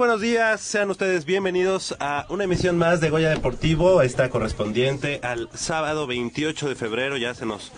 Buenos 0.00 0.22
días, 0.22 0.62
sean 0.62 0.88
ustedes 0.88 1.26
bienvenidos 1.26 1.94
a 2.00 2.24
una 2.30 2.44
emisión 2.44 2.78
más 2.78 3.02
de 3.02 3.10
Goya 3.10 3.28
Deportivo, 3.28 4.00
esta 4.00 4.30
correspondiente 4.30 5.20
al 5.22 5.50
sábado 5.52 6.06
28 6.06 6.70
de 6.70 6.74
febrero, 6.74 7.18
ya 7.18 7.34
se 7.34 7.44
nos 7.44 7.70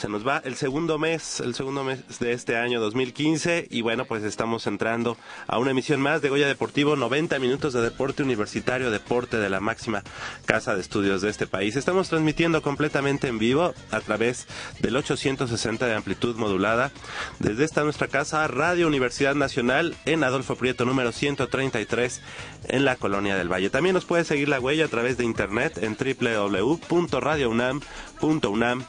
se 0.00 0.08
nos 0.08 0.26
va 0.26 0.40
el 0.46 0.56
segundo 0.56 0.98
mes, 0.98 1.40
el 1.40 1.54
segundo 1.54 1.84
mes 1.84 2.00
de 2.20 2.32
este 2.32 2.56
año 2.56 2.80
2015 2.80 3.68
y 3.70 3.82
bueno, 3.82 4.06
pues 4.06 4.24
estamos 4.24 4.66
entrando 4.66 5.18
a 5.46 5.58
una 5.58 5.72
emisión 5.72 6.00
más 6.00 6.22
de 6.22 6.30
Goya 6.30 6.48
Deportivo, 6.48 6.96
90 6.96 7.38
minutos 7.38 7.74
de 7.74 7.82
deporte 7.82 8.22
universitario, 8.22 8.90
deporte 8.90 9.36
de 9.36 9.50
la 9.50 9.60
máxima 9.60 10.02
casa 10.46 10.74
de 10.74 10.80
estudios 10.80 11.20
de 11.20 11.28
este 11.28 11.46
país. 11.46 11.76
Estamos 11.76 12.08
transmitiendo 12.08 12.62
completamente 12.62 13.28
en 13.28 13.38
vivo 13.38 13.74
a 13.90 14.00
través 14.00 14.46
del 14.80 14.96
860 14.96 15.86
de 15.86 15.94
amplitud 15.94 16.34
modulada 16.36 16.92
desde 17.38 17.64
esta 17.64 17.84
nuestra 17.84 18.08
casa 18.08 18.48
Radio 18.48 18.86
Universidad 18.86 19.34
Nacional 19.34 19.94
en 20.06 20.24
Adolfo 20.24 20.56
Prieto 20.56 20.86
número 20.86 21.12
133 21.12 22.22
en 22.68 22.86
la 22.86 22.96
Colonia 22.96 23.36
del 23.36 23.52
Valle. 23.52 23.68
También 23.68 23.92
nos 23.92 24.06
puede 24.06 24.24
seguir 24.24 24.48
la 24.48 24.60
huella 24.60 24.86
a 24.86 24.88
través 24.88 25.18
de 25.18 25.24
internet 25.24 25.78
en 25.82 25.94
www.radiounam.unam 25.94 28.84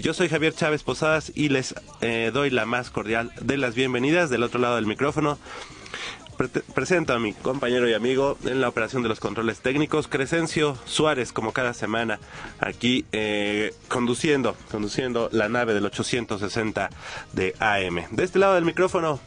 Yo 0.00 0.12
soy 0.14 0.28
Javier 0.28 0.52
Chávez 0.54 0.82
Posadas 0.82 1.30
y 1.34 1.48
les 1.48 1.74
eh, 2.00 2.30
doy 2.34 2.50
la 2.50 2.66
más 2.66 2.90
cordial 2.90 3.30
de 3.40 3.56
las 3.56 3.74
bienvenidas 3.74 4.30
del 4.30 4.42
otro 4.42 4.60
lado 4.60 4.76
del 4.76 4.86
micrófono. 4.86 5.38
Pre- 6.36 6.48
presento 6.48 7.14
a 7.14 7.18
mi 7.18 7.32
compañero 7.32 7.88
y 7.88 7.94
amigo 7.94 8.36
en 8.44 8.60
la 8.60 8.68
operación 8.68 9.02
de 9.02 9.08
los 9.08 9.20
controles 9.20 9.60
técnicos, 9.60 10.06
Crescencio 10.08 10.76
Suárez, 10.84 11.32
como 11.32 11.52
cada 11.52 11.72
semana, 11.72 12.18
aquí 12.60 13.06
eh, 13.12 13.72
conduciendo, 13.88 14.54
conduciendo 14.70 15.30
la 15.32 15.48
nave 15.48 15.72
del 15.72 15.86
860 15.86 16.90
de 17.32 17.54
AM. 17.60 18.04
De 18.10 18.24
este 18.24 18.38
lado 18.38 18.54
del 18.56 18.64
micrófono, 18.66 19.18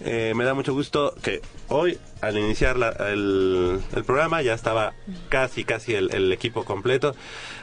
eh, 0.00 0.32
me 0.34 0.44
da 0.44 0.54
mucho 0.54 0.72
gusto 0.74 1.14
que 1.22 1.40
hoy, 1.68 1.98
al 2.20 2.36
iniciar 2.38 2.76
la- 2.76 2.90
el, 3.10 3.80
el 3.94 4.04
programa, 4.04 4.42
ya 4.42 4.54
estaba 4.54 4.92
casi, 5.28 5.64
casi 5.64 5.94
el, 5.94 6.12
el 6.14 6.32
equipo 6.32 6.64
completo. 6.64 7.14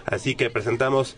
Así 0.05 0.35
que 0.35 0.49
presentamos 0.49 1.15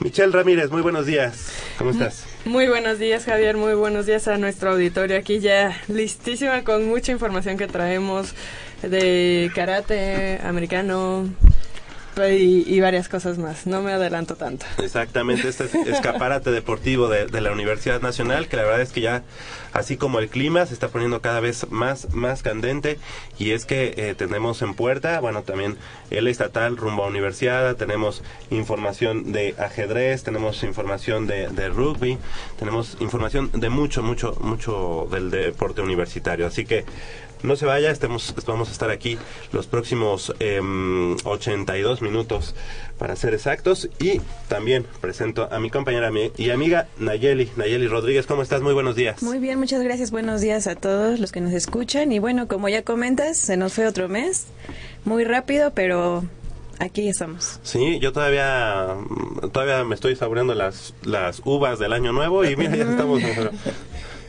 Michelle 0.00 0.32
Ramírez. 0.32 0.70
Muy 0.70 0.82
buenos 0.82 1.06
días. 1.06 1.52
¿Cómo 1.78 1.90
estás? 1.90 2.24
Muy 2.44 2.66
buenos 2.68 2.98
días, 2.98 3.24
Javier. 3.24 3.56
Muy 3.56 3.74
buenos 3.74 4.06
días 4.06 4.26
a 4.28 4.36
nuestro 4.38 4.72
auditorio 4.72 5.16
aquí 5.16 5.38
ya 5.40 5.80
listísima 5.88 6.64
con 6.64 6.86
mucha 6.88 7.12
información 7.12 7.56
que 7.56 7.66
traemos 7.68 8.34
de 8.82 9.50
karate 9.54 10.40
americano 10.42 11.28
y, 12.16 12.64
y 12.66 12.80
varias 12.80 13.08
cosas 13.08 13.38
más. 13.38 13.66
No 13.66 13.82
me 13.82 13.92
adelanto 13.92 14.36
tanto. 14.36 14.66
Exactamente, 14.78 15.48
este 15.48 15.64
es 15.64 15.74
escaparate 15.74 16.50
deportivo 16.50 17.08
de, 17.08 17.26
de 17.26 17.40
la 17.40 17.52
Universidad 17.52 18.00
Nacional, 18.00 18.48
que 18.48 18.56
la 18.56 18.64
verdad 18.64 18.80
es 18.80 18.92
que 18.92 19.00
ya, 19.00 19.22
así 19.72 19.96
como 19.96 20.18
el 20.18 20.28
clima, 20.28 20.66
se 20.66 20.74
está 20.74 20.88
poniendo 20.88 21.20
cada 21.20 21.40
vez 21.40 21.70
más, 21.70 22.12
más 22.14 22.42
candente, 22.42 22.98
y 23.38 23.52
es 23.52 23.64
que 23.64 23.94
eh, 23.96 24.14
tenemos 24.16 24.62
en 24.62 24.74
puerta, 24.74 25.20
bueno, 25.20 25.42
también 25.42 25.76
el 26.10 26.28
estatal 26.28 26.76
rumbo 26.76 27.04
a 27.04 27.08
universidad, 27.08 27.76
tenemos 27.76 28.22
información 28.50 29.32
de 29.32 29.54
ajedrez, 29.58 30.22
tenemos 30.22 30.62
información 30.62 31.26
de, 31.26 31.48
de 31.48 31.68
rugby, 31.68 32.18
tenemos 32.58 32.96
información 33.00 33.50
de 33.52 33.70
mucho, 33.70 34.02
mucho, 34.02 34.36
mucho 34.40 35.08
del 35.10 35.30
deporte 35.30 35.80
universitario, 35.80 36.46
así 36.46 36.64
que 36.64 36.84
No 37.42 37.56
se 37.56 37.66
vaya, 37.66 37.90
estemos, 37.90 38.34
vamos 38.46 38.68
a 38.68 38.72
estar 38.72 38.90
aquí 38.90 39.18
los 39.52 39.66
próximos 39.66 40.32
em, 40.38 41.16
82 41.24 42.00
minutos 42.00 42.54
para 42.98 43.16
ser 43.16 43.34
exactos. 43.34 43.88
Y 43.98 44.20
también 44.48 44.86
presento 45.00 45.48
a 45.50 45.58
mi 45.58 45.70
compañera 45.70 46.10
y 46.36 46.50
amiga 46.50 46.88
Nayeli, 46.98 47.50
Nayeli 47.56 47.88
Rodríguez. 47.88 48.26
¿Cómo 48.26 48.42
estás? 48.42 48.62
Muy 48.62 48.74
buenos 48.74 48.94
días. 48.94 49.22
Muy 49.22 49.38
bien, 49.38 49.58
muchas 49.58 49.82
gracias. 49.82 50.10
Buenos 50.10 50.40
días 50.40 50.66
a 50.66 50.76
todos 50.76 51.18
los 51.18 51.32
que 51.32 51.40
nos 51.40 51.52
escuchan. 51.52 52.12
Y 52.12 52.18
bueno, 52.18 52.46
como 52.46 52.68
ya 52.68 52.82
comentas, 52.82 53.38
se 53.38 53.56
nos 53.56 53.72
fue 53.72 53.86
otro 53.86 54.08
mes. 54.08 54.46
Muy 55.04 55.24
rápido, 55.24 55.72
pero 55.74 56.22
aquí 56.78 57.08
estamos. 57.08 57.58
Sí, 57.62 57.98
yo 58.00 58.12
todavía 58.12 58.96
todavía 59.52 59.84
me 59.84 59.94
estoy 59.94 60.16
saboreando 60.16 60.54
las 60.54 60.94
las 61.02 61.42
uvas 61.44 61.78
del 61.78 61.92
año 61.92 62.12
nuevo 62.12 62.44
y 62.44 62.56
mira, 62.56 62.76
ya 62.76 62.84
estamos 62.90 63.20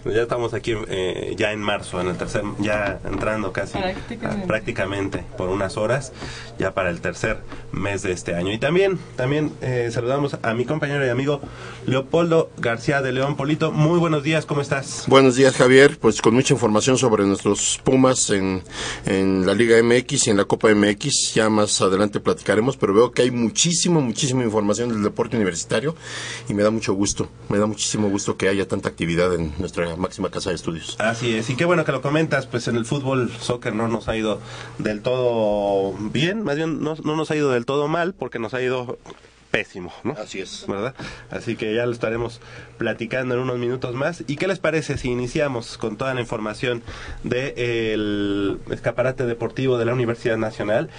ya 0.06 0.24
estamos 0.24 0.54
aquí 0.54 0.74
eh, 0.90 1.34
ya 1.38 1.52
en 1.52 1.60
marzo, 1.62 2.02
en 2.02 2.08
el 2.08 2.18
tercer 2.18 2.44
ya 2.60 3.00
entrando 3.06 3.52
casi 3.54 3.78
Prácticamente. 3.78 4.48
prácticamente 4.48 5.24
por 5.38 5.50
unas 5.50 5.78
horas 5.78 6.12
ya 6.60 6.74
para 6.74 6.90
el 6.90 7.02
tercer 7.02 7.40
mes 7.72 8.02
de 8.04 8.12
este 8.12 8.36
año. 8.36 8.52
Y 8.52 8.58
también 8.58 9.00
también 9.16 9.52
eh, 9.62 9.90
saludamos 9.92 10.38
a 10.42 10.54
mi 10.54 10.66
compañero 10.66 11.06
y 11.06 11.10
amigo 11.10 11.42
Leopoldo 11.86 12.50
García 12.58 13.02
de 13.02 13.12
León 13.12 13.36
Polito. 13.36 13.72
Muy 13.72 14.00
buenos 14.00 14.24
días, 14.24 14.46
¿cómo 14.46 14.62
estás? 14.62 15.06
Buenos 15.08 15.36
días, 15.36 15.56
Javier. 15.56 15.98
Pues 16.00 16.22
con 16.22 16.34
mucha 16.34 16.54
información 16.54 16.98
sobre 16.98 17.26
nuestros 17.26 17.80
Pumas 17.84 18.30
en, 18.30 18.62
en 19.06 19.46
la 19.46 19.54
Liga 19.54 19.82
MX 19.82 20.28
y 20.28 20.30
en 20.32 20.38
la 20.38 20.46
Copa 20.46 20.74
MX. 20.74 21.34
Ya 21.34 21.50
más 21.50 21.82
adelante 21.82 22.20
platicaremos, 22.20 22.78
pero 22.78 22.94
veo 22.94 23.12
que 23.12 23.24
hay 23.24 23.32
muchísimo, 23.32 24.02
muchísima 24.02 24.44
información 24.44 24.90
del 24.90 25.04
deporte 25.04 25.36
universitario 25.36 25.96
y 26.50 26.54
me 26.54 26.64
da 26.64 26.70
mucho 26.72 26.94
gusto, 26.94 27.30
me 27.50 27.58
da 27.58 27.66
muchísimo 27.66 28.10
gusto 28.10 28.38
que 28.38 28.50
haya 28.50 28.68
tanta 28.68 28.90
actividad 28.90 29.34
en 29.34 29.54
nuestra 29.60 29.93
máxima 29.98 30.30
casa 30.30 30.50
de 30.50 30.56
estudios. 30.56 30.96
Así 31.00 31.36
es, 31.36 31.50
y 31.50 31.56
qué 31.56 31.66
bueno 31.66 31.86
que 31.86 31.92
lo 31.92 32.02
comentas, 32.02 32.48
pues 32.48 32.68
en 32.68 32.76
el 32.76 32.86
fútbol, 32.86 33.32
soccer 33.40 33.74
no 33.74 33.88
nos 33.88 34.08
ha 34.08 34.16
ido 34.16 34.40
del 34.78 35.02
todo 35.02 35.94
bien, 36.00 36.44
más 36.44 36.56
bien 36.56 36.82
no, 36.82 36.96
no 37.04 37.16
nos 37.16 37.32
ha 37.32 37.36
ido 37.36 37.52
del 37.52 37.66
todo 37.66 37.88
mal, 37.88 38.14
porque 38.14 38.40
nos 38.40 38.54
ha 38.54 38.62
ido 38.62 38.98
pésimo, 39.54 39.94
¿no? 40.04 40.14
Así 40.14 40.42
es. 40.42 40.66
¿Verdad? 40.68 40.96
Así 41.30 41.56
que 41.56 41.76
ya 41.76 41.86
lo 41.86 41.92
estaremos 41.92 42.42
platicando 42.80 43.36
en 43.36 43.42
unos 43.42 43.60
minutos 43.60 43.94
más. 43.94 44.24
¿Y 44.26 44.36
qué 44.38 44.48
les 44.48 44.58
parece 44.58 44.98
si 44.98 45.10
iniciamos 45.12 45.78
con 45.78 45.96
toda 45.96 46.16
la 46.16 46.22
información 46.22 46.82
del 47.24 48.58
escaparate 48.72 49.28
deportivo 49.28 49.78
de 49.78 49.86
la 49.86 49.94
Universidad 49.94 50.38
Nacional? 50.38 50.90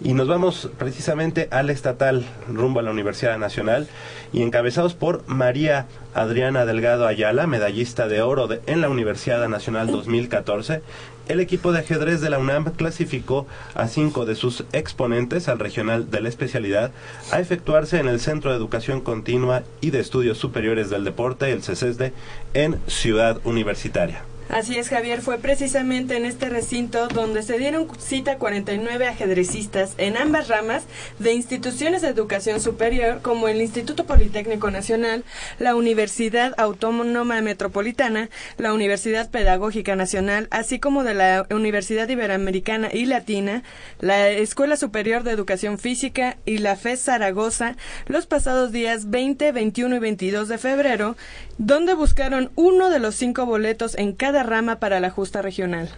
Y 0.00 0.12
nos 0.14 0.28
vamos 0.28 0.70
precisamente 0.78 1.48
al 1.50 1.70
estatal, 1.70 2.24
rumbo 2.48 2.78
a 2.78 2.82
la 2.84 2.92
Universidad 2.92 3.36
Nacional, 3.36 3.88
y 4.32 4.42
encabezados 4.42 4.94
por 4.94 5.26
María 5.26 5.86
Adriana 6.14 6.66
Delgado 6.66 7.08
Ayala, 7.08 7.48
medallista 7.48 8.06
de 8.06 8.22
oro 8.22 8.46
de- 8.46 8.60
en 8.66 8.80
la 8.80 8.88
Universidad 8.88 9.48
Nacional 9.48 9.88
2014. 9.88 10.82
El 11.26 11.40
equipo 11.40 11.72
de 11.72 11.78
ajedrez 11.78 12.20
de 12.20 12.28
la 12.28 12.38
UNAM 12.38 12.72
clasificó 12.72 13.46
a 13.74 13.88
cinco 13.88 14.26
de 14.26 14.34
sus 14.34 14.64
exponentes 14.72 15.48
al 15.48 15.58
regional 15.58 16.10
de 16.10 16.20
la 16.20 16.28
especialidad 16.28 16.90
a 17.32 17.40
efectuarse 17.40 17.98
en 17.98 18.08
el 18.08 18.20
Centro 18.20 18.50
de 18.50 18.58
Educación 18.58 19.00
Continua 19.00 19.62
y 19.80 19.90
de 19.90 20.00
Estudios 20.00 20.36
Superiores 20.36 20.90
del 20.90 21.04
Deporte, 21.04 21.50
el 21.50 21.62
CESESDE, 21.62 22.12
en 22.52 22.78
Ciudad 22.86 23.40
Universitaria. 23.44 24.22
Así 24.50 24.76
es, 24.78 24.88
Javier, 24.88 25.22
fue 25.22 25.38
precisamente 25.38 26.16
en 26.16 26.26
este 26.26 26.48
recinto 26.48 27.08
donde 27.08 27.42
se 27.42 27.58
dieron 27.58 27.88
cita 27.98 28.36
49 28.36 29.06
ajedrecistas 29.06 29.94
en 29.96 30.16
ambas 30.16 30.48
ramas 30.48 30.84
de 31.18 31.32
instituciones 31.32 32.02
de 32.02 32.08
educación 32.08 32.60
superior 32.60 33.20
como 33.22 33.48
el 33.48 33.62
Instituto 33.62 34.04
Politécnico 34.04 34.70
Nacional, 34.70 35.24
la 35.58 35.74
Universidad 35.74 36.54
Autónoma 36.58 37.40
Metropolitana, 37.40 38.28
la 38.58 38.74
Universidad 38.74 39.30
Pedagógica 39.30 39.96
Nacional, 39.96 40.46
así 40.50 40.78
como 40.78 41.04
de 41.04 41.14
la 41.14 41.46
Universidad 41.50 42.08
Iberoamericana 42.08 42.90
y 42.92 43.06
Latina, 43.06 43.62
la 44.00 44.28
Escuela 44.28 44.76
Superior 44.76 45.22
de 45.22 45.30
Educación 45.32 45.78
Física 45.78 46.36
y 46.44 46.58
la 46.58 46.76
FES 46.76 47.04
Zaragoza 47.04 47.76
los 48.06 48.26
pasados 48.26 48.72
días 48.72 49.10
20, 49.10 49.52
21 49.52 49.96
y 49.96 49.98
22 49.98 50.48
de 50.48 50.58
febrero, 50.58 51.16
donde 51.58 51.94
buscaron 51.94 52.50
uno 52.56 52.90
de 52.90 52.98
los 52.98 53.14
cinco 53.14 53.46
boletos 53.46 53.96
en 53.96 54.12
cada 54.12 54.33
rama 54.42 54.80
para 54.80 55.00
la 55.00 55.10
justa 55.10 55.42
regional. 55.42 55.90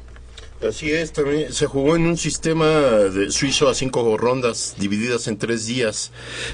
Así 0.67 0.91
es, 0.91 1.13
también 1.13 1.53
se 1.53 1.67
jugó 1.67 1.97
en 1.97 2.07
un 2.07 2.17
sistema 2.17 2.67
de 2.67 3.31
suizo 3.31 3.69
a 3.69 3.75
cinco 3.75 4.17
rondas 4.17 4.75
divididas 4.79 5.29
en 5.29 5.37
tres 5.37 5.67
días, 5.67 6.13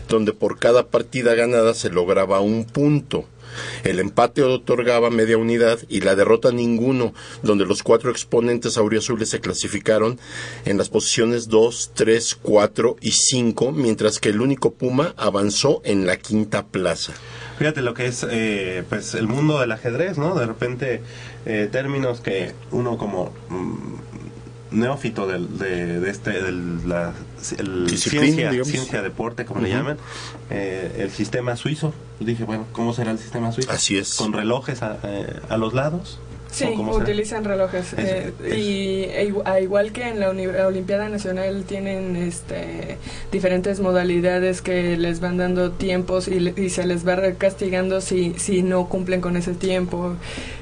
donde 0.08 0.32
por 0.32 0.58
cada 0.58 0.88
partida 0.88 1.34
ganada 1.34 1.72
se 1.74 1.88
lograba 1.88 2.40
un 2.40 2.64
punto. 2.64 3.26
El 3.84 4.00
empate 4.00 4.42
otorgaba 4.42 5.10
media 5.10 5.38
unidad 5.38 5.78
y 5.88 6.00
la 6.00 6.16
derrota 6.16 6.50
ninguno, 6.52 7.14
donde 7.42 7.64
los 7.64 7.82
cuatro 7.82 8.10
exponentes 8.10 8.76
auriazules 8.76 9.28
se 9.28 9.40
clasificaron 9.40 10.18
en 10.64 10.78
las 10.78 10.88
posiciones 10.88 11.48
2, 11.48 11.92
3, 11.94 12.38
4 12.42 12.96
y 13.00 13.12
5, 13.12 13.72
mientras 13.72 14.18
que 14.18 14.30
el 14.30 14.40
único 14.40 14.72
Puma 14.72 15.14
avanzó 15.16 15.80
en 15.84 16.06
la 16.06 16.16
quinta 16.16 16.66
plaza. 16.66 17.12
Fíjate 17.58 17.82
lo 17.82 17.94
que 17.94 18.06
es 18.06 18.26
eh, 18.28 18.82
pues 18.88 19.14
el 19.14 19.28
mundo 19.28 19.60
del 19.60 19.70
ajedrez, 19.72 20.18
¿no? 20.18 20.34
De 20.34 20.46
repente 20.46 21.02
eh, 21.46 21.68
términos 21.70 22.20
que 22.20 22.52
uno 22.70 22.96
como 22.98 23.32
mm, 23.48 24.78
neófito 24.78 25.26
del, 25.26 25.58
de, 25.58 26.00
de 26.00 26.10
este 26.10 26.30
del, 26.42 26.88
la 26.88 27.12
el 27.58 27.98
ciencia, 27.98 28.50
digamos. 28.50 28.68
ciencia 28.68 29.02
deporte 29.02 29.44
como 29.44 29.60
le 29.60 29.68
llaman 29.68 29.98
eh, 30.50 30.96
el 30.98 31.10
sistema 31.10 31.56
suizo 31.56 31.92
dije 32.20 32.44
bueno 32.44 32.64
cómo 32.72 32.94
será 32.94 33.10
el 33.10 33.18
sistema 33.18 33.52
suizo 33.52 33.70
Así 33.70 33.98
es. 33.98 34.14
con 34.14 34.32
relojes 34.32 34.82
a, 34.82 34.98
eh, 35.02 35.40
a 35.48 35.56
los 35.56 35.74
lados 35.74 36.18
Sí, 36.54 36.66
utilizan 36.66 37.44
relojes. 37.44 37.94
Es- 37.94 37.98
eh, 37.98 38.32
es- 38.44 38.54
y 38.58 39.04
e 39.04 39.32
a 39.46 39.58
igual 39.60 39.90
que 39.92 40.06
en 40.06 40.20
la 40.20 40.28
uni- 40.30 40.44
Olimpiada 40.48 41.08
Nacional 41.08 41.64
tienen 41.66 42.14
este 42.14 42.98
diferentes 43.30 43.80
modalidades 43.80 44.60
que 44.60 44.98
les 44.98 45.20
van 45.20 45.38
dando 45.38 45.70
tiempos 45.70 46.28
y, 46.28 46.40
le- 46.40 46.54
y 46.62 46.68
se 46.68 46.84
les 46.86 47.08
va 47.08 47.16
castigando 47.38 48.02
si, 48.02 48.34
si 48.36 48.62
no 48.62 48.86
cumplen 48.90 49.22
con 49.22 49.38
ese 49.38 49.54
tiempo. 49.54 50.14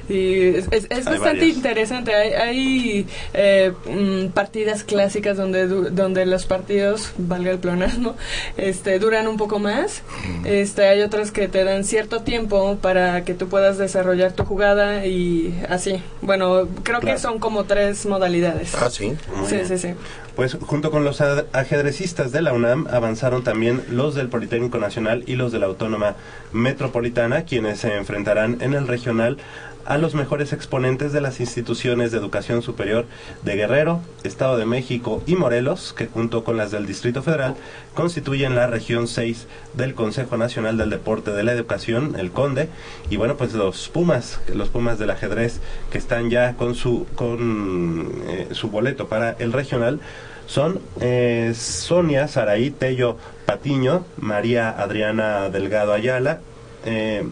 Y 0.09 0.43
es, 0.55 0.67
es- 0.71 0.85
es 0.89 1.07
Hay 1.07 1.17
bastante 1.17 1.21
varias. 1.39 1.55
interesante. 1.57 2.15
Hay, 2.15 2.33
hay, 2.33 3.07
eh, 3.33 3.71
mm, 3.89 4.27
partidas 4.31 4.83
clásicas 4.83 5.37
donde, 5.37 5.67
donde 5.67 6.25
los 6.25 6.45
partidos, 6.45 7.13
valga 7.17 7.51
el 7.51 7.59
pleonasmo, 7.59 8.15
este, 8.57 8.99
duran 8.99 9.27
un 9.27 9.37
poco 9.37 9.59
más. 9.59 10.01
Este, 10.45 10.87
hay 10.87 11.01
otras 11.01 11.31
que 11.31 11.47
te 11.47 11.63
dan 11.63 11.83
cierto 11.83 12.21
tiempo 12.21 12.77
para 12.81 13.23
que 13.23 13.33
tú 13.33 13.47
puedas 13.47 13.77
desarrollar 13.77 14.33
tu 14.33 14.43
jugada 14.43 15.05
y 15.05 15.57
así. 15.69 16.01
Bueno, 16.21 16.67
creo 16.83 16.99
Claro. 16.99 17.15
que 17.15 17.21
son 17.21 17.39
como 17.39 17.63
tres 17.65 18.05
modalidades. 18.05 18.75
Ah, 18.75 18.89
sí. 18.89 19.13
Muy 19.35 19.47
sí, 19.47 19.55
bien. 19.55 19.67
sí, 19.67 19.77
sí. 19.77 19.89
Pues 20.35 20.57
junto 20.61 20.91
con 20.91 21.03
los 21.03 21.19
ajedrecistas 21.21 22.31
de 22.31 22.41
la 22.41 22.53
UNAM 22.53 22.87
avanzaron 22.89 23.43
también 23.43 23.81
los 23.89 24.15
del 24.15 24.29
Politécnico 24.29 24.77
Nacional 24.79 25.23
y 25.27 25.35
los 25.35 25.51
de 25.51 25.59
la 25.59 25.65
Autónoma 25.65 26.15
Metropolitana, 26.53 27.43
quienes 27.43 27.79
se 27.79 27.95
enfrentarán 27.97 28.57
en 28.61 28.73
el 28.73 28.87
regional 28.87 29.37
a 29.85 29.97
los 29.97 30.15
mejores 30.15 30.53
exponentes 30.53 31.13
de 31.13 31.21
las 31.21 31.39
instituciones 31.39 32.11
de 32.11 32.17
educación 32.17 32.61
superior 32.61 33.05
de 33.43 33.55
Guerrero, 33.55 34.01
Estado 34.23 34.57
de 34.57 34.65
México 34.65 35.23
y 35.25 35.35
Morelos, 35.35 35.93
que 35.97 36.07
junto 36.07 36.43
con 36.43 36.57
las 36.57 36.71
del 36.71 36.85
Distrito 36.85 37.21
Federal 37.21 37.55
constituyen 37.93 38.55
la 38.55 38.67
región 38.67 39.07
6 39.07 39.47
del 39.73 39.93
Consejo 39.93 40.37
Nacional 40.37 40.77
del 40.77 40.89
Deporte 40.89 41.31
de 41.31 41.43
la 41.43 41.53
Educación, 41.53 42.15
el 42.17 42.31
CONDE, 42.31 42.69
y 43.09 43.17
bueno, 43.17 43.37
pues 43.37 43.53
los 43.53 43.89
Pumas, 43.89 44.39
los 44.53 44.69
Pumas 44.69 44.99
del 44.99 45.09
ajedrez 45.09 45.59
que 45.91 45.97
están 45.97 46.29
ya 46.29 46.55
con 46.55 46.75
su 46.75 47.07
con 47.15 48.11
eh, 48.27 48.49
su 48.51 48.69
boleto 48.69 49.07
para 49.07 49.31
el 49.39 49.53
regional 49.53 49.99
son 50.51 50.81
eh, 50.99 51.53
Sonia 51.55 52.27
Saraí 52.27 52.71
Tello 52.71 53.17
Patiño, 53.45 54.05
María 54.17 54.69
Adriana 54.69 55.49
Delgado 55.49 55.93
Ayala, 55.93 56.39
eh, 56.85 57.23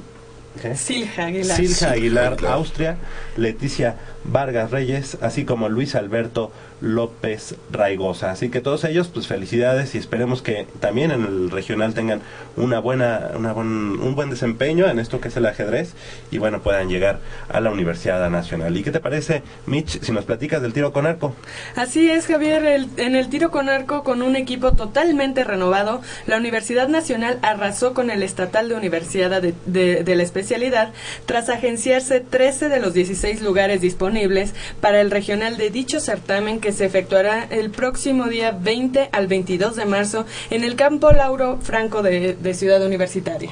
Silja 0.75 1.25
Aguilar. 1.25 1.58
Silja 1.58 1.91
Aguilar. 1.91 2.38
Austria, 2.48 2.98
Leticia 3.38 3.96
Vargas 4.24 4.72
Reyes, 4.72 5.18
así 5.22 5.46
como 5.46 5.70
Luis 5.70 5.96
Alberto 5.96 6.51
López 6.81 7.55
Raigosa. 7.71 8.31
Así 8.31 8.50
que 8.50 8.62
todos 8.62 8.83
ellos, 8.83 9.07
pues 9.07 9.27
felicidades 9.27 9.95
y 9.95 9.98
esperemos 9.98 10.41
que 10.41 10.67
también 10.79 11.12
en 11.12 11.25
el 11.25 11.51
regional 11.51 11.93
tengan 11.93 12.21
una 12.55 12.79
buena, 12.79 13.31
una 13.36 13.53
buen, 13.53 13.67
un 13.67 14.15
buen 14.15 14.29
desempeño 14.29 14.88
en 14.88 15.00
esto 15.00 15.19
que 15.19 15.27
es 15.27 15.38
el 15.38 15.45
ajedrez 15.45 15.93
y 16.31 16.38
bueno, 16.38 16.62
puedan 16.62 16.89
llegar 16.89 17.19
a 17.50 17.59
la 17.59 17.71
Universidad 17.71 18.29
Nacional. 18.29 18.75
¿Y 18.77 18.83
qué 18.83 18.91
te 18.91 19.00
parece, 19.00 19.43
Mitch, 19.65 20.01
si 20.01 20.12
nos 20.12 20.25
platicas 20.25 20.62
del 20.62 20.74
tiro 20.74 20.93
con 20.93 21.05
arco? 21.05 21.36
Así 21.75 22.09
es, 22.09 22.27
Javier. 22.27 22.88
en 22.98 23.15
el 23.15 23.29
tiro 23.29 23.51
con 23.51 23.69
arco, 23.69 24.03
con 24.03 24.21
un 24.21 24.36
equipo 24.36 24.74
totalmente 24.74 25.43
renovado, 25.43 26.01
la 26.27 26.38
Universidad 26.38 26.88
Nacional 26.88 27.39
arrasó 27.41 27.93
con 27.93 28.09
el 28.09 28.24
estatal 28.24 28.69
de 28.69 28.75
Universidad 28.75 29.41
de 29.41 30.15
la 30.15 30.24
especialidad 30.24 30.91
tras 31.25 31.50
agenciarse 31.50 32.19
13 32.21 32.69
de 32.69 32.79
los 32.79 32.93
16 32.93 33.41
lugares 33.41 33.81
disponibles 33.81 34.53
para 34.81 35.01
el 35.01 35.12
regional 35.12 35.57
de 35.57 35.69
dicho 35.69 36.00
certamen 36.00 36.59
que 36.59 36.69
se 36.72 36.86
efectuará 36.86 37.46
el 37.50 37.70
próximo 37.72 38.26
día 38.28 38.52
20 38.52 39.10
al 39.12 39.28
22 39.28 39.76
de 39.76 39.86
marzo 39.86 40.26
en 40.50 40.64
el 40.64 40.76
campo 40.76 41.12
Lauro 41.12 41.58
Franco 41.62 42.02
de, 42.02 42.36
Ciudad 42.54 42.86
Universitaria. 42.86 43.52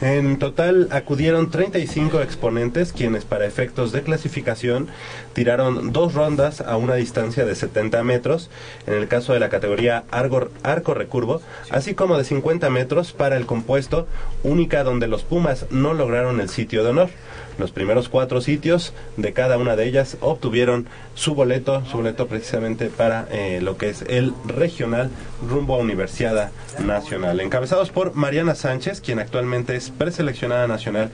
En 0.00 0.40
total 0.40 0.88
acudieron 0.90 1.52
35 1.52 2.22
exponentes, 2.22 2.92
quienes 2.92 3.24
para 3.24 3.46
efectos 3.46 3.92
de 3.92 4.02
clasificación 4.02 4.88
tiraron 5.32 5.92
dos 5.92 6.14
rondas 6.14 6.60
a 6.60 6.76
una 6.76 6.96
distancia 6.96 7.44
de 7.44 7.54
70 7.54 8.02
metros, 8.02 8.50
en 8.88 8.94
el 8.94 9.06
caso 9.06 9.32
de 9.32 9.38
la 9.38 9.48
categoría 9.48 10.02
argo- 10.10 10.50
arco 10.64 10.94
recurvo, 10.94 11.40
así 11.70 11.94
como 11.94 12.18
de 12.18 12.24
50 12.24 12.68
metros 12.68 13.12
para 13.12 13.36
el 13.36 13.46
compuesto, 13.46 14.08
única 14.42 14.82
donde 14.82 15.06
los 15.06 15.22
Pumas 15.22 15.66
no 15.70 15.94
lograron 15.94 16.40
el 16.40 16.48
sitio 16.48 16.82
de 16.82 16.90
honor. 16.90 17.10
Los 17.58 17.70
primeros 17.70 18.08
cuatro 18.08 18.40
sitios 18.40 18.94
de 19.16 19.32
cada 19.32 19.58
una 19.58 19.76
de 19.76 19.86
ellas 19.86 20.16
obtuvieron 20.20 20.86
su 21.14 21.34
boleto, 21.34 21.84
su 21.86 21.98
boleto 21.98 22.26
precisamente 22.26 22.86
para 22.86 23.26
eh, 23.30 23.60
lo 23.62 23.76
que 23.76 23.90
es 23.90 24.02
el 24.02 24.32
regional 24.46 25.10
rumbo 25.48 25.74
a 25.74 25.78
Universidad 25.78 26.50
Nacional. 26.78 27.40
Encabezados 27.40 27.90
por 27.90 28.14
Mariana 28.14 28.54
Sánchez, 28.54 29.00
quien 29.00 29.18
actualmente 29.18 29.76
es 29.76 29.90
preseleccionada 29.90 30.66
nacional, 30.66 31.10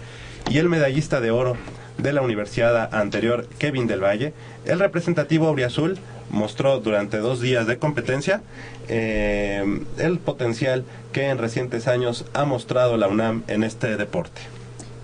y 0.49 0.59
el 0.59 0.69
medallista 0.69 1.21
de 1.21 1.31
oro 1.31 1.57
de 1.99 2.13
la 2.13 2.23
universidad 2.23 2.95
anterior, 2.95 3.47
Kevin 3.59 3.87
del 3.87 4.03
Valle, 4.03 4.33
el 4.65 4.79
representativo 4.79 5.49
Auriazul 5.49 5.99
mostró 6.31 6.79
durante 6.79 7.19
dos 7.19 7.41
días 7.41 7.67
de 7.67 7.79
competencia 7.79 8.43
eh, 8.89 9.83
el 9.99 10.19
potencial 10.19 10.85
que 11.13 11.29
en 11.29 11.39
recientes 11.39 11.89
años 11.89 12.25
ha 12.35 12.45
mostrado 12.45 12.97
la 12.97 13.09
UNAM 13.09 13.43
en 13.49 13.65
este 13.65 13.97
deporte. 13.97 14.41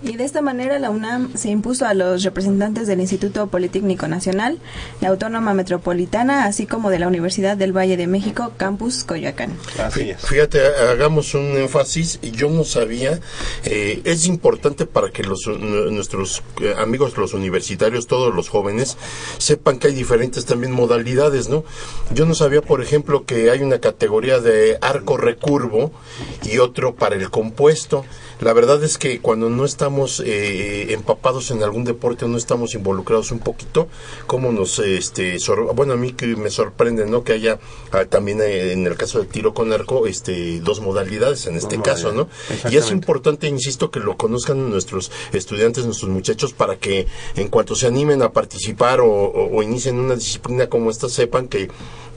Y 0.07 0.17
de 0.19 0.25
esta 0.25 0.43
manera 0.43 0.79
la 0.79 0.91
UNAM 0.91 1.35
se 1.35 1.49
impuso 1.49 1.87
a 1.87 1.95
los 1.95 2.23
representantes 2.25 2.87
del 2.87 3.01
Instituto 3.01 3.47
Politécnico 3.47 4.07
Nacional, 4.07 4.59
la 5.01 5.09
Autónoma 5.09 5.55
Metropolitana, 5.55 6.45
así 6.45 6.67
como 6.67 6.91
de 6.91 6.99
la 6.99 7.09
Universidad 7.09 7.57
del 7.57 7.73
Valle 7.75 7.97
de 7.97 8.07
México, 8.07 8.53
Campus 8.59 9.03
Coyoacán. 9.05 9.53
Así 9.79 10.11
es. 10.11 10.21
Fíjate, 10.21 10.61
hagamos 10.91 11.33
un 11.33 11.57
énfasis, 11.57 12.19
y 12.21 12.33
yo 12.33 12.51
no 12.51 12.65
sabía, 12.65 13.19
eh, 13.65 14.03
es 14.05 14.27
importante 14.27 14.85
para 14.85 15.11
que 15.11 15.23
los, 15.23 15.47
nu- 15.47 15.91
nuestros 15.91 16.43
eh, 16.61 16.75
amigos, 16.79 17.17
los 17.17 17.33
universitarios, 17.33 18.07
todos 18.07 18.35
los 18.35 18.51
jóvenes, 18.51 18.99
sepan 19.39 19.79
que 19.79 19.87
hay 19.89 19.95
diferentes 19.95 20.45
también 20.45 20.73
modalidades, 20.73 21.49
¿no? 21.49 21.65
Yo 22.13 22.27
no 22.27 22.35
sabía, 22.35 22.61
por 22.61 22.83
ejemplo, 22.83 23.25
que 23.25 23.51
hay 23.51 23.63
una 23.63 23.79
categoría 23.79 24.39
de 24.39 24.77
arco 24.83 25.17
recurvo 25.17 25.93
y 26.43 26.59
otro 26.59 26.95
para 26.95 27.17
el 27.17 27.31
compuesto. 27.31 28.05
La 28.45 28.53
verdad 28.53 28.85
es 28.85 28.99
que 28.99 29.21
cuando 29.21 29.49
no 29.49 29.65
estamos 29.65 30.23
eh, 30.25 30.93
empapados 30.93 31.51
en 31.51 31.63
algún 31.63 31.85
deporte 31.85 32.27
o 32.27 32.29
no 32.29 32.37
estamos 32.37 32.75
involucrados 32.75 33.31
un 33.33 33.39
poquito, 33.39 33.89
como 34.27 34.53
nos, 34.53 34.79
este, 34.81 35.39
sor- 35.41 35.75
bueno, 35.75 35.95
a 35.95 35.97
mí 35.97 36.13
que 36.13 36.27
me 36.37 36.51
sorprende, 36.51 37.07
¿no? 37.07 37.25
Que 37.25 37.33
haya 37.33 37.59
ah, 37.93 38.05
también 38.05 38.43
eh, 38.43 38.73
en 38.73 38.87
el 38.87 38.97
caso 38.97 39.19
del 39.19 39.29
tiro 39.29 39.55
con 39.55 39.73
arco, 39.73 40.07
este, 40.07 40.61
dos 40.61 40.81
modalidades 40.83 41.47
en 41.47 41.57
este 41.57 41.81
caso, 41.81 42.13
¿no? 42.13 42.29
Y 42.71 42.77
es 42.77 42.91
importante, 42.91 43.49
insisto, 43.49 43.91
que 43.91 44.01
lo 44.01 44.19
conozcan 44.19 44.69
nuestros 44.69 45.11
estudiantes, 45.33 45.87
nuestros 45.87 46.11
muchachos, 46.11 46.53
para 46.53 46.77
que 46.77 47.07
en 47.37 47.49
cuanto 47.49 47.75
se 47.75 47.87
animen 47.87 48.21
a 48.21 48.33
participar 48.33 49.01
o, 49.01 49.07
o- 49.11 49.57
o 49.57 49.63
inicien 49.63 49.99
una 49.99 50.17
disciplina 50.17 50.67
como 50.69 50.91
esta, 50.91 51.09
sepan 51.09 51.49
que 51.49 51.71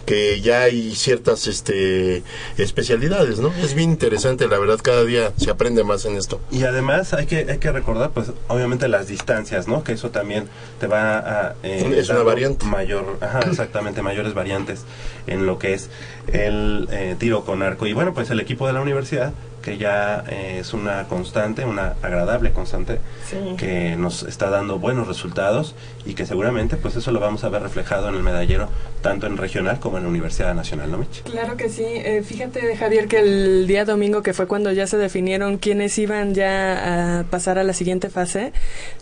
que 0.05 0.39
ya 0.39 0.61
hay 0.61 0.95
ciertas 0.95 1.47
este 1.47 2.23
especialidades, 2.57 3.39
¿no? 3.39 3.53
Es 3.61 3.73
bien 3.73 3.89
interesante, 3.91 4.47
la 4.47 4.57
verdad, 4.57 4.79
cada 4.81 5.03
día 5.03 5.33
se 5.37 5.49
aprende 5.49 5.83
más 5.83 6.05
en 6.05 6.15
esto. 6.17 6.39
Y 6.51 6.63
además 6.63 7.13
hay 7.13 7.25
que 7.25 7.45
hay 7.49 7.57
que 7.59 7.71
recordar, 7.71 8.11
pues, 8.11 8.31
obviamente 8.47 8.87
las 8.87 9.07
distancias, 9.07 9.67
¿no? 9.67 9.83
Que 9.83 9.93
eso 9.93 10.09
también 10.09 10.47
te 10.79 10.87
va 10.87 11.17
a 11.19 11.55
eh, 11.63 11.93
Es 11.97 12.09
una 12.09 12.23
variante. 12.23 12.65
mayor, 12.65 13.17
ajá, 13.21 13.39
exactamente 13.41 14.01
mayores 14.01 14.33
variantes 14.33 14.83
en 15.27 15.45
lo 15.45 15.59
que 15.59 15.73
es 15.73 15.89
el 16.31 16.87
eh, 16.91 17.15
tiro 17.19 17.45
con 17.45 17.61
arco. 17.63 17.87
Y 17.87 17.93
bueno, 17.93 18.13
pues 18.13 18.29
el 18.29 18.39
equipo 18.39 18.67
de 18.67 18.73
la 18.73 18.81
universidad 18.81 19.31
que 19.61 19.77
ya 19.77 20.23
eh, 20.29 20.59
es 20.61 20.73
una 20.73 21.03
constante, 21.09 21.65
una 21.65 21.95
agradable 22.01 22.51
constante 22.53 22.99
Sí. 23.29 23.35
que 23.57 23.97
nos 23.97 24.23
está 24.23 24.49
dando 24.49 24.79
buenos 24.79 25.07
resultados 25.09 25.75
y 26.05 26.13
que 26.13 26.25
seguramente 26.25 26.77
pues 26.77 26.95
eso 26.95 27.11
lo 27.11 27.19
vamos 27.19 27.43
a 27.43 27.49
ver 27.49 27.61
reflejado 27.63 28.07
en 28.07 28.15
el 28.15 28.23
medallero 28.23 28.69
tanto 29.07 29.25
en 29.25 29.37
regional 29.37 29.79
como 29.79 29.97
en 29.97 30.03
la 30.03 30.09
Universidad 30.09 30.53
Nacional, 30.53 30.91
¿no, 30.91 30.97
Mitch? 30.97 31.23
Claro 31.23 31.55
que 31.55 31.69
sí. 31.69 31.85
Eh, 31.85 32.23
fíjate, 32.25 32.75
Javier, 32.75 33.07
que 33.07 33.19
el 33.19 33.65
día 33.65 33.85
domingo, 33.85 34.21
que 34.21 34.33
fue 34.33 34.47
cuando 34.47 34.69
ya 34.73 34.85
se 34.85 34.97
definieron 34.97 35.59
quiénes 35.59 35.97
iban 35.97 36.33
ya 36.33 37.19
a 37.19 37.23
pasar 37.23 37.57
a 37.57 37.63
la 37.63 37.71
siguiente 37.71 38.09
fase, 38.09 38.51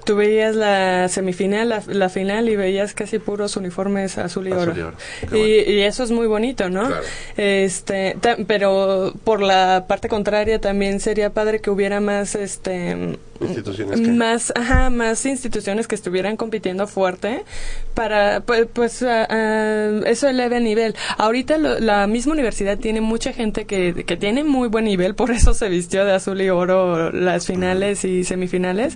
tú 0.03 0.15
veías 0.15 0.55
la 0.55 1.07
semifinal, 1.09 1.69
la, 1.69 1.81
la 1.87 2.09
final 2.09 2.49
y 2.49 2.55
veías 2.55 2.93
casi 2.93 3.17
puros 3.17 3.57
uniformes 3.57 4.19
azul 4.19 4.47
y 4.47 4.51
Azul 4.51 4.69
oro. 4.69 4.77
y 4.77 4.81
oro. 4.81 4.95
Y, 5.35 5.79
eso 5.81 6.03
es 6.03 6.11
muy 6.11 6.27
bonito, 6.27 6.69
¿no? 6.69 6.85
Claro. 6.85 7.03
Este, 7.35 8.15
pero 8.45 9.11
por 9.23 9.41
la 9.41 9.85
parte 9.87 10.07
contraria 10.07 10.61
también 10.61 10.99
sería 10.99 11.31
padre 11.31 11.61
que 11.61 11.71
hubiera 11.71 11.99
más, 11.99 12.35
este, 12.35 13.17
Instituciones 13.41 13.99
que- 13.99 14.07
más, 14.07 14.53
ajá, 14.55 14.89
más 14.89 15.25
instituciones 15.25 15.87
que 15.87 15.95
estuvieran 15.95 16.37
compitiendo 16.37 16.87
fuerte 16.87 17.43
para, 17.93 18.39
pues, 18.41 18.67
pues 18.71 19.01
eso 19.01 20.27
eleve 20.29 20.57
el 20.57 20.63
nivel. 20.63 20.95
Ahorita 21.17 21.57
lo- 21.57 21.79
la 21.79 22.07
misma 22.07 22.33
universidad 22.33 22.77
tiene 22.77 23.01
mucha 23.01 23.33
gente 23.33 23.65
que, 23.65 24.05
que 24.05 24.15
tiene 24.17 24.43
muy 24.43 24.69
buen 24.69 24.85
nivel, 24.85 25.15
por 25.15 25.31
eso 25.31 25.53
se 25.53 25.67
vistió 25.69 26.05
de 26.05 26.13
azul 26.13 26.41
y 26.41 26.49
oro 26.49 27.11
las 27.11 27.45
finales 27.45 28.05
y 28.05 28.23
semifinales. 28.23 28.95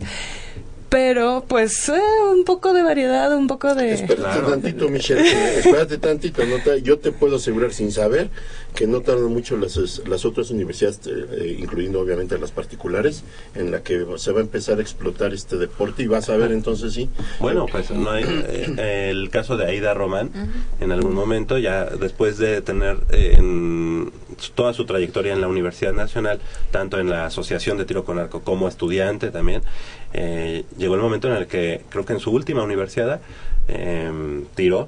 Pero, 0.90 1.46
pues, 1.48 1.88
eh, 1.90 2.02
un 2.34 2.46
poco 2.46 2.74
de 2.74 2.82
variedad, 2.82 3.32
un 3.38 3.46
poco 3.46 3.76
de... 3.76 3.94
Espérate 3.94 4.16
Claro. 4.24 4.48
tantito, 4.50 4.90
Michelle, 4.90 5.22
espérate 5.60 6.00
tantito. 6.00 6.44
no 6.46 6.58
te- 6.64 6.82
yo 6.82 6.98
te 6.98 7.12
puedo 7.12 7.36
asegurar 7.36 7.74
sin 7.74 7.92
saber 7.92 8.32
que 8.76 8.88
no 8.88 9.02
tardan 9.02 9.26
mucho 9.26 9.58
las, 9.58 10.02
las 10.08 10.26
otras 10.26 10.52
universidades, 10.52 11.02
eh, 11.08 11.58
incluyendo 11.60 12.00
obviamente 12.00 12.38
las 12.38 12.52
particulares, 12.52 13.24
en 13.56 13.72
la 13.72 13.84
que 13.84 14.06
se 14.18 14.32
va 14.32 14.40
a 14.40 14.42
empezar 14.42 14.80
a 14.80 14.82
explotar 14.82 15.34
este 15.34 15.58
deporte 15.58 16.04
y 16.04 16.08
vas 16.08 16.30
a 16.30 16.38
ver 16.38 16.52
entonces 16.52 16.94
sí. 16.94 17.10
Bueno, 17.40 17.66
pues 17.72 17.92
no 17.92 18.10
hay, 18.12 18.24
eh, 18.24 19.10
el 19.10 19.30
caso 19.30 19.58
de 19.58 19.66
Aida 19.66 19.94
Román, 19.94 20.32
en 20.80 20.92
algún 20.92 21.14
momento, 21.14 21.58
ya 21.58 21.86
después 21.86 22.38
de 22.38 22.62
tener 22.62 22.98
eh, 23.12 23.36
en 23.38 24.12
toda 24.56 24.74
su 24.74 24.86
trayectoria 24.86 25.34
en 25.34 25.42
la 25.42 25.48
Universidad 25.48 25.94
Nacional, 25.94 26.40
tanto 26.72 27.00
en 27.00 27.10
la 27.10 27.26
Asociación 27.26 27.78
de 27.78 27.86
Tiro 27.86 28.06
con 28.06 28.20
Arco 28.20 28.42
como 28.42 28.68
estudiante 28.68 29.32
también, 29.32 29.62
eh, 30.14 30.64
llegó 30.78 30.96
el 30.96 31.02
momento 31.02 31.28
en 31.28 31.36
el 31.36 31.48
que 31.48 31.82
creo 31.90 32.06
que 32.06 32.14
en 32.14 32.20
su 32.20 32.32
última 32.32 32.64
universidad 32.64 33.22
eh, 33.68 34.44
tiró 34.56 34.88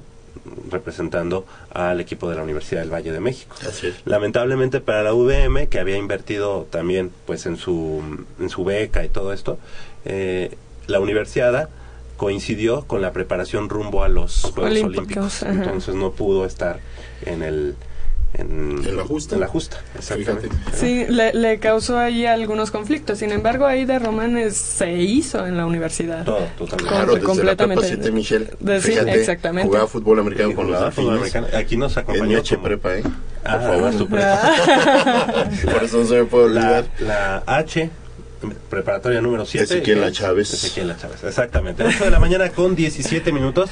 representando 0.70 1.46
al 1.72 2.00
equipo 2.00 2.28
de 2.28 2.36
la 2.36 2.42
Universidad 2.42 2.80
del 2.80 2.92
Valle 2.92 3.12
de 3.12 3.20
México. 3.20 3.56
Así 3.66 3.88
es. 3.88 3.94
Lamentablemente 4.04 4.80
para 4.80 5.02
la 5.02 5.14
UVM, 5.14 5.68
que 5.68 5.78
había 5.78 5.96
invertido 5.96 6.66
también 6.70 7.10
pues 7.26 7.46
en 7.46 7.56
su, 7.56 8.02
en 8.38 8.48
su 8.48 8.64
beca 8.64 9.04
y 9.04 9.08
todo 9.08 9.32
esto, 9.32 9.58
eh, 10.04 10.56
la 10.86 11.00
universidad 11.00 11.68
coincidió 12.16 12.82
con 12.86 13.02
la 13.02 13.12
preparación 13.12 13.68
rumbo 13.68 14.04
a 14.04 14.08
los 14.08 14.42
Juegos 14.42 14.70
Olímpicos. 14.70 15.42
Entonces 15.42 15.94
no 15.94 16.12
pudo 16.12 16.46
estar 16.46 16.80
en 17.24 17.42
el... 17.42 17.76
En, 18.34 18.82
En 18.86 18.96
la 18.96 19.04
justa. 19.04 19.34
En 19.34 19.40
la 19.42 19.46
justa, 19.46 19.76
exactamente. 19.96 20.48
Fíjate. 20.48 20.76
Sí, 20.78 21.04
le, 21.06 21.34
le 21.34 21.58
causó 21.58 21.98
ahí 21.98 22.24
algunos 22.24 22.70
conflictos. 22.70 23.18
Sin 23.18 23.30
embargo, 23.30 23.66
Aida 23.66 23.98
Román 23.98 24.38
es- 24.38 24.56
se 24.56 24.90
hizo 24.94 25.46
en 25.46 25.58
la 25.58 25.66
universidad. 25.66 26.24
Todo, 26.24 26.38
totalmente. 26.56 26.88
Claro, 26.88 27.12
desde 27.14 27.26
completamente. 27.26 27.82
la 27.82 27.88
prepa 27.88 28.02
7, 28.02 28.10
Michelle. 28.12 28.50
De- 28.58 28.80
sí, 28.80 28.92
Fíjate, 28.92 29.14
exactamente. 29.20 29.66
Jugaba 29.68 29.86
fútbol 29.86 30.18
americano 30.20 30.50
Y 30.50 30.54
con 30.54 30.70
los 30.70 30.94
fútbol 30.94 31.16
americano. 31.18 31.46
Aquí 31.54 31.76
nos 31.76 31.96
acompañó 31.98 32.38
H 32.38 32.56
prepa, 32.58 32.94
¿eh? 32.96 33.02
Por 33.02 33.12
Ah, 33.44 33.60
favor. 33.60 33.92
su 33.92 34.08
prepa. 34.08 34.54
Por 35.72 35.84
eso 35.84 35.98
no 35.98 36.06
se 36.06 36.14
me 36.14 36.24
puede 36.24 36.54
la, 36.54 36.60
olvidar. 36.60 36.84
la 37.00 37.42
H, 37.46 37.90
preparatoria 38.70 39.20
número 39.20 39.44
7. 39.44 39.64
Ezequiel 39.64 40.00
La 40.00 40.10
Chávez. 40.10 40.52
Ezequiel 40.54 40.88
La 40.88 40.96
Chávez, 40.96 41.22
exactamente. 41.24 41.84
8 41.84 42.04
de 42.04 42.10
la 42.10 42.18
mañana 42.18 42.48
con 42.50 42.74
17 42.74 43.30
minutos. 43.32 43.70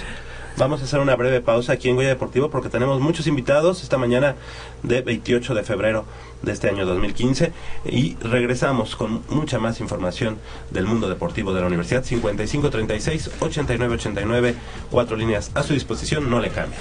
Vamos 0.56 0.80
a 0.82 0.84
hacer 0.84 1.00
una 1.00 1.16
breve 1.16 1.40
pausa 1.40 1.72
aquí 1.72 1.88
en 1.88 1.96
Goya 1.96 2.08
Deportivo 2.08 2.50
porque 2.50 2.68
tenemos 2.68 3.00
muchos 3.00 3.26
invitados 3.26 3.82
esta 3.82 3.98
mañana 3.98 4.36
de 4.82 5.00
28 5.00 5.54
de 5.54 5.62
febrero 5.62 6.04
de 6.42 6.52
este 6.52 6.68
año 6.68 6.84
2015 6.86 7.52
y 7.86 8.16
regresamos 8.16 8.96
con 8.96 9.22
mucha 9.28 9.58
más 9.58 9.80
información 9.80 10.38
del 10.70 10.86
mundo 10.86 11.08
deportivo 11.08 11.52
de 11.54 11.60
la 11.60 11.66
universidad. 11.66 12.04
5536 12.04 13.30
8989 13.40 14.54
cuatro 14.90 15.16
líneas 15.16 15.50
a 15.54 15.62
su 15.62 15.72
disposición 15.72 16.28
no 16.28 16.40
le 16.40 16.50
cambien 16.50 16.80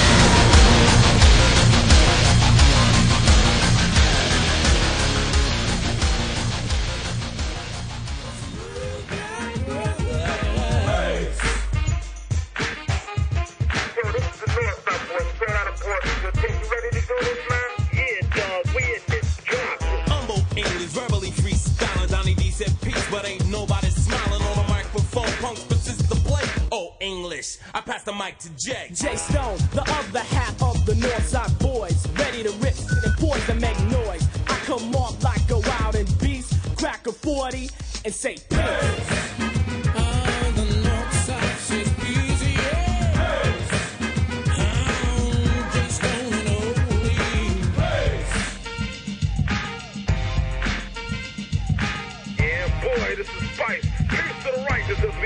To 28.39 28.49
Jay. 28.57 28.87
Jay 28.93 29.15
Stone, 29.15 29.57
the 29.73 29.81
other 29.81 30.19
half 30.19 30.61
of 30.61 30.85
the 30.85 30.93
Northside 30.93 31.57
boys, 31.59 32.07
ready 32.17 32.43
to 32.43 32.51
rip 32.59 32.75
and 33.03 33.13
poise 33.17 33.49
and 33.49 33.59
make 33.59 33.79
noise. 33.85 34.27
I 34.47 34.55
come 34.65 34.95
off 34.95 35.23
like 35.23 35.49
a 35.49 35.59
wild 35.59 35.95
and 35.95 36.19
beast, 36.19 36.53
crack 36.77 37.07
a 37.07 37.11
40 37.11 37.69
and 38.05 38.13
say 38.13 38.37
peace. 38.49 39.20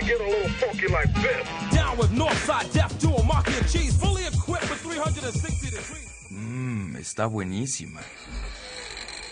Get 0.05 0.19
a 0.21 0.23
little 0.23 0.49
funky 0.59 0.87
like 0.87 1.11
this. 1.15 1.47
Down 1.73 1.97
with 1.97 2.11
Northside 2.11 2.71
Death 2.73 2.99
Duo, 3.01 3.21
Maki 3.23 3.57
and 3.57 3.67
Cheese, 3.69 3.93
fully 3.97 4.23
equipped 4.27 4.69
with 4.69 4.79
360 4.81 5.69
degrees. 5.69 6.27
Mmm, 6.31 6.95
está 6.97 7.25
buenísima. 7.27 8.01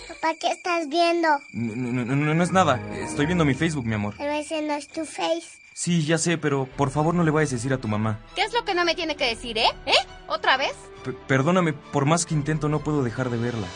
Papá, 0.08 0.36
¿qué 0.39 0.48
estás 0.51 0.88
viendo? 0.89 1.27
No, 1.51 1.75
no, 1.75 2.06
no, 2.06 2.15
no, 2.15 2.34
no 2.34 2.44
es 2.44 2.51
nada. 2.51 2.80
Estoy 2.94 3.25
viendo 3.25 3.46
mi 3.46 3.53
Facebook, 3.53 3.86
mi 3.86 3.96
amor. 3.96 4.15
Pero 4.18 4.32
ese 4.34 4.62
no 4.62 4.74
es 4.74 4.88
tu 4.88 5.06
face. 5.06 5.60
Sí, 5.74 6.06
ya 6.06 6.18
sé, 6.20 6.38
pero 6.38 6.65
por 6.65 6.92
favor 6.92 7.15
no 7.15 7.24
le 7.24 7.32
vayas 7.32 7.51
a 7.51 7.56
decir 7.56 7.74
a 7.74 7.77
tu 7.80 7.88
mamá. 7.88 8.20
¿Qué 8.36 8.44
es 8.44 8.53
lo 8.53 8.63
que 8.63 8.75
no 8.75 8.86
me 8.86 8.94
tiene 8.96 9.15
que 9.15 9.25
decir, 9.25 9.58
eh? 9.58 9.65
¿Eh? 9.88 9.92
¿Otra 10.27 10.56
vez? 10.56 10.74
P- 11.03 11.13
perdóname, 11.27 11.74
por 11.74 12.06
más 12.06 12.25
que 12.27 12.36
intento 12.36 12.70
no 12.70 12.84
puedo 12.84 13.03
dejar 13.03 13.30
de 13.32 13.38
verla. 13.38 13.68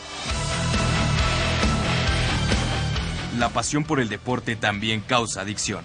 La 3.36 3.48
pasión 3.50 3.84
por 3.84 4.00
el 4.00 4.08
deporte 4.08 4.56
también 4.56 5.00
causa 5.00 5.40
adicción. 5.42 5.84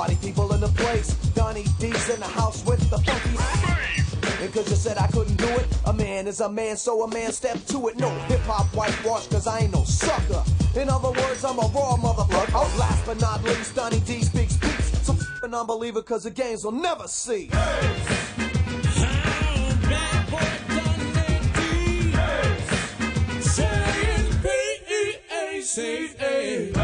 Party 0.00 0.16
people 0.22 0.50
in 0.54 0.62
the 0.62 0.68
place. 0.68 1.08
Donnie 1.34 1.66
D's 1.78 2.08
in 2.08 2.20
the 2.20 2.26
house 2.26 2.64
with 2.64 2.80
the 2.88 2.96
funky. 3.00 4.42
And 4.42 4.50
cause 4.50 4.70
you 4.70 4.76
said 4.76 4.96
I 4.96 5.06
couldn't 5.08 5.36
do 5.36 5.46
it, 5.48 5.66
a 5.84 5.92
man 5.92 6.26
is 6.26 6.40
a 6.40 6.48
man, 6.48 6.78
so 6.78 7.02
a 7.02 7.08
man 7.12 7.32
step 7.32 7.62
to 7.66 7.88
it. 7.88 7.98
No 7.98 8.08
hip 8.20 8.40
hop 8.44 8.74
whitewash, 8.74 9.26
cause 9.26 9.46
I 9.46 9.58
ain't 9.58 9.74
no 9.74 9.84
sucker. 9.84 10.42
In 10.74 10.88
other 10.88 11.10
words, 11.10 11.44
I'm 11.44 11.58
a 11.58 11.68
raw 11.76 11.98
motherfucker. 11.98 12.78
Last 12.78 13.04
but 13.04 13.20
not 13.20 13.44
least, 13.44 13.74
Donnie 13.74 14.00
D 14.00 14.22
speaks 14.22 14.56
peace. 14.56 15.06
So 15.06 15.12
f- 15.12 15.42
an 15.42 15.52
unbeliever, 15.52 16.00
cause 16.00 16.22
the 16.22 16.30
games 16.30 16.64
will 16.64 16.72
never 16.72 17.06
see. 17.06 17.50
Hey. 26.18 26.79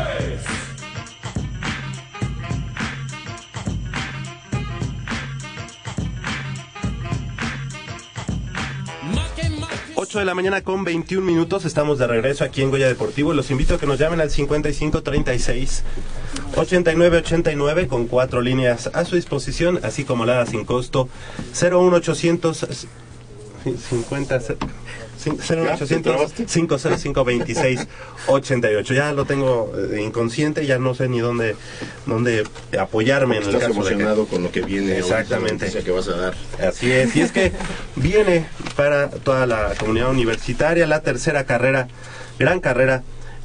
8 10.07 10.21
de 10.21 10.25
la 10.25 10.35
mañana 10.37 10.63
con 10.63 10.85
21 10.85 11.27
minutos. 11.27 11.65
Estamos 11.65 11.99
de 11.99 12.07
regreso 12.07 12.45
aquí 12.45 12.63
en 12.63 12.71
Goya 12.71 12.87
Deportivo. 12.87 13.35
Los 13.35 13.51
invito 13.51 13.75
a 13.75 13.79
que 13.81 13.87
nos 13.87 13.99
llamen 13.99 14.21
al 14.21 14.31
5536 14.31 15.83
8989 16.55 17.89
con 17.89 18.07
cuatro 18.07 18.41
líneas 18.41 18.89
a 18.95 19.05
su 19.05 19.17
disposición, 19.17 19.81
así 19.83 20.05
como 20.05 20.25
la 20.25 20.47
sin 20.47 20.65
costo 20.65 21.09
01800 21.61 22.87
50 23.65 24.41
01800 25.25 26.33
505 26.47 27.25
26 27.25 27.87
88. 28.29 28.95
Ya 28.95 29.13
lo 29.13 29.25
tengo 29.25 29.73
eh, 29.77 30.03
inconsciente, 30.03 30.67
ya 30.67 30.79
no 30.79 30.95
sé 30.95 31.09
ni 31.09 31.21
dónde 31.21 31.57
dónde 32.07 32.45
apoyarme 32.79 33.37
en 33.37 33.43
el 33.43 33.49
Estás 33.49 33.69
caso 33.69 33.81
de 33.83 33.89
que- 33.89 33.93
emocionado 33.95 34.27
con 34.27 34.43
lo 34.43 34.51
que 34.53 34.61
viene. 34.63 34.99
Exactamente. 34.99 35.71
la 35.73 35.83
que 35.83 35.91
vas 35.91 36.09
a 36.09 36.17
dar. 36.17 36.35
Así 36.67 36.91
es, 36.91 37.15
y 37.17 37.21
es 37.23 37.33
que 37.33 37.53
viene 37.97 38.47
para 38.77 39.09
toda 39.11 39.47
la 39.47 39.73
comunidad 39.79 40.11
universitaria 40.11 40.87
la 40.87 41.01
tercera 41.01 41.45
carrera, 41.45 41.89
gran 42.39 42.61
carrera 42.61 43.03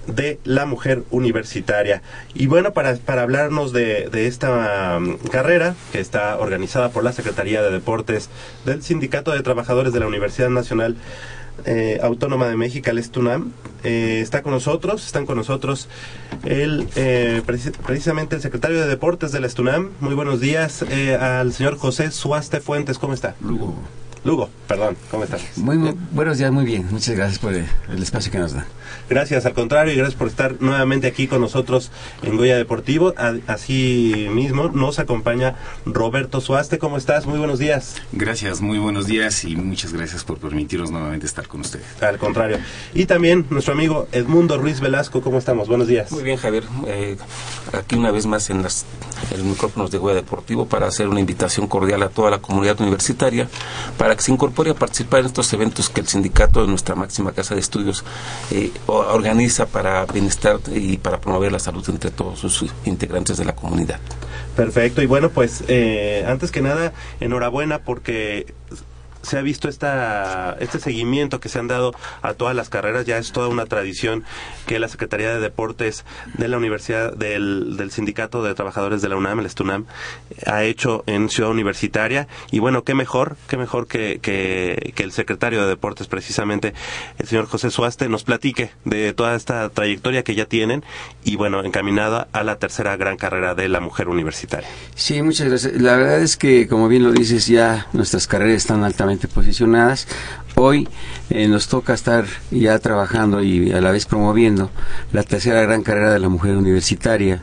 de 0.07 0.39
la 0.43 0.65
mujer 0.65 1.03
universitaria. 1.11 2.01
Y 2.33 2.47
bueno, 2.47 2.73
para, 2.73 2.95
para 2.95 3.21
hablarnos 3.21 3.71
de, 3.71 4.09
de 4.11 4.25
esta 4.25 4.97
um, 4.97 5.17
carrera, 5.17 5.75
que 5.91 5.99
está 5.99 6.37
organizada 6.39 6.89
por 6.89 7.03
la 7.03 7.13
Secretaría 7.13 7.61
de 7.61 7.69
Deportes 7.71 8.27
del 8.65 8.81
Sindicato 8.81 9.31
de 9.31 9.41
Trabajadores 9.43 9.93
de 9.93 9.99
la 9.99 10.07
Universidad 10.07 10.49
Nacional 10.49 10.95
eh, 11.65 11.99
Autónoma 12.01 12.47
de 12.47 12.55
México, 12.57 12.89
el 12.89 12.97
ESTUNAM, 12.97 13.51
eh, 13.83 14.19
está 14.21 14.41
con 14.43 14.51
nosotros, 14.53 15.05
están 15.05 15.25
con 15.25 15.37
nosotros 15.37 15.87
el, 16.43 16.87
eh, 16.95 17.41
preci- 17.45 17.71
precisamente 17.85 18.35
el 18.35 18.41
secretario 18.41 18.79
de 18.81 18.87
Deportes 18.87 19.31
del 19.31 19.45
ESTUNAM. 19.45 19.89
Muy 19.99 20.13
buenos 20.15 20.39
días 20.39 20.83
eh, 20.89 21.15
al 21.15 21.53
señor 21.53 21.77
José 21.77 22.11
Suaste 22.11 22.59
Fuentes, 22.61 22.97
¿cómo 22.99 23.13
está? 23.13 23.35
Lugo. 23.41 23.75
Lugo, 24.23 24.49
perdón, 24.71 24.95
¿cómo 25.09 25.23
estás? 25.25 25.41
Muy, 25.57 25.77
muy- 25.77 25.95
buenos 26.11 26.37
días, 26.37 26.51
muy 26.51 26.63
bien. 26.65 26.87
Muchas 26.91 27.15
gracias 27.15 27.39
por 27.39 27.53
el, 27.53 27.65
el 27.89 28.01
espacio 28.03 28.31
que 28.31 28.39
nos 28.39 28.53
da. 28.53 28.65
Gracias, 29.09 29.45
al 29.45 29.53
contrario, 29.53 29.93
y 29.93 29.97
gracias 29.97 30.17
por 30.17 30.27
estar 30.29 30.55
nuevamente 30.61 31.07
aquí 31.07 31.27
con 31.27 31.41
nosotros 31.41 31.91
en 32.23 32.37
Goya 32.37 32.55
Deportivo. 32.55 33.13
A- 33.17 33.33
Así 33.47 34.27
mismo 34.31 34.69
nos 34.69 34.99
acompaña 34.99 35.55
Roberto 35.85 36.39
Suaste. 36.39 36.77
¿Cómo 36.77 36.97
estás? 36.97 37.25
Muy 37.25 37.37
buenos 37.37 37.59
días. 37.59 37.95
Gracias, 38.13 38.61
muy 38.61 38.79
buenos 38.79 39.07
días 39.07 39.43
y 39.43 39.55
muchas 39.57 39.91
gracias 39.91 40.23
por 40.23 40.37
permitirnos 40.37 40.91
nuevamente 40.91 41.25
estar 41.25 41.47
con 41.47 41.61
ustedes. 41.61 41.85
Al 42.01 42.17
contrario. 42.17 42.59
Y 42.93 43.05
también 43.07 43.45
nuestro 43.49 43.73
amigo 43.73 44.07
Edmundo 44.13 44.57
Ruiz 44.57 44.79
Velasco. 44.79 45.21
¿Cómo 45.21 45.37
estamos? 45.37 45.67
Buenos 45.67 45.87
días. 45.87 46.11
Muy 46.11 46.23
bien, 46.23 46.37
Javier. 46.37 46.63
Eh, 46.87 47.17
aquí 47.73 47.95
una 47.95 48.11
vez 48.11 48.25
más 48.25 48.49
en, 48.49 48.61
las, 48.63 48.85
en 49.31 49.37
los 49.39 49.47
micrófonos 49.47 49.91
de 49.91 49.97
Goya 49.97 50.15
Deportivo 50.15 50.65
para 50.67 50.87
hacer 50.87 51.07
una 51.09 51.19
invitación 51.19 51.67
cordial 51.67 52.03
a 52.03 52.09
toda 52.09 52.29
la 52.31 52.37
comunidad 52.39 52.79
universitaria 52.79 53.47
para 53.97 54.15
que 54.15 54.21
se 54.21 54.31
incorpore 54.31 54.60
a 54.69 54.73
participar 54.73 55.21
en 55.21 55.27
estos 55.27 55.51
eventos 55.53 55.89
que 55.89 56.01
el 56.01 56.07
sindicato 56.07 56.61
de 56.61 56.67
nuestra 56.67 56.95
máxima 56.95 57.31
casa 57.31 57.55
de 57.55 57.61
estudios 57.61 58.03
eh, 58.51 58.71
organiza 58.87 59.65
para 59.65 60.05
bienestar 60.05 60.59
y 60.73 60.97
para 60.97 61.19
promover 61.19 61.51
la 61.51 61.59
salud 61.59 61.83
entre 61.89 62.11
todos 62.11 62.39
sus 62.39 62.71
integrantes 62.85 63.37
de 63.37 63.45
la 63.45 63.55
comunidad. 63.55 63.99
Perfecto, 64.55 65.01
y 65.01 65.05
bueno, 65.05 65.29
pues 65.29 65.63
eh, 65.67 66.25
antes 66.27 66.51
que 66.51 66.61
nada, 66.61 66.93
enhorabuena 67.19 67.79
porque 67.79 68.53
se 69.21 69.37
ha 69.37 69.41
visto 69.41 69.69
esta, 69.69 70.57
este 70.59 70.79
seguimiento 70.79 71.39
que 71.39 71.49
se 71.49 71.59
han 71.59 71.67
dado 71.67 71.93
a 72.21 72.33
todas 72.33 72.55
las 72.55 72.69
carreras, 72.69 73.05
ya 73.05 73.17
es 73.17 73.31
toda 73.31 73.47
una 73.47 73.65
tradición 73.65 74.23
que 74.65 74.79
la 74.79 74.87
Secretaría 74.87 75.33
de 75.33 75.39
Deportes 75.39 76.05
de 76.37 76.47
la 76.47 76.57
Universidad, 76.57 77.13
del, 77.13 77.77
del 77.77 77.91
Sindicato 77.91 78.43
de 78.43 78.53
Trabajadores 78.53 79.01
de 79.01 79.09
la 79.09 79.15
UNAM, 79.15 79.39
el 79.39 79.49
STUNAM, 79.49 79.85
ha 80.45 80.63
hecho 80.63 81.03
en 81.07 81.29
Ciudad 81.29 81.51
Universitaria. 81.51 82.27
Y 82.51 82.59
bueno, 82.59 82.83
qué 82.83 82.93
mejor, 82.93 83.37
qué 83.47 83.57
mejor 83.57 83.87
que, 83.87 84.19
que, 84.21 84.93
que 84.95 85.03
el 85.03 85.11
secretario 85.11 85.61
de 85.61 85.67
Deportes, 85.67 86.07
precisamente, 86.07 86.73
el 87.17 87.27
señor 87.27 87.47
José 87.47 87.71
Suaste, 87.71 88.09
nos 88.09 88.23
platique 88.23 88.71
de 88.85 89.13
toda 89.13 89.35
esta 89.35 89.69
trayectoria 89.69 90.23
que 90.23 90.35
ya 90.35 90.45
tienen 90.45 90.83
y 91.23 91.35
bueno, 91.35 91.63
encaminada 91.63 92.27
a 92.31 92.43
la 92.43 92.57
tercera 92.57 92.95
gran 92.97 93.17
carrera 93.17 93.55
de 93.55 93.69
la 93.69 93.79
mujer 93.79 94.09
universitaria. 94.09 94.67
Sí, 94.95 95.21
muchas 95.21 95.47
gracias. 95.47 95.81
La 95.81 95.95
verdad 95.95 96.21
es 96.21 96.37
que, 96.37 96.67
como 96.67 96.87
bien 96.87 97.03
lo 97.03 97.11
dices, 97.11 97.47
ya 97.47 97.87
nuestras 97.93 98.27
carreras 98.27 98.57
están 98.57 98.83
altamente 98.83 99.10
posicionadas. 99.17 100.07
Hoy 100.55 100.87
eh, 101.29 101.47
nos 101.47 101.67
toca 101.67 101.93
estar 101.93 102.25
ya 102.51 102.77
trabajando 102.79 103.41
y 103.41 103.71
a 103.71 103.81
la 103.81 103.91
vez 103.91 104.05
promoviendo 104.05 104.69
la 105.13 105.23
tercera 105.23 105.61
gran 105.61 105.83
carrera 105.83 106.11
de 106.11 106.19
la 106.19 106.29
mujer 106.29 106.55
universitaria. 106.55 107.41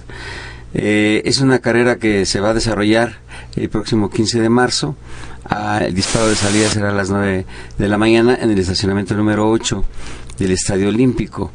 Eh, 0.75 1.23
es 1.25 1.41
una 1.41 1.61
carrera 1.61 1.97
que 1.97 2.27
se 2.27 2.41
va 2.41 2.51
a 2.51 2.55
desarrollar 2.55 3.19
el 3.57 3.69
próximo 3.69 4.11
15 4.11 4.41
de 4.41 4.49
marzo. 4.49 4.97
Ah, 5.45 5.81
el 5.85 5.95
disparo 5.95 6.29
de 6.29 6.35
salida 6.35 6.69
será 6.69 6.91
a 6.91 6.93
las 6.93 7.11
9 7.11 7.47
de 7.79 7.89
la 7.89 7.97
mañana 7.97 8.39
en 8.41 8.51
el 8.51 8.59
estacionamiento 8.59 9.15
número 9.15 9.49
8 9.51 9.85
del 10.39 10.53
Estadio 10.53 10.89
Olímpico. 10.89 11.53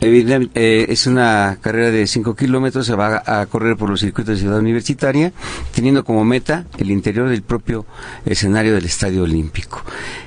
Eh, 0.00 0.86
es 0.88 1.06
una 1.06 1.58
carrera 1.60 1.90
de 1.90 2.06
5 2.06 2.34
kilómetros, 2.36 2.86
se 2.86 2.94
va 2.94 3.22
a, 3.24 3.40
a 3.40 3.46
correr 3.46 3.76
por 3.76 3.88
los 3.88 4.00
circuitos 4.00 4.34
de 4.36 4.40
Ciudad 4.42 4.58
Universitaria, 4.58 5.32
teniendo 5.74 6.04
como 6.04 6.24
meta 6.24 6.66
el 6.78 6.90
interior 6.90 7.28
del 7.28 7.42
propio 7.42 7.86
escenario 8.26 8.74
del 8.74 8.84
Estadio 8.84 9.22
Olímpico. 9.22 9.82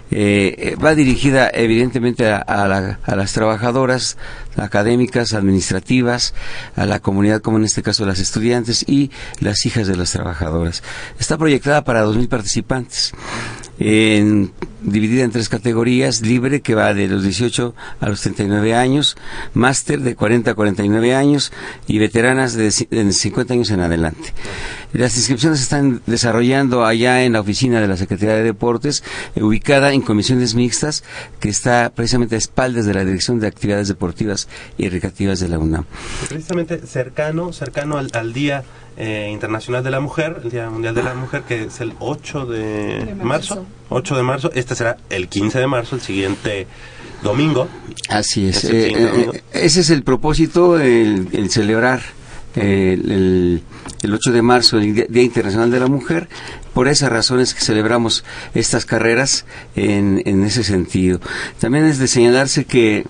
Eh, 0.10 0.56
eh, 0.58 0.76
va 0.78 0.96
dirigida 0.96 1.52
evidentemente 1.54 2.28
a, 2.32 2.38
a 2.38 2.68
la- 2.68 3.00
a 3.04 3.16
las 3.18 3.34
trabajadoras 3.34 4.18
académicas, 4.56 5.34
administrativas, 5.34 6.34
a 6.76 6.86
la 6.86 7.00
comunidad 7.02 7.42
como 7.42 7.58
en 7.58 7.66
este 7.66 7.84
caso 7.84 8.06
las 8.06 8.20
estudiantes 8.20 8.86
y 8.88 9.12
las 9.42 9.66
hijas 9.66 9.88
de 9.88 9.98
las 9.98 10.12
trabajadoras. 10.14 10.82
Está 11.20 11.38
proyectada 11.38 11.84
para 11.84 12.06
2.000 12.06 12.30
participantes, 12.30 13.12
en- 13.80 14.52
dividida 14.82 15.24
en 15.24 15.32
tres 15.32 15.50
categorías, 15.50 16.22
libre 16.22 16.62
que 16.62 16.76
va 16.76 16.94
de 16.94 17.08
los 17.08 17.24
18 17.24 17.76
a 18.00 18.08
los 18.10 18.22
39 18.22 18.74
años, 18.76 19.18
máster 19.54 20.00
de 20.02 20.16
40 20.16 20.52
a 20.52 20.54
49 20.56 21.14
años 21.16 21.52
y 21.88 21.98
veteranas 22.00 22.54
de 22.54 22.68
de 22.90 23.12
50 23.12 23.54
años 23.54 23.70
en 23.72 23.82
adelante. 23.82 24.34
Las 24.94 25.18
inscripciones 25.18 25.60
se 25.60 25.64
están 25.64 26.02
desarrollando 26.06 26.86
allá 26.86 27.24
en 27.24 27.34
la 27.34 27.42
oficina 27.42 27.82
de 27.82 27.88
la 27.88 27.98
Secretaría 27.98 28.36
de 28.36 28.44
Deportes, 28.44 29.04
eh, 29.36 29.44
ubicada 29.44 29.92
en 29.94 30.02
comisiones 30.02 30.56
mixtas, 30.56 31.04
que 31.40 31.50
está 31.50 31.92
precisamente 31.94 32.36
a 32.36 32.38
espaldas 32.38 32.86
de 32.86 32.94
la 32.94 33.04
Dirección 33.04 33.40
de 33.40 33.48
Actividades 33.48 33.88
Deportivas 33.90 34.48
y 34.78 34.88
Recreativas 34.90 35.40
de 35.40 35.50
la 35.50 35.60
UNAM. 35.60 35.84
Precisamente 36.30 36.80
cercano, 36.88 37.52
cercano 37.52 37.98
al, 37.98 38.10
al 38.14 38.32
Día 38.34 38.64
eh, 38.98 39.30
Internacional 39.32 39.84
de 39.84 39.92
la 39.92 40.00
Mujer, 40.00 40.42
el 40.44 40.50
Día 40.52 40.70
Mundial 40.70 40.96
de 40.96 41.04
la 41.04 41.14
Mujer, 41.14 41.44
que 41.44 41.64
es 41.66 41.82
el 41.82 41.94
8 42.00 42.46
de, 42.48 42.60
De 43.06 43.16
marzo. 43.16 43.56
marzo. 43.56 43.66
8 43.90 44.16
de 44.18 44.24
marzo, 44.24 44.52
este 44.54 44.76
será 44.76 44.98
el 45.10 45.28
15 45.30 45.60
de 45.60 45.68
marzo, 45.68 45.96
el 45.96 46.02
siguiente 46.02 46.68
domingo. 47.24 47.68
Así 48.10 48.48
es. 48.48 48.64
Es 48.64 48.70
el 48.70 48.76
Eh, 48.76 48.84
siguiente 48.84 49.04
eh, 49.04 49.12
domingo. 49.12 49.34
eh, 49.36 49.44
ese 49.54 49.82
es 49.82 49.90
el 49.90 50.04
propósito, 50.04 50.80
el, 50.80 51.30
el 51.32 51.50
celebrar 51.50 52.02
eh, 52.56 52.98
el, 53.00 53.12
el- 53.12 53.64
el 54.04 54.14
8 54.14 54.32
de 54.32 54.42
marzo, 54.44 54.78
el 54.78 54.94
Día 55.10 55.24
Internacional 55.24 55.72
de 55.72 55.80
la 55.80 55.88
Mujer. 55.88 56.28
Por 56.76 56.88
esas 56.88 57.12
razones 57.12 57.56
que 57.56 57.62
celebramos 57.62 58.24
estas 58.54 58.86
carreras 58.86 59.46
en, 59.76 60.22
en 60.26 60.44
ese 60.44 60.64
sentido. 60.64 61.20
También 61.60 61.86
es 61.86 61.98
de 61.98 62.08
señalarse 62.08 62.66
que 62.66 63.06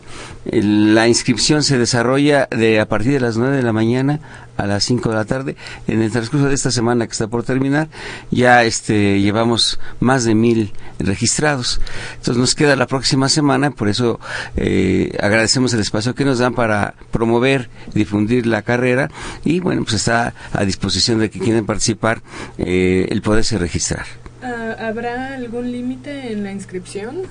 la 0.51 1.07
inscripción 1.07 1.63
se 1.63 1.77
desarrolla 1.77 2.47
de 2.51 2.79
a 2.79 2.87
partir 2.87 3.13
de 3.13 3.19
las 3.19 3.37
9 3.37 3.57
de 3.57 3.63
la 3.63 3.73
mañana 3.73 4.19
a 4.57 4.65
las 4.65 4.83
5 4.85 5.09
de 5.09 5.15
la 5.15 5.25
tarde. 5.25 5.55
En 5.87 6.01
el 6.01 6.11
transcurso 6.11 6.47
de 6.47 6.55
esta 6.55 6.71
semana 6.71 7.05
que 7.05 7.11
está 7.11 7.27
por 7.27 7.43
terminar, 7.43 7.87
ya 8.31 8.63
este, 8.63 9.21
llevamos 9.21 9.79
más 9.99 10.25
de 10.25 10.35
mil 10.35 10.73
registrados. 10.99 11.79
Entonces 12.15 12.37
nos 12.37 12.55
queda 12.55 12.75
la 12.75 12.87
próxima 12.87 13.29
semana, 13.29 13.71
por 13.71 13.87
eso 13.87 14.19
eh, 14.55 15.15
agradecemos 15.21 15.73
el 15.73 15.79
espacio 15.79 16.15
que 16.15 16.25
nos 16.25 16.39
dan 16.39 16.53
para 16.53 16.95
promover, 17.11 17.69
difundir 17.93 18.47
la 18.47 18.63
carrera 18.63 19.09
y 19.43 19.59
bueno, 19.59 19.83
pues 19.83 19.95
está 19.95 20.33
a 20.53 20.65
disposición 20.65 21.19
de 21.19 21.29
que 21.29 21.39
quieran 21.39 21.65
participar 21.65 22.21
eh, 22.57 23.07
el 23.09 23.21
poderse 23.21 23.57
registrar. 23.57 24.05
Ah, 24.41 24.75
¿Habrá 24.79 25.35
algún 25.35 25.71
límite 25.71 26.31
en 26.31 26.43
la 26.43 26.51
inscripción? 26.51 27.23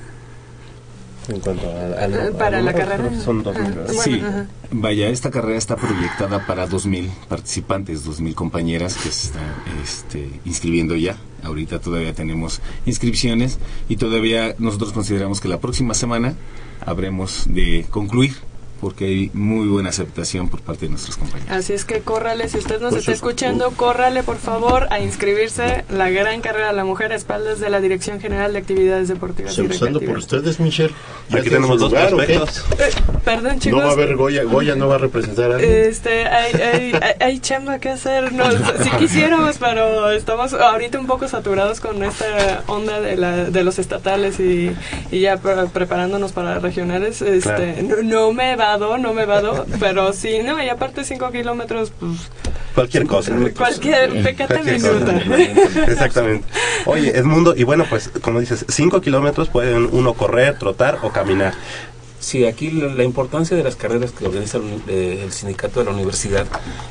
En 1.29 1.41
cuanto 1.41 1.67
a, 1.69 2.05
a- 2.05 2.31
para 2.39 2.59
a- 2.59 2.63
la 2.63 2.71
a- 2.71 2.75
carrera. 2.75 3.21
Son 3.21 3.43
dos 3.43 3.57
Ah, 3.57 3.93
Sí, 4.05 4.21
ajá. 4.21 4.47
vaya, 4.71 5.09
esta 5.09 5.31
carrera 5.31 5.59
está 5.59 5.77
proyectada 5.77 6.47
para 6.47 6.67
2.000 6.69 7.09
participantes, 7.29 8.05
2.000 8.05 8.35
compañeras 8.35 8.95
que 8.97 9.11
se 9.11 9.27
están 9.29 9.43
este, 9.83 10.29
inscribiendo 10.45 10.95
ya. 10.97 11.17
Ahorita 11.43 11.81
todavía 11.81 12.13
tenemos 12.15 12.61
inscripciones 12.87 13.59
y 13.89 13.97
todavía 13.97 14.55
nosotros 14.59 14.93
consideramos 14.93 15.41
que 15.41 15.49
la 15.49 15.59
próxima 15.61 15.95
semana 15.95 16.35
habremos 16.85 17.45
de 17.49 17.87
concluir 17.91 18.35
porque 18.81 19.05
hay 19.07 19.31
muy 19.35 19.67
buena 19.69 19.89
aceptación 19.91 20.49
por 20.49 20.61
parte 20.61 20.87
de 20.87 20.91
nuestros 20.91 21.17
compañeros. 21.17 21.51
Así 21.57 21.73
es 21.73 21.85
que 21.85 22.01
córrale, 22.01 22.49
si 22.49 22.59
usted 22.59 22.81
nos 22.81 22.91
Por 22.91 22.99
está 22.99 23.15
supuesto. 23.15 23.29
escuchando, 23.41 23.71
córrale 23.73 24.23
por 24.23 24.37
favor 24.37 24.87
a 24.91 25.01
inscribirse 25.01 25.85
la 25.91 26.11
gran 26.11 26.41
carrera 26.41 26.69
de 26.69 26.73
la 26.75 26.85
mujer 26.85 27.13
a 27.13 27.17
espaldas 27.17 27.59
de 27.61 27.71
la 27.71 27.81
Dirección 27.81 28.21
General 28.21 28.53
de 28.53 28.59
Actividades 28.59 29.09
Deportivas 29.09 29.59
Empezando 29.59 30.01
por 30.01 30.19
ustedes, 30.19 30.61
Michelle. 30.61 30.93
¿Ya 31.31 31.39
Aquí 31.41 31.51
tenemos 31.51 31.81
dos 31.81 31.91
lugar, 31.91 32.09
prospectos. 32.11 32.65
Eh, 32.79 32.91
perdón 33.25 33.59
chicos. 33.59 33.79
No 33.81 33.85
va 33.87 33.91
a 33.91 33.95
haber 33.95 34.15
Goya. 34.17 34.45
Goya 34.45 34.75
no 34.77 34.89
va 34.89 34.97
a 34.97 34.99
representar 34.99 35.51
a 35.53 35.55
alguien. 35.57 35.73
Este, 35.73 36.27
hay, 36.27 36.53
hay, 36.55 36.93
hay, 37.01 37.15
hay 37.21 37.39
chamba 37.41 37.79
que 37.79 37.89
hacer. 37.89 38.33
No, 38.33 38.45
si 38.85 38.91
quisiéramos, 38.99 39.57
pero 39.59 40.11
estamos 40.11 40.53
ahorita 40.53 40.99
un 41.01 41.07
poco 41.07 41.27
saturados 41.29 41.81
con 41.81 42.03
esta 42.05 42.63
onda 42.67 43.01
de, 43.01 43.17
la, 43.17 43.45
de 43.47 43.65
los 43.65 43.79
estatales 43.79 44.39
y, 44.41 44.75
y 45.11 45.21
ya 45.21 45.39
pre- 45.39 45.67
preparándonos 45.73 46.33
para 46.33 46.59
regionales. 46.59 47.23
Este, 47.23 47.47
Claro. 47.47 48.03
no, 48.03 48.27
no 48.27 48.33
me 48.33 48.57
no 48.77 49.15
me 49.15 49.23
evado, 49.23 49.65
pero 49.81 50.13
sí, 50.13 50.41
no, 50.45 50.63
y 50.63 50.69
aparte 50.69 51.05
5 51.05 51.31
kilómetros, 51.31 51.93
pues, 51.99 52.13
Cualquier 52.75 53.07
cosa. 53.07 53.33
cualquier 53.57 54.23
pecata 54.23 54.55
Cualquier 54.61 54.81
minuta. 54.83 55.13
cosa. 55.25 55.93
Exactamente. 55.93 56.47
Oye, 56.85 57.17
Edmundo, 57.17 57.55
y 57.57 57.65
bueno, 57.65 57.85
pues 57.89 58.11
como 58.21 58.41
dices, 58.41 58.65
5 58.69 59.01
kilómetros 59.01 59.49
pueden 59.49 59.89
uno 59.93 60.15
correr, 60.15 60.59
trotar 60.59 60.99
o 61.03 61.11
caminar. 61.11 61.55
Sí, 62.19 62.45
aquí 62.45 62.71
la, 62.73 62.89
la 62.89 63.05
importancia 63.05 63.57
de 63.57 63.63
las 63.63 63.77
carreras 63.77 64.11
que 64.11 64.27
organiza 64.27 64.59
el, 64.59 64.83
eh, 64.89 65.21
el 65.23 65.33
sindicato 65.33 65.79
de 65.81 65.87
la 65.87 65.93
universidad 65.93 66.45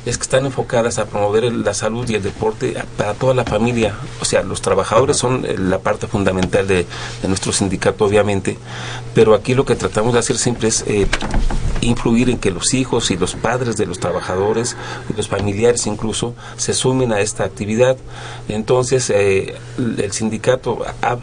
es 0.06 0.16
que 0.16 0.22
están 0.22 0.46
enfocadas 0.46 0.98
a 0.98 1.04
promover 1.06 1.44
el- 1.44 1.62
la 1.62 1.74
salud 1.74 2.08
y 2.08 2.14
el 2.14 2.22
deporte 2.22 2.78
a- 2.78 2.84
para 2.96 3.12
toda 3.12 3.34
la 3.34 3.44
familia. 3.44 3.94
O 4.20 4.24
sea, 4.24 4.42
los 4.42 4.62
trabajadores 4.62 5.18
son 5.18 5.44
eh, 5.44 5.56
la 5.58 5.78
parte 5.80 6.06
fundamental 6.06 6.66
de, 6.66 6.86
de 7.20 7.28
nuestro 7.28 7.52
sindicato, 7.52 8.06
obviamente, 8.06 8.56
pero 9.14 9.34
aquí 9.34 9.54
lo 9.54 9.66
que 9.66 9.74
tratamos 9.76 10.14
de 10.14 10.20
hacer 10.20 10.38
siempre 10.38 10.68
es 10.68 10.84
eh, 10.86 11.06
influir 11.80 12.30
en 12.30 12.38
que 12.38 12.50
los 12.50 12.74
hijos 12.74 13.10
y 13.10 13.16
los 13.16 13.34
padres 13.34 13.76
de 13.76 13.86
los 13.86 13.98
trabajadores 13.98 14.76
y 15.10 15.16
los 15.16 15.28
familiares 15.28 15.86
incluso 15.86 16.34
se 16.56 16.74
sumen 16.74 17.12
a 17.12 17.20
esta 17.20 17.44
actividad. 17.44 17.96
Entonces, 18.48 19.10
eh, 19.10 19.54
el 19.78 20.12
sindicato 20.12 20.84
ha 21.02 21.18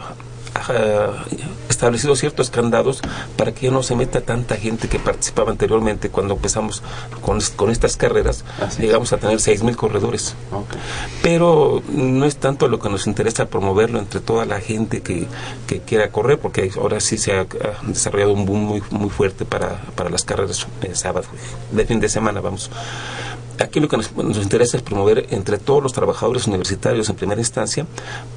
establecido 1.68 2.16
ciertos 2.16 2.50
candados 2.50 3.02
para 3.36 3.52
que 3.52 3.70
no 3.70 3.82
se 3.82 3.96
meta 3.96 4.20
tanta 4.20 4.56
gente 4.56 4.88
que 4.88 4.98
participaba 4.98 5.50
anteriormente 5.50 6.10
cuando 6.10 6.34
empezamos 6.34 6.82
con, 7.20 7.40
con 7.56 7.70
estas 7.70 7.96
carreras 7.96 8.44
llegamos 8.78 9.12
a 9.12 9.18
tener 9.18 9.38
6.000 9.38 9.74
corredores. 9.76 10.34
Pero 11.22 11.82
no 11.88 12.24
es 12.24 12.36
tanto 12.36 12.68
lo 12.68 12.78
que 12.78 12.88
nos 12.88 13.06
interesa 13.06 13.46
promoverlo 13.46 13.98
entre 13.98 14.20
toda 14.20 14.44
la 14.46 14.60
gente 14.60 15.02
que, 15.02 15.26
que 15.66 15.80
quiera 15.80 16.10
correr 16.10 16.38
porque 16.38 16.70
ahora 16.76 17.00
sí 17.00 17.18
se 17.18 17.32
ha, 17.32 17.40
ha 17.40 17.86
desarrollado 17.86 18.32
un 18.32 18.46
boom 18.46 18.60
muy, 18.60 18.82
muy 18.90 19.10
fuerte 19.10 19.44
para, 19.44 19.80
para 19.96 20.10
las 20.10 20.24
carreras 20.24 20.66
de 20.80 20.94
sábado 20.94 21.26
de 21.72 21.86
fin 21.86 22.00
de 22.00 22.08
semana 22.08 22.40
vamos. 22.40 22.70
Aquí 23.58 23.78
lo 23.78 23.88
que 23.88 23.96
nos, 23.96 24.14
nos 24.16 24.38
interesa 24.38 24.76
es 24.76 24.82
promover 24.82 25.26
entre 25.30 25.58
todos 25.58 25.82
los 25.82 25.92
trabajadores 25.92 26.46
universitarios 26.46 27.08
en 27.08 27.16
primera 27.16 27.40
instancia, 27.40 27.86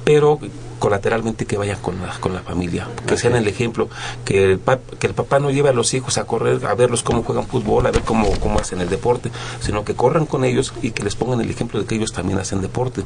pero 0.04 0.38
colateralmente 0.78 1.46
que 1.46 1.56
vayan 1.58 1.78
con 1.80 2.00
la, 2.00 2.18
con 2.20 2.32
la 2.34 2.40
familia, 2.40 2.86
que 3.06 3.16
sean 3.16 3.34
el 3.36 3.46
ejemplo, 3.48 3.88
que 4.24 4.44
el, 4.44 4.64
pap- 4.64 4.80
que 4.98 5.06
el 5.06 5.14
papá 5.14 5.38
no 5.38 5.50
lleve 5.50 5.68
a 5.68 5.72
los 5.72 5.92
hijos 5.94 6.18
a 6.18 6.24
correr, 6.24 6.64
a 6.66 6.74
verlos 6.74 7.02
cómo 7.02 7.22
juegan 7.22 7.46
fútbol, 7.46 7.86
a 7.86 7.90
ver 7.90 8.02
cómo, 8.02 8.30
cómo 8.40 8.58
hacen 8.58 8.80
el 8.80 8.88
deporte, 8.88 9.30
sino 9.60 9.84
que 9.84 9.94
corran 9.94 10.26
con 10.26 10.44
ellos 10.44 10.72
y 10.82 10.90
que 10.92 11.02
les 11.02 11.14
pongan 11.16 11.40
el 11.40 11.50
ejemplo 11.50 11.80
de 11.80 11.86
que 11.86 11.94
ellos 11.96 12.12
también 12.12 12.38
hacen 12.38 12.60
deporte. 12.60 13.02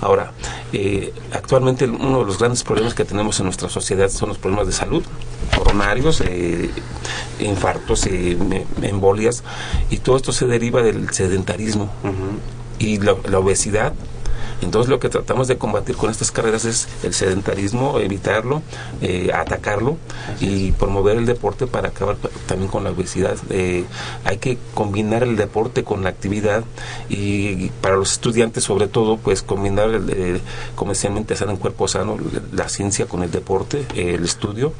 Ahora, 0.00 0.32
eh, 0.72 1.12
actualmente 1.32 1.86
uno 1.86 2.20
de 2.20 2.24
los 2.26 2.38
grandes 2.38 2.62
problemas 2.62 2.94
que 2.94 3.04
tenemos 3.04 3.38
en 3.40 3.46
nuestra 3.46 3.68
sociedad 3.68 4.08
son 4.08 4.28
los 4.28 4.38
problemas 4.38 4.66
de 4.66 4.72
salud, 4.72 5.02
coronarios, 5.56 6.20
eh, 6.20 6.70
infartos, 7.40 8.06
eh, 8.06 8.36
embolias, 8.82 9.42
y 9.90 9.98
todo 9.98 10.16
esto 10.16 10.32
se 10.32 10.46
deriva 10.46 10.82
del 10.82 11.10
sedentarismo 11.10 11.90
y 12.78 12.98
la, 12.98 13.14
la 13.28 13.38
obesidad. 13.38 13.94
Entonces 14.62 14.88
lo 14.88 14.98
que 14.98 15.08
tratamos 15.08 15.48
de 15.48 15.58
combatir 15.58 15.96
con 15.96 16.10
estas 16.10 16.30
carreras 16.30 16.64
es 16.64 16.88
el 17.02 17.12
sedentarismo, 17.12 17.98
evitarlo, 17.98 18.62
eh, 19.02 19.30
atacarlo 19.34 19.96
y 20.40 20.72
promover 20.72 21.18
el 21.18 21.26
deporte 21.26 21.66
para 21.66 21.88
acabar 21.88 22.16
también 22.46 22.70
con 22.70 22.84
la 22.84 22.90
obesidad. 22.90 23.36
Eh, 23.50 23.84
hay 24.24 24.38
que 24.38 24.58
combinar 24.74 25.22
el 25.22 25.36
deporte 25.36 25.84
con 25.84 26.02
la 26.02 26.10
actividad 26.10 26.64
y, 27.08 27.68
para 27.80 27.96
los 27.96 28.12
estudiantes 28.12 28.64
sobre 28.64 28.88
todo 28.88 29.18
pues 29.18 29.42
combinar 29.42 29.90
el, 29.90 30.10
eh, 30.10 30.40
comercialmente 30.74 31.34
hacer 31.34 31.48
en 31.50 31.56
cuerpo 31.56 31.88
sano 31.88 32.16
la 32.52 32.68
ciencia 32.68 33.06
con 33.06 33.22
el 33.22 33.30
deporte, 33.30 33.84
el 33.94 34.24
estudio. 34.24 34.72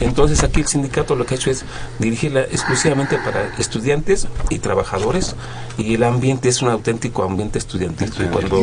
Entonces 0.00 0.42
aquí 0.42 0.60
el 0.60 0.66
sindicato 0.66 1.14
lo 1.14 1.26
que 1.26 1.34
ha 1.34 1.36
hecho 1.36 1.50
es 1.50 1.64
dirigirla 1.98 2.42
exclusivamente 2.42 3.18
para 3.18 3.54
estudiantes 3.58 4.26
y 4.48 4.58
trabajadores 4.58 5.36
y 5.76 5.94
el 5.94 6.02
ambiente 6.02 6.48
es 6.48 6.62
un 6.62 6.68
auténtico 6.68 7.22
ambiente 7.22 7.58
estudiantil. 7.58 8.10
Cuando 8.32 8.60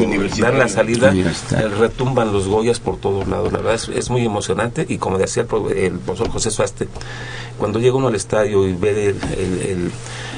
dan 0.57 0.67
la 0.67 0.73
salida 0.73 1.13
eh, 1.13 1.67
retumban 1.79 2.31
los 2.33 2.47
Goyas 2.47 2.79
por 2.79 2.97
todos 2.97 3.27
lados. 3.27 3.51
La 3.51 3.59
verdad 3.59 3.75
es, 3.75 3.89
es 3.89 4.09
muy 4.09 4.25
emocionante 4.25 4.85
y 4.87 4.97
como 4.97 5.17
decía 5.17 5.45
el, 5.49 5.77
el 5.77 5.93
profesor 5.99 6.29
José 6.29 6.51
Suaste, 6.51 6.87
cuando 7.57 7.79
llega 7.79 7.95
uno 7.95 8.07
al 8.07 8.15
estadio 8.15 8.67
y 8.67 8.73
ve 8.73 9.07
el, 9.09 9.17
el- 9.37 9.61
el- 9.69 9.91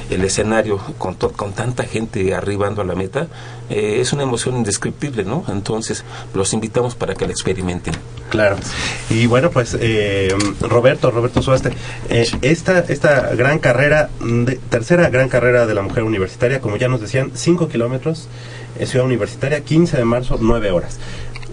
el 0.10 0.24
escenario 0.24 0.80
con, 0.98 1.16
to- 1.16 1.34
con 1.34 1.52
tanta 1.52 1.84
gente 1.84 2.34
arribando 2.34 2.82
a 2.82 2.86
la 2.86 2.96
meta, 2.96 3.28
eh, 3.70 3.98
es 4.00 4.14
una 4.14 4.24
emoción 4.24 4.56
indescriptible, 4.56 5.26
¿no? 5.26 5.44
Entonces 5.50 6.06
los 6.34 6.54
invitamos 6.54 6.96
para 6.96 7.14
que 7.14 7.26
la 7.26 7.32
experimenten. 7.34 7.94
Claro. 8.30 8.56
Y 9.10 9.26
bueno, 9.26 9.52
pues 9.52 9.76
eh, 9.78 10.34
Roberto, 10.62 11.12
Roberto 11.12 11.42
Suaste, 11.42 11.74
eh, 12.10 12.26
esta, 12.42 12.80
esta 12.88 13.36
gran 13.36 13.60
carrera, 13.60 14.10
de, 14.22 14.56
tercera 14.70 15.10
gran 15.10 15.28
carrera 15.28 15.66
de 15.66 15.74
la 15.74 15.82
mujer 15.82 16.04
universitaria, 16.04 16.62
como 16.62 16.78
ya 16.78 16.88
nos 16.88 17.02
decían, 17.02 17.32
5 17.34 17.68
kilómetros, 17.68 18.30
eh, 18.80 18.86
ciudad 18.86 19.06
universitaria, 19.06 19.62
15 19.62 19.98
de 19.98 20.06
marzo, 20.06 20.38
9 20.40 20.72
horas. 20.72 21.00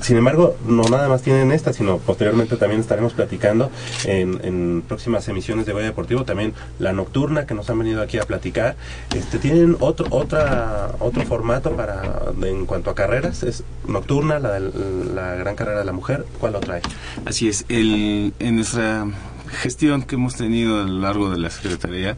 Sin 0.05 0.19
embargo, 0.19 0.55
no 0.67 0.83
nada 0.83 1.09
más 1.09 1.23
tienen 1.23 1.51
esta, 1.51 1.73
sino 1.73 1.97
posteriormente 1.97 2.57
también 2.57 2.81
estaremos 2.81 3.15
platicando 3.15 3.71
en, 4.05 4.39
en 4.45 4.83
próximas 4.87 5.27
emisiones 5.29 5.65
de 5.65 5.73
Goya 5.73 5.87
Deportivo, 5.87 6.25
también 6.25 6.53
la 6.79 6.93
nocturna 6.93 7.47
que 7.47 7.55
nos 7.55 7.71
han 7.71 7.79
venido 7.79 8.03
aquí 8.03 8.19
a 8.19 8.25
platicar. 8.25 8.77
Este, 9.15 9.39
tienen 9.39 9.79
otro 9.81 10.07
otra 10.11 10.93
otro 10.99 11.23
formato 11.23 11.75
para 11.75 12.21
en 12.43 12.67
cuanto 12.67 12.91
a 12.91 12.95
carreras, 12.95 13.43
es 13.45 13.65
nocturna, 13.89 14.39
la, 14.39 14.59
la 14.59 15.37
gran 15.37 15.57
carrera 15.57 15.79
de 15.79 15.87
la 15.87 15.93
mujer, 15.93 16.27
¿cuál 16.39 16.57
otra 16.57 16.75
hay? 16.75 16.83
Así 17.25 17.49
es, 17.49 17.65
el, 17.71 18.35
en 18.41 18.57
nuestra 18.57 19.07
gestión 19.55 20.03
que 20.03 20.17
hemos 20.17 20.37
tenido 20.37 20.83
a 20.83 20.85
lo 20.85 21.01
largo 21.01 21.31
de 21.31 21.39
la 21.39 21.49
Secretaría, 21.49 22.17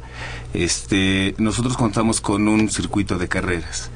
este, 0.57 1.35
nosotros 1.39 1.77
contamos 1.77 2.21
con 2.21 2.49
un 2.49 2.71
circuito 2.71 3.19
de 3.19 3.29
carreras. 3.29 3.91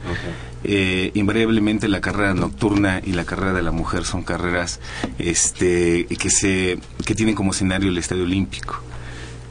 Eh, 0.63 1.11
invariablemente 1.15 1.89
la 1.89 2.01
carrera 2.01 2.35
nocturna 2.35 3.01
y 3.05 3.13
la 3.13 3.25
carrera 3.25 3.55
de 3.55 3.63
la 3.63 3.71
mujer 3.71 4.05
son 4.05 4.23
carreras 4.23 4.79
este, 5.19 6.07
que, 6.07 6.29
se, 6.29 6.79
que 7.07 7.15
tienen 7.15 7.35
como 7.35 7.53
escenario 7.53 7.89
el 7.89 7.99
Estadio 7.99 8.25
Olímpico. 8.25 8.83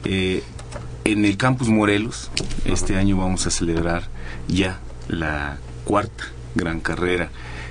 Eh, 0.04 0.44
en 1.04 1.24
el 1.24 1.36
campus 1.36 1.68
Morelos, 1.68 2.30
este 2.64 2.96
año 2.96 3.16
vamos 3.16 3.46
a 3.46 3.50
celebrar 3.50 4.04
ya 4.46 4.78
la 5.08 5.58
cuarta 5.84 6.24
gran 6.54 6.80
carrera, 6.80 7.30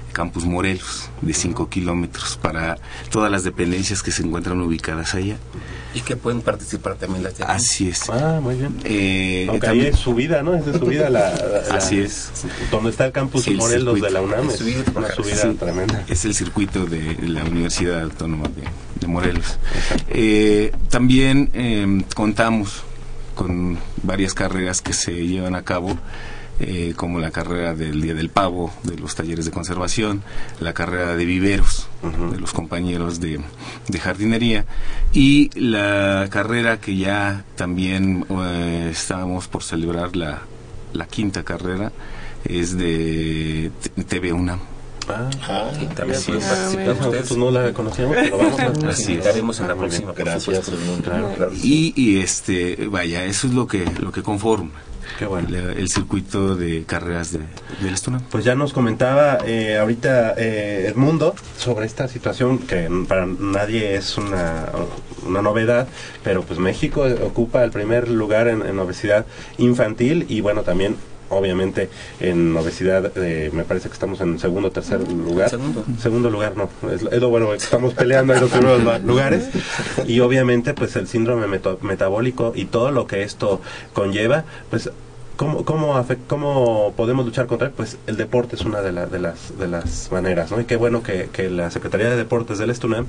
Campus 0.10 0.46
Morelos, 0.46 1.10
de 1.22 1.34
5 1.34 1.70
kilómetros, 1.70 2.38
para 2.42 2.78
todas 3.12 3.32
las 3.32 3.44
dependencias 3.44 4.04
que 4.04 4.12
se 4.12 4.24
encuentran 4.24 4.60
ubicadas 4.62 5.14
allá. 5.16 5.38
Y 5.94 6.02
que 6.02 6.16
pueden 6.16 6.42
participar 6.42 6.96
también 6.96 7.24
las 7.24 7.38
de 7.38 7.44
aquí. 7.44 7.54
Así 7.56 7.90
es. 7.90 8.10
Ah, 8.10 8.40
muy 8.42 8.56
bien. 8.56 8.78
Eh, 8.84 9.48
Aunque 9.50 9.68
ahí 9.68 9.72
también- 9.78 9.94
es 9.96 10.00
subida, 10.00 10.44
¿no? 10.44 10.54
Es 10.56 10.66
de 10.66 10.78
subida 10.78 11.10
la, 11.10 11.32
la- 11.34 11.76
Así 11.76 12.00
es. 12.00 12.30
Donde 12.70 12.92
está 12.92 13.06
el 13.08 13.12
campus 13.12 13.44
Sí, 13.44 13.52
el 13.52 13.58
Morelos 13.58 13.84
circuito. 13.96 14.06
de 14.06 14.12
la 14.12 14.22
UNAM. 14.22 14.50
Es 14.50 14.62
una 14.96 15.10
subida 15.12 15.36
Sí, 15.36 15.54
tremenda. 15.60 16.04
Es 16.08 16.26
el 16.26 16.36
circuito 16.36 16.86
de 16.86 17.18
la 17.28 17.44
Universidad 17.44 18.02
Autónoma 18.04 18.48
de, 18.50 18.64
de 19.00 19.08
Morelos. 19.08 19.58
Eh, 20.10 20.72
también 20.90 21.50
eh, 21.54 22.04
contamos 22.16 22.84
con 23.36 23.80
varias 24.04 24.34
carreras 24.34 24.82
que 24.82 24.94
se 24.94 25.12
llevan 25.26 25.56
a 25.56 25.64
cabo, 25.64 25.98
eh, 26.60 26.94
como 26.96 27.20
la 27.20 27.32
carrera 27.32 27.74
del 27.74 28.02
Día 28.02 28.14
del 28.14 28.30
Pavo, 28.30 28.74
de 28.84 28.98
los 28.98 29.16
talleres 29.16 29.46
de 29.46 29.52
conservación, 29.52 30.24
la 30.60 30.74
carrera 30.74 31.16
de 31.16 31.26
viveros, 31.26 31.88
de 32.32 32.40
los 32.40 32.52
compañeros 32.54 33.20
de, 33.20 33.40
de 33.88 34.00
jardinería, 34.00 34.66
y 35.14 35.50
la 35.60 36.28
carrera 36.30 36.80
que 36.80 36.98
ya 36.98 37.44
también 37.56 38.26
eh, 38.30 38.90
estábamos 38.92 39.48
por 39.48 39.64
celebrar, 39.64 40.16
la, 40.16 40.42
la 40.94 41.06
quinta 41.08 41.44
carrera, 41.44 41.92
es 42.44 42.78
de 42.78 43.72
TV 44.08 44.34
UNAM. 44.34 44.60
Ah, 45.08 45.72
Sí, 45.74 45.88
también 45.96 46.22
pueden 46.24 46.42
participar 46.42 46.90
Esa, 46.96 47.08
ustedes. 47.10 47.38
no 47.38 47.50
la 47.50 47.74
conocíamos, 47.74 48.16
pero 48.16 48.38
vamos 48.38 48.60
a 48.60 48.90
Así 48.90 49.14
en 49.14 49.68
la 49.68 49.76
próxima, 49.76 50.14
por 50.14 50.24
Gracias. 50.24 50.66
supuesto. 50.66 51.02
Claro, 51.04 51.34
claro. 51.36 51.52
Y, 51.64 51.94
y 51.96 52.20
este, 52.20 52.88
vaya, 52.92 53.26
eso 53.26 53.48
es 53.48 53.54
lo 53.54 53.66
que, 53.66 53.86
lo 54.00 54.12
que 54.12 54.22
conforma 54.22 54.70
Qué 55.18 55.26
bueno. 55.26 55.48
la- 55.50 55.74
el 55.74 55.90
circuito 55.90 56.56
de 56.56 56.84
carreras 56.86 57.32
de, 57.34 57.40
del 57.82 57.94
Estunam. 57.94 58.22
Pues 58.30 58.44
ya 58.46 58.56
nos 58.56 58.74
comentaba 58.74 59.40
eh, 59.46 59.78
ahorita 59.78 60.34
eh, 60.38 60.88
Edmundo 60.90 61.36
sobre 61.58 61.86
esta 61.86 62.08
situación 62.08 62.60
que 62.60 62.88
para 63.08 63.26
nadie 63.26 63.96
es 63.96 64.18
una, 64.18 64.68
una 65.26 65.42
novedad, 65.42 65.88
pero 66.24 66.44
pues 66.44 66.60
México 66.60 67.06
ocupa 67.26 67.64
el 67.64 67.72
primer 67.72 68.10
lugar 68.10 68.48
en, 68.48 68.62
en 68.66 68.78
obesidad 68.80 69.26
infantil 69.58 70.26
y 70.30 70.42
bueno, 70.42 70.62
también 70.64 70.96
obviamente 71.30 71.90
en 72.20 72.56
obesidad, 72.56 73.12
eh, 73.16 73.50
me 73.54 73.64
parece 73.64 73.88
que 73.90 73.94
estamos 73.94 74.20
en 74.22 74.40
segundo 74.40 74.70
o 74.70 74.72
tercer 74.72 75.00
lugar. 75.12 75.50
Segundo. 75.50 75.84
Segundo 76.02 76.30
lugar, 76.30 76.54
no. 76.58 76.70
Es, 76.92 77.02
lo- 77.04 77.12
es 77.12 77.22
lo 77.22 77.30
bueno, 77.30 77.54
estamos 77.54 77.94
peleando 77.94 78.34
en 78.34 78.42
los 78.42 78.50
primeros 78.52 78.84
lu- 78.84 79.08
lugares. 79.08 79.50
Y 80.08 80.20
obviamente, 80.20 80.74
pues 80.74 80.96
el 80.96 81.08
síndrome 81.08 81.48
meto- 81.48 81.80
metabólico 81.82 82.54
y 82.56 82.66
todo 82.66 82.92
lo 82.92 83.08
que 83.08 83.24
esto 83.24 83.62
conlleva, 83.94 84.44
pues 84.70 84.90
¿Cómo, 85.38 85.64
cómo, 85.64 85.96
afec- 85.98 86.18
¿Cómo 86.28 86.94
podemos 86.98 87.26
luchar 87.26 87.48
contra 87.48 87.68
él? 87.70 87.74
Pues 87.74 87.96
el 88.08 88.18
deporte 88.18 88.58
es 88.58 88.64
una 88.66 88.82
de, 88.82 88.92
la- 88.92 89.06
de, 89.06 89.20
las, 89.20 89.58
de 89.58 89.70
las 89.70 90.12
maneras, 90.12 90.52
¿no? 90.52 90.60
Y 90.60 90.66
qué 90.66 90.76
bueno 90.76 91.02
que, 91.02 91.30
que 91.32 91.50
la 91.50 91.72
Secretaría 91.72 92.10
de 92.10 92.18
Deportes 92.18 92.58
del 92.58 92.72
Estunam 92.72 93.06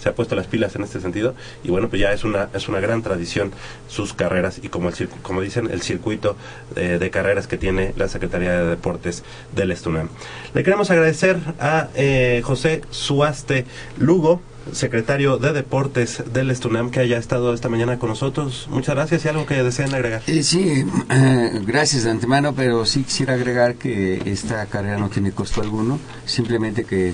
se 0.00 0.08
ha 0.08 0.14
puesto 0.14 0.34
las 0.34 0.46
pilas 0.46 0.74
en 0.76 0.82
este 0.82 1.00
sentido 1.00 1.34
y 1.64 1.70
bueno, 1.70 1.88
pues 1.88 2.00
ya 2.00 2.12
es 2.12 2.24
una, 2.24 2.48
es 2.54 2.68
una 2.68 2.80
gran 2.80 3.02
tradición 3.02 3.52
sus 3.88 4.12
carreras 4.12 4.60
y 4.62 4.68
como, 4.68 4.88
el, 4.88 5.08
como 5.22 5.40
dicen, 5.40 5.70
el 5.70 5.82
circuito 5.82 6.36
de 6.74 7.10
carreras 7.10 7.46
que 7.46 7.56
tiene 7.56 7.92
la 7.96 8.08
Secretaría 8.08 8.52
de 8.60 8.70
Deportes 8.70 9.22
del 9.54 9.70
Estunam. 9.70 10.08
Le 10.54 10.62
queremos 10.62 10.90
agradecer 10.90 11.38
a 11.60 11.88
eh, 11.94 12.40
José 12.44 12.82
Suaste 12.90 13.66
Lugo, 13.98 14.40
secretario 14.72 15.38
de 15.38 15.52
Deportes 15.52 16.22
del 16.32 16.50
Estunam, 16.50 16.90
que 16.90 17.00
haya 17.00 17.18
estado 17.18 17.54
esta 17.54 17.68
mañana 17.68 17.98
con 17.98 18.08
nosotros. 18.08 18.66
Muchas 18.70 18.94
gracias 18.94 19.24
y 19.24 19.28
algo 19.28 19.46
que 19.46 19.62
deseen 19.62 19.94
agregar. 19.94 20.22
Eh, 20.26 20.42
sí, 20.42 20.84
eh, 21.10 21.60
gracias 21.66 22.04
de 22.04 22.10
antemano, 22.10 22.54
pero 22.54 22.84
sí 22.84 23.04
quisiera 23.04 23.34
agregar 23.34 23.76
que 23.76 24.22
esta 24.26 24.66
carrera 24.66 24.98
no 24.98 25.08
tiene 25.08 25.32
costo 25.32 25.60
alguno, 25.60 25.98
simplemente 26.24 26.84
que 26.84 27.12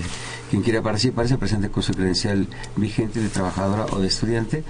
quien 0.53 0.61
quiera 0.61 0.83
participar 0.83 1.27
se 1.27 1.39
presente 1.39 1.69
con 1.69 1.81
su 1.81 1.93
credencial 1.93 2.45
vigente 2.75 3.19
de 3.19 3.27
trabajadora 3.29 3.87
o 3.89 3.99
de 3.99 4.07
estudiante. 4.07 4.63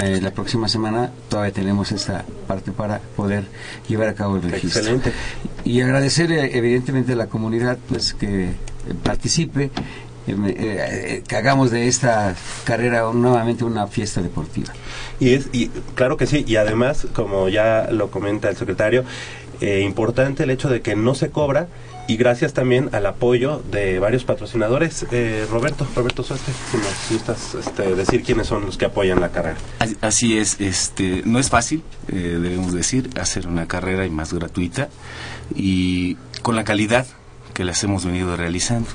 Eh, 0.00 0.18
la 0.22 0.30
próxima 0.30 0.66
semana 0.66 1.10
todavía 1.28 1.52
tenemos 1.52 1.92
esta 1.92 2.24
parte 2.46 2.72
para 2.72 3.00
poder 3.16 3.44
llevar 3.86 4.08
a 4.08 4.14
cabo 4.14 4.36
el 4.36 4.44
registro. 4.44 4.80
Excelente. 4.80 5.12
Y 5.62 5.82
agradecer 5.82 6.32
evidentemente 6.32 7.12
a 7.12 7.16
la 7.16 7.26
comunidad 7.26 7.76
pues 7.86 8.14
que 8.14 8.44
eh, 8.44 8.54
participe, 9.02 9.70
eh, 10.26 11.22
que 11.28 11.36
hagamos 11.36 11.70
de 11.70 11.86
esta 11.86 12.34
carrera 12.64 13.02
nuevamente 13.12 13.62
una 13.64 13.88
fiesta 13.88 14.22
deportiva. 14.22 14.72
Y 15.20 15.34
es 15.34 15.50
y 15.52 15.68
claro 15.94 16.16
que 16.16 16.26
sí, 16.26 16.46
y 16.48 16.56
además, 16.56 17.08
como 17.12 17.50
ya 17.50 17.88
lo 17.90 18.10
comenta 18.10 18.48
el 18.48 18.56
secretario, 18.56 19.04
eh, 19.60 19.80
importante 19.80 20.44
el 20.44 20.50
hecho 20.50 20.70
de 20.70 20.80
que 20.80 20.96
no 20.96 21.14
se 21.14 21.28
cobra 21.28 21.68
y 22.08 22.16
gracias 22.16 22.52
también 22.52 22.90
al 22.92 23.06
apoyo 23.06 23.62
de 23.70 23.98
varios 23.98 24.24
patrocinadores. 24.24 25.06
Eh, 25.10 25.46
Roberto, 25.50 25.86
Roberto 25.94 26.22
Suerte, 26.22 26.52
si 26.70 26.76
nos 26.76 27.10
gustas 27.10 27.54
este, 27.54 27.94
decir 27.94 28.22
quiénes 28.22 28.46
son 28.46 28.66
los 28.66 28.76
que 28.76 28.84
apoyan 28.84 29.20
la 29.20 29.30
carrera. 29.30 29.56
Así 30.00 30.38
es, 30.38 30.60
este, 30.60 31.22
no 31.24 31.38
es 31.38 31.50
fácil, 31.50 31.82
eh, 32.08 32.38
debemos 32.40 32.72
decir, 32.72 33.10
hacer 33.20 33.46
una 33.48 33.66
carrera 33.66 34.06
y 34.06 34.10
más 34.10 34.32
gratuita 34.32 34.88
y 35.54 36.16
con 36.42 36.56
la 36.56 36.64
calidad 36.64 37.06
que 37.54 37.64
las 37.64 37.82
hemos 37.82 38.04
venido 38.04 38.36
realizando. 38.36 38.88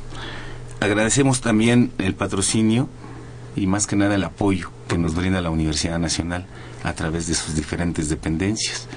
Agradecemos 0.79 1.41
también 1.41 1.91
el 1.97 2.15
patrocinio 2.15 2.87
y 3.55 3.67
más 3.67 3.87
que 3.87 3.95
nada 3.95 4.15
el 4.15 4.23
apoyo 4.23 4.71
que 4.87 4.97
nos 4.97 5.15
brinda 5.15 5.41
la 5.41 5.49
Universidad 5.49 5.99
Nacional 5.99 6.45
a 6.83 6.93
través 6.93 7.27
de 7.27 7.33
sus 7.35 7.55
diferentes 7.55 8.09
dependencias, 8.09 8.87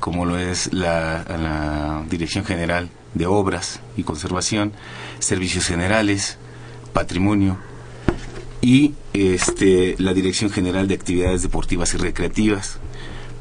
como 0.00 0.24
lo 0.24 0.38
es 0.38 0.72
la, 0.72 1.24
la 1.28 2.04
Dirección 2.08 2.44
General 2.44 2.88
de 3.14 3.26
Obras 3.26 3.80
y 3.96 4.02
Conservación, 4.02 4.72
Servicios 5.18 5.66
Generales, 5.66 6.38
Patrimonio 6.92 7.56
y 8.60 8.94
este, 9.12 9.96
la 9.98 10.14
Dirección 10.14 10.50
General 10.50 10.88
de 10.88 10.94
Actividades 10.94 11.42
Deportivas 11.42 11.94
y 11.94 11.98
Recreativas, 11.98 12.78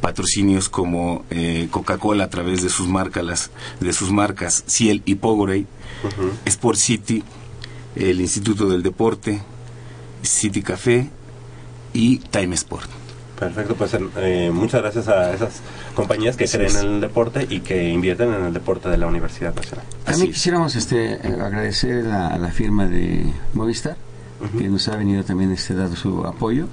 patrocinios 0.02 0.70
como 0.70 1.24
eh, 1.30 1.68
Coca-Cola 1.72 2.26
a 2.26 2.30
través 2.30 2.62
de 2.62 2.70
sus 2.70 2.88
marcas, 2.88 3.52
de 3.80 3.94
sus 3.94 4.12
marcas 4.12 4.64
Ciel 4.68 5.02
y 5.06 5.16
Pogorey, 5.16 5.66
Sport 6.46 6.78
City, 6.78 7.24
el 7.96 8.20
Instituto 8.20 8.68
del 8.68 8.84
Deporte, 8.84 9.42
City 10.22 10.62
Café 10.62 11.10
y 11.94 12.18
Time 12.18 12.56
Sport. 12.56 13.03
Perfecto, 13.46 13.76
pues 13.76 13.96
eh, 14.18 14.52
muchas 14.54 14.82
gracias 14.82 15.08
a 15.08 15.34
esas 15.34 15.62
compañías 15.96 16.36
que 16.38 16.46
Así 16.46 16.58
creen 16.58 16.72
es. 16.72 16.82
en 16.84 16.94
el 16.96 17.02
deporte 17.02 17.46
y 17.50 17.60
que 17.62 17.90
invierten 17.90 18.34
en 18.34 18.46
el 18.46 18.54
deporte 18.54 18.90
de 18.90 18.98
la 18.98 19.08
Universidad 19.08 19.54
Nacional. 19.54 19.86
También 20.06 20.32
quisiéramos 20.32 20.76
este, 20.76 21.14
eh, 21.14 21.20
agradecer 21.42 22.08
a, 22.08 22.28
a 22.30 22.38
la 22.38 22.52
firma 22.52 22.88
de 22.88 23.26
Movistar, 23.54 23.96
que 24.58 24.70
nos 24.70 24.88
ha 24.88 24.96
venido 24.96 25.24
también 25.24 25.52
este, 25.52 25.74
dado 25.74 25.96
su 25.96 26.26
apoyo 26.26 26.68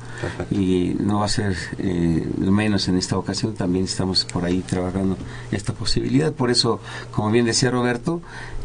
y 0.50 0.96
no 0.98 1.20
va 1.20 1.26
a 1.26 1.28
ser 1.28 1.56
eh, 1.78 2.28
menos 2.38 2.88
en 2.88 2.96
esta 2.96 3.16
ocasión, 3.16 3.54
también 3.54 3.85
estamos 3.85 4.24
por 4.24 4.44
ahí 4.44 4.61
trabajando 4.61 5.16
esta 5.50 5.72
posibilidad. 5.72 6.33
Por 6.33 6.50
eso, 6.50 6.80
como 7.12 7.30
bien 7.30 7.46
decía 7.46 7.70
Roberto, 7.70 8.20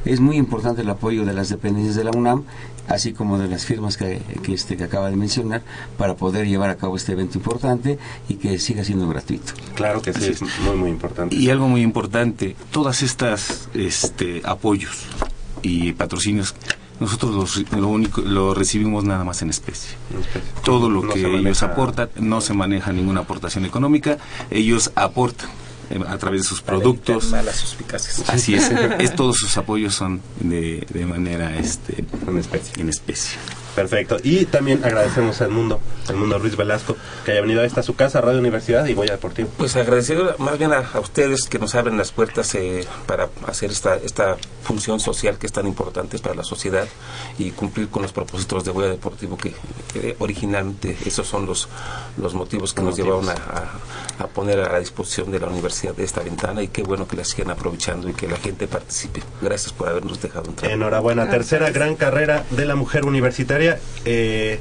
es 0.06 0.20
muy 0.20 0.38
importante 0.38 0.84
el 0.84 0.90
apoyo 0.90 1.26
de 1.26 1.34
las 1.34 1.50
dependencias 1.50 1.96
de 1.96 2.04
la 2.04 2.12
UNAM, 2.12 2.44
así 2.88 3.14
como 3.14 3.38
de 3.40 3.48
las 3.48 3.66
firmas 3.66 3.98
que, 3.98 4.22
que, 4.44 4.54
este, 4.54 4.78
que 4.78 4.84
acaba 4.84 5.10
de 5.10 5.16
mencionar, 5.16 5.64
para 5.98 6.16
poder 6.16 6.48
llevar 6.48 6.70
a 6.70 6.76
cabo 6.76 6.96
este 6.96 7.14
evento 7.14 7.38
importante 7.38 7.98
y 8.30 8.36
que 8.36 8.60
siga 8.60 8.84
siendo 8.84 9.08
gratuito. 9.08 9.54
Claro 9.74 10.02
que 10.02 10.14
sí, 10.14 10.32
es 10.32 10.42
muy, 10.42 10.76
muy 10.76 10.90
importante. 10.92 11.36
Y 11.36 11.50
algo 11.50 11.68
muy 11.68 11.82
importante, 11.82 12.56
todas 12.72 13.02
estas 13.02 13.68
este, 13.74 14.42
apoyos 14.46 15.08
y 15.64 15.94
patrocinios, 15.94 16.54
nosotros 17.00 17.34
los, 17.34 17.72
lo 17.72 17.88
único 17.88 18.22
lo 18.22 18.54
recibimos 18.54 19.04
nada 19.04 19.24
más 19.24 19.42
en 19.42 19.50
especie. 19.50 19.92
Todo 20.64 20.90
lo 20.90 21.04
No 21.04 21.14
que 21.14 21.26
ellos 21.26 21.64
aportan, 21.64 22.10
no 22.16 22.42
se 22.42 22.54
maneja 22.54 22.94
ninguna 22.94 23.22
aportación 23.22 23.66
económica, 23.66 24.18
ellos 24.50 24.92
aportan 24.96 25.50
eh, 25.90 26.00
a 26.08 26.18
través 26.18 26.44
de 26.44 26.48
sus 26.48 26.62
productos. 26.62 27.32
Malas 27.32 27.58
suspicacias. 27.58 28.30
Así 28.30 28.56
es, 28.56 28.72
es 29.00 29.16
todos 29.16 29.38
sus 29.38 29.58
apoyos 29.58 29.94
son 29.94 30.22
de, 30.40 30.86
de 30.90 31.06
manera 31.06 31.56
este, 31.58 32.06
en 32.28 32.38
especie. 32.38 32.82
En 32.82 32.90
especie. 32.90 33.38
Perfecto. 33.76 34.18
Y 34.24 34.46
también 34.46 34.84
agradecemos 34.86 35.42
al 35.42 35.50
mundo, 35.50 35.80
al 36.08 36.16
mundo 36.16 36.40
Ruiz 36.40 36.56
Velasco, 36.56 36.96
que 37.26 37.32
haya 37.34 37.42
venido 37.42 37.62
a 37.62 37.66
esta 37.66 37.84
su 37.84 37.96
casa, 37.96 38.22
Radio 38.22 38.40
Universidad 38.40 38.86
y 38.86 38.94
Goya 38.94 39.12
Deportivo. 39.14 39.50
Pues 39.58 39.76
agradecido 39.76 40.34
más 40.40 40.58
bien 40.58 40.72
a, 40.74 40.78
a 40.94 41.00
ustedes 41.00 41.48
que 41.50 41.60
nos 41.60 41.76
abren 41.76 41.98
las 41.98 42.12
puertas 42.12 42.56
eh, 42.56 42.86
para 43.06 43.30
hacer 43.48 43.72
esta, 43.72 43.96
esta 43.98 44.38
función 44.64 45.00
social 45.00 45.38
que 45.38 45.46
es 45.48 45.52
tan 45.54 45.68
importante 45.68 46.18
para 46.20 46.36
la 46.36 46.44
sociedad 46.44 46.88
y 47.38 47.52
cumplir 47.52 47.90
con 47.90 48.02
los 48.02 48.12
propósitos 48.14 48.64
de 48.64 48.72
Goya 48.72 48.90
Deportivo 48.90 49.38
que, 49.38 49.54
originalmente 50.20 50.98
esos 51.06 51.28
son 51.28 51.46
los, 51.46 51.68
los 52.18 52.34
motivos 52.34 52.74
que 52.74 52.82
nos 52.82 52.98
Motivos. 52.98 53.26
llevaron 53.26 53.42
a, 53.54 53.60
a- 53.60 53.72
a 54.18 54.28
poner 54.28 54.60
a 54.62 54.72
la 54.72 54.80
disposición 54.80 55.30
de 55.30 55.42
la 55.42 55.48
universidad 55.48 55.94
de 55.94 56.06
esta 56.06 56.22
ventana 56.22 56.64
y 56.64 56.70
qué 56.70 56.84
bueno 56.84 57.06
que 57.06 57.18
la 57.18 57.26
sigan 57.26 57.52
aprovechando 57.52 58.08
y 58.08 58.14
que 58.14 58.30
la 58.30 58.38
gente 58.38 58.66
participe. 58.66 59.22
Gracias 59.42 59.74
por 59.74 59.90
habernos 59.90 60.22
dejado 60.22 60.50
entrar. 60.50 60.72
Enhorabuena. 60.72 61.30
Tercera 61.30 61.70
gran 61.72 61.96
carrera 61.98 62.46
de 62.52 62.64
la 62.66 62.76
mujer 62.76 63.04
universitaria. 63.06 63.65
Eh, 64.06 64.60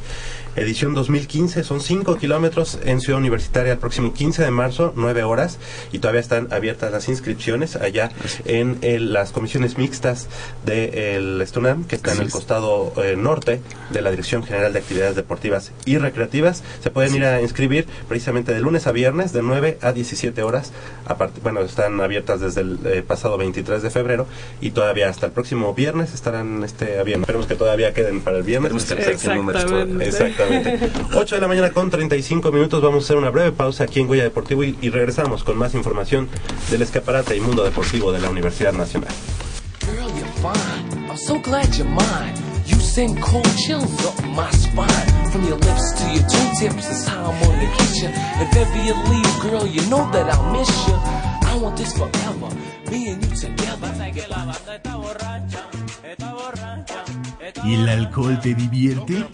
edición 0.57 0.95
2015. 0.95 1.65
Son 1.65 1.81
5 1.81 2.17
kilómetros 2.17 2.79
en 2.85 3.01
Ciudad 3.01 3.19
Universitaria 3.21 3.73
el 3.73 3.79
próximo 3.79 4.13
15 4.15 4.43
de 4.43 4.51
marzo, 4.51 4.93
9 4.97 5.23
horas. 5.25 5.59
Y 5.93 5.99
todavía 5.99 6.21
están 6.21 6.53
abiertas 6.53 6.93
las 6.93 7.09
inscripciones 7.09 7.77
allá 7.77 8.11
en 8.45 8.79
el- 8.83 9.13
las 9.13 9.33
comisiones 9.33 9.79
mixtas 9.79 10.29
del 10.65 11.41
Estunam, 11.41 11.85
que 11.85 11.97
está 11.97 12.13
en 12.13 12.21
el 12.21 12.31
costado 12.31 12.93
eh, 13.03 13.17
norte 13.17 13.61
de 13.91 14.03
la 14.03 14.11
Dirección 14.11 14.43
General 14.45 14.73
de 14.73 14.79
Actividades 14.79 15.17
Deportivas 15.17 15.73
y 15.85 15.99
Recreativas. 15.99 16.63
Se 16.83 16.91
pueden 16.91 17.15
ir 17.15 17.25
a 17.25 17.41
inscribir 17.43 17.87
precisamente 18.09 18.53
de 18.55 18.61
lunes 18.61 18.87
a 18.87 18.93
viernes, 18.93 19.33
de 19.33 19.43
9 19.43 19.79
a 19.83 19.93
17 19.93 20.43
horas. 20.43 20.73
Aparte, 21.07 21.41
bueno, 21.43 21.61
están 21.61 22.01
abiertas 22.01 22.41
desde 22.41 22.63
el 22.63 22.79
eh, 22.85 23.03
pasado 23.07 23.37
23 23.39 23.83
de 23.83 23.91
febrero 23.91 24.27
y 24.61 24.71
todavía 24.71 25.09
hasta 25.09 25.27
el 25.27 25.33
próximo 25.33 25.75
viernes 25.75 26.15
estarán 26.15 26.63
este, 26.65 26.99
abiertas. 26.99 27.23
Esperemos 27.25 27.47
que 27.47 27.55
todavía 27.55 27.93
queden 27.93 28.21
para 28.21 28.39
el 28.39 28.43
viernes. 28.43 28.73
Números 29.37 29.65
todavía. 29.67 30.05
Exactamente. 30.49 30.91
8 31.15 31.35
de 31.35 31.41
la 31.41 31.49
mañana 31.49 31.71
con 31.71 31.91
35 31.91 32.53
minutos. 32.53 32.83
Vamos 32.83 33.05
a 33.05 33.07
hacer 33.07 33.17
una 33.17 33.31
breve 33.31 33.53
pausa 33.53 33.85
aquí 33.85 34.01
en 34.01 34.07
Goya 34.07 34.23
Deportivo 34.25 34.65
y, 34.65 34.77
y 34.81 34.91
regresamos 34.91 35.45
con 35.45 35.57
más 35.57 35.75
información 35.75 36.29
del 36.71 36.83
escaparate 36.83 37.37
y 37.37 37.41
mundo 37.41 37.65
deportivo 37.65 38.13
de 38.13 38.21
la 38.21 38.31
Universidad 38.31 38.73
Nacional. 38.73 39.11
Girl, 39.81 40.09
you're 40.17 40.27
fine. 40.41 41.09
I'm 41.09 41.17
so 41.17 41.41
¿Y 57.65 57.75
el 57.77 57.89
alcohol 57.89 58.39
te 58.41 58.55
divierte? 58.55 59.25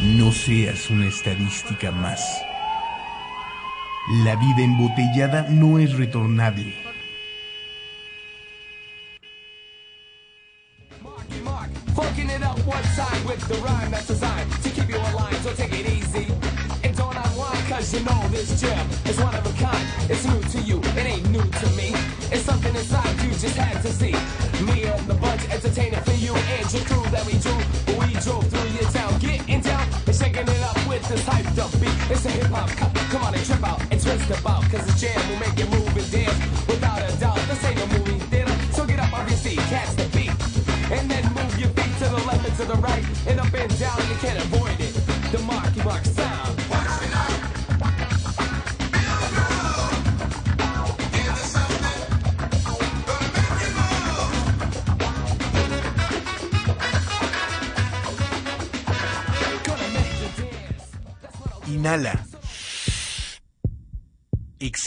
No 0.00 0.30
seas 0.30 0.90
una 0.90 1.08
estadística 1.08 1.90
más. 1.90 2.20
La 4.24 4.36
vida 4.36 4.62
embotellada 4.62 5.46
no 5.48 5.80
es 5.80 5.96
retornable. 5.96 6.91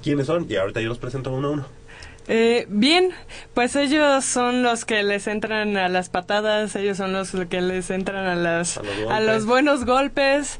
¿quiénes 0.01 0.27
son? 0.27 0.45
Y 0.49 0.55
ahorita 0.55 0.79
yo 0.79 0.87
los 0.87 0.97
presento 0.97 1.29
uno 1.31 1.49
a 1.49 1.51
uno. 1.51 1.76
Eh, 2.27 2.65
bien, 2.69 3.11
pues 3.53 3.75
ellos 3.75 4.25
son 4.25 4.61
los 4.61 4.83
que 4.83 5.01
les 5.03 5.27
entran 5.27 5.77
a 5.77 5.87
las 5.87 6.09
patadas, 6.09 6.75
ellos 6.75 6.97
son 6.97 7.13
los 7.13 7.31
que 7.49 7.61
les 7.61 7.89
entran 7.89 8.25
a, 8.25 8.35
las, 8.35 8.77
A 8.77 8.83
los 8.83 8.89
a 8.89 9.03
golpes. 9.03 9.25
los 9.25 9.45
buenos 9.45 9.85
golpes 9.85 10.59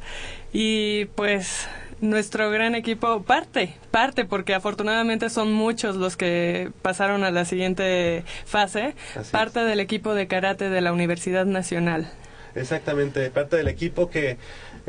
y 0.54 1.06
pues 1.16 1.68
nuestro 2.00 2.50
gran 2.52 2.76
equipo 2.76 3.24
parte, 3.24 3.74
parte 3.92 4.24
porque 4.24 4.54
afortunadamente 4.54 5.30
son 5.30 5.52
muchos 5.52 5.96
los 5.96 6.16
que 6.16 6.72
pasaron 6.82 7.24
a 7.24 7.32
la 7.32 7.44
siguiente 7.44 8.24
fase, 8.46 8.96
Así 9.16 9.32
parte 9.32 9.60
del 9.62 9.80
equipo 9.80 10.14
de 10.14 10.28
karate 10.28 10.70
de 10.70 10.82
la 10.82 10.94
Universidad 10.94 11.46
Nacional. 11.46 12.10
Exactamente, 12.56 13.30
parte 13.30 13.58
del 13.58 13.68
equipo 13.68 14.10
que, 14.10 14.38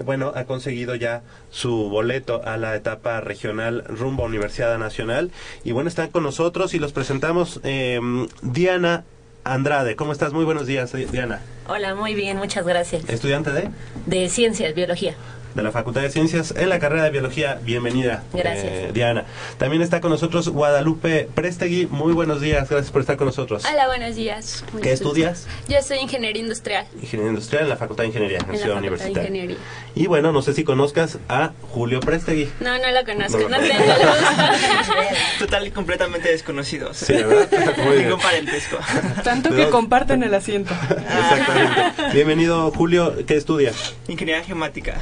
bueno, 0.04 0.32
ha 0.34 0.44
conseguido 0.44 0.94
ya 0.94 1.22
su 1.50 1.88
boleto 1.88 2.42
a 2.44 2.56
la 2.56 2.74
etapa 2.74 3.20
regional 3.20 3.84
rumbo 3.86 4.24
a 4.24 4.26
Universidad 4.26 4.78
Nacional. 4.78 5.30
Y 5.64 5.72
bueno, 5.72 5.88
están 5.88 6.08
con 6.08 6.22
nosotros 6.22 6.74
y 6.74 6.78
los 6.78 6.92
presentamos 6.92 7.60
eh, 7.64 8.00
Diana 8.42 9.04
Andrade. 9.44 9.96
¿Cómo 9.96 10.12
estás? 10.12 10.32
Muy 10.32 10.44
buenos 10.44 10.66
días, 10.66 10.92
Diana. 11.10 11.40
Hola, 11.66 11.94
muy 11.94 12.14
bien, 12.14 12.36
muchas 12.36 12.66
gracias. 12.66 13.08
Estudiante 13.08 13.52
de, 13.52 13.70
De 14.06 14.28
ciencias, 14.28 14.74
biología. 14.74 15.14
De 15.58 15.64
la 15.64 15.72
Facultad 15.72 16.02
de 16.02 16.10
Ciencias 16.10 16.54
en 16.56 16.68
la 16.68 16.78
carrera 16.78 17.02
de 17.04 17.10
Biología. 17.10 17.58
Bienvenida, 17.62 18.22
Gracias. 18.32 18.64
eh, 18.64 18.90
Diana. 18.94 19.24
También 19.58 19.82
está 19.82 20.00
con 20.00 20.10
nosotros 20.10 20.48
Guadalupe 20.48 21.28
Prestegui. 21.34 21.86
Muy 21.86 22.12
buenos 22.12 22.40
días, 22.40 22.68
gracias 22.68 22.90
por 22.92 23.00
estar 23.00 23.16
con 23.16 23.26
nosotros. 23.26 23.64
Hola, 23.70 23.86
buenos 23.88 24.14
días. 24.16 24.64
Muy 24.72 24.82
¿Qué 24.82 24.92
estudias? 24.92 25.46
Yo 25.68 25.82
soy 25.82 25.98
ingeniero 25.98 26.38
industrial 26.38 26.86
Ingeniería 26.94 27.30
Industrial 27.30 27.64
en 27.64 27.68
la 27.70 27.76
Facultad 27.76 28.04
de 28.04 28.08
Ingeniería, 28.08 28.38
en, 28.38 28.44
en 28.46 28.52
la 28.52 28.58
Ciudad 28.58 28.78
Universitaria. 28.78 29.22
Ingeniería. 29.22 29.56
Y 29.94 30.06
bueno, 30.06 30.30
no 30.32 30.42
sé 30.42 30.54
si 30.54 30.62
conozcas 30.64 31.18
a 31.28 31.52
Julio 31.72 32.00
Prestegui. 32.00 32.48
No, 32.60 32.78
no 32.78 32.90
lo 32.92 33.04
conozco, 33.04 33.38
No 33.38 33.48
no, 33.48 33.58
lo 33.58 33.68
tengo. 33.68 33.84
Total 35.38 35.66
y 35.66 35.70
completamente 35.72 36.28
desconocidos. 36.30 36.96
Sí, 36.98 37.14
¿verdad? 37.14 37.48
Muy 37.78 37.96
bien. 37.96 38.04
Ningún 38.08 38.20
parentesco. 38.20 38.78
Tanto 39.24 39.50
que 39.50 39.68
comparten 39.68 40.22
el 40.22 40.34
asiento. 40.34 40.72
Exactamente. 40.90 42.02
Bienvenido, 42.14 42.70
Julio. 42.70 43.14
¿Qué 43.26 43.36
estudia? 43.36 43.72
Ingeniería 44.06 44.44
geomática. 44.44 44.94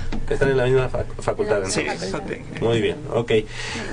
Están 0.47 0.51
en 0.51 0.57
la 0.57 0.65
misma 0.65 0.91
fac- 0.91 1.23
facultad. 1.23 1.63
Sí, 1.67 1.81
entonces. 1.81 2.11
facultad. 2.11 2.37
Muy 2.61 2.81
bien, 2.81 2.97
ok. 3.13 3.33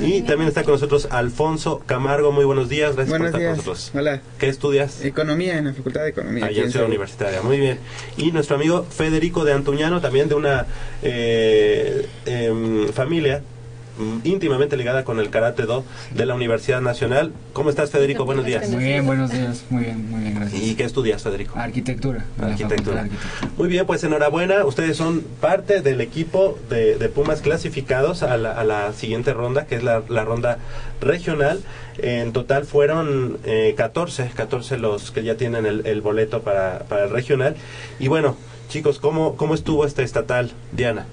Y 0.02 0.22
también 0.22 0.48
está 0.48 0.64
con 0.64 0.74
nosotros 0.74 1.08
Alfonso 1.12 1.82
Camargo. 1.86 2.32
Muy 2.32 2.46
buenos 2.46 2.70
días. 2.70 2.96
Gracias 2.96 3.10
Buenos 3.10 3.32
por 3.32 3.40
estar 3.40 3.42
días. 3.42 3.50
con 3.52 3.58
nosotros. 3.74 3.92
Hola. 3.96 4.22
¿Qué 4.40 4.50
estudias? 4.50 5.04
Economía 5.04 5.58
en 5.58 5.66
la 5.66 5.74
Facultad 5.74 6.02
de 6.04 6.10
Economía. 6.10 6.46
Allá 6.46 6.64
en 6.64 6.72
Ciudad. 6.72 6.88
Universitaria. 6.88 7.42
Muy 7.42 7.60
bien. 7.60 7.80
Y 8.18 8.32
nuestro 8.32 8.56
amigo 8.56 8.84
Federico 8.84 9.44
de 9.46 9.54
Antuñano, 9.54 10.02
también 10.02 10.30
de 10.30 10.36
una 10.36 10.66
eh, 11.02 12.08
em, 12.26 12.88
familia 12.90 13.42
íntimamente 14.24 14.78
ligada 14.78 15.04
con 15.04 15.20
el 15.20 15.30
Karate 15.30 15.64
Do 15.64 15.84
de 16.14 16.26
la 16.26 16.36
Universidad 16.36 16.82
Nacional. 16.82 17.32
¿Cómo 17.54 17.70
estás, 17.70 17.92
Federico? 17.92 18.26
Buenos 18.26 18.46
días. 18.46 18.70
Muy 18.70 18.84
bien, 18.84 19.06
buenos 19.06 19.32
días. 19.32 19.64
Muy 19.70 19.84
bien, 19.84 20.10
muy 20.10 20.22
bien, 20.22 20.36
gracias. 20.36 20.62
¿Y 20.62 20.76
qué 20.76 20.84
estudias, 20.84 21.22
Federico? 21.24 21.58
Arquitectura. 21.58 22.26
Arquitectura. 22.42 23.08
Muy 23.58 23.68
bien, 23.68 23.86
pues 23.86 24.04
enhorabuena. 24.04 24.66
Ustedes 24.66 24.98
son 24.98 25.22
parte 25.42 25.82
del 25.82 26.02
equipo 26.02 26.58
de, 26.70 26.98
de 26.98 27.10
Pumas 27.10 27.42
clasificados 27.42 28.24
a 28.24 28.38
la, 28.38 28.52
a 28.52 28.64
la 28.64 28.94
siguiente 28.94 29.34
ronda, 29.34 29.66
que 29.66 29.76
es 29.76 29.84
la, 29.84 30.02
la 30.10 30.26
ronda 30.26 30.58
regional. 31.02 31.62
En 31.98 32.34
total 32.34 32.66
fueron 32.66 33.38
eh, 33.46 33.76
14, 33.78 34.32
14 34.36 34.78
los 34.78 35.12
que 35.12 35.24
ya 35.24 35.36
tienen 35.36 35.66
el, 35.66 35.86
el 35.86 36.02
boleto 36.02 36.42
para, 36.42 36.80
para 36.90 37.06
el 37.06 37.12
regional. 37.12 37.56
Y 38.00 38.08
bueno, 38.08 38.36
chicos, 38.70 39.00
¿cómo, 39.00 39.36
cómo 39.36 39.54
estuvo 39.54 39.86
este 39.86 40.04
estatal, 40.04 40.52
Diana? 40.72 41.06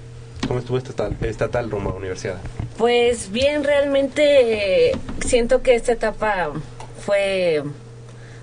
¿Cómo 0.47 0.59
estuvo 0.59 0.77
este 0.77 0.89
estatal, 0.89 1.15
estatal 1.21 1.69
rumbo 1.71 1.89
a 1.89 1.93
la 1.93 1.99
universidad? 1.99 2.37
Pues 2.77 3.31
bien, 3.31 3.63
realmente 3.63 4.89
eh, 4.89 4.97
siento 5.25 5.61
que 5.61 5.75
esta 5.75 5.93
etapa 5.93 6.51
fue 7.05 7.63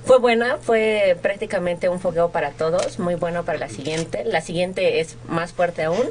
fue 0.09 0.19
buena, 0.19 0.57
fue 0.57 1.19
prácticamente 1.21 1.91
un 1.91 2.01
fogueo 2.01 2.31
para 2.31 2.53
todos, 2.53 2.99
muy 2.99 3.15
bueno 3.15 3.45
para 3.45 3.59
la 3.59 3.69
siguiente. 3.69 4.25
La 4.25 4.41
siguiente 4.41 5.01
es 5.01 5.19
más 5.29 5.53
fuerte 5.53 5.85
aún. 5.85 6.03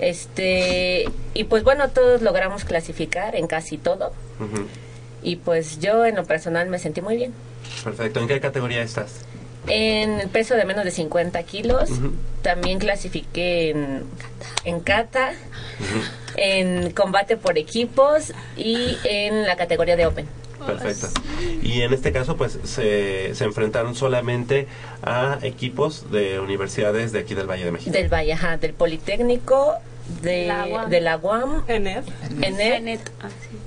Este, 0.00 1.04
y 1.32 1.44
pues 1.44 1.62
bueno, 1.62 1.88
todos 1.90 2.20
logramos 2.22 2.64
clasificar 2.64 3.36
en 3.36 3.46
casi 3.46 3.78
todo. 3.78 4.12
Y 5.22 5.36
pues 5.36 5.78
yo 5.78 6.04
en 6.04 6.16
lo 6.16 6.24
personal 6.24 6.68
me 6.68 6.80
sentí 6.80 7.00
muy 7.00 7.14
bien. 7.14 7.32
Perfecto. 7.84 8.18
¿En 8.18 8.26
qué 8.26 8.40
categoría 8.40 8.82
estás? 8.82 9.24
En 9.68 10.20
el 10.20 10.28
peso 10.28 10.54
de 10.54 10.64
menos 10.64 10.84
de 10.84 10.90
50 10.90 11.42
kilos, 11.44 11.88
también 12.42 12.78
clasifiqué 12.78 13.70
en, 13.70 14.04
en 14.64 14.80
kata, 14.80 15.32
en 16.36 16.90
combate 16.92 17.36
por 17.36 17.58
equipos 17.58 18.32
y 18.56 18.96
en 19.04 19.46
la 19.46 19.56
categoría 19.56 19.96
de 19.96 20.06
Open. 20.06 20.26
Perfecto. 20.66 21.08
Y 21.62 21.82
en 21.82 21.92
este 21.92 22.12
caso, 22.12 22.36
pues 22.36 22.58
se, 22.64 23.34
se 23.34 23.44
enfrentaron 23.44 23.94
solamente 23.94 24.68
a 25.02 25.38
equipos 25.42 26.10
de 26.10 26.40
universidades 26.40 27.12
de 27.12 27.20
aquí 27.20 27.34
del 27.34 27.48
Valle 27.48 27.64
de 27.64 27.72
México. 27.72 27.92
Del 27.92 28.08
Valle, 28.12 28.32
ajá, 28.32 28.56
del 28.56 28.72
Politécnico, 28.72 29.74
de 30.22 30.46
La 30.46 30.66
UAM. 30.66 30.90
De 30.90 31.00
la 31.00 31.16
UAM, 31.16 31.64
ENED, 31.68 33.00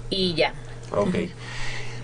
y 0.09 0.35
ya. 0.35 0.53
Ok. 0.91 1.15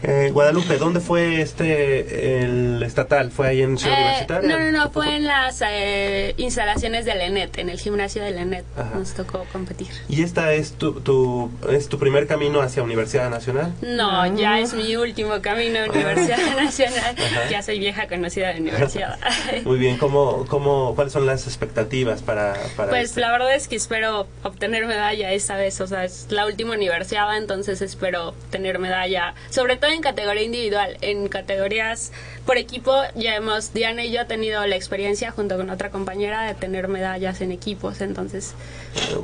Eh, 0.04 0.30
Guadalupe, 0.34 0.78
¿dónde 0.78 1.00
fue 1.00 1.42
este 1.42 2.44
el 2.44 2.82
estatal? 2.84 3.32
¿Fue 3.32 3.48
ahí 3.50 3.62
en 3.62 3.78
Ciudad 3.78 3.98
Eh, 3.98 4.02
Universitaria? 4.02 4.50
no, 4.50 4.60
no, 4.60 4.72
no, 4.86 4.92
fue 4.92 5.16
en 5.16 5.26
las 5.28 5.62
eh, 5.68 6.34
instalaciones 6.38 7.06
del 7.06 7.22
ENET, 7.22 7.58
en 7.60 7.70
el 7.70 7.80
gimnasio 7.80 8.24
del 8.24 8.38
ENET. 8.38 8.66
Ajá. 8.78 8.92
Nos 8.96 9.14
tocó 9.14 9.46
competir. 9.52 9.88
¿Y 10.10 10.24
esta 10.24 10.54
es 10.54 10.74
tu, 10.74 11.02
tu, 11.02 11.52
es 11.70 11.88
tu 11.88 12.00
primer 12.00 12.26
camino 12.28 12.62
hacia 12.62 12.82
Universidad 12.84 13.30
Nacional? 13.30 13.74
No, 13.82 14.26
ya 14.36 14.60
es 14.60 14.74
mi 14.74 14.96
último 14.96 15.42
camino 15.42 15.80
a 15.80 15.86
Universidad 15.90 16.56
Nacional. 16.56 17.16
Ajá. 17.18 17.50
Ya 17.50 17.62
soy 17.62 17.80
vieja 17.80 18.08
conocida 18.08 18.54
de 18.54 18.62
universidad. 18.62 19.20
Muy 19.66 19.78
bien, 19.78 19.98
¿cómo, 19.98 20.46
cómo, 20.48 20.96
¿cuáles 20.96 21.14
son 21.14 21.26
las 21.26 21.46
expectativas 21.48 22.22
para, 22.24 22.54
para 22.76 22.90
Pues 22.90 23.10
este? 23.10 23.22
la 23.22 23.32
verdad 23.32 23.54
es 23.56 23.68
que 23.68 23.76
espero 23.76 24.28
obtener 24.44 24.86
medalla 24.88 25.32
esta 25.32 25.58
vez, 25.58 25.80
o 25.82 25.88
sea, 25.88 26.06
es 26.06 26.28
la 26.30 26.46
última 26.48 26.74
universidad, 26.74 27.38
entonces 27.38 27.82
espero 27.82 28.30
obtener 28.30 28.80
medalla, 28.80 29.36
sobre 29.50 29.78
todo 29.78 29.91
en 29.94 30.02
categoría 30.02 30.44
individual. 30.44 30.98
En 31.02 31.28
categorías 31.28 32.12
por 32.46 32.58
equipo 32.58 32.94
ya 33.16 33.36
hemos, 33.36 33.74
Diana 33.74 34.04
y 34.04 34.12
yo, 34.12 34.26
tenido 34.28 34.66
la 34.66 34.76
experiencia 34.76 35.32
junto 35.32 35.58
con 35.58 35.70
otra 35.70 35.90
compañera 35.92 36.44
de 36.44 36.54
tener 36.56 36.88
medallas 36.88 37.42
en 37.42 37.52
equipos, 37.52 38.02
entonces 38.02 38.54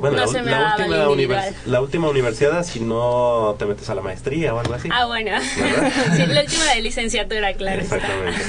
Bueno, 0.00 0.16
no 0.18 0.26
la, 0.26 0.32
se 0.32 0.42
me 0.42 0.50
la 0.50 0.74
ha 0.74 0.78
dado 0.78 1.10
última 1.12 1.36
univers- 1.40 1.54
la 1.66 1.80
última 1.80 2.08
universidad, 2.08 2.64
si 2.64 2.80
no 2.80 3.56
te 3.58 3.64
metes 3.66 3.88
a 3.90 3.94
la 3.94 4.02
maestría 4.02 4.54
o 4.54 4.58
algo 4.60 4.74
así. 4.74 4.88
Ah, 4.92 5.06
bueno. 5.06 5.32
Sí, 6.16 6.26
la 6.26 6.40
última 6.42 6.64
de 6.74 6.80
licenciatura, 6.80 7.52
claro. 7.54 7.80
está. 7.82 7.96
Exactamente. 7.96 8.40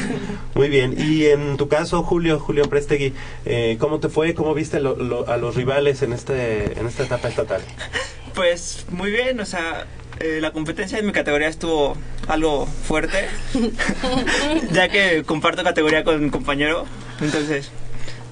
Muy 0.55 0.69
bien. 0.69 0.95
Y 0.97 1.25
en 1.27 1.57
tu 1.57 1.67
caso, 1.67 2.03
Julio, 2.03 2.39
Julio 2.39 2.65
Prestegui, 2.69 3.13
eh, 3.45 3.77
¿cómo 3.79 3.99
te 3.99 4.09
fue? 4.09 4.33
¿Cómo 4.33 4.53
viste 4.53 4.79
lo- 4.79 4.95
lo- 4.95 5.27
a 5.29 5.37
los 5.37 5.55
rivales 5.55 6.01
en 6.01 6.13
este 6.13 6.79
en 6.79 6.87
esta 6.87 7.03
etapa 7.03 7.27
estatal? 7.29 7.61
Pues 8.35 8.85
muy 8.89 9.11
bien, 9.11 9.39
o 9.39 9.45
sea, 9.45 9.85
eh, 10.19 10.39
la 10.41 10.51
competencia 10.51 10.99
en 10.99 11.05
mi 11.05 11.11
categoría 11.11 11.47
estuvo 11.47 11.95
algo 12.27 12.65
fuerte, 12.65 13.27
ya 14.71 14.89
que 14.89 15.23
comparto 15.25 15.63
categoría 15.63 16.03
con 16.03 16.21
un 16.23 16.29
compañero, 16.29 16.85
entonces 17.21 17.71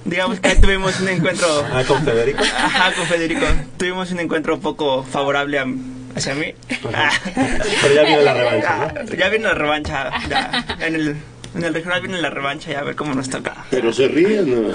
digamos 0.04 0.40
que 0.40 0.54
tuvimos 0.56 0.98
un 1.00 1.08
encuentro... 1.08 1.46
Ah, 1.72 1.82
con 1.86 2.02
Federico. 2.04 2.42
Ajá, 2.42 2.92
con 2.94 3.06
Federico. 3.06 3.44
Tuvimos 3.76 4.10
un 4.12 4.20
encuentro 4.20 4.58
poco 4.58 5.02
favorable 5.04 5.58
a- 5.58 5.66
hacia 6.16 6.34
mí. 6.34 6.54
Pero 7.82 7.94
ya 7.94 8.02
viene 8.04 8.22
la 8.22 8.34
revancha, 8.34 8.92
¿no? 8.94 9.04
Ya 9.16 9.28
viene 9.28 9.44
la 9.46 9.54
revancha, 9.54 10.10
ya, 10.28 10.64
en 10.80 10.94
el... 10.94 11.16
En 11.54 11.64
el 11.64 11.74
regional 11.74 12.00
viene 12.00 12.20
la 12.20 12.30
revancha 12.30 12.70
y 12.70 12.74
a 12.74 12.82
ver 12.82 12.94
cómo 12.94 13.14
nos 13.14 13.30
toca. 13.30 13.64
Pero 13.70 13.92
se 13.92 14.08
ríen, 14.08 14.50
¿no? 14.50 14.70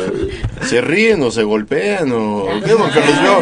se 0.65 0.81
ríen 0.81 1.21
o 1.23 1.31
se 1.31 1.43
golpean 1.43 2.11
o 2.11 2.45
¿qué 2.65 2.71
es 2.71 2.79
lo 2.79 2.91
que 2.91 2.99
les 2.99 3.21
veo? 3.21 3.39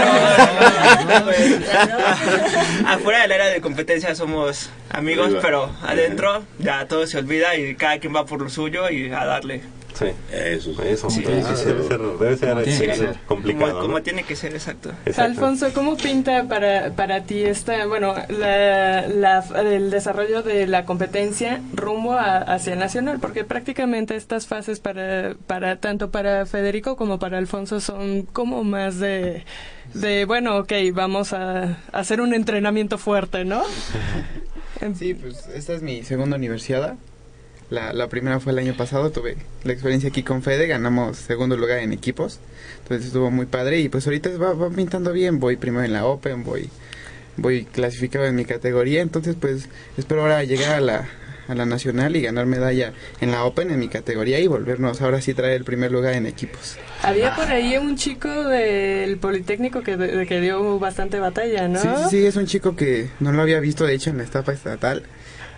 Afuera 2.85 3.21
del 3.21 3.31
área 3.31 3.47
de 3.47 3.61
competencia 3.61 4.13
somos 4.15 4.69
amigos, 4.89 5.31
pero 5.41 5.71
adentro 5.81 6.43
ya 6.59 6.87
todo 6.87 7.07
se 7.07 7.17
olvida 7.17 7.55
y 7.55 7.75
cada 7.75 7.99
quien 7.99 8.15
va 8.15 8.25
por 8.25 8.41
lo 8.41 8.49
suyo 8.49 8.89
y 8.89 9.11
a 9.11 9.25
darle. 9.25 9.61
Sí. 9.93 10.05
Eso, 10.31 10.71
Eso, 10.83 11.09
Sí, 11.09 11.21
debe 11.21 11.43
ser, 11.55 11.75
debe 11.99 12.37
ser, 12.37 12.49
Como 12.49 12.61
tiene 12.63 12.85
que 12.85 12.93
sí, 12.93 12.99
ser. 12.99 13.15
complicado. 13.27 13.71
Como, 13.71 13.81
como 13.81 13.97
¿no? 13.97 14.03
tiene 14.03 14.23
que 14.23 14.35
ser, 14.35 14.53
exacto. 14.53 14.91
Alfonso, 15.17 15.67
¿cómo 15.73 15.97
pinta 15.97 16.45
para, 16.45 16.91
para 16.91 17.23
ti 17.23 17.43
esta, 17.43 17.85
bueno, 17.85 18.15
la, 18.29 19.07
la- 19.07 19.43
el 19.61 19.91
desarrollo 19.91 20.41
de 20.43 20.65
la 20.67 20.85
competencia 20.85 21.61
rumbo 21.73 22.13
a- 22.13 22.37
hacia 22.37 22.73
el 22.73 22.79
nacional? 22.79 23.19
Porque 23.19 23.43
prácticamente 23.43 24.15
estas 24.15 24.47
fases 24.47 24.79
para, 24.79 25.35
para 25.47 25.75
tanto 25.75 26.09
para 26.09 26.45
Federico 26.45 26.95
como 26.95 27.19
para 27.19 27.37
Alfonso 27.37 27.79
son 27.81 28.23
como 28.23 28.63
más 28.63 28.99
de, 28.99 29.43
de 29.93 30.25
bueno, 30.25 30.57
ok, 30.57 30.71
vamos 30.93 31.33
a, 31.33 31.77
hacer 31.91 32.21
un 32.21 32.33
entrenamiento 32.33 32.97
fuerte, 32.97 33.45
¿no? 33.45 33.61
Sí, 34.97 35.13
pues 35.13 35.47
esta 35.53 35.73
es 35.73 35.83
mi 35.83 36.01
segunda 36.01 36.37
universidad. 36.37 36.95
La, 37.71 37.93
la 37.93 38.07
primera 38.09 38.39
fue 38.39 38.51
el 38.51 38.59
año 38.59 38.75
pasado, 38.75 39.11
tuve 39.11 39.37
la 39.63 39.71
experiencia 39.73 40.09
aquí 40.09 40.21
con 40.23 40.43
Fede, 40.43 40.67
ganamos 40.67 41.17
segundo 41.17 41.55
lugar 41.57 41.79
en 41.79 41.93
equipos, 41.93 42.39
entonces 42.83 43.07
estuvo 43.07 43.31
muy 43.31 43.45
padre 43.45 43.79
y 43.79 43.87
pues 43.89 44.05
ahorita 44.05 44.29
va, 44.37 44.53
va 44.53 44.69
pintando 44.69 45.13
bien, 45.13 45.39
voy 45.39 45.55
primero 45.55 45.83
en 45.85 45.93
la 45.93 46.05
Open, 46.05 46.43
voy, 46.43 46.69
voy 47.37 47.63
clasificado 47.63 48.25
en 48.25 48.35
mi 48.35 48.43
categoría, 48.43 49.01
entonces 49.01 49.35
pues 49.39 49.69
espero 49.97 50.21
ahora 50.23 50.43
llegar 50.43 50.73
a 50.75 50.81
la, 50.81 51.07
a 51.47 51.55
la 51.55 51.65
nacional 51.65 52.13
y 52.17 52.21
ganar 52.21 52.45
medalla 52.45 52.91
en 53.21 53.31
la 53.31 53.45
Open 53.45 53.71
en 53.71 53.79
mi 53.79 53.87
categoría 53.87 54.37
y 54.39 54.47
volvernos 54.47 55.01
ahora 55.01 55.21
sí 55.21 55.33
traer 55.33 55.53
el 55.53 55.63
primer 55.63 55.93
lugar 55.93 56.13
en 56.15 56.25
equipos. 56.25 56.75
Había 57.03 57.33
por 57.37 57.45
ahí 57.45 57.77
un 57.77 57.95
chico 57.95 58.27
del 58.49 59.15
Politécnico 59.17 59.81
que, 59.81 59.95
de- 59.95 60.27
que 60.27 60.41
dio 60.41 60.77
bastante 60.77 61.19
batalla, 61.21 61.69
¿no? 61.69 61.81
Sí, 61.81 61.87
sí, 62.03 62.09
sí, 62.09 62.25
es 62.25 62.35
un 62.35 62.47
chico 62.47 62.75
que 62.75 63.07
no 63.21 63.31
lo 63.31 63.41
había 63.41 63.61
visto 63.61 63.85
de 63.85 63.93
hecho 63.93 64.09
en 64.09 64.17
la 64.17 64.23
etapa 64.25 64.51
estatal 64.51 65.03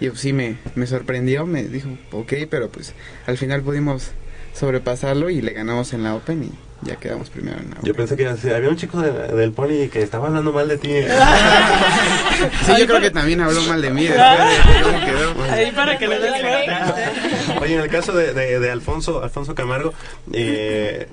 y 0.06 0.10
pues, 0.10 0.20
sí 0.22 0.34
me, 0.34 0.58
me 0.76 0.86
sorprendió, 0.88 1.46
me 1.46 1.64
dijo, 1.64 1.90
ok, 2.12 2.34
pero 2.50 2.70
pues 2.70 2.94
al 3.26 3.38
final 3.38 3.62
pudimos 3.62 4.12
sobrepasarlo 4.54 5.30
y 5.30 5.42
le 5.42 5.54
ganamos 5.54 5.94
en 5.94 6.04
la 6.04 6.14
Open 6.16 6.44
y 6.44 6.52
ya 6.88 6.98
quedamos 6.98 7.30
primero 7.30 7.58
en 7.60 7.70
la 7.72 7.76
Open. 7.78 7.86
Yo 7.86 7.96
pensé 7.96 8.16
que 8.18 8.28
había 8.28 8.70
un 8.70 8.76
chico 8.76 9.00
de- 9.02 9.36
del 9.36 9.52
Pony 9.54 9.88
que 9.92 10.02
estaba 10.02 10.28
hablando 10.28 10.52
mal 10.52 10.68
de 10.68 10.78
ti. 10.78 10.90
Sí, 12.66 12.74
yo 12.78 12.86
creo 12.88 13.00
que 13.00 13.12
también 13.12 13.40
habló 13.42 13.62
mal 13.64 13.82
de 13.82 13.90
mí 13.90 14.04
después 14.04 14.40
de 14.40 14.84
cómo 14.84 15.06
quedó. 15.06 15.34
pues. 15.34 15.52
Ahí 15.52 15.72
para 15.72 15.98
que 15.98 16.08
le 16.08 16.20
des 16.20 16.32
Oye, 17.62 17.76
en 17.76 17.80
el 17.82 17.90
caso 17.90 18.12
de, 18.14 18.34
de, 18.34 18.60
de 18.60 18.72
Alfonso, 18.72 19.24
Alfonso 19.24 19.56
Camargo, 19.56 19.94
eh, 20.34 21.08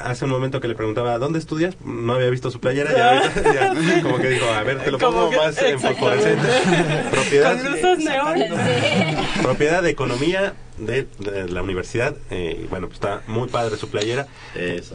hace 0.00 0.24
un 0.24 0.30
momento 0.30 0.60
que 0.60 0.68
le 0.68 0.74
preguntaba, 0.74 1.18
¿dónde 1.18 1.38
estudias? 1.38 1.76
No 1.84 2.14
había 2.14 2.30
visto 2.30 2.50
su 2.50 2.60
playera, 2.60 2.92
ya, 2.96 3.18
ahorita, 3.22 3.54
ya 3.54 4.02
como 4.02 4.18
que 4.18 4.28
dijo, 4.28 4.46
a 4.46 4.62
ver, 4.62 4.78
te 4.82 4.90
lo 4.90 4.98
pongo 4.98 5.30
que- 5.30 5.36
más 5.36 5.56
en 5.62 5.78
fosforescente. 5.80 6.48
Propiedad, 7.10 7.56
Con 7.62 7.72
luces 7.72 7.98
neón. 8.04 8.38
propiedad 9.42 9.82
de 9.82 9.90
economía 9.90 10.54
de, 10.78 11.06
de 11.18 11.48
la 11.48 11.62
universidad. 11.62 12.14
eh, 12.30 12.60
y 12.62 12.66
bueno, 12.66 12.86
pues 12.88 12.96
está 12.96 13.22
muy 13.26 13.48
padre 13.48 13.76
su 13.76 13.88
playera, 13.88 14.26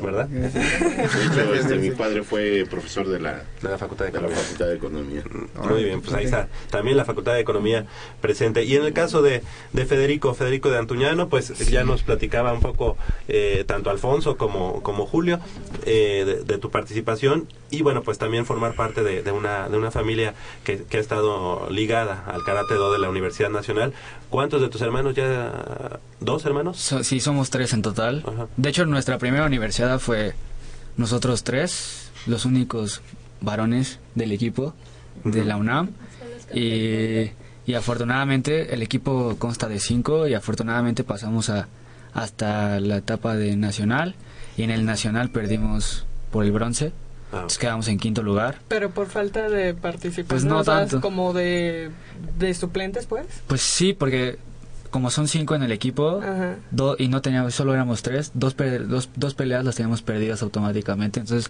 ¿verdad? 0.01 0.27
De 0.29 0.47
hecho, 0.47 1.53
este, 1.53 1.75
mi 1.77 1.91
padre 1.91 2.23
fue 2.23 2.65
profesor 2.69 3.07
de 3.07 3.19
la, 3.19 3.43
De 3.61 3.69
la 3.69 3.77
Facultad 3.77 4.05
de 4.05 4.11
de 4.11 4.19
la 4.21 4.27
Economía. 4.27 4.43
Facultad 4.43 4.67
de 4.67 4.75
Economía. 4.75 5.23
Muy 5.69 5.83
bien, 5.83 6.01
pues 6.01 6.13
ahí 6.13 6.25
está. 6.25 6.47
También 6.69 6.97
la 6.97 7.05
Facultad 7.05 7.33
de 7.33 7.39
Economía 7.41 7.85
presente. 8.21 8.63
Y 8.63 8.75
en 8.75 8.83
el 8.83 8.93
caso 8.93 9.21
de, 9.21 9.41
de 9.73 9.85
Federico, 9.85 10.33
Federico 10.33 10.69
de 10.69 10.77
Antuñano, 10.77 11.29
pues 11.29 11.49
ya 11.69 11.83
nos 11.83 12.03
platicaba 12.03 12.53
un 12.53 12.61
poco 12.61 12.97
eh, 13.27 13.63
tanto 13.67 13.89
Alfonso 13.89 14.37
como, 14.37 14.81
como 14.83 15.05
Julio 15.05 15.39
eh, 15.85 16.23
de, 16.25 16.43
de 16.43 16.57
tu 16.57 16.69
participación 16.69 17.47
y 17.69 17.81
bueno, 17.83 18.03
pues 18.03 18.17
también 18.17 18.45
formar 18.45 18.75
parte 18.75 19.03
de, 19.03 19.23
de 19.23 19.31
una, 19.31 19.69
de 19.69 19.77
una 19.77 19.91
familia 19.91 20.33
que, 20.63 20.83
que 20.83 20.97
ha 20.97 20.99
estado 20.99 21.69
ligada 21.69 22.23
al 22.27 22.43
Karate 22.43 22.73
Do 22.75 22.91
de 22.91 22.99
la 22.99 23.09
Universidad 23.09 23.49
Nacional. 23.49 23.93
¿Cuántos 24.29 24.61
de 24.61 24.69
tus 24.69 24.81
hermanos 24.81 25.15
ya? 25.15 25.70
¿Dos 26.19 26.45
hermanos? 26.45 26.77
So- 26.77 27.03
sí, 27.03 27.19
somos 27.19 27.49
tres 27.49 27.73
en 27.73 27.81
total. 27.81 28.23
De 28.57 28.69
hecho, 28.69 28.85
nuestra 28.85 29.17
primera 29.17 29.45
universidad 29.45 29.99
fue 29.99 30.33
nosotros 30.97 31.43
tres, 31.43 32.11
los 32.27 32.45
únicos 32.45 33.01
varones 33.41 33.99
del 34.15 34.31
equipo 34.31 34.73
de 35.23 35.45
la 35.45 35.57
UNAM. 35.57 35.89
Y, 36.53 37.31
y 37.65 37.73
afortunadamente 37.75 38.73
el 38.73 38.81
equipo 38.81 39.35
consta 39.39 39.67
de 39.67 39.79
cinco 39.79 40.27
y 40.27 40.33
afortunadamente 40.33 41.03
pasamos 41.03 41.49
a, 41.49 41.67
hasta 42.13 42.79
la 42.79 42.97
etapa 42.97 43.35
de 43.35 43.55
nacional. 43.55 44.15
Y 44.57 44.63
en 44.63 44.69
el 44.71 44.85
nacional 44.85 45.29
perdimos 45.29 46.05
por 46.31 46.43
el 46.43 46.51
bronce. 46.51 46.91
Entonces 47.31 47.57
quedamos 47.57 47.87
en 47.87 47.97
quinto 47.97 48.21
lugar. 48.23 48.59
Pero 48.67 48.89
por 48.89 49.07
falta 49.07 49.47
de 49.49 49.73
participación, 49.73 50.27
Pues 50.27 50.43
no 50.43 50.57
o 50.59 50.63
sea, 50.65 50.79
tanto. 50.81 50.99
como 50.99 51.31
de, 51.31 51.89
de 52.37 52.53
suplentes, 52.53 53.05
pues. 53.05 53.25
Pues 53.47 53.61
sí, 53.61 53.93
porque 53.93 54.37
como 54.91 55.09
son 55.09 55.27
cinco 55.27 55.55
en 55.55 55.63
el 55.63 55.71
equipo 55.71 56.19
Ajá. 56.21 56.55
do- 56.69 56.95
y 56.99 57.07
no 57.07 57.21
teníamos, 57.21 57.55
solo 57.55 57.73
éramos 57.73 58.03
tres, 58.03 58.31
dos, 58.35 58.55
dos, 58.87 59.09
dos 59.15 59.33
peleas 59.33 59.65
las 59.65 59.75
teníamos 59.75 60.01
perdidas 60.03 60.41
automáticamente. 60.43 61.19
Entonces, 61.21 61.49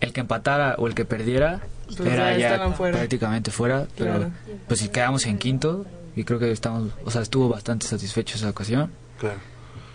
el 0.00 0.12
que 0.12 0.20
empatara 0.20 0.74
o 0.78 0.86
el 0.88 0.94
que 0.94 1.04
perdiera 1.04 1.60
Pues 1.86 2.00
era 2.00 2.32
ya 2.32 2.38
ya 2.38 2.50
estaban 2.54 2.74
fuera. 2.74 2.98
prácticamente 2.98 3.50
fuera. 3.50 3.86
Pero 3.96 4.14
Claro. 4.16 4.30
pues 4.66 4.80
si 4.80 4.88
quedamos 4.88 5.26
en 5.26 5.38
quinto 5.38 5.86
y 6.16 6.24
creo 6.24 6.38
que 6.38 6.50
estamos, 6.50 6.90
o 7.04 7.10
sea, 7.10 7.22
estuvo 7.22 7.48
bastante 7.48 7.86
satisfecho 7.86 8.36
esa 8.36 8.50
ocasión. 8.50 8.90
Claro. 9.20 9.38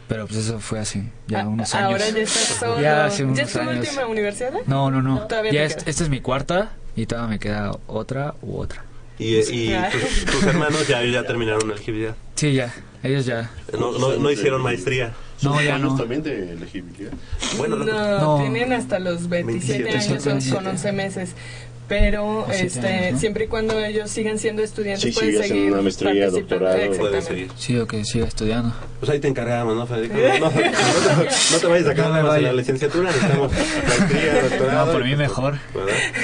Pero 0.08 0.28
pues 0.28 0.39
eso 0.39 0.60
fue 0.60 0.80
hace 0.80 1.10
ya 1.28 1.48
unos 1.48 1.74
Ah, 1.74 1.80
años. 1.88 1.91
Ahora 2.02 2.10
ya 2.10 2.20
estás 2.22 2.58
solo. 2.60 2.82
Ya 2.82 3.06
hace 3.06 3.24
unos 3.24 3.38
¿Ya 3.38 3.44
es 3.44 3.54
tu 3.54 3.60
años. 3.60 3.78
última 3.88 4.06
universidad? 4.08 4.52
No, 4.68 4.91
no, 4.91 5.02
no. 5.02 5.28
Ya 5.52 5.64
es- 5.64 5.78
esta 5.86 6.04
es 6.04 6.10
mi 6.10 6.20
cuarta 6.20 6.74
y 6.96 7.06
todavía 7.06 7.30
me 7.30 7.39
queda 7.39 7.72
otra 7.88 8.36
u 8.41 8.58
otra. 8.58 8.84
Y, 9.20 9.36
y 9.38 9.74
tus, 9.91 10.26
tus 10.26 10.43
hermanos 10.43 10.88
ya, 10.88 11.03
ya 11.03 11.24
terminaron 11.24 11.70
elegibilidad. 11.70 12.16
Sí, 12.36 12.53
ya. 12.53 12.74
Ellos 13.03 13.26
ya. 13.26 13.51
No, 13.78 13.91
no, 13.97 14.16
no 14.18 14.32
hicieron 14.32 14.61
maestría. 14.61 15.14
No, 15.41 15.61
ya 15.61 15.78
no. 15.78 15.95
también 15.95 16.24
de 16.24 16.53
elegibilidad? 16.53 17.11
Bueno, 17.57 17.76
no, 17.76 18.20
No. 18.20 18.38
tienen 18.39 18.72
hasta 18.74 18.97
los 18.99 19.28
27, 19.28 19.84
27, 19.84 20.30
años 20.32 20.47
o 20.51 20.55
con 20.55 20.68
11 20.68 20.91
meses. 20.93 21.32
Pero 21.88 22.48
este, 22.52 22.88
años, 22.88 23.14
¿no? 23.14 23.20
siempre 23.20 23.44
y 23.46 23.48
cuando 23.48 23.78
ellos 23.80 24.10
sigan 24.10 24.40
siendo 24.40 24.64
estudiantes 24.64 25.02
Sí, 25.04 25.12
pueden 25.20 25.44
seguir 25.44 25.72
una 25.74 25.82
maestría, 25.82 26.30
doctorado. 26.30 26.76
Puede 26.76 26.86
Exactamente. 26.88 27.22
seguir. 27.22 27.52
Sí, 27.58 27.78
o 27.78 27.86
que 27.88 28.06
siga 28.06 28.26
estudiando. 28.26 28.74
Pues 29.00 29.12
ahí 29.12 29.20
te 29.20 29.28
encargamos, 29.28 29.76
¿no, 29.76 29.86
Federico? 29.86 30.16
No, 30.40 30.40
no, 30.40 30.46
no 30.46 30.52
te, 30.52 30.64
no 31.52 31.60
te 31.60 31.68
vayas 31.68 31.88
a 31.90 31.94
quedar 31.94 32.24
No 32.24 32.28
vaya. 32.28 32.48
la 32.48 32.54
licenciatura, 32.54 33.08
necesitamos 33.12 33.52
maestría, 33.52 34.42
doctorado. 34.50 34.86
No, 34.88 34.92
por 34.94 35.04
mí 35.04 35.16
mejor. 35.16 35.58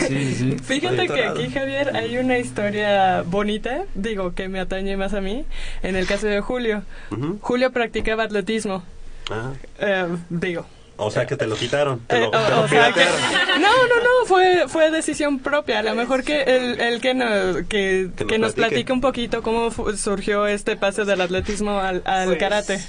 Sí, 0.08 0.34
sí. 0.36 0.56
Fíjate 0.64 1.08
que 1.08 1.24
aquí, 1.26 1.50
Javier, 1.50 1.96
hay 1.96 2.18
una 2.18 2.38
historia 2.40 3.24
bonita, 3.24 3.84
digo, 3.96 4.34
que 4.34 4.48
me 4.48 4.60
atañe 4.60 4.96
más 4.98 5.14
a 5.14 5.22
mí, 5.22 5.46
en 5.84 5.96
el 5.96 6.08
caso 6.08 6.28
de 6.28 6.40
Julio. 6.42 6.84
Ujú. 7.12 7.38
Julio 7.42 7.72
practicaba 7.72 8.24
atletismo, 8.24 8.84
Ah, 9.30 9.52
eh, 9.80 10.06
digo. 10.30 10.66
O 11.00 11.12
sea 11.12 11.26
que 11.26 11.36
te 11.36 11.48
lo 11.48 11.56
quitaron. 11.56 12.00
Te 12.08 12.18
Eh, 12.18 12.20
lo, 12.22 12.28
o- 12.28 12.32
te 12.32 12.50
lo 12.50 12.62
o 12.62 12.68
sea 12.68 12.88
que- 12.94 13.00
piratearon. 13.02 13.22
no, 13.62 13.68
no, 13.88 13.96
no, 14.04 14.26
fue, 14.26 14.66
fue 14.68 14.92
decisión 14.92 15.40
propia. 15.40 15.80
A 15.80 15.84
lo 15.84 15.96
mejor 15.96 16.24
que 16.24 16.42
el, 16.44 16.80
el 16.80 17.02
que, 17.02 17.14
nos, 17.14 17.58
que, 17.68 18.10
Que 18.16 18.24
nos 18.24 18.28
que 18.28 18.38
nos 18.40 18.54
platique. 18.54 18.54
platique 18.56 18.94
un 18.94 19.02
poquito 19.02 19.42
cómo 19.42 19.72
surgió 19.98 20.48
este 20.48 20.76
pase 20.78 21.06
del 21.06 21.22
atletismo 21.22 21.80
al, 21.80 22.02
al 22.06 22.26
Pues, 22.28 22.38
karate. 22.40 22.80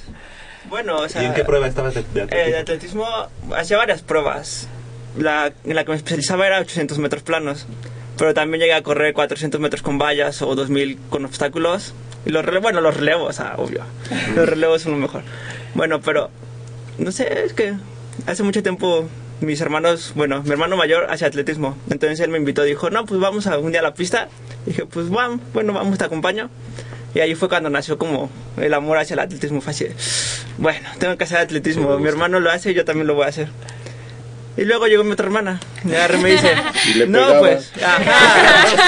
Bueno, 0.68 0.96
o 0.96 1.08
sea, 1.08 1.22
¿Y 1.22 1.26
en 1.26 1.34
qué 1.34 1.44
prueba 1.44 1.66
estabas 1.66 1.94
de, 1.94 2.02
de 2.14 2.22
eh, 2.22 2.26
de 2.50 2.58
atletismo? 2.58 3.06
atletismo 3.06 3.56
hacía 3.56 3.76
varias 3.78 4.02
pruebas. 4.02 4.68
La, 5.18 5.52
en 5.64 5.74
la 5.74 5.84
que 5.84 5.90
me 5.90 5.96
especializaba 5.96 6.46
era 6.46 6.60
800 6.60 6.98
metros 6.98 7.22
planos, 7.22 7.66
pero 8.16 8.34
también 8.34 8.60
llegué 8.60 8.74
a 8.74 8.82
correr 8.82 9.12
400 9.14 9.60
metros 9.60 9.82
con 9.82 9.98
vallas 9.98 10.42
o 10.42 10.54
2000 10.54 10.98
con 11.08 11.24
obstáculos. 11.24 11.94
Y 12.26 12.30
los 12.30 12.44
relevos, 12.44 12.62
bueno, 12.64 12.80
los 12.82 12.96
relevos, 12.96 13.40
ah, 13.40 13.54
obvio. 13.56 13.82
Los 14.36 14.46
relevos 14.48 14.82
son 14.82 14.92
lo 14.92 14.98
mejor. 14.98 15.22
Bueno, 15.74 16.00
pero 16.02 16.30
no 16.98 17.10
sé, 17.10 17.44
es 17.44 17.54
que 17.54 17.72
hace 18.26 18.42
mucho 18.42 18.62
tiempo 18.62 19.08
mis 19.40 19.60
hermanos, 19.60 20.12
bueno, 20.14 20.42
mi 20.42 20.50
hermano 20.50 20.76
mayor 20.76 21.06
hacía 21.10 21.28
atletismo. 21.28 21.76
Entonces 21.90 22.20
él 22.20 22.30
me 22.30 22.38
invitó, 22.38 22.62
dijo, 22.62 22.90
no, 22.90 23.06
pues 23.06 23.20
vamos 23.20 23.46
a 23.46 23.58
un 23.58 23.72
día 23.72 23.80
a 23.80 23.82
la 23.82 23.94
pista. 23.94 24.28
dije, 24.66 24.86
pues 24.86 25.08
vamos, 25.08 25.40
bueno, 25.52 25.72
vamos, 25.72 25.98
te 25.98 26.04
acompaño. 26.04 26.50
Y 27.14 27.20
ahí 27.20 27.34
fue 27.34 27.48
cuando 27.48 27.70
nació 27.70 27.98
como 27.98 28.30
el 28.56 28.72
amor 28.74 28.98
hacia 28.98 29.14
el 29.14 29.20
atletismo. 29.20 29.60
Fue 29.60 29.72
así, 29.72 29.86
bueno, 30.58 30.88
tengo 30.98 31.16
que 31.16 31.24
hacer 31.24 31.38
atletismo. 31.38 31.98
Mi 31.98 32.08
hermano 32.08 32.38
lo 32.38 32.50
hace 32.50 32.70
y 32.70 32.74
yo 32.74 32.84
también 32.84 33.06
lo 33.06 33.14
voy 33.14 33.24
a 33.24 33.28
hacer. 33.28 33.48
Y 34.56 34.64
luego 34.64 34.86
llegó 34.88 35.04
mi 35.04 35.12
otra 35.12 35.26
hermana. 35.26 35.60
Y 35.84 35.94
agarra 35.94 36.18
y 36.18 36.22
me 36.22 36.30
dice, 36.32 36.52
Y 36.90 36.94
le 36.94 37.06
no, 37.06 37.18
pegaba. 37.18 37.38
pues, 37.40 37.72
ajá, 37.82 37.96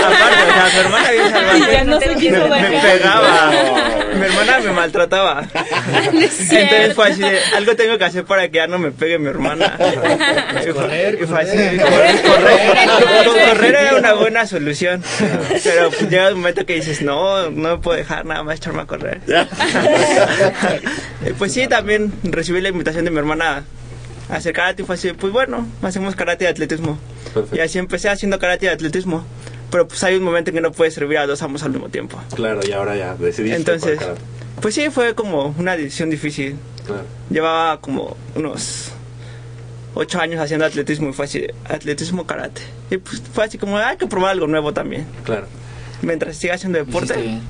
aparte, 0.06 0.42
o 0.42 0.52
sea, 0.52 0.70
mi 0.74 0.80
hermana 0.80 1.10
bien 1.12 1.30
salvaje. 1.30 1.58
Y 1.58 1.72
ya 1.72 1.84
no 1.84 2.00
se 2.00 2.14
quiso 2.16 2.48
me, 2.48 2.80
pegaba. 2.80 3.50
Mi 4.18 4.26
hermana 4.26 4.58
me 4.58 4.72
maltrataba. 4.72 5.46
Entonces 6.50 6.94
fue 6.94 7.08
así 7.10 7.20
de, 7.22 7.38
algo 7.56 7.74
tengo 7.76 7.96
que 7.96 8.04
hacer 8.04 8.24
para 8.24 8.48
que 8.48 8.56
ya 8.56 8.66
no 8.66 8.78
me 8.78 8.90
pegue 8.90 9.18
mi 9.18 9.28
hermana. 9.28 9.76
Y 10.62 10.70
fue- 10.72 11.18
y 11.20 11.26
fue 11.26 11.40
así, 11.42 11.56
correr, 11.78 12.22
correr. 12.22 13.24
Con 13.24 13.38
correr 13.38 13.74
era 13.74 13.96
una 13.96 14.12
buena 14.14 14.46
solución. 14.46 15.02
Pero 15.64 15.90
pues 15.90 16.08
llega 16.10 16.28
un 16.28 16.34
momento 16.34 16.66
que 16.66 16.74
dices, 16.74 17.02
no, 17.02 17.50
no 17.50 17.70
me 17.70 17.78
puedo 17.78 17.96
dejar 17.96 18.24
nada 18.26 18.42
más 18.42 18.56
echarme 18.56 18.82
a 18.82 18.86
correr. 18.86 19.20
Pues 21.38 21.52
sí, 21.52 21.66
también 21.68 22.12
recibí 22.24 22.60
la 22.60 22.68
invitación 22.68 23.04
de 23.04 23.10
mi 23.10 23.18
hermana 23.18 23.64
hacer 24.28 24.52
karate 24.52 24.82
y 24.82 24.84
fue 24.84 24.94
así, 24.94 25.12
pues 25.12 25.32
bueno, 25.32 25.66
hacemos 25.82 26.16
karate 26.16 26.44
y 26.44 26.48
atletismo. 26.48 26.98
Y 27.52 27.60
así 27.60 27.78
empecé 27.78 28.08
haciendo 28.08 28.38
karate 28.38 28.66
y 28.66 28.68
atletismo. 28.68 29.24
Pero 29.70 29.88
pues 29.88 30.04
hay 30.04 30.16
un 30.16 30.22
momento 30.22 30.50
en 30.50 30.56
que 30.56 30.60
no 30.60 30.70
puedes 30.72 30.92
servir 30.92 31.18
a 31.18 31.26
dos 31.26 31.40
amos 31.42 31.62
al 31.62 31.70
mismo 31.70 31.88
tiempo. 31.88 32.20
Claro, 32.34 32.60
y 32.66 32.72
ahora 32.72 32.94
ya 32.94 33.14
decidiste. 33.14 33.56
Entonces, 33.56 33.96
por 33.96 34.06
karate. 34.06 34.20
Pues 34.60 34.74
sí, 34.74 34.90
fue 34.90 35.14
como 35.14 35.54
una 35.58 35.76
decisión 35.76 36.10
difícil. 36.10 36.56
Llevaba 37.30 37.80
como 37.80 38.16
unos 38.34 38.92
ocho 39.94 40.20
años 40.20 40.40
haciendo 40.40 40.66
atletismo 40.66 41.08
y 41.08 41.12
fue 41.12 41.24
así, 41.24 41.46
atletismo 41.64 42.26
karate. 42.26 42.62
Y 42.90 42.98
pues 42.98 43.22
fue 43.32 43.44
así 43.44 43.56
como, 43.58 43.78
hay 43.78 43.96
que 43.96 44.06
probar 44.06 44.32
algo 44.32 44.46
nuevo 44.46 44.72
también. 44.72 45.06
Claro. 45.24 45.46
Mientras 46.02 46.36
siga 46.36 46.54
haciendo 46.54 46.78
deporte. 46.78 47.40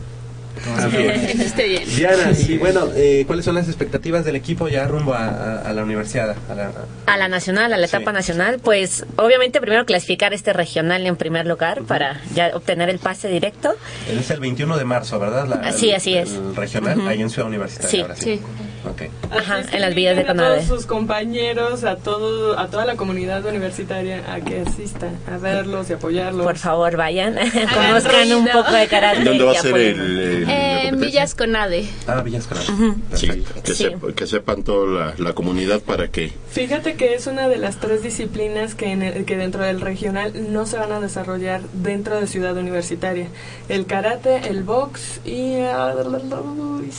Bien. 0.93 1.85
Diana, 1.97 2.33
y 2.49 2.59
bueno, 2.59 2.89
eh, 2.95 3.25
¿cuáles 3.27 3.45
son 3.45 3.55
las 3.55 3.69
expectativas 3.69 4.25
del 4.25 4.37
equipo 4.37 4.69
ya 4.69 4.87
rumbo 4.87 5.15
a, 5.15 5.27
a- 5.27 5.61
a 5.63 5.73
la 5.73 5.83
universidad? 5.83 6.37
A 6.51 6.55
la- 6.55 6.71
A 7.07 7.17
la 7.17 7.29
nacional, 7.29 7.73
a 7.73 7.77
la 7.79 7.87
etapa 7.87 8.13
nacional, 8.13 8.59
pues 8.63 9.05
obviamente 9.17 9.61
primero 9.61 9.85
clasificar 9.87 10.33
este 10.35 10.53
regional 10.53 11.07
en 11.07 11.17
primer 11.17 11.47
lugar 11.47 11.83
para 11.83 12.21
ya 12.35 12.51
obtener 12.55 12.89
el 12.91 12.99
pase 12.99 13.29
directo. 13.29 13.75
es 14.11 14.31
el 14.31 14.41
21 14.41 14.77
de 14.77 14.85
marzo, 14.85 15.19
¿verdad? 15.19 15.47
La- 15.49 15.57
Así, 15.69 15.91
el- 15.91 15.97
así 15.97 16.15
es. 16.17 16.33
El 16.35 16.55
regional, 16.57 16.99
Ujú. 16.99 17.09
ahí 17.09 17.23
en 17.23 17.31
Ciudad 17.31 17.49
Universitaria. 17.49 17.91
Sí. 17.91 18.01
ahora 18.03 18.17
Sí. 18.17 18.41
Ok. 18.89 19.03
Ajá, 19.31 19.61
en 19.71 19.81
las 19.81 19.95
villas 19.95 20.17
de 20.17 20.23
inviten 20.23 20.41
a 20.41 20.43
todos 20.43 20.55
Conade. 20.65 20.67
sus 20.67 20.87
compañeros, 20.87 21.85
a 21.85 21.97
todo, 21.97 22.59
a 22.59 22.67
toda 22.69 22.85
la 22.85 22.97
comunidad 22.97 23.45
universitaria 23.47 24.25
a 24.33 24.41
que 24.41 24.61
asista, 24.63 25.09
a 25.33 25.39
verlos 25.39 25.89
y 25.91 25.93
apoyarlos. 25.93 26.45
Por 26.45 26.57
favor, 26.59 26.97
vayan, 26.97 27.35
conozcan 27.75 28.33
un 28.33 28.49
poco 28.49 28.73
de 28.73 28.89
karate. 28.89 29.23
¿Dónde 29.25 29.45
va 29.45 29.53
y 29.53 29.57
a 29.57 29.61
ser 29.63 29.77
el, 29.77 30.01
el- 30.01 30.51
Eh, 30.51 30.89
en? 30.89 31.01
Villas 31.01 31.35
Conade. 31.35 31.85
Ah, 32.09 32.21
Villas 32.23 32.47
Conade. 32.49 32.95
Sí, 33.15 33.29
que, 33.65 33.75
Sí. 33.75 33.85
sep- 33.85 34.15
que 34.15 34.27
sepan 34.27 34.63
toda 34.65 34.87
la, 34.87 35.15
la 35.19 35.33
comunidad 35.33 35.81
para 35.81 36.09
que 36.09 36.33
Fíjate 36.51 36.95
que 36.97 37.15
es 37.15 37.27
una 37.27 37.49
de 37.49 37.57
las 37.59 37.77
tres 37.79 38.03
disciplinas 38.03 38.75
que, 38.75 38.91
en 38.93 39.03
el- 39.03 39.25
que 39.25 39.37
dentro 39.37 39.63
del 39.63 39.81
regional 39.81 40.33
no 40.53 40.67
se 40.67 40.77
van 40.77 40.93
a 40.93 41.01
desarrollar 41.01 41.61
dentro 41.73 42.21
de 42.21 42.27
Ciudad 42.27 42.57
Universitaria. 42.57 43.29
El 43.69 43.87
karate, 43.87 44.49
el 44.49 44.65
box 44.65 45.21
y... 45.25 45.55
ah, 45.61 45.95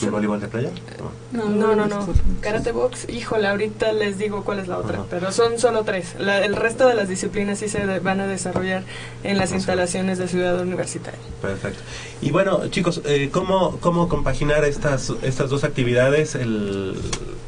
¿El 0.02 0.10
voleibol 0.10 0.40
de 0.40 0.48
playa? 0.48 0.70
No, 1.32 1.48
no, 1.48 1.73
no, 1.76 1.86
no. 1.86 2.06
Karate 2.40 2.72
box, 2.72 3.08
híjole, 3.08 3.46
ahorita 3.48 3.92
les 3.92 4.18
digo 4.18 4.44
cuál 4.44 4.58
es 4.60 4.68
la 4.68 4.78
otra, 4.78 5.04
pero 5.10 5.32
son 5.32 5.58
solo 5.58 5.84
tres. 5.84 6.14
La- 6.18 6.44
el 6.44 6.56
resto 6.56 6.86
de 6.88 6.94
las 6.94 7.08
disciplinas 7.08 7.58
sí 7.58 7.68
se 7.68 7.86
de- 7.86 8.00
van 8.00 8.20
a 8.20 8.26
desarrollar 8.26 8.82
en 9.22 9.38
las 9.38 9.52
instalaciones 9.52 10.18
de 10.18 10.28
Ciudad 10.28 10.60
Universitaria. 10.60 11.18
Perfecto. 11.42 11.80
Y 12.20 12.30
bueno, 12.30 12.68
chicos, 12.68 13.00
eh, 13.04 13.30
¿cómo, 13.32 13.78
¿cómo 13.80 14.08
compaginar 14.08 14.64
estas, 14.64 15.12
estas 15.22 15.50
dos 15.50 15.64
actividades? 15.64 16.34
El, 16.34 16.94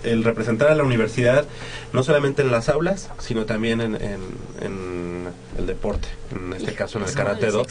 el 0.04 0.22
representar 0.24 0.68
a 0.68 0.74
la 0.74 0.84
universidad, 0.84 1.44
no 1.92 2.02
solamente 2.02 2.42
en 2.42 2.50
las 2.50 2.68
aulas, 2.68 3.10
sino 3.18 3.44
también 3.44 3.80
en, 3.80 3.94
en, 3.96 4.20
en 4.62 5.26
el 5.58 5.66
deporte, 5.66 6.08
en 6.32 6.52
este 6.52 6.74
caso 6.74 6.98
en 6.98 7.04
el 7.04 7.12
karate 7.12 7.50
do. 7.50 7.66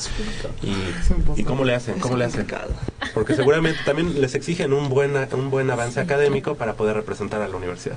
Y, 0.63 1.41
¿Y 1.41 1.43
cómo 1.43 1.63
le 1.63 1.75
hacen? 1.75 1.99
¿Cómo 1.99 2.17
le 2.17 2.25
hacen? 2.25 2.45
Porque 3.15 3.33
seguramente 3.33 3.79
también 3.85 4.21
les 4.21 4.35
exigen 4.35 4.73
un 4.73 4.89
buen, 4.89 5.15
un 5.33 5.49
buen 5.49 5.71
avance 5.71 5.99
académico 5.99 6.55
para 6.55 6.73
poder 6.73 6.95
representar 6.97 7.41
a 7.41 7.47
la 7.47 7.55
universidad. 7.55 7.95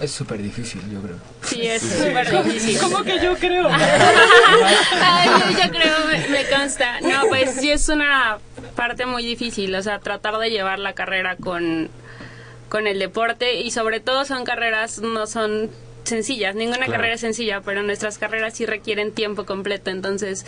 Es 0.00 0.12
súper 0.12 0.40
difícil, 0.42 0.82
yo 0.92 1.00
creo. 1.00 1.16
Sí, 1.42 1.62
es 1.66 1.82
súper 1.82 2.30
difícil. 2.44 2.78
¿Cómo 2.78 3.02
que 3.02 3.18
yo 3.20 3.34
creo? 3.36 3.66
Ay, 3.70 5.28
yo, 5.28 5.64
yo 5.64 5.70
creo, 5.70 5.94
me, 6.06 6.28
me 6.28 6.44
consta. 6.48 7.00
No, 7.00 7.22
pues 7.28 7.54
sí 7.58 7.70
es 7.70 7.88
una 7.88 8.38
parte 8.76 9.06
muy 9.06 9.24
difícil, 9.24 9.74
o 9.74 9.82
sea, 9.82 9.98
tratar 9.98 10.36
de 10.38 10.50
llevar 10.50 10.78
la 10.78 10.92
carrera 10.92 11.36
con, 11.36 11.88
con 12.68 12.86
el 12.86 12.98
deporte 12.98 13.54
y 13.60 13.70
sobre 13.70 14.00
todo 14.00 14.24
son 14.24 14.44
carreras, 14.44 14.98
no 15.00 15.26
son 15.26 15.70
sencillas, 16.04 16.54
ninguna 16.54 16.78
Claro. 16.84 16.92
carrera 16.92 17.14
es 17.14 17.20
sencilla, 17.20 17.60
pero 17.62 17.82
nuestras 17.82 18.18
carreras 18.18 18.54
sí 18.54 18.66
requieren 18.66 19.12
tiempo 19.12 19.44
completo, 19.46 19.90
entonces 19.90 20.46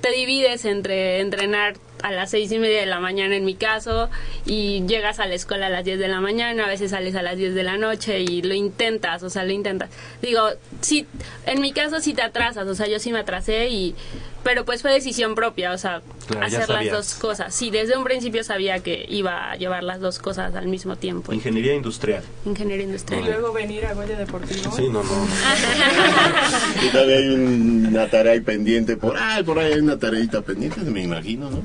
te 0.00 0.10
divides 0.12 0.64
entre 0.64 1.20
entrenar 1.20 1.74
a 2.02 2.10
las 2.12 2.30
seis 2.30 2.50
y 2.52 2.58
media 2.58 2.80
de 2.80 2.86
la 2.86 3.00
mañana 3.00 3.36
en 3.36 3.44
mi 3.44 3.54
caso 3.54 4.08
y 4.46 4.84
llegas 4.86 5.20
a 5.20 5.26
la 5.26 5.34
escuela 5.34 5.66
a 5.66 5.70
las 5.70 5.84
10 5.84 5.98
de 5.98 6.08
la 6.08 6.20
mañana, 6.20 6.64
a 6.64 6.68
veces 6.68 6.90
sales 6.92 7.14
a 7.14 7.22
las 7.22 7.36
10 7.36 7.54
de 7.54 7.62
la 7.62 7.76
noche 7.76 8.20
y 8.20 8.42
lo 8.42 8.54
intentas, 8.54 9.22
o 9.22 9.30
sea, 9.30 9.44
lo 9.44 9.52
intentas. 9.52 9.90
Digo, 10.22 10.42
sí, 10.80 11.06
en 11.46 11.60
mi 11.60 11.72
caso 11.72 12.00
sí 12.00 12.14
te 12.14 12.22
atrasas, 12.22 12.66
o 12.66 12.74
sea, 12.74 12.86
yo 12.86 12.98
sí 12.98 13.12
me 13.12 13.18
atrasé 13.20 13.68
y 13.68 13.94
pero 14.42 14.64
pues 14.64 14.80
fue 14.80 14.90
decisión 14.90 15.34
propia, 15.34 15.70
o 15.72 15.76
sea, 15.76 16.00
Claro, 16.26 16.46
hacer 16.46 16.68
las 16.70 16.90
dos 16.90 17.14
cosas. 17.16 17.54
Sí, 17.54 17.70
desde 17.70 17.98
un 17.98 18.04
principio 18.04 18.42
sabía 18.42 18.78
que 18.78 19.04
iba 19.10 19.50
a 19.50 19.56
llevar 19.56 19.82
las 19.84 20.00
dos 20.00 20.18
cosas 20.18 20.54
al 20.54 20.66
mismo 20.66 20.96
tiempo. 20.96 21.34
Ingeniería 21.34 21.74
industrial. 21.74 22.22
Ingeniería 22.46 22.84
Y 22.84 22.86
industrial. 22.86 23.24
luego 23.24 23.52
venir 23.52 23.84
a 23.84 23.92
Goya 23.92 24.16
Deportivo. 24.16 24.72
Sí, 24.74 24.84
no, 24.88 25.02
no. 25.02 25.10
y 26.86 26.88
todavía 26.90 27.16
hay 27.16 27.28
un- 27.28 27.86
una 27.88 28.08
tarea 28.08 28.32
ahí 28.32 28.40
pendiente 28.40 28.96
por 28.96 29.16
ahí, 29.18 29.42
por 29.42 29.58
ahí 29.58 29.72
hay 29.74 29.80
una 29.80 29.98
tareita 29.98 30.40
pendiente, 30.40 30.80
me 30.82 31.02
imagino, 31.02 31.50
¿no? 31.50 31.62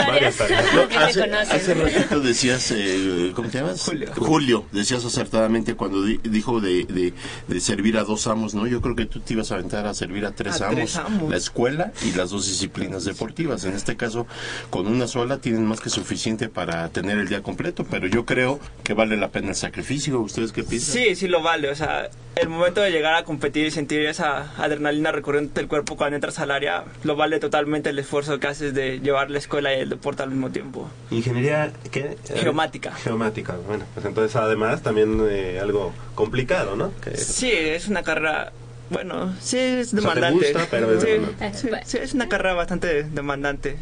Varias 0.06 0.36
tareas. 0.36 0.64
No, 0.74 0.82
hace, 1.00 1.22
hace 1.32 1.74
ratito 1.74 2.20
decías, 2.20 2.70
eh, 2.72 3.32
¿cómo 3.34 3.48
te 3.48 3.58
llamas? 3.58 3.90
Julio. 4.16 4.66
decías 4.72 5.04
acertadamente 5.04 5.74
cuando 5.74 6.02
di- 6.02 6.20
dijo 6.22 6.60
de, 6.60 6.84
de, 6.84 7.12
de 7.48 7.60
servir 7.60 7.98
a 7.98 8.04
dos 8.04 8.26
amos, 8.26 8.54
¿no? 8.54 8.66
Yo 8.66 8.80
creo 8.80 8.94
que 8.96 9.06
tú 9.06 9.20
te 9.20 9.34
ibas 9.34 9.50
a 9.52 9.56
aventar 9.56 9.86
a 9.86 9.94
servir 9.94 10.24
a 10.26 10.32
tres, 10.32 10.60
A 10.60 10.66
amos, 10.68 10.76
tres 10.76 10.96
amos. 10.96 11.30
La 11.30 11.36
escuela 11.36 11.92
y 12.04 12.12
las 12.12 12.30
dos 12.30 12.46
disciplinas 12.46 13.04
deportivas. 13.04 13.64
En 13.64 13.74
este 13.74 13.96
caso, 13.96 14.26
con 14.70 14.86
una 14.86 15.06
sola 15.06 15.38
tienen 15.38 15.64
más 15.66 15.80
que 15.80 15.90
suficiente 15.90 16.48
para 16.48 16.88
tener 16.90 17.18
el 17.18 17.28
día 17.28 17.42
completo, 17.42 17.84
pero 17.90 18.06
yo 18.06 18.24
creo 18.24 18.60
que 18.84 18.94
vale 18.94 19.16
la 19.16 19.28
pena 19.28 19.48
el 19.50 19.54
sacrificio. 19.56 20.20
¿Ustedes 20.20 20.52
qué 20.52 20.62
piensan? 20.62 20.94
Sí, 20.94 21.14
sí 21.16 21.28
lo 21.28 21.42
vale. 21.42 21.70
O 21.70 21.74
sea, 21.74 22.08
el 22.36 22.48
momento 22.48 22.80
de 22.80 22.90
llegar 22.90 23.14
a 23.14 23.24
competir 23.24 23.66
y 23.66 23.70
sentir 23.70 24.00
esa 24.02 24.52
adrenalina 24.58 25.10
recurrente 25.12 25.60
del 25.60 25.68
cuerpo 25.68 25.96
cuando 25.96 26.16
entras 26.16 26.38
al 26.38 26.50
área, 26.50 26.84
lo 27.02 27.16
vale 27.16 27.38
totalmente 27.50 27.90
el 27.90 27.98
esfuerzo 28.00 28.40
que 28.40 28.48
haces 28.48 28.74
de 28.74 28.98
llevar 28.98 29.30
la 29.30 29.38
escuela 29.38 29.72
y 29.72 29.80
el 29.80 29.88
deporte 29.90 30.22
al 30.24 30.30
mismo 30.30 30.50
tiempo. 30.50 30.90
Ingeniería, 31.12 31.70
¿qué? 31.92 32.16
Geomática. 32.34 32.92
Geomática, 32.92 33.54
bueno, 33.68 33.84
pues 33.94 34.04
entonces 34.04 34.34
además 34.34 34.82
también 34.82 35.24
eh, 35.30 35.60
algo 35.62 35.92
complicado, 36.16 36.74
¿no? 36.74 36.90
Que- 37.00 37.16
Sí, 37.16 37.50
es 37.52 37.86
una 37.88 38.02
carrera. 38.02 38.52
Bueno, 38.90 39.32
sí, 39.40 39.58
es 39.58 39.94
O 39.94 40.00
sea, 40.00 40.12
te 40.12 40.14
demandante. 40.20 40.52
gusta, 40.52 40.66
pero 40.70 40.92
es 40.92 41.02
sí, 41.02 41.08
demandante. 41.10 41.58
sí, 41.58 41.68
sí, 41.84 41.98
es 42.02 42.14
una 42.14 42.28
carrera 42.28 42.54
bastante 42.54 43.04
demandante. 43.04 43.76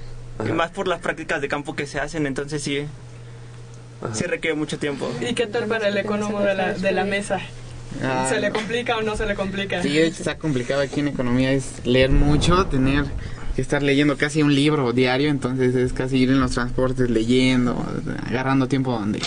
Y 0.47 0.53
más 0.53 0.71
por 0.71 0.87
las 0.89 1.01
prácticas 1.01 1.41
de 1.41 1.49
campo 1.49 1.75
que 1.75 1.87
se 1.87 2.01
hacen, 2.01 2.27
entonces 2.27 2.63
sí. 2.63 2.85
Sí 4.13 4.25
requiere 4.25 4.55
mucho 4.57 4.79
tiempo. 4.79 5.11
¿Y 5.27 5.33
qué 5.35 5.47
tal 5.47 5.65
para 5.67 5.89
el 5.89 5.97
economo 5.97 6.41
de 6.41 6.55
la, 6.55 6.75
de 6.75 6.93
la 6.93 7.05
mesa? 7.05 7.41
Ah. 8.03 8.27
¿Se 8.29 8.41
le 8.41 8.51
complica 8.51 8.97
o 8.97 9.03
no 9.03 9.17
se 9.17 9.25
le 9.25 9.35
complica? 9.35 9.81
Sí, 9.83 9.97
está 9.99 10.37
complicado 10.37 10.81
aquí 10.83 11.01
en 11.01 11.09
economía, 11.09 11.53
es 11.53 11.87
leer 11.87 12.11
mucho, 12.11 12.67
tener 12.67 13.05
que 13.55 13.63
estar 13.63 13.83
leyendo 13.83 14.17
casi 14.17 14.43
un 14.43 14.55
libro 14.55 14.93
diario, 14.93 15.29
entonces 15.31 15.75
es 15.75 15.93
casi 15.93 16.19
ir 16.19 16.31
en 16.31 16.41
los 16.41 16.53
transportes 16.53 17.09
leyendo, 17.11 17.77
agarrando 18.27 18.67
tiempo 18.69 18.93
donde, 18.93 19.21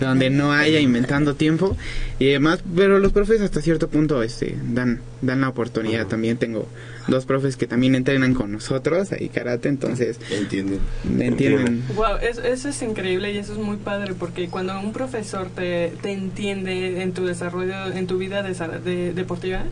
donde 0.00 0.30
no 0.30 0.52
haya, 0.52 0.80
inventando 0.80 1.34
tiempo. 1.36 1.76
Y 2.18 2.26
demás, 2.26 2.60
pero 2.76 2.98
los 2.98 3.12
profes 3.12 3.40
hasta 3.40 3.60
cierto 3.62 3.88
punto 3.88 4.22
este 4.22 4.56
dan, 4.72 5.00
dan 5.22 5.40
la 5.40 5.48
oportunidad, 5.48 6.06
también 6.06 6.36
tengo 6.36 6.68
dos 7.08 7.24
profes 7.26 7.56
que 7.56 7.66
también 7.66 7.94
entrenan 7.94 8.34
con 8.34 8.52
nosotros 8.52 9.10
ahí 9.12 9.28
karate, 9.28 9.68
entonces 9.68 10.18
entienden, 10.30 10.80
entienden. 11.18 11.82
Wow, 11.96 12.16
eso, 12.22 12.42
eso 12.42 12.68
es 12.68 12.82
increíble 12.82 13.32
y 13.32 13.38
eso 13.38 13.52
es 13.52 13.58
muy 13.58 13.76
padre 13.76 14.14
porque 14.14 14.48
cuando 14.48 14.78
un 14.80 14.92
profesor 14.92 15.48
te, 15.48 15.92
te 16.02 16.12
entiende 16.12 17.02
en 17.02 17.12
tu 17.12 17.24
desarrollo, 17.24 17.86
en 17.92 18.06
tu 18.06 18.18
vida 18.18 18.46
desa- 18.46 18.80
de- 18.80 19.12
deportiva, 19.12 19.64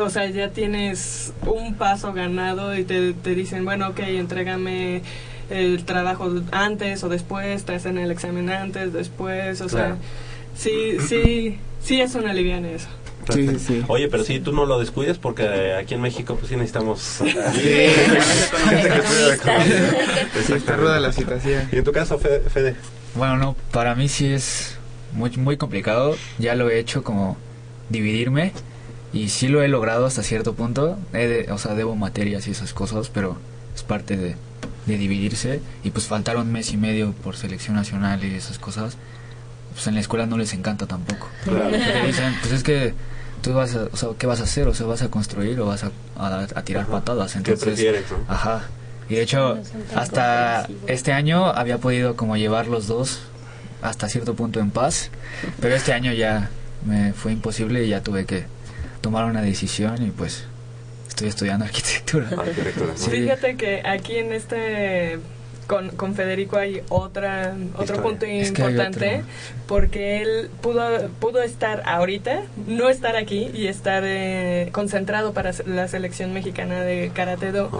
o 0.00 0.10
sea, 0.10 0.28
ya 0.30 0.50
tienes 0.50 1.32
un 1.46 1.74
paso 1.74 2.12
ganado 2.12 2.76
y 2.76 2.84
te, 2.84 3.12
te 3.12 3.34
dicen, 3.34 3.64
bueno, 3.64 3.88
ok, 3.88 4.00
entrégame 4.00 5.02
el 5.50 5.84
trabajo 5.84 6.32
antes 6.52 7.02
o 7.04 7.08
después, 7.08 7.64
te 7.64 7.74
hacen 7.74 7.98
el 7.98 8.10
examen 8.10 8.48
antes, 8.50 8.92
después, 8.92 9.60
o 9.60 9.66
Claro. 9.66 9.96
sea, 9.96 9.96
sí, 10.56 10.96
sí, 11.06 11.58
sí 11.82 12.00
es 12.00 12.14
una 12.14 12.32
liviana 12.32 12.70
eso. 12.70 12.88
Perfecto. 13.26 13.84
Oye, 13.88 14.08
pero 14.08 14.22
si 14.22 14.38
tú 14.38 14.52
no 14.52 14.66
lo 14.66 14.78
descuides 14.78 15.16
porque 15.16 15.44
eh, 15.44 15.74
aquí 15.76 15.94
en 15.94 16.02
México 16.02 16.36
pues 16.36 16.48
sí 16.48 16.56
necesitamos... 16.56 17.20
Está 20.54 20.76
ruda 20.76 21.00
la 21.00 21.12
situación. 21.12 21.68
¿Y 21.72 21.76
en 21.76 21.84
tu 21.84 21.92
caso, 21.92 22.18
Fe- 22.18 22.40
Fede? 22.52 22.76
Bueno, 23.14 23.36
no, 23.36 23.56
para 23.72 23.94
mí 23.94 24.08
sí 24.08 24.26
es 24.26 24.76
muy, 25.12 25.30
muy 25.36 25.56
complicado. 25.56 26.16
Ya 26.38 26.54
lo 26.54 26.68
he 26.70 26.78
hecho 26.78 27.02
como 27.02 27.36
dividirme 27.88 28.52
y 29.14 29.28
sí 29.30 29.48
lo 29.48 29.62
he 29.62 29.68
logrado 29.68 30.04
hasta 30.06 30.22
cierto 30.22 30.54
punto. 30.54 30.98
He 31.12 31.26
de- 31.26 31.52
o 31.52 31.58
sea, 31.58 31.74
debo 31.74 31.94
materias 31.96 32.46
y 32.48 32.50
esas 32.50 32.74
cosas, 32.74 33.08
pero 33.08 33.36
es 33.74 33.82
parte 33.82 34.16
de, 34.16 34.36
de 34.86 34.98
dividirse. 34.98 35.60
Y 35.84 35.90
pues 35.90 36.06
faltar 36.06 36.36
un 36.36 36.52
mes 36.52 36.72
y 36.72 36.76
medio 36.76 37.12
por 37.12 37.36
selección 37.36 37.76
nacional 37.76 38.22
y 38.24 38.34
esas 38.34 38.58
cosas. 38.58 38.96
Pues 39.72 39.86
en 39.86 39.94
la 39.94 40.00
escuela 40.00 40.26
no 40.26 40.36
les 40.36 40.52
encanta 40.52 40.86
tampoco. 40.86 41.28
Claro. 41.44 41.70
Porque 41.70 42.06
dicen, 42.06 42.34
pues 42.40 42.52
es 42.52 42.62
que 42.62 42.94
tú 43.42 43.52
vas 43.54 43.74
a, 43.74 43.84
o 43.92 43.96
sea, 43.96 44.08
¿qué 44.18 44.26
vas 44.26 44.40
a 44.40 44.44
hacer? 44.44 44.68
O 44.68 44.74
sea, 44.74 44.86
¿vas 44.86 45.02
a 45.02 45.08
construir 45.10 45.58
o 45.60 45.66
vas 45.66 45.84
a, 45.84 45.90
a- 46.16 46.46
a 46.54 46.62
tirar 46.62 46.86
patadas? 46.86 47.32
¿Qué 47.32 47.38
Entonces, 47.38 47.64
prefieres, 47.64 48.04
no? 48.10 48.18
Ajá. 48.28 48.62
Y 49.08 49.16
de 49.16 49.22
hecho, 49.22 49.58
hasta 49.94 50.66
este 50.86 51.12
año 51.12 51.46
había 51.46 51.78
podido 51.78 52.16
como 52.16 52.36
llevar 52.36 52.66
los 52.68 52.86
dos 52.86 53.20
hasta 53.82 54.08
cierto 54.08 54.34
punto 54.34 54.60
en 54.60 54.70
paz, 54.70 55.10
pero 55.60 55.74
este 55.74 55.92
año 55.92 56.12
ya 56.14 56.48
me 56.86 57.12
fue 57.12 57.32
imposible 57.32 57.84
y 57.84 57.90
ya 57.90 58.02
tuve 58.02 58.24
que 58.24 58.46
tomar 59.04 59.26
una 59.26 59.42
decisión 59.42 60.02
y 60.02 60.10
pues 60.10 60.44
estoy 61.06 61.28
estudiando 61.28 61.64
arquitectura. 61.66 62.26
Sí. 62.94 63.10
Fíjate 63.10 63.58
que 63.58 63.82
aquí 63.84 64.16
en 64.16 64.32
este 64.32 65.18
con, 65.66 65.90
con 65.90 66.14
Federico 66.14 66.56
hay 66.56 66.82
otra 66.88 67.54
otro 67.76 68.02
punto 68.02 68.26
Es 68.26 68.48
importante 68.48 69.16
otro. 69.16 69.26
porque 69.66 70.20
él 70.22 70.50
pudo 70.60 71.08
pudo 71.20 71.42
estar 71.42 71.82
ahorita 71.86 72.42
no 72.66 72.88
estar 72.88 73.16
aquí 73.16 73.50
y 73.54 73.66
estar 73.68 74.02
eh, 74.04 74.68
concentrado 74.72 75.32
para 75.32 75.52
la 75.66 75.88
selección 75.88 76.32
mexicana 76.32 76.82
de 76.82 77.10
karate 77.14 77.52
do 77.52 77.70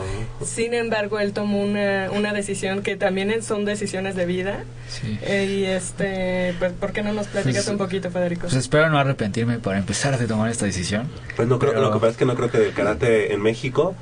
sin 0.44 0.72
embargo 0.74 1.20
él 1.20 1.32
tomó 1.32 1.60
una, 1.62 2.10
una 2.12 2.32
decisión 2.32 2.82
que 2.82 2.96
también 2.96 3.30
es- 3.30 3.44
son 3.44 3.64
decisiones 3.64 4.14
de 4.16 4.26
vida 4.26 4.64
Sí. 4.88 5.18
Eh, 5.22 5.46
y 5.46 5.64
este 5.64 6.54
pues 6.58 6.72
por 6.72 6.92
qué 6.92 7.02
no 7.02 7.12
nos 7.12 7.26
platicas 7.26 7.64
Pues- 7.64 7.68
un 7.72 7.78
poquito 7.78 8.10
Federico 8.10 8.42
Pues 8.42 8.54
espero 8.54 8.88
no 8.90 8.98
arrepentirme 8.98 9.58
para 9.58 9.78
empezar 9.78 10.18
de 10.18 10.26
tomar 10.26 10.50
esta 10.50 10.66
decisión. 10.66 11.08
Pues 11.36 11.48
no 11.48 11.58
creo, 11.58 11.72
Pero- 11.72 11.82
lo 11.84 11.92
que 11.92 11.98
pasa 11.98 12.10
es 12.12 12.16
que 12.16 12.24
no 12.26 12.34
creo 12.34 12.50
que 12.50 12.58
del 12.58 12.72
karate 12.74 13.32
en 13.32 13.40
México 13.42 13.94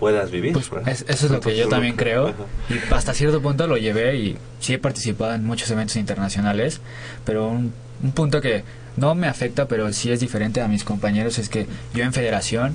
puedas 0.00 0.30
vivir. 0.32 0.52
¿verdad? 0.54 0.88
Es- 0.88 1.04
eso 1.08 1.26
es 1.26 1.30
lo 1.32 1.38
que 1.40 1.56
yo 1.56 1.68
también 1.68 1.94
creo. 1.94 2.28
Ajá. 2.28 2.34
Y 2.70 2.92
hasta 2.92 3.14
cierto 3.14 3.40
punto 3.40 3.68
lo 3.68 3.76
llevé 3.76 4.16
y 4.16 4.36
sí 4.58 4.74
he 4.74 4.78
participado 4.78 5.34
en 5.34 5.44
muchos 5.44 5.70
eventos 5.70 5.94
internacionales, 5.96 6.80
pero 7.24 7.46
un, 7.48 7.72
un 8.02 8.10
punto 8.12 8.40
que 8.40 8.64
no 8.96 9.14
me 9.14 9.28
afecta, 9.28 9.68
pero 9.68 9.92
sí 9.92 10.10
es 10.10 10.18
diferente 10.18 10.60
a 10.60 10.66
mis 10.68 10.82
compañeros, 10.82 11.38
es 11.38 11.48
que 11.48 11.66
yo 11.94 12.02
en 12.02 12.12
federación, 12.12 12.72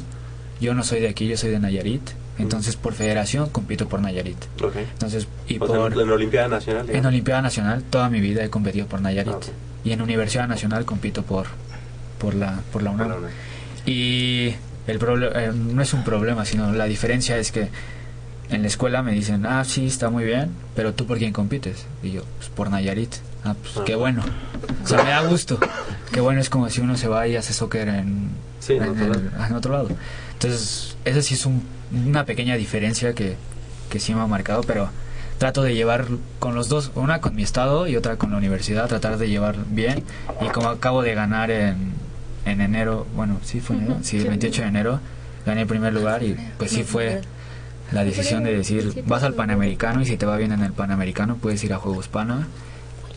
yo 0.62 0.74
no 0.74 0.84
soy 0.84 1.02
de 1.02 1.10
aquí, 1.10 1.28
yo 1.28 1.36
soy 1.36 1.50
de 1.50 1.60
Nayarit, 1.60 2.02
entonces 2.38 2.76
por 2.78 2.94
federación 2.94 3.50
compito 3.50 3.88
por 3.90 4.02
Nayarit. 4.02 4.38
Ok. 4.64 4.76
Entonces, 4.78 5.28
y 5.48 5.58
O 5.60 5.68
sea, 5.68 5.76
por... 5.78 5.92
en 6.02 6.08
la 6.08 6.14
Olimpiada 6.14 6.48
Nacional. 6.48 6.90
En. 6.90 7.06
Olimpiada 7.06 7.42
Nacional 7.42 7.84
toda 7.84 8.10
mi 8.10 8.22
vida 8.22 8.44
he 8.44 8.50
competido 8.50 8.88
por 8.88 9.02
Nayarit. 9.02 9.34
Ah, 9.34 9.38
ok. 9.38 9.46
Y 9.84 9.92
en 9.92 10.02
Universidad 10.02 10.48
Nacional 10.48 10.86
compito 10.86 11.24
por, 11.24 11.48
por, 12.18 12.34
la, 12.34 12.60
por 12.72 12.82
la 12.84 12.92
UNAM. 12.92 13.08
UNAM. 13.08 13.22
Y 13.86 14.56
el 14.88 15.00
eh, 15.36 15.52
no 15.54 15.82
es 15.82 15.94
un 15.94 16.04
problema, 16.04 16.46
sino 16.46 16.72
la 16.72 16.86
diferencia 16.86 17.38
es 17.38 17.52
que 17.52 17.70
en 18.50 18.62
la 18.62 18.68
escuela 18.68 19.02
me 19.02 19.12
dicen, 19.14 19.46
ah, 19.46 19.64
sí, 19.66 19.88
está 19.88 20.10
muy 20.10 20.24
bien, 20.24 20.52
pero 20.76 20.94
tú 20.94 21.06
por 21.08 21.18
quién 21.18 21.34
compites? 21.34 21.86
Y 22.04 22.12
yo, 22.12 22.24
pues 22.38 22.50
por 22.50 22.70
Nayarit. 22.70 23.16
Ah, 23.44 23.56
pues 23.62 23.84
qué 23.86 23.96
bueno. 23.96 24.24
O 24.84 24.88
sea, 24.88 25.04
me 25.04 25.10
da 25.10 25.22
gusto. 25.22 25.60
Qué 26.12 26.20
bueno 26.20 26.40
es 26.42 26.50
como 26.50 26.70
si 26.70 26.82
uno 26.82 26.96
se 26.98 27.08
va 27.08 27.28
y 27.28 27.36
hace 27.36 27.54
soccer 27.54 27.88
en, 27.90 28.30
Sí, 28.60 28.74
en 28.74 28.84
otro 28.90 29.06
el- 29.14 29.32
en 29.50 29.54
otro 29.56 29.74
lado. 29.74 29.90
Entonces, 30.34 30.96
esa 31.06 31.22
sí 31.22 31.34
es 31.36 31.46
un- 31.46 31.64
una 32.08 32.26
pequeña 32.26 32.56
diferencia 32.56 33.14
que, 33.14 33.36
que 33.90 34.00
sí 34.00 34.14
me 34.16 34.22
ha 34.22 34.28
marcado, 34.28 34.62
pero 34.64 34.90
trato 35.38 35.62
de 35.64 35.76
llevar 35.76 36.06
con 36.40 36.56
los 36.56 36.70
dos, 36.70 36.92
una 36.96 37.22
con 37.22 37.36
mi 37.36 37.44
estado 37.44 37.88
y 37.88 37.96
otra 37.96 38.18
con 38.18 38.32
la 38.32 38.38
universidad, 38.38 38.88
tratar 38.88 39.18
de 39.18 39.28
llevar 39.30 39.56
bien. 39.70 40.04
Y 40.42 40.48
como 40.50 40.70
acabo 40.70 41.02
de 41.04 41.14
ganar 41.14 41.52
en, 41.52 41.94
en 42.46 42.62
enero, 42.62 43.06
bueno, 43.16 43.38
sí 43.44 43.60
fue 43.60 43.76
enero, 43.78 43.98
sí, 44.04 44.18
el 44.18 44.28
28 44.28 44.62
de 44.64 44.68
enero, 44.68 45.00
gané 45.46 45.62
el 45.62 45.68
primer 45.68 45.94
lugar 45.94 46.24
y 46.24 46.36
pues 46.58 46.72
sí 46.72 46.84
fue 46.84 47.22
la 47.92 48.04
decisión 48.04 48.44
de 48.44 48.56
decir, 48.56 49.04
vas 49.08 49.24
al 49.24 49.34
Panamericano 49.34 50.02
y 50.02 50.06
si 50.06 50.18
te 50.18 50.26
va 50.26 50.38
bien 50.38 50.52
en 50.52 50.62
el 50.64 50.72
Panamericano 50.74 51.36
puedes 51.38 51.64
ir 51.64 51.74
a 51.74 51.78
Juegos 51.78 52.08
Pana. 52.08 52.48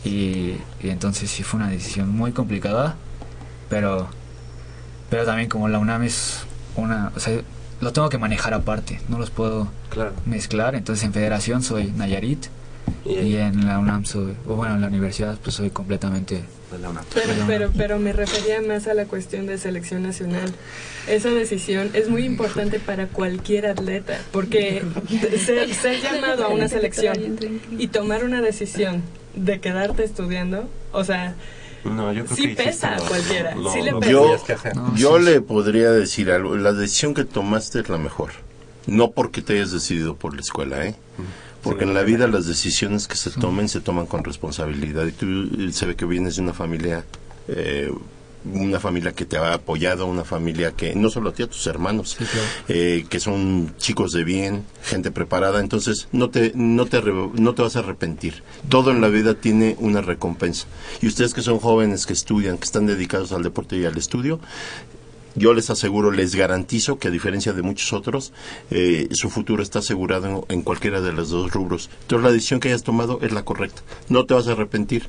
Y, 0.05 0.55
y 0.81 0.89
entonces 0.89 1.29
sí 1.29 1.43
fue 1.43 1.59
una 1.59 1.69
decisión 1.69 2.09
muy 2.09 2.31
complicada, 2.31 2.95
pero 3.69 4.07
pero 5.09 5.25
también 5.25 5.49
como 5.49 5.67
la 5.67 5.79
UNAM 5.79 6.03
es 6.03 6.41
una, 6.75 7.11
o 7.15 7.19
sea, 7.19 7.41
lo 7.81 7.91
tengo 7.93 8.09
que 8.09 8.17
manejar 8.17 8.53
aparte, 8.53 9.01
no 9.09 9.17
los 9.17 9.29
puedo 9.31 9.67
Claro. 9.89 10.11
mezclar, 10.25 10.75
entonces 10.75 11.03
en 11.03 11.13
federación 11.13 11.63
soy 11.63 11.91
Nayarit 11.97 12.45
Y- 13.05 13.13
y 13.13 13.35
en 13.37 13.65
la 13.65 13.79
UNAM 13.79 14.05
soy, 14.05 14.35
o 14.47 14.55
bueno, 14.55 14.75
en 14.75 14.81
la 14.81 14.87
universidad 14.87 15.37
pues 15.43 15.55
soy 15.55 15.69
completamente 15.71 16.43
De 16.71 16.77
la 16.79 16.89
UNAM. 16.89 17.03
Pero, 17.13 17.33
pero, 17.47 17.71
pero 17.75 17.99
me 17.99 18.13
refería 18.13 18.61
más 18.61 18.87
a 18.87 18.93
la 18.93 19.05
cuestión 19.05 19.47
de 19.47 19.57
selección 19.57 20.03
nacional. 20.03 20.51
Esa 21.07 21.29
decisión 21.29 21.89
es 21.93 22.09
muy 22.09 22.23
importante 22.23 22.79
para 22.79 23.07
cualquier 23.07 23.65
atleta, 23.65 24.19
porque 24.31 24.83
ser, 25.43 25.73
ser 25.73 25.99
llamado 26.01 26.45
a 26.45 26.49
una 26.49 26.67
selección 26.67 27.37
y 27.77 27.87
tomar 27.87 28.23
una 28.23 28.41
decisión 28.41 29.01
de 29.35 29.59
quedarte 29.59 30.03
estudiando, 30.03 30.69
o 30.91 31.03
sea, 31.03 31.33
No, 31.83 32.13
yo 32.13 32.25
creo 32.25 32.35
sí 32.37 32.47
que 32.55 32.63
pesa 32.63 32.95
a 32.95 32.99
cualquiera. 32.99 33.55
lo- 33.55 33.71
sí 33.71 33.81
le 33.81 33.93
pesa. 33.95 34.11
Yo, 34.11 34.21
tenías 34.23 34.41
que 34.43 34.53
hacer. 34.53 34.73
yo 34.95 35.17
le 35.17 35.41
podría 35.41 35.89
decir 35.91 36.29
algo. 36.29 36.55
La 36.57 36.73
decisión 36.73 37.13
que 37.15 37.23
tomaste 37.23 37.79
es 37.79 37.89
la 37.89 37.97
mejor. 37.97 38.31
No 38.85 39.11
porque 39.11 39.41
te 39.41 39.53
hayas 39.53 39.71
decidido 39.71 40.15
por 40.15 40.35
la 40.35 40.41
escuela, 40.41 40.85
¿eh? 40.85 40.95
Porque 41.63 41.83
en 41.83 41.93
la 41.93 42.03
vida 42.03 42.27
las 42.27 42.45
decisiones 42.45 43.07
que 43.07 43.15
se 43.15 43.31
tomen 43.31 43.67
se 43.67 43.81
toman 43.81 44.05
con 44.05 44.23
responsabilidad. 44.23 45.05
Y 45.05 45.11
tú 45.11 45.25
eh, 45.59 45.71
se 45.71 45.85
ve 45.85 45.95
que 45.95 46.05
vienes 46.05 46.37
de 46.37 46.41
una 46.41 46.53
familia, 46.53 47.03
eh, 47.47 47.91
una 48.45 48.79
familia 48.79 49.11
que 49.11 49.25
te 49.25 49.37
ha 49.37 49.53
apoyado, 49.53 50.05
una 50.05 50.23
familia 50.23 50.71
que, 50.71 50.95
no 50.95 51.09
solo 51.09 51.31
a 51.31 51.33
ti, 51.33 51.43
a 51.43 51.47
tus 51.47 51.67
hermanos, 51.67 52.17
eh, 52.69 53.05
que 53.09 53.19
son 53.19 53.73
chicos 53.77 54.13
de 54.13 54.23
bien, 54.23 54.63
gente 54.83 55.11
preparada. 55.11 55.59
Entonces 55.59 56.07
no 56.13 56.29
te, 56.29 56.53
no, 56.55 56.85
te, 56.85 57.01
no 57.01 57.53
te 57.53 57.61
vas 57.61 57.75
a 57.75 57.79
arrepentir. 57.79 58.43
Todo 58.69 58.91
en 58.91 59.01
la 59.01 59.09
vida 59.09 59.33
tiene 59.33 59.75
una 59.79 60.01
recompensa. 60.01 60.67
Y 61.01 61.07
ustedes 61.07 61.33
que 61.33 61.41
son 61.41 61.59
jóvenes, 61.59 62.05
que 62.05 62.13
estudian, 62.13 62.57
que 62.57 62.65
están 62.65 62.85
dedicados 62.85 63.33
al 63.33 63.43
deporte 63.43 63.77
y 63.77 63.85
al 63.85 63.97
estudio, 63.97 64.39
yo 65.39 65.53
les 65.53 65.69
aseguro, 65.71 66.11
les 66.11 66.35
garantizo 66.35 66.99
que 66.99 67.07
a 67.07 67.11
diferencia 67.11 67.53
de 67.53 67.61
muchos 67.63 67.91
otros, 67.93 68.31
eh, 68.69 69.07
su 69.11 69.29
futuro 69.31 69.63
está 69.63 69.79
asegurado 69.79 70.27
en, 70.49 70.57
en 70.57 70.61
cualquiera 70.61 71.01
de 71.01 71.11
los 71.13 71.29
dos 71.29 71.51
rubros. 71.51 71.89
Entonces 72.01 72.23
la 72.25 72.31
decisión 72.31 72.59
que 72.59 72.67
hayas 72.67 72.83
tomado 72.83 73.19
es 73.23 73.31
la 73.31 73.43
correcta. 73.43 73.81
No 74.09 74.25
te 74.25 74.33
vas 74.35 74.47
a 74.47 74.51
arrepentir. 74.51 75.07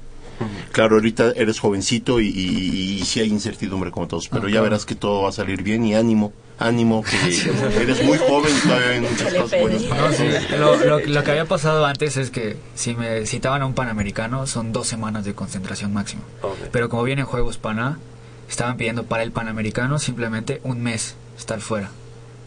Claro, 0.73 0.95
ahorita 0.97 1.33
eres 1.37 1.61
jovencito 1.61 2.19
y, 2.19 2.29
y, 2.29 3.01
y 3.01 3.05
sí 3.05 3.21
hay 3.21 3.29
incertidumbre 3.29 3.91
como 3.91 4.09
todos, 4.09 4.29
pero 4.29 4.47
Ah, 4.47 4.51
ya 4.51 4.63
verás 4.63 4.87
que 4.87 4.95
todo 4.95 5.21
va 5.25 5.29
a 5.29 5.33
salir 5.33 5.63
bien 5.63 5.85
y 5.85 5.95
ánimo, 5.95 6.33
ánimo, 6.59 7.05
que 7.05 7.17
eres 7.83 8.03
muy 8.03 8.17
joven 8.17 8.51
y 8.57 8.61
todavía 8.67 8.89
hay 8.89 9.01
muchas 9.03 9.35
cosas 9.43 9.61
buenas. 9.61 9.83
para 9.83 10.09
No, 10.09 10.13
sí, 10.17 10.25
lo, 10.59 10.77
lo- 10.83 11.01
lo 11.07 11.25
que 11.25 11.31
había 11.31 11.45
pasado 11.45 11.85
antes 11.85 12.17
es 12.17 12.31
que 12.31 12.57
si 12.75 12.95
me 12.95 13.27
citaban 13.27 13.61
a 13.61 13.67
un 13.67 13.75
Panamericano 13.75 14.47
son 14.47 14.73
dos 14.73 14.87
semanas 14.87 15.27
de 15.27 15.35
concentración 15.35 15.93
máximo. 15.93 16.23
Ok. 16.41 16.57
Pero 16.73 16.89
como 16.89 17.03
vienen 17.03 17.27
Juegos 17.27 17.59
Pana, 17.59 17.99
estaban 18.51 18.77
pidiendo 18.77 19.05
para 19.05 19.23
el 19.23 19.33
Panamericano 19.33 19.99
simplemente 19.99 20.61
un 20.65 20.83
mes 20.83 21.15
estar 21.39 21.61
fuera, 21.61 21.91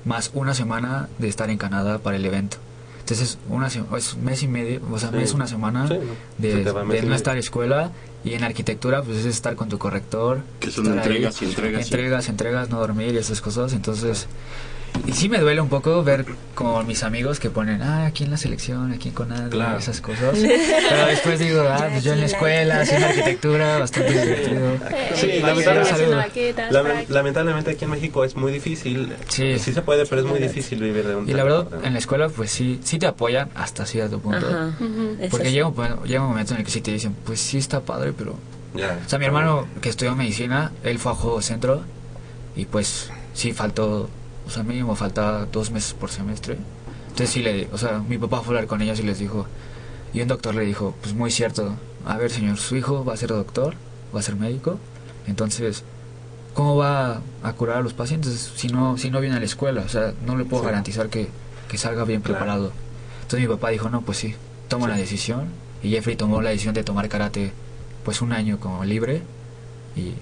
más 0.06 0.32
una 0.34 0.54
semana 0.54 1.10
de 1.18 1.30
estar 1.30 1.49
en 1.49 1.58
Canadá 1.58 1.97
para 1.99 2.18
el 2.18 2.26
evento. 2.26 2.58
Entonces, 2.99 3.38
una 3.49 3.68
es 3.68 4.14
un 4.14 4.24
mes 4.24 4.43
y 4.43 4.47
medio, 4.47 4.80
o 4.91 4.97
sea, 4.99 5.10
Sí. 5.10 5.16
mes, 5.18 5.34
una 5.34 5.47
semana 5.47 5.88
Sí, 5.89 5.95
¿no? 5.95 6.16
de, 6.38 7.04
no 7.06 7.16
estar 7.16 7.34
en 7.34 7.39
escuela 7.39 7.91
y 8.24 8.34
en 8.34 8.43
arquitectura, 8.45 9.01
pues 9.04 9.18
es 9.18 9.26
estar 9.26 9.56
con 9.56 9.68
tu 9.68 9.78
corrector. 9.78 10.41
Que 10.62 10.72
son 10.72 10.88
ahí, 10.88 10.97
entregas 10.99 11.41
y 11.41 11.45
entregas 11.45 11.84
Entregas, 11.84 12.30
entregas, 12.30 12.70
no 12.70 12.80
dormir 12.80 13.14
y 13.14 13.18
esas 13.18 13.41
cosas. 13.41 13.74
Entonces, 13.74 14.28
y 15.05 15.11
sí 15.13 15.27
me 15.29 15.39
duele 15.39 15.59
un 15.61 15.69
poco 15.69 16.03
ver 16.03 16.25
como 16.55 16.81
mis 16.83 17.03
amigos 17.03 17.39
que 17.39 17.49
ponen, 17.49 17.81
ah, 17.81 18.05
aquí 18.05 18.23
en 18.23 18.31
la 18.31 18.37
selección, 18.37 18.91
aquí 18.91 19.11
con 19.11 19.29
nada, 19.29 19.49
Claro. 19.49 19.77
esas 19.79 19.99
cosas. 20.01 20.37
Pero 20.37 21.05
después 21.07 21.39
digo, 21.39 21.63
ah, 21.67 21.87
pues 21.91 22.03
yo 22.03 22.13
en 22.13 22.19
la 22.21 22.25
escuela, 22.27 22.83
en 22.83 23.03
arquitectura, 23.03 23.79
bastante 23.79 24.11
divertido. 24.11 24.77
Sí, 25.15 25.39
lamentablemente, 25.39 25.91
haciendo 25.91 27.71
aquí 27.71 27.85
en 27.85 27.91
México 27.91 28.23
es 28.23 28.35
muy 28.35 28.51
difícil. 28.51 29.13
Sí. 29.27 29.57
se 29.59 29.81
puede, 29.81 30.05
pero 30.05 30.21
es 30.21 30.27
muy 30.27 30.39
difícil 30.39 30.79
vivir 30.79 31.05
de 31.07 31.15
un 31.15 31.29
Y 31.29 31.33
la 31.33 31.43
verdad, 31.43 31.67
en 31.83 31.93
la 31.93 31.99
escuela, 31.99 32.29
pues 32.29 32.51
sí, 32.51 32.79
sí 32.83 32.99
te 32.99 33.07
apoyan 33.07 33.49
hasta 33.55 33.85
cierto 33.85 34.19
punto. 34.19 34.47
Ajá. 34.47 34.75
Porque 35.31 35.47
sí. 35.47 35.53
llega 35.53 35.67
un, 35.67 36.03
llega 36.05 36.21
un 36.21 36.29
momento 36.29 36.53
en 36.53 36.59
el 36.59 36.65
que 36.65 36.71
sí 36.71 36.81
te 36.81 36.91
dicen, 36.91 37.15
pues 37.25 37.39
sí 37.39 37.57
está 37.57 37.81
padre, 37.81 38.13
pero... 38.17 38.35
Ya. 38.75 38.99
O 39.05 39.09
sea, 39.09 39.19
mi 39.19 39.25
hermano 39.25 39.67
que 39.81 39.89
estudió 39.89 40.15
medicina, 40.15 40.71
él 40.83 40.97
fue 40.97 41.11
a 41.11 41.15
Juego 41.15 41.41
Centro 41.41 41.81
y 42.55 42.65
pues 42.65 43.11
sí 43.33 43.53
faltó, 43.53 44.09
o 44.47 44.49
sea, 44.49 44.63
mínimo 44.63 44.95
faltaba 44.95 45.45
dos 45.45 45.71
meses 45.71 45.93
por 45.93 46.09
semestre. 46.09 46.57
Entonces 47.09 47.29
sí 47.29 47.41
le, 47.41 47.67
o 47.71 47.77
sea, 47.77 47.99
mi 47.99 48.17
papá 48.17 48.41
fue 48.41 48.55
a 48.55 48.57
hablar 48.57 48.67
con 48.67 48.81
ellos 48.81 48.99
y 48.99 49.03
les 49.03 49.19
dijo, 49.19 49.45
y 50.13 50.21
un 50.21 50.27
doctor 50.27 50.55
le 50.55 50.61
dijo, 50.65 50.95
pues 51.01 51.13
muy 51.13 51.31
cierto, 51.31 51.75
a 52.05 52.17
ver 52.17 52.31
señor, 52.31 52.57
su 52.57 52.75
hijo 52.75 53.05
va 53.05 53.13
a 53.13 53.17
ser 53.17 53.29
doctor, 53.29 53.75
va 54.15 54.19
a 54.19 54.23
ser 54.23 54.35
médico, 54.35 54.79
entonces, 55.27 55.83
¿cómo 56.53 56.75
va 56.77 57.21
a 57.43 57.53
curar 57.53 57.77
a 57.77 57.81
los 57.81 57.93
pacientes 57.93 58.51
si 58.55 58.67
no, 58.67 58.97
si 58.97 59.09
no 59.09 59.19
viene 59.21 59.35
a 59.37 59.39
la 59.39 59.45
escuela? 59.45 59.81
O 59.81 59.89
sea, 59.89 60.13
no 60.25 60.35
le 60.35 60.43
puedo 60.45 60.63
Sí. 60.63 60.67
garantizar 60.69 61.09
que, 61.09 61.29
que 61.69 61.77
salga 61.77 62.03
bien 62.03 62.21
Claro. 62.21 62.39
preparado. 62.39 62.71
Entonces 63.21 63.47
mi 63.47 63.55
papá 63.55 63.69
dijo, 63.69 63.89
no, 63.89 64.01
pues 64.01 64.17
sí, 64.17 64.35
toma 64.67 64.87
la 64.87 64.97
decisión. 64.97 65.47
Y 65.81 65.89
Jeffrey 65.91 66.15
tomó 66.15 66.41
la 66.41 66.49
decisión 66.51 66.73
de 66.73 66.83
tomar 66.83 67.09
karate 67.09 67.51
pues 68.05 68.21
un 68.21 68.31
año 68.33 68.59
como 68.59 68.83
libre. 68.85 69.21
Y 69.95 70.13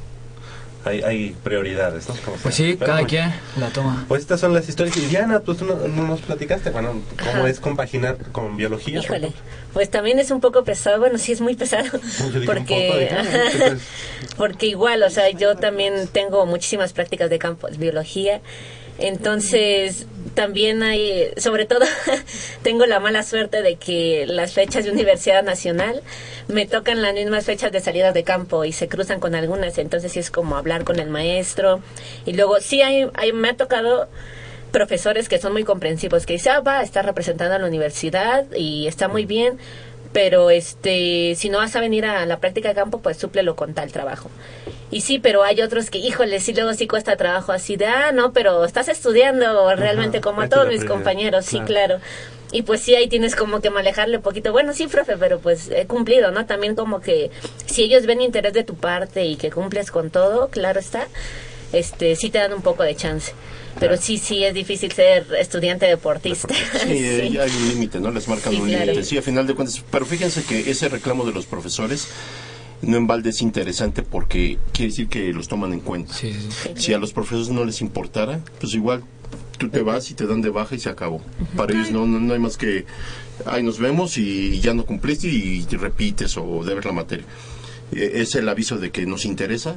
Hay, 0.84 1.02
hay 1.04 1.36
prioridades, 1.44 2.10
¿no? 2.10 2.16
Como 2.26 2.38
pues 2.38 2.56
sea. 2.56 2.66
sí, 2.66 2.74
Pero 2.74 2.88
cada 2.88 3.02
bueno. 3.02 3.10
quien 3.10 3.34
la 3.60 3.70
toma. 3.70 4.06
Pues 4.08 4.22
estas 4.22 4.40
son 4.40 4.54
las 4.54 4.68
historias. 4.68 4.98
Y 4.98 5.02
Diana, 5.02 5.40
pues 5.42 5.60
tú 5.60 5.66
no, 5.66 5.76
no 5.76 6.08
nos 6.08 6.22
platicaste, 6.22 6.72
bueno, 6.72 7.02
cómo 7.20 7.32
Ajá. 7.32 7.50
es 7.50 7.60
compaginar 7.60 8.18
con 8.32 8.58
biología. 8.58 9.00
Híjole, 9.00 9.32
pues 9.74 9.90
también 9.92 10.18
es 10.20 10.32
un 10.32 10.42
poco 10.42 10.64
pesado, 10.64 11.00
bueno, 11.00 11.18
sí 11.18 11.32
es 11.32 11.42
muy 11.42 11.56
pesado, 11.56 12.00
porque, 12.46 13.10
ah, 13.16 13.76
porque 14.38 14.66
igual, 14.68 15.04
o 15.04 15.10
sea, 15.10 15.30
yo 15.30 15.56
también 15.56 16.08
tengo 16.08 16.46
muchísimas 16.46 16.94
prácticas 16.94 17.30
de 17.30 17.38
campo 17.40 17.68
de 17.68 17.78
biología, 17.78 18.42
entonces 19.02 20.06
también 20.34 20.84
hay, 20.84 21.32
sobre 21.38 21.66
todo, 21.66 21.86
tengo 22.64 22.86
la 22.86 23.00
mala 23.00 23.24
suerte 23.24 23.62
de 23.62 23.76
que 23.76 24.26
las 24.28 24.54
fechas 24.54 24.86
de 24.86 24.92
Universidad 24.92 25.44
Nacional 25.44 26.02
me 26.48 26.66
tocan 26.66 27.02
las 27.02 27.14
mismas 27.14 27.46
fechas 27.46 27.72
de 27.72 27.80
salidas 27.80 28.14
de 28.14 28.24
campo 28.24 28.66
y 28.66 28.72
se 28.72 28.88
cruzan 28.88 29.20
con 29.20 29.36
algunas, 29.36 29.78
entonces 29.78 30.12
sí 30.12 30.20
es 30.20 30.32
como 30.32 30.56
hablar 30.56 30.84
con 30.84 31.00
el 31.00 31.10
maestro. 31.10 31.82
Y 32.26 32.34
luego 32.34 32.60
sí 32.60 32.82
hay, 32.82 33.10
hay 33.14 33.34
me 33.34 33.50
ha 33.50 33.58
tocado 33.58 34.08
profesores 34.72 35.28
que 35.28 35.38
son 35.38 35.52
muy 35.54 35.64
comprensivos, 35.64 36.26
que 36.26 36.34
dicen, 36.34 36.54
ah, 36.56 36.60
va, 36.62 36.82
está 36.82 37.02
representando 37.02 37.56
a 37.56 37.60
la 37.60 37.68
universidad 37.68 38.46
y 38.56 38.88
está 38.88 39.08
muy 39.08 39.26
bien, 39.26 39.58
pero 40.14 40.50
este, 40.50 41.36
si 41.36 41.50
no 41.50 41.60
vas 41.60 41.76
a 41.76 41.82
venir 41.82 42.06
a 42.06 42.26
la 42.26 42.40
práctica 42.40 42.70
de 42.70 42.76
campo, 42.76 43.00
pues 43.02 43.18
súplelo 43.18 43.56
con 43.56 43.74
tal 43.74 43.92
trabajo. 43.92 44.30
Y 44.90 45.02
sí, 45.02 45.20
pero 45.20 45.44
hay 45.44 45.62
otros 45.62 45.90
que, 45.90 46.00
híjole, 46.00 46.40
sí, 46.42 46.54
luego 46.54 46.74
sí 46.74 46.86
cuesta 46.88 47.16
trabajo 47.16 47.54
así 47.54 47.78
de, 47.78 47.86
ah, 47.86 48.12
no, 48.12 48.34
pero 48.34 48.66
estás 48.66 48.90
estudiando 48.90 49.74
realmente 49.76 50.20
como 50.20 50.42
a 50.42 50.50
todos 50.50 50.68
mis 50.68 50.84
compañeros, 50.84 51.46
sí, 51.46 51.62
Claro. 51.62 51.98
claro. 51.98 52.00
Y 52.54 52.64
pues 52.64 52.82
sí, 52.82 52.94
ahí 52.96 53.08
tienes 53.08 53.38
como 53.38 53.62
que 53.62 53.70
manejarle 53.70 54.18
un 54.18 54.24
poquito. 54.24 54.52
Bueno, 54.52 54.74
sí, 54.74 54.88
profe, 54.88 55.16
pero 55.18 55.40
pues 55.40 55.70
he 55.72 55.88
cumplido, 55.88 56.32
¿no? 56.32 56.46
También 56.46 56.76
como 56.76 57.00
que 57.00 57.32
si 57.66 57.84
ellos 57.84 58.06
ven 58.06 58.20
interés 58.20 58.52
de 58.52 58.66
tu 58.66 58.76
parte 58.76 59.24
y 59.24 59.38
que 59.38 59.50
cumples 59.52 59.90
con 59.90 60.10
todo, 60.10 60.50
claro 60.50 60.82
está, 60.82 61.08
este, 61.72 62.18
sí 62.18 62.30
te 62.30 62.40
dan 62.40 62.52
un 62.52 62.62
poco 62.62 62.84
de 62.84 62.94
chance. 62.94 63.32
Pero 63.80 63.98
sí, 63.98 64.18
sí 64.18 64.44
es 64.44 64.54
difícil 64.54 64.92
ser 64.92 65.26
estudiante 65.40 65.86
deportista. 65.86 66.54
Sí, 66.84 66.90
eh, 66.92 67.28
Sí. 67.32 67.38
hay 67.38 67.50
un 67.52 67.70
límite, 67.70 68.00
¿no? 68.00 68.12
Les 68.12 68.28
marcan 68.28 68.54
Sí, 68.54 68.60
un 68.60 68.68
claro. 68.68 68.86
límite. 68.86 69.04
Sí, 69.06 69.18
a 69.18 69.22
final 69.22 69.48
de 69.48 69.56
cuentas. 69.56 69.84
Pero 69.92 70.06
fíjense 70.06 70.44
que 70.44 70.70
ese 70.70 70.90
reclamo 70.90 71.26
de 71.26 71.32
los 71.34 71.46
profesores 71.46 72.08
no 72.82 72.98
en 72.98 73.06
balde 73.08 73.30
es 73.30 73.42
interesante 73.42 74.02
porque 74.02 74.58
quiere 74.74 74.90
decir 74.90 75.08
que 75.08 75.32
los 75.34 75.48
toman 75.48 75.72
en 75.74 75.80
cuenta. 75.82 76.14
Si 76.76 76.94
a 76.94 76.98
los 76.98 77.14
profesores 77.14 77.50
no 77.50 77.64
les 77.66 77.82
importara, 77.82 78.40
pues 78.60 78.74
igual 78.74 79.04
tú 79.58 79.70
te 79.70 79.82
vas 79.82 80.10
y 80.10 80.16
te 80.16 80.26
dan 80.26 80.42
de 80.42 80.50
baja 80.50 80.74
y 80.76 80.80
se 80.80 80.90
acabó. 80.90 81.22
Para 81.56 81.74
ellos 81.74 81.92
no, 81.92 82.08
no, 82.08 82.20
no 82.20 82.34
hay 82.34 82.40
más 82.40 82.58
que, 82.58 82.86
ay, 83.46 83.62
nos 83.62 83.78
vemos 83.78 84.18
y 84.18 84.60
ya 84.60 84.74
no 84.74 84.86
cumpliste 84.86 85.28
y 85.28 85.64
te 85.64 85.78
repites 85.78 86.36
o 86.38 86.64
debes 86.66 86.84
la 86.86 86.92
materia. 86.92 87.26
Eh, 87.92 88.14
Es 88.16 88.34
el 88.36 88.50
aviso 88.50 88.78
de 88.80 88.90
que 88.90 89.06
nos 89.06 89.26
interesa, 89.26 89.76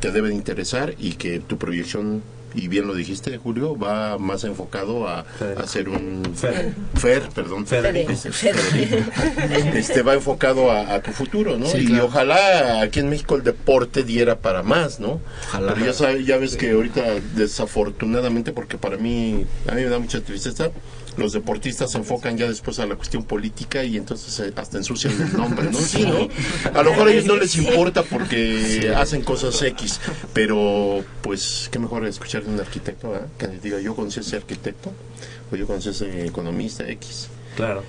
te 0.00 0.10
debe 0.10 0.30
de 0.30 0.34
interesar 0.34 0.96
y 0.98 1.12
que 1.12 1.38
tu 1.38 1.56
proyección, 1.58 2.22
y 2.54 2.68
bien 2.68 2.86
lo 2.86 2.94
dijiste, 2.94 3.36
Julio, 3.38 3.76
va 3.78 4.18
más 4.18 4.44
enfocado 4.44 5.08
a, 5.08 5.24
a 5.56 5.66
ser 5.66 5.88
un... 5.88 6.22
Fer. 6.34 6.74
Fer, 6.94 7.28
perdón. 7.34 7.66
Federico. 7.66 8.12
Este. 8.12 8.30
Este, 9.74 10.02
va 10.02 10.14
enfocado 10.14 10.70
a, 10.70 10.94
a 10.94 11.02
tu 11.02 11.12
futuro, 11.12 11.58
¿no? 11.58 11.66
Sí, 11.66 11.78
y 11.78 11.86
claro. 11.86 12.06
ojalá 12.06 12.80
aquí 12.82 13.00
en 13.00 13.08
México 13.08 13.36
el 13.36 13.42
deporte 13.42 14.02
diera 14.02 14.38
para 14.38 14.62
más, 14.62 15.00
¿no? 15.00 15.20
Ojalá. 15.48 15.74
Pero 15.74 15.86
ya, 15.86 15.92
sabes, 15.92 16.26
ya 16.26 16.36
ves 16.36 16.56
que 16.56 16.70
ahorita, 16.72 17.02
desafortunadamente, 17.34 18.52
porque 18.52 18.78
para 18.78 18.96
mí, 18.96 19.46
a 19.68 19.74
mí 19.74 19.82
me 19.82 19.88
da 19.88 19.98
mucha 19.98 20.20
tristeza, 20.20 20.70
los 21.16 21.32
deportistas 21.32 21.92
se 21.92 21.98
enfocan 21.98 22.36
ya 22.36 22.48
después 22.48 22.78
a 22.78 22.86
la 22.86 22.96
cuestión 22.96 23.24
política 23.24 23.84
y 23.84 23.96
entonces 23.96 24.38
eh, 24.40 24.52
hasta 24.56 24.78
ensucian 24.78 25.20
el 25.20 25.36
nombre, 25.36 25.70
¿no? 25.70 25.78
Sí, 25.78 26.04
¿no? 26.04 26.28
A 26.78 26.82
lo 26.82 26.90
mejor 26.90 27.08
a 27.08 27.12
ellos 27.12 27.26
no 27.26 27.36
les 27.36 27.56
importa 27.56 28.02
porque 28.02 28.92
hacen 28.96 29.22
cosas 29.22 29.60
X, 29.62 30.00
pero 30.32 31.04
pues 31.22 31.68
qué 31.70 31.78
mejor 31.78 32.06
escuchar 32.06 32.44
de 32.44 32.52
un 32.52 32.60
arquitecto, 32.60 33.10
¿verdad? 33.10 33.28
Que 33.38 33.48
diga, 33.48 33.80
yo 33.80 33.94
conocí 33.94 34.20
a 34.20 34.22
ese 34.22 34.36
arquitecto 34.36 34.92
o 35.50 35.56
yo 35.56 35.66
conocí 35.66 35.88
a 35.88 35.92
ese 35.92 36.26
economista 36.26 36.88
X. 36.88 37.28
Claro. 37.56 37.82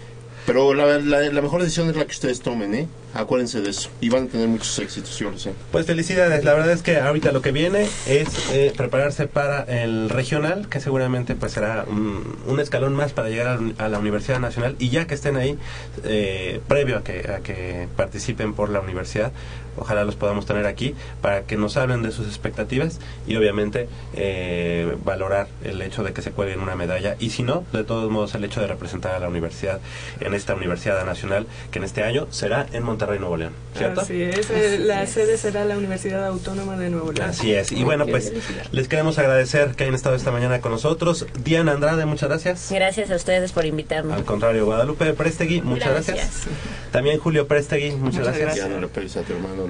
Pero 0.45 0.73
la, 0.73 0.99
la, 0.99 1.41
mejor 1.41 1.61
decisión 1.61 1.89
es 1.89 1.95
la 1.95 2.05
que 2.05 2.11
ustedes 2.11 2.41
tomen, 2.41 2.75
¿eh? 2.75 2.87
Acuérdense 3.13 3.61
de 3.61 3.69
eso. 3.69 3.89
Y 4.01 4.09
van 4.09 4.25
a 4.25 4.27
tener 4.27 4.47
muchos 4.47 4.77
éxitos, 4.79 5.17
yo 5.17 5.37
sé. 5.37 5.53
Pues 5.71 5.85
felicidades, 5.85 6.43
la 6.43 6.53
verdad 6.53 6.71
es 6.71 6.81
que 6.81 6.97
ahorita 6.97 7.31
lo 7.31 7.41
que 7.41 7.51
viene 7.51 7.87
es 8.07 8.27
eh, 8.51 8.73
prepararse 8.75 9.27
para 9.27 9.63
el 9.63 10.09
regional, 10.09 10.67
que 10.67 10.81
seguramente 10.81 11.35
pues 11.35 11.53
será 11.53 11.85
un, 11.87 12.59
escalón 12.59 12.93
más 12.95 13.13
para 13.13 13.29
llegar 13.29 13.59
a 13.77 13.87
la 13.87 13.99
Universidad 13.99 14.39
Nacional 14.39 14.75
y 14.79 14.89
ya 14.89 15.07
que 15.07 15.15
estén 15.15 15.37
ahí, 15.37 15.57
eh, 16.03 16.59
previo 16.67 16.97
a 16.97 17.03
que, 17.03 17.31
a 17.31 17.39
que 17.39 17.87
participen 17.95 18.53
por 18.53 18.69
la 18.69 18.79
universidad, 18.79 19.31
ojalá 19.77 20.03
los 20.03 20.15
podamos 20.15 20.45
tener 20.45 20.65
aquí 20.65 20.95
para 21.21 21.43
que 21.43 21.57
nos 21.57 21.77
hablen 21.77 22.03
de 22.03 22.11
sus 22.11 22.27
expectativas 22.27 22.99
y 23.27 23.35
obviamente 23.35 23.87
eh, 24.15 24.95
valorar 25.03 25.47
el 25.63 25.81
hecho 25.81 26.03
de 26.03 26.13
que 26.13 26.21
se 26.21 26.31
cuelguen 26.31 26.59
una 26.59 26.75
medalla 26.75 27.15
y 27.19 27.29
si 27.29 27.43
no, 27.43 27.63
de 27.73 27.83
todos 27.83 28.09
modos 28.11 28.35
el 28.35 28.43
hecho 28.43 28.61
de 28.61 28.67
representar 28.67 29.15
a 29.15 29.19
la 29.19 29.29
universidad 29.29 29.79
en 30.19 30.33
esta 30.33 30.55
Universidad 30.55 31.05
Nacional 31.05 31.47
que 31.71 31.79
en 31.79 31.85
este 31.85 32.03
año 32.03 32.27
será 32.31 32.65
en 32.71 32.83
Monterrey, 32.83 33.19
Nuevo 33.19 33.37
León, 33.37 33.53
¿cierto? 33.75 34.01
Así 34.01 34.21
es, 34.21 34.49
eh, 34.49 34.79
la 34.79 35.05
sede 35.07 35.37
será 35.37 35.65
la 35.65 35.77
Universidad 35.77 36.25
Autónoma 36.25 36.77
de 36.77 36.89
Nuevo 36.89 37.11
León. 37.11 37.29
Así 37.29 37.53
es. 37.53 37.71
Y 37.71 37.83
bueno, 37.83 38.05
pues 38.05 38.31
les 38.71 38.87
queremos 38.87 39.17
agradecer 39.17 39.75
que 39.75 39.83
hayan 39.83 39.95
estado 39.95 40.15
esta 40.15 40.31
mañana 40.31 40.61
con 40.61 40.71
nosotros. 40.71 41.25
Diana 41.43 41.73
Andrade, 41.73 42.05
muchas 42.05 42.29
gracias. 42.29 42.69
Gracias 42.71 43.11
a 43.11 43.15
ustedes 43.15 43.51
por 43.51 43.65
invitarme. 43.65 44.13
Al 44.13 44.25
contrario, 44.25 44.65
Guadalupe 44.65 45.13
Prestegui, 45.13 45.61
muchas 45.61 45.89
gracias. 45.89 46.17
Gracias. 46.17 46.47
También 46.91 47.19
Julio 47.19 47.47
Prestegui, 47.47 47.91
muchas, 47.91 48.23
gracias. 48.23 48.55
Ya 48.55 48.67
no 48.67 48.79
le 48.79 48.87
pegues 48.87 49.17
a 49.17 49.21
tu 49.21 49.33
hermano 49.33 49.62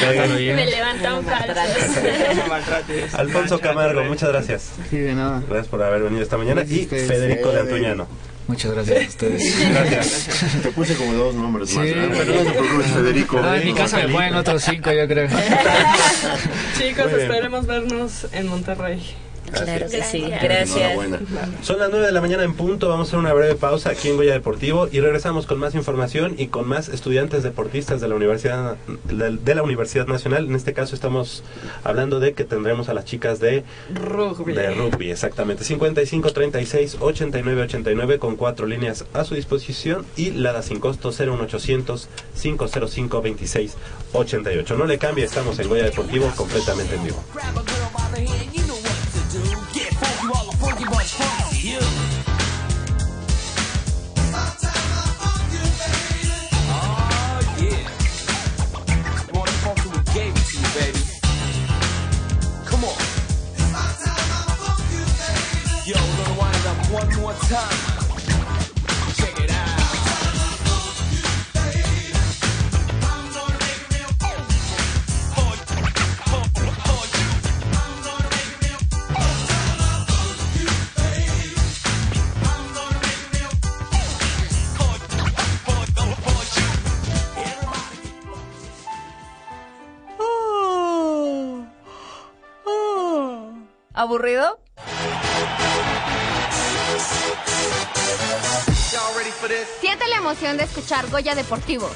Peguen. 0.00 0.56
Me 0.56 0.66
levantan 0.66 1.24
falsos. 1.24 3.14
Alfonso 3.14 3.58
Camargo, 3.60 4.04
muchas 4.04 4.28
gracias. 4.30 4.70
Sí, 4.90 4.98
de 4.98 5.14
nada. 5.14 5.42
Gracias 5.48 5.68
por 5.68 5.82
haber 5.82 6.02
venido 6.02 6.22
esta 6.22 6.36
mañana. 6.36 6.62
Y. 6.62 6.86
Federico 6.86 7.50
de. 7.52 7.60
Antuñano. 7.60 8.06
Muchas 8.46 8.72
gracias 8.72 9.04
a 9.04 9.08
ustedes. 9.08 9.70
Gracias. 9.70 10.28
Te 10.62 10.68
puse 10.70 10.94
como 10.96 11.14
dos 11.14 11.34
nombres 11.34 11.70
Sí. 11.70 11.78
más. 11.78 11.86
¿eh? 11.86 11.94
Pero 12.12 12.34
no 12.34 12.42
te 12.42 12.50
preocupes, 12.58 12.86
Federico. 12.92 13.40
Ah, 13.42 13.56
en 13.56 13.64
mi 13.66 13.72
casa 13.74 13.96
me 13.98 14.08
ponen 14.08 14.34
otros 14.34 14.62
cinco, 14.62 14.92
yo 14.92 15.08
creo. 15.08 15.28
Chicos, 16.78 17.10
esperemos 17.12 17.66
vernos 17.66 18.26
en 18.32 18.48
Monterrey. 18.48 19.02
Claro 19.62 19.86
que 19.88 20.02
sí, 20.02 20.24
Gracias. 20.42 20.98
Son 21.62 21.78
las 21.78 21.90
9 21.90 22.06
de 22.06 22.12
la 22.12 22.20
mañana 22.20 22.42
en 22.44 22.54
punto, 22.54 22.88
vamos 22.88 23.08
a 23.08 23.10
hacer 23.10 23.18
una 23.18 23.32
breve 23.32 23.54
pausa 23.54 23.90
aquí 23.90 24.08
en 24.08 24.16
Goya 24.16 24.32
Deportivo 24.32 24.88
y 24.90 25.00
regresamos 25.00 25.46
con 25.46 25.58
más 25.58 25.74
información 25.74 26.34
y 26.38 26.48
con 26.48 26.66
más 26.68 26.88
estudiantes 26.88 27.42
deportistas 27.42 28.00
de 28.00 28.08
la 28.08 28.14
Universidad 28.14 28.76
de, 29.04 29.36
de 29.36 29.54
la 29.54 29.62
Universidad 29.62 30.06
Nacional. 30.06 30.46
En 30.46 30.54
este 30.54 30.72
caso 30.72 30.94
estamos 30.94 31.42
hablando 31.82 32.20
de 32.20 32.34
que 32.34 32.44
tendremos 32.44 32.88
a 32.88 32.94
las 32.94 33.04
chicas 33.04 33.40
de 33.40 33.64
Rugby. 33.94 34.52
de 34.52 34.70
rugby, 34.70 35.10
exactamente. 35.10 35.64
55 35.64 36.32
36 36.32 36.98
89 37.00 37.62
89 37.62 38.18
con 38.18 38.36
cuatro 38.36 38.66
líneas 38.66 39.04
a 39.12 39.24
su 39.24 39.34
disposición 39.34 40.04
y 40.16 40.30
la 40.30 40.52
da 40.52 40.62
sin 40.62 40.80
costo 40.80 41.10
01800 41.10 42.08
505 42.40 43.22
26 43.22 43.76
88. 44.12 44.76
No 44.76 44.86
le 44.86 44.98
cambie, 44.98 45.24
estamos 45.24 45.58
en 45.58 45.68
Goya 45.68 45.84
Deportivo 45.84 46.30
completamente 46.36 46.94
en 46.94 47.04
vivo. 47.04 47.22
You. 51.64 51.78
Oh, 56.66 57.40
yeah. 57.58 57.88
Gave 60.12 60.36
it 60.36 60.44
to 60.44 60.56
you, 60.58 60.68
baby. 60.74 61.02
Come 62.66 62.84
on. 62.84 62.92
It's 63.54 63.70
about 63.70 63.98
time 63.98 64.30
I 64.30 64.44
fuck 64.60 64.80
you, 64.92 65.04
baby. 65.18 65.90
Yo, 65.90 65.96
gonna 65.96 66.38
wind 66.38 66.66
up 66.66 66.78
one 66.92 67.10
more 67.22 67.34
time. 67.48 67.93
¿Aburrido? 94.04 94.60
Siente 99.80 100.08
la 100.08 100.16
emoción 100.18 100.58
de 100.58 100.64
escuchar 100.64 101.08
Goya 101.08 101.34
Deportivo. 101.34 101.88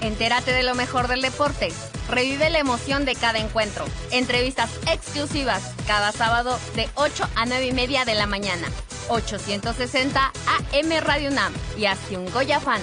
Entérate 0.00 0.50
de 0.50 0.64
lo 0.64 0.74
mejor 0.74 1.06
del 1.06 1.22
deporte. 1.22 1.68
Revive 2.10 2.50
la 2.50 2.58
emoción 2.58 3.04
de 3.04 3.14
cada 3.14 3.38
encuentro. 3.38 3.84
Entrevistas 4.10 4.68
exclusivas 4.90 5.62
cada 5.86 6.10
sábado 6.10 6.58
de 6.74 6.88
8 6.96 7.24
a 7.36 7.46
9 7.46 7.66
y 7.66 7.72
media 7.72 8.04
de 8.04 8.16
la 8.16 8.26
mañana. 8.26 8.66
860 9.10 10.32
AM 10.72 11.04
Radio 11.04 11.30
UNAM 11.30 11.52
y 11.78 11.86
hazte 11.86 12.16
un 12.16 12.28
Goya 12.32 12.58
fan. 12.58 12.82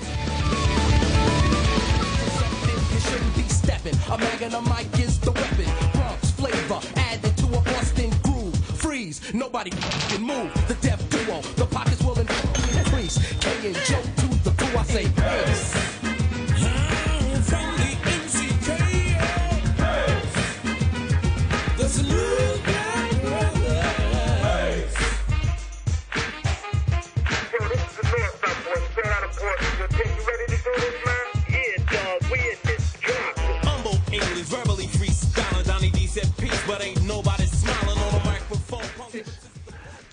Stepping. 3.81 4.13
A 4.13 4.17
mag 4.17 4.41
and 4.41 4.69
mic 4.69 4.99
is 4.99 5.19
the 5.19 5.31
weapon. 5.31 5.65
Bronx 5.93 6.31
flavor 6.31 6.79
added 6.95 7.35
to 7.37 7.47
a 7.47 7.61
Boston 7.61 8.11
groove. 8.23 8.55
Freeze, 8.55 9.33
nobody 9.33 9.71
can 9.71 10.21
move. 10.21 10.53
The 10.67 10.75
death 10.75 11.07
duo, 11.09 11.41
the 11.55 11.65
pockets 11.65 12.03
will 12.03 12.17
increase. 12.19 13.17
K 13.39 13.67
and 13.67 13.75
Joe 13.75 14.01
to 14.01 14.43
the 14.43 14.51
crew, 14.51 14.77
I 14.77 14.83
say 14.83 15.05
peace. 15.05 15.90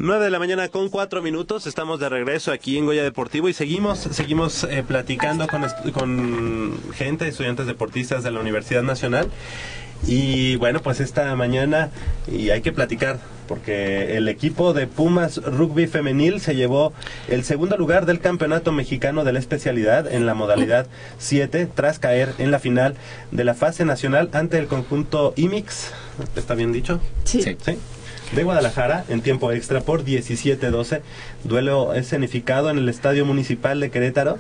9 0.01 0.25
de 0.25 0.31
la 0.31 0.39
mañana 0.39 0.69
con 0.69 0.91
4 0.91 1.23
minutos, 1.23 1.67
estamos 1.67 1.99
de 1.99 2.09
regreso 2.09 2.53
aquí 2.53 2.79
en 2.79 2.87
Goya 2.87 3.03
Deportivo 3.03 3.49
y 3.49 3.53
seguimos 3.53 3.99
seguimos 3.99 4.63
eh, 4.63 4.85
platicando 4.87 5.49
con, 5.49 5.67
con 5.93 6.93
gente, 6.95 7.27
estudiantes 7.27 7.67
deportistas 7.67 8.23
de 8.23 8.31
la 8.31 8.39
Universidad 8.39 8.85
Nacional. 8.85 9.29
Y 10.07 10.55
bueno, 10.55 10.81
pues 10.81 11.01
esta 11.01 11.35
mañana 11.35 11.91
y 12.31 12.51
hay 12.51 12.61
que 12.61 12.71
platicar 12.71 13.19
porque 13.49 14.17
el 14.17 14.29
equipo 14.29 14.73
de 14.73 14.87
Pumas 14.87 15.39
Rugby 15.39 15.89
Femenil 15.89 16.41
se 16.41 16.55
llevó 16.55 16.93
el 17.27 17.43
segundo 17.43 17.77
lugar 17.77 18.07
del 18.07 18.21
Campeonato 18.21 18.71
Mexicano 18.71 19.25
de 19.25 19.33
la 19.33 19.41
especialidad 19.41 20.07
en 20.13 20.27
la 20.27 20.35
modalidad 20.35 20.87
7 21.19 21.69
tras 21.75 21.99
caer 21.99 22.35
en 22.39 22.53
la 22.53 22.61
final 22.61 22.95
de 23.33 23.43
la 23.43 23.55
fase 23.55 23.85
nacional 23.85 24.31
ante 24.33 24.59
el 24.59 24.69
conjunto 24.69 25.33
IMIX. 25.35 25.91
¿Está 26.37 26.55
bien 26.55 26.73
dicho? 26.73 27.01
Sí. 27.25 27.43
¿Sí? 27.43 27.57
De 28.33 28.45
Guadalajara 28.45 29.05
en 29.09 29.23
tiempo 29.23 29.53
extra 29.53 29.81
por 29.81 30.05
17-12. 30.05 31.01
Duelo 31.45 31.95
escenificado 31.95 32.71
en 32.71 32.79
el 32.79 32.89
Estadio 32.89 33.25
Municipal 33.25 33.81
de 33.81 33.91
Querétaro. 33.91 34.39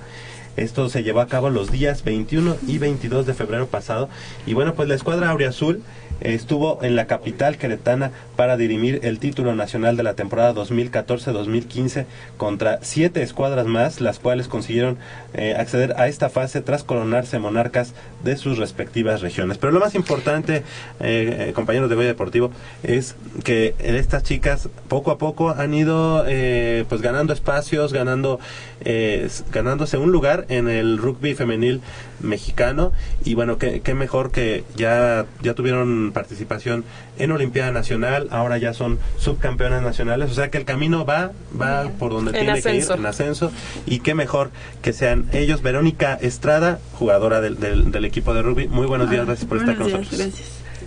Esto 0.56 0.88
se 0.88 1.04
llevó 1.04 1.20
a 1.20 1.28
cabo 1.28 1.50
los 1.50 1.70
días 1.70 2.02
21 2.02 2.56
y 2.66 2.78
22 2.78 3.26
de 3.26 3.34
febrero 3.34 3.68
pasado. 3.68 4.08
Y 4.46 4.54
bueno, 4.54 4.74
pues 4.74 4.88
la 4.88 4.96
escuadra 4.96 5.30
Auriazul 5.30 5.82
estuvo 6.20 6.82
en 6.82 6.96
la 6.96 7.06
capital 7.06 7.58
queretana 7.58 8.10
para 8.36 8.56
dirimir 8.56 9.00
el 9.04 9.20
título 9.20 9.54
nacional 9.54 9.96
de 9.96 10.02
la 10.02 10.14
temporada 10.14 10.52
2014-2015 10.54 12.06
contra 12.36 12.80
siete 12.82 13.22
escuadras 13.22 13.66
más, 13.66 14.00
las 14.00 14.18
cuales 14.18 14.48
consiguieron 14.48 14.98
eh, 15.34 15.54
acceder 15.58 15.94
a 15.98 16.08
esta 16.08 16.28
fase 16.28 16.60
tras 16.62 16.84
coronarse 16.84 17.38
monarcas 17.38 17.94
de 18.24 18.36
sus 18.36 18.58
respectivas 18.58 19.20
regiones. 19.20 19.58
Pero 19.58 19.72
lo 19.72 19.80
más 19.80 19.94
importante, 19.94 20.62
eh, 21.00 21.48
eh, 21.48 21.52
compañeros 21.54 21.90
de 21.90 21.96
Goya 21.96 22.08
Deportivo, 22.08 22.50
es 22.82 23.14
que 23.44 23.74
estas 23.78 24.22
chicas 24.22 24.68
poco 24.88 25.10
a 25.10 25.18
poco 25.18 25.50
han 25.50 25.74
ido 25.74 26.24
eh, 26.26 26.84
pues 26.88 27.02
ganando 27.02 27.32
espacios, 27.32 27.92
ganando 27.92 28.40
eh, 28.80 29.28
ganándose 29.52 29.98
un 29.98 30.12
lugar 30.12 30.46
en 30.48 30.68
el 30.68 30.98
rugby 30.98 31.34
femenil 31.34 31.80
mexicano. 32.20 32.92
Y 33.24 33.34
bueno, 33.34 33.58
qué, 33.58 33.80
qué 33.80 33.94
mejor 33.94 34.30
que 34.30 34.64
ya, 34.76 35.26
ya 35.42 35.54
tuvieron 35.54 36.12
participación 36.12 36.84
en 37.18 37.32
Olimpiada 37.32 37.72
Nacional, 37.72 38.28
ahora 38.30 38.58
ya 38.58 38.72
son 38.72 38.98
subcampeonas 39.18 39.82
nacionales, 39.82 40.30
o 40.30 40.34
sea 40.34 40.50
que 40.50 40.58
el 40.58 40.64
camino 40.64 41.04
va, 41.04 41.32
va 41.60 41.90
por 41.98 42.12
donde 42.12 42.30
En 42.30 42.44
tiene 42.44 42.62
que 42.62 42.74
ir, 42.76 42.86
en 42.90 43.06
ascenso. 43.06 43.50
Y 43.86 44.00
qué 44.00 44.14
mejor 44.14 44.50
que 44.82 44.92
sean 44.92 45.17
ellos, 45.32 45.62
Verónica 45.62 46.14
Estrada, 46.20 46.78
jugadora 46.94 47.40
del, 47.40 47.58
del, 47.58 47.90
del 47.90 48.04
equipo 48.04 48.34
de 48.34 48.42
rugby, 48.42 48.68
muy 48.68 48.86
buenos 48.86 49.10
días, 49.10 49.26
gracias 49.26 49.48
por 49.48 49.58
estar 49.58 49.76
con 49.76 49.86
días, 49.86 50.00
nosotros. 50.00 50.34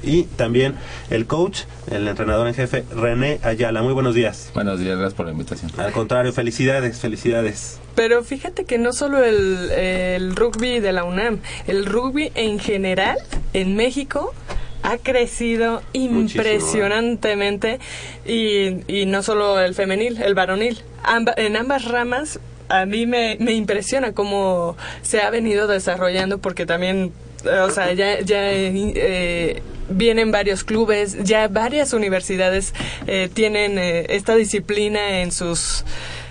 Y 0.04 0.24
también 0.24 0.74
el 1.12 1.28
coach, 1.28 1.60
el 1.92 2.08
entrenador 2.08 2.48
en 2.48 2.56
jefe, 2.56 2.84
René 2.96 3.40
Ayala. 3.44 3.84
Muy 3.84 3.94
buenos 3.94 4.16
días. 4.16 4.50
Buenos 4.56 4.80
días, 4.80 4.98
gracias 4.98 5.14
por 5.14 5.28
la 5.28 5.32
invitación. 5.32 5.72
Al 5.78 5.92
contrario, 5.92 6.34
felicidades, 6.34 7.00
felicidades. 7.00 7.80
Pero 7.94 8.24
fíjate 8.24 8.66
que 8.66 8.80
no 8.80 8.94
solo 8.94 9.24
el, 9.24 9.70
el 9.72 10.36
rugby 10.36 10.80
de 10.80 10.92
la 10.92 11.04
UNAM, 11.04 11.40
el 11.68 11.86
rugby 11.86 12.32
en 12.34 12.58
general 12.58 13.18
en 13.54 13.76
México 13.76 14.34
ha 14.82 14.98
crecido 14.98 15.84
impresionantemente 15.94 17.80
y, 18.26 18.82
y 18.92 19.06
no 19.06 19.22
solo 19.22 19.60
el 19.60 19.76
femenil, 19.76 20.20
el 20.22 20.34
varonil. 20.34 20.82
Amba- 21.04 21.34
en 21.38 21.56
ambas 21.58 21.86
ramas 21.86 22.40
a 22.72 22.86
mí 22.86 23.06
me, 23.06 23.38
me 23.40 23.52
impresiona 23.52 24.14
cómo 24.14 24.78
se 25.02 25.22
ha 25.22 25.30
venido 25.30 25.68
desarrollando 25.68 26.38
porque 26.38 26.66
también, 26.66 27.12
o 27.46 27.70
sea, 27.70 27.92
ya, 27.94 28.22
ya 28.22 28.52
eh, 28.52 29.62
vienen 29.90 30.32
varios 30.32 30.64
clubes, 30.64 31.22
ya 31.24 31.48
varias 31.50 31.92
universidades 31.92 32.74
eh, 33.08 33.30
tienen 33.34 33.78
eh, 33.78 34.06
esta 34.10 34.36
disciplina 34.36 35.22
en 35.22 35.32
sus 35.32 35.84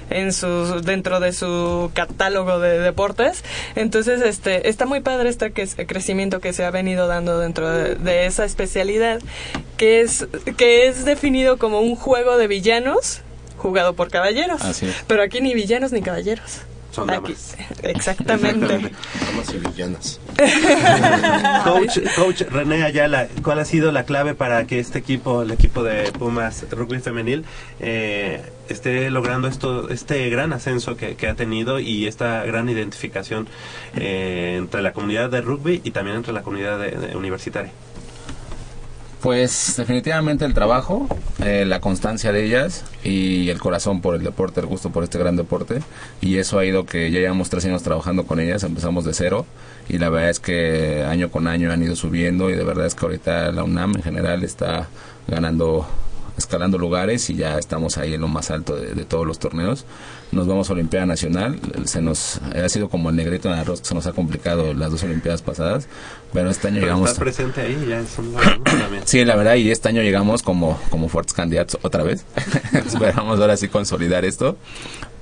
en 0.08 0.32
sus 0.32 0.82
dentro 0.82 1.20
de 1.20 1.32
su 1.32 1.92
catálogo 1.94 2.58
de 2.58 2.80
deportes. 2.80 3.44
Entonces 3.76 4.22
este 4.22 4.68
está 4.68 4.84
muy 4.84 5.00
padre 5.00 5.28
este 5.28 5.52
crecimiento 5.52 6.40
que 6.40 6.52
se 6.52 6.64
ha 6.64 6.70
venido 6.72 7.06
dando 7.06 7.38
dentro 7.38 7.70
de, 7.70 7.94
de 7.94 8.26
esa 8.26 8.44
especialidad 8.44 9.20
que 9.76 10.00
es 10.00 10.26
que 10.56 10.88
es 10.88 11.04
definido 11.04 11.58
como 11.58 11.80
un 11.80 11.94
juego 11.94 12.38
de 12.38 12.48
villanos 12.48 13.22
jugado 13.60 13.94
por 13.94 14.10
caballeros 14.10 14.60
Así 14.62 14.86
es. 14.86 14.96
pero 15.06 15.22
aquí 15.22 15.40
ni 15.40 15.54
villanos 15.54 15.92
ni 15.92 16.02
caballeros 16.02 16.62
Son 16.90 17.08
Aquí- 17.10 17.36
exactamente 17.84 18.66
Damas 18.66 19.54
y 19.54 19.58
villanas. 19.58 20.18
coach, 21.64 21.98
coach 22.16 22.42
René 22.50 22.82
Ayala, 22.82 23.28
¿cuál 23.44 23.58
ha 23.60 23.64
sido 23.64 23.92
la 23.92 24.04
clave 24.04 24.34
para 24.34 24.66
que 24.66 24.78
este 24.80 24.98
equipo, 24.98 25.42
el 25.42 25.50
equipo 25.52 25.82
de 25.84 26.10
Pumas 26.12 26.64
Rugby 26.70 26.98
Femenil, 26.98 27.44
eh, 27.78 28.42
esté 28.68 29.10
logrando 29.10 29.46
esto, 29.48 29.88
este 29.90 30.28
gran 30.30 30.52
ascenso 30.52 30.96
que, 30.96 31.14
que 31.16 31.28
ha 31.28 31.34
tenido 31.34 31.78
y 31.78 32.06
esta 32.06 32.44
gran 32.44 32.68
identificación 32.68 33.48
eh, 33.96 34.56
entre 34.58 34.82
la 34.82 34.92
comunidad 34.92 35.30
de 35.30 35.40
rugby 35.42 35.80
y 35.84 35.90
también 35.92 36.16
entre 36.16 36.32
la 36.32 36.42
comunidad 36.42 36.78
de- 36.78 36.92
de 36.92 37.16
universitaria? 37.16 37.70
Pues 39.22 39.74
definitivamente 39.76 40.46
el 40.46 40.54
trabajo, 40.54 41.06
eh, 41.44 41.66
la 41.66 41.80
constancia 41.80 42.32
de 42.32 42.42
ellas 42.42 42.84
y 43.04 43.50
el 43.50 43.58
corazón 43.58 44.00
por 44.00 44.14
el 44.14 44.22
deporte, 44.22 44.60
el 44.60 44.66
gusto 44.66 44.88
por 44.90 45.04
este 45.04 45.18
gran 45.18 45.36
deporte. 45.36 45.82
Y 46.22 46.38
eso 46.38 46.58
ha 46.58 46.64
ido 46.64 46.86
que 46.86 47.10
ya 47.10 47.20
llevamos 47.20 47.50
tres 47.50 47.66
años 47.66 47.82
trabajando 47.82 48.24
con 48.24 48.40
ellas, 48.40 48.64
empezamos 48.64 49.04
de 49.04 49.12
cero 49.12 49.44
y 49.90 49.98
la 49.98 50.08
verdad 50.08 50.30
es 50.30 50.40
que 50.40 51.04
año 51.06 51.30
con 51.30 51.48
año 51.48 51.70
han 51.70 51.82
ido 51.82 51.96
subiendo 51.96 52.48
y 52.48 52.54
de 52.54 52.64
verdad 52.64 52.86
es 52.86 52.94
que 52.94 53.04
ahorita 53.04 53.52
la 53.52 53.62
UNAM 53.62 53.96
en 53.96 54.02
general 54.02 54.42
está 54.42 54.88
ganando 55.28 55.86
escalando 56.38 56.78
lugares 56.78 57.28
y 57.28 57.36
ya 57.36 57.58
estamos 57.58 57.98
ahí 57.98 58.14
en 58.14 58.22
lo 58.22 58.28
más 58.28 58.50
alto 58.50 58.74
de, 58.74 58.94
de 58.94 59.04
todos 59.04 59.26
los 59.26 59.38
torneos. 59.38 59.84
Nos 60.32 60.46
vamos 60.46 60.70
a 60.70 60.74
Olimpiada 60.74 61.06
Nacional, 61.06 61.58
se 61.84 62.00
nos 62.00 62.40
ha 62.54 62.68
sido 62.68 62.88
como 62.88 63.10
el 63.10 63.16
negrito 63.16 63.48
en 63.48 63.54
arroz 63.58 63.80
que 63.80 63.88
se 63.88 63.94
nos 63.94 64.06
ha 64.06 64.12
complicado 64.12 64.74
las 64.74 64.90
dos 64.92 65.02
Olimpiadas 65.02 65.42
pasadas, 65.42 65.88
pero 66.32 66.50
este 66.50 66.68
año 66.68 66.76
Pero 66.76 66.86
llegamos 66.86 67.10
estar 67.10 67.24
presente 67.24 67.60
ahí 67.60 67.86
ya 67.88 67.98
es 67.98 68.16
un 68.16 68.34
también. 68.64 69.02
Sí, 69.06 69.24
la 69.24 69.34
verdad, 69.34 69.56
y 69.56 69.70
este 69.70 69.88
año 69.88 70.02
llegamos 70.02 70.42
como, 70.42 70.78
como 70.90 71.08
fuertes 71.08 71.34
candidatos 71.34 71.80
otra 71.82 72.04
vez. 72.04 72.24
Esperamos 72.72 73.40
ahora 73.40 73.56
sí 73.56 73.68
consolidar 73.68 74.24
esto. 74.24 74.56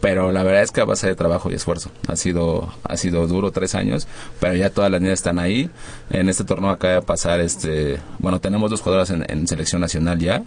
pero 0.01 0.31
la 0.31 0.43
verdad 0.43 0.63
es 0.63 0.71
que 0.71 0.81
a 0.81 0.85
base 0.85 1.07
de 1.07 1.15
trabajo 1.15 1.51
y 1.51 1.55
esfuerzo. 1.55 1.91
Ha 2.07 2.17
sido, 2.17 2.73
ha 2.85 2.97
sido 2.97 3.27
duro 3.27 3.51
tres 3.51 3.75
años, 3.75 4.07
pero 4.41 4.55
ya 4.55 4.71
todas 4.71 4.91
las 4.91 5.01
niñas 5.01 5.21
están 5.21 5.39
ahí. 5.39 5.71
En 6.11 6.29
este 6.29 6.45
torneo 6.45 6.71
acaba 6.71 6.95
de 6.95 7.03
pasar, 7.03 7.41
este, 7.41 7.99
bueno, 8.19 8.41
tenemos 8.41 8.71
dos 8.71 8.81
jugadoras 8.81 9.11
en, 9.11 9.25
en 9.29 9.47
selección 9.49 9.81
nacional 9.81 10.19
ya, 10.19 10.43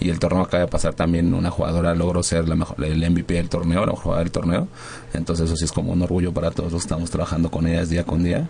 y 0.00 0.10
el 0.10 0.18
torneo 0.18 0.42
acaba 0.42 0.62
de 0.64 0.68
pasar 0.68 0.94
también 0.94 1.32
una 1.34 1.50
jugadora 1.50 1.94
logró 1.94 2.22
ser 2.22 2.48
la 2.48 2.54
mejor, 2.56 2.84
el 2.84 3.10
MVP 3.10 3.34
del 3.34 3.48
torneo, 3.48 3.80
la 3.80 3.86
mejor 3.92 3.98
jugadora 4.02 4.22
del 4.24 4.32
torneo. 4.32 4.68
Entonces 5.14 5.46
eso 5.46 5.56
sí 5.56 5.64
es 5.64 5.72
como 5.72 5.92
un 5.92 6.02
orgullo 6.02 6.32
para 6.32 6.50
todos 6.50 6.72
los 6.72 6.82
que 6.82 6.86
estamos 6.86 7.10
trabajando 7.10 7.50
con 7.50 7.66
ellas 7.66 7.88
día 7.88 8.04
con 8.04 8.22
día. 8.22 8.48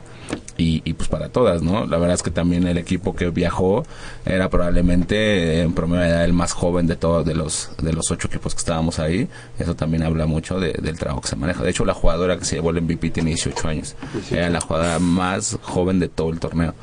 Y, 0.56 0.82
y 0.84 0.94
pues 0.94 1.08
para 1.08 1.28
todas, 1.28 1.62
¿no? 1.62 1.86
La 1.86 1.98
verdad 1.98 2.14
es 2.14 2.22
que 2.22 2.30
también 2.30 2.66
el 2.66 2.78
equipo 2.78 3.14
que 3.14 3.30
viajó 3.30 3.84
era 4.24 4.48
probablemente 4.50 5.60
en 5.60 5.72
promedio 5.72 6.02
de 6.04 6.08
edad 6.10 6.24
el 6.24 6.32
más 6.32 6.52
joven 6.52 6.86
de 6.86 6.96
todos, 6.96 7.24
de 7.24 7.34
los, 7.34 7.70
de 7.82 7.92
los 7.92 8.10
ocho 8.10 8.28
equipos 8.28 8.54
que 8.54 8.58
estábamos 8.58 8.98
ahí. 8.98 9.28
Eso 9.58 9.76
también 9.76 10.02
habla 10.02 10.26
mucho 10.26 10.58
de- 10.58 10.72
del 10.72 10.98
trabajo 10.98 11.20
que 11.20 11.28
se 11.28 11.36
maneja. 11.36 11.62
De 11.62 11.70
hecho, 11.70 11.84
la 11.84 11.94
jugadora 11.94 12.36
que 12.38 12.44
se 12.44 12.56
llevó 12.56 12.70
el 12.70 12.80
MVP 12.82 13.10
tiene 13.10 13.30
18 13.30 13.68
años. 13.68 13.94
Era 14.30 14.50
la 14.50 14.60
jugadora 14.60 14.98
más 14.98 15.58
joven 15.62 16.00
de 16.00 16.08
todo 16.08 16.30
el 16.30 16.40
torneo. 16.40 16.74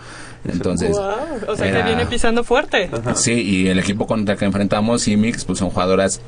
Entonces, 0.45 0.91
Guau, 0.91 1.15
o 1.47 1.55
sea 1.55 1.67
era- 1.67 1.79
que 1.79 1.87
viene 1.87 2.05
pisando 2.05 2.43
fuerte. 2.43 2.89
Sí, 3.15 3.33
y 3.33 3.67
el 3.69 3.79
equipo 3.79 4.05
contra 4.07 4.33
el 4.33 4.39
que 4.39 4.45
enfrentamos, 4.45 5.07
IMIX, 5.07 5.45
pues 5.45 5.59
son 5.59 5.69
jugadoras, 5.69 6.19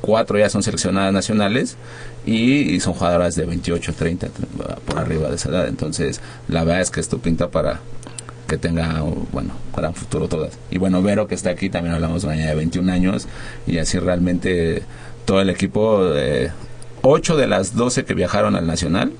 cuatro 0.00 0.38
ya 0.38 0.48
son 0.50 0.62
seleccionadas 0.62 1.12
nacionales 1.12 1.76
y, 2.26 2.74
y 2.74 2.80
son 2.80 2.94
jugadoras 2.94 3.34
de 3.36 3.44
28, 3.46 3.92
30, 3.94 4.28
por 4.86 4.98
arriba 4.98 5.28
de 5.28 5.36
esa 5.36 5.50
edad. 5.50 5.68
Entonces, 5.68 6.20
la 6.48 6.64
verdad 6.64 6.80
es 6.82 6.90
que 6.90 7.00
esto 7.00 7.18
pinta 7.18 7.48
para 7.48 7.80
que 8.48 8.56
tenga, 8.58 9.02
bueno, 9.30 9.52
para 9.72 9.90
un 9.90 9.94
futuro 9.94 10.26
todas. 10.26 10.58
Y 10.72 10.78
bueno, 10.78 11.00
Vero 11.02 11.28
que 11.28 11.36
está 11.36 11.50
aquí, 11.50 11.70
también 11.70 11.94
hablamos 11.94 12.24
niña 12.24 12.48
de 12.48 12.54
21 12.56 12.90
años 12.92 13.28
y 13.68 13.78
así 13.78 13.98
realmente 14.00 14.82
todo 15.24 15.40
el 15.40 15.50
equipo, 15.50 16.00
eh, 16.16 16.50
8 17.02 17.36
de 17.36 17.46
las 17.46 17.76
12 17.76 18.04
que 18.04 18.14
viajaron 18.14 18.56
al 18.56 18.66
Nacional, 18.66 19.12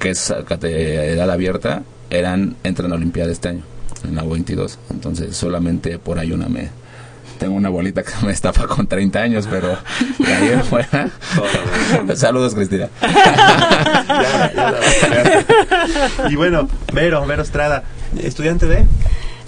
que 0.00 0.10
es 0.10 0.34
de 0.60 1.12
edad 1.12 1.30
abierta, 1.30 1.82
eran 2.10 2.56
entran 2.64 2.92
a 2.92 2.96
Olimpiada 2.96 3.30
este 3.32 3.48
año, 3.48 3.62
en 4.04 4.16
la 4.16 4.22
22. 4.22 4.78
Entonces, 4.90 5.36
solamente 5.36 5.98
por 5.98 6.18
ahí 6.18 6.32
una 6.32 6.48
me. 6.48 6.68
Tengo 7.38 7.54
una 7.54 7.68
bolita 7.68 8.02
que 8.02 8.10
me 8.26 8.32
estafa 8.32 8.66
con 8.66 8.86
30 8.88 9.20
años, 9.20 9.46
pero 9.48 9.78
de 10.18 10.34
ahí 10.34 10.48
en 10.48 10.64
fuera. 10.64 11.08
Saludos, 12.16 12.54
Cristina. 12.54 12.88
Y 16.30 16.36
bueno, 16.36 16.68
Vero, 16.92 17.24
Vero 17.26 17.42
Estrada, 17.42 17.84
estudiante 18.22 18.66
de 18.66 18.84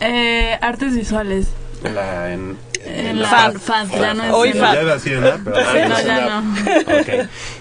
Eh, 0.01 0.57
artes 0.61 0.95
visuales. 0.95 1.49
la, 1.83 2.33
en, 2.33 2.57
En 2.85 3.21
la 3.21 3.29
FAD, 3.29 3.55
FAD, 3.59 3.89
ya 4.01 4.15
no 4.15 4.25
es 4.25 4.33
Hoy 4.33 4.49
en 4.51 4.57
FAD. 4.59 4.75
la- 4.75 4.77
Ya 4.83 4.83
pero 5.45 5.57
Sí, 5.57 5.79
no, 5.89 6.01
ya. 6.07 6.43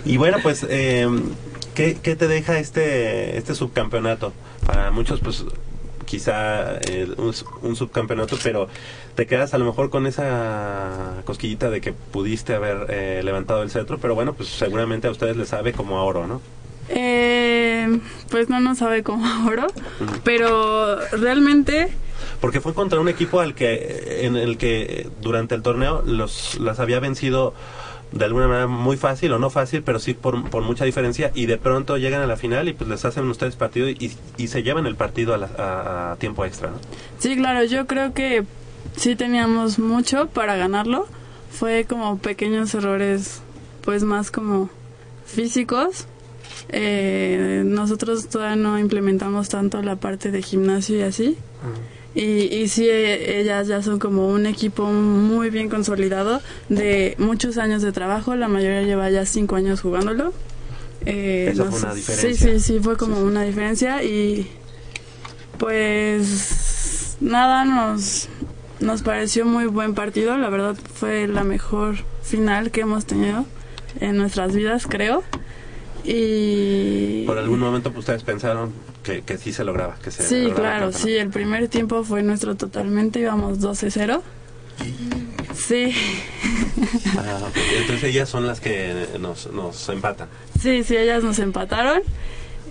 Y 0.06 0.18
bueno, 0.18 0.38
pues, 0.44 0.66
eh, 0.70 1.08
¿qué, 1.74 1.98
qué 2.02 2.16
te 2.16 2.28
deja 2.28 2.60
este, 2.60 3.38
este 3.38 3.56
subcampeonato? 3.56 4.34
Para 4.70 4.92
muchos, 4.92 5.20
pues, 5.20 5.44
quizá 6.06 6.78
eh, 6.82 7.08
un, 7.18 7.34
un 7.64 7.76
subcampeonato, 7.76 8.38
pero 8.44 8.68
te 9.16 9.26
quedas 9.26 9.56
a 9.56 9.58
lo 9.58 9.66
mejor 9.66 9.90
con 9.90 10.06
esa 10.06 11.24
cosquillita 11.26 11.72
de 11.72 11.82
que 11.82 11.92
pudiste 11.92 12.54
haber 12.54 12.86
eh, 12.90 13.22
levantado 13.24 13.64
el 13.64 13.72
cetro, 13.72 13.98
pero 13.98 14.14
bueno, 14.14 14.34
pues 14.34 14.50
seguramente 14.50 15.08
a 15.08 15.12
ustedes 15.12 15.38
les 15.38 15.50
sabe 15.50 15.74
como 15.74 15.98
a 15.98 16.04
oro, 16.04 16.28
¿no? 16.28 16.40
Eh, 16.90 18.00
pues 18.30 18.48
no 18.50 18.60
nos 18.60 18.78
sabe 18.78 19.02
como 19.02 19.26
oro, 19.50 19.66
pero 20.24 20.98
realmente 21.14 21.90
Porque 22.42 22.62
fue 22.62 22.76
contra 22.76 23.00
un 23.00 23.10
equipo 23.10 23.40
al 23.40 23.56
que 23.56 24.26
en 24.26 24.36
el 24.36 24.58
que 24.58 25.10
durante 25.22 25.56
el 25.56 25.64
torneo 25.64 26.04
los 26.06 26.60
las 26.60 26.80
había 26.80 27.00
vencido 27.00 27.56
de 28.12 28.26
alguna 28.26 28.48
manera 28.48 28.68
muy 28.68 28.98
fácil 28.98 29.32
o 29.34 29.40
no 29.40 29.50
fácil, 29.50 29.84
pero 29.84 30.00
sí 30.00 30.14
por, 30.16 30.50
por 30.50 30.64
mucha 30.64 30.84
diferencia 30.86 31.32
y 31.36 31.46
de 31.46 31.58
pronto 31.58 31.98
llegan 31.98 32.22
a 32.22 32.28
la 32.28 32.38
final 32.38 32.68
y 32.68 32.74
pues 32.74 32.90
les 32.90 33.06
hacen 33.06 33.28
ustedes 33.30 33.56
partido 33.56 33.88
y, 33.90 34.12
y 34.38 34.48
se 34.48 34.64
llevan 34.64 34.86
el 34.88 34.96
partido 34.96 35.34
a, 35.34 35.38
la- 35.38 35.50
a- 35.58 36.12
a 36.12 36.16
tiempo 36.16 36.44
extra, 36.46 36.72
¿no? 36.72 36.78
sí, 37.20 37.36
claro, 37.36 37.64
yo 37.66 37.86
creo 37.86 38.14
que 38.14 38.44
sí 38.96 39.16
teníamos 39.16 39.78
mucho 39.80 40.28
para 40.28 40.56
ganarlo. 40.56 41.06
Fue 41.52 41.86
como 41.88 42.18
pequeños 42.20 42.74
errores, 42.76 43.42
pues 43.84 44.04
más 44.04 44.32
como 44.32 44.70
físicos. 45.26 46.06
Eh, 46.70 47.64
nosotros 47.66 48.28
todavía 48.30 48.56
no 48.56 48.78
implementamos 48.80 49.50
tanto 49.50 49.82
la 49.82 49.96
parte 49.96 50.32
de 50.32 50.42
gimnasio 50.42 50.98
y 50.98 51.02
así. 51.02 51.38
Y, 52.16 52.22
y 52.24 52.68
sí, 52.68 52.88
eh, 52.90 53.40
ellas 53.40 53.68
ya 53.68 53.84
son 53.84 54.00
como 54.00 54.28
un 54.30 54.46
equipo 54.46 54.86
muy 54.86 55.50
bien 55.52 55.70
consolidado 55.70 56.42
de 56.68 57.16
muchos 57.20 57.58
años 57.58 57.82
de 57.82 57.92
trabajo. 57.92 58.36
La 58.36 58.48
mayoría 58.48 58.82
lleva 58.82 59.10
ya 59.10 59.26
cinco 59.26 59.56
años 59.56 59.82
jugándolo. 59.82 60.34
Eh, 61.06 61.50
Esa 61.54 61.66
no 61.66 61.72
fue 61.72 61.80
una 61.82 61.94
diferencia. 61.94 62.34
Sí, 62.52 62.60
sí, 62.60 62.60
sí, 62.74 62.80
fue 62.82 62.98
como 62.98 63.22
una 63.22 63.44
diferencia. 63.44 64.04
Y 64.04 64.50
pues 65.58 67.18
nada, 67.22 67.66
nos, 67.66 68.28
nos 68.80 69.02
pareció 69.04 69.46
muy 69.46 69.66
buen 69.68 69.94
partido. 69.94 70.38
La 70.38 70.50
verdad 70.50 70.76
fue 70.94 71.28
la 71.28 71.44
mejor 71.44 71.98
final 72.24 72.72
que 72.72 72.82
hemos 72.82 73.06
tenido 73.06 73.46
en 74.00 74.18
nuestras 74.18 74.56
vidas, 74.56 74.88
creo. 74.88 75.24
Y 76.04 77.24
Por 77.26 77.38
algún 77.38 77.60
momento 77.60 77.92
pues, 77.92 78.00
ustedes 78.00 78.24
pensaron 78.24 78.72
que, 79.04 79.22
que 79.22 79.38
sí 79.38 79.54
se 79.54 79.64
lograba, 79.64 79.96
que 80.04 80.12
se 80.12 80.24
Sí, 80.24 80.42
lograba 80.44 80.60
claro, 80.78 80.92
sí, 80.92 81.16
el 81.18 81.30
primer 81.30 81.68
tiempo 81.68 82.04
fue 82.04 82.22
nuestro 82.24 82.56
totalmente, 82.56 83.20
íbamos 83.20 83.60
12-0. 83.60 84.22
Sí, 85.56 85.94
Ah. 87.18 87.40
Entonces 87.78 88.04
ellas 88.06 88.30
son 88.30 88.48
las 88.48 88.60
que 88.62 89.08
nos, 89.20 89.52
nos 89.52 89.90
empatan. 89.90 90.30
sí, 90.62 90.84
sí, 90.84 90.96
ellas 90.96 91.24
nos 91.24 91.40
empataron 91.40 92.02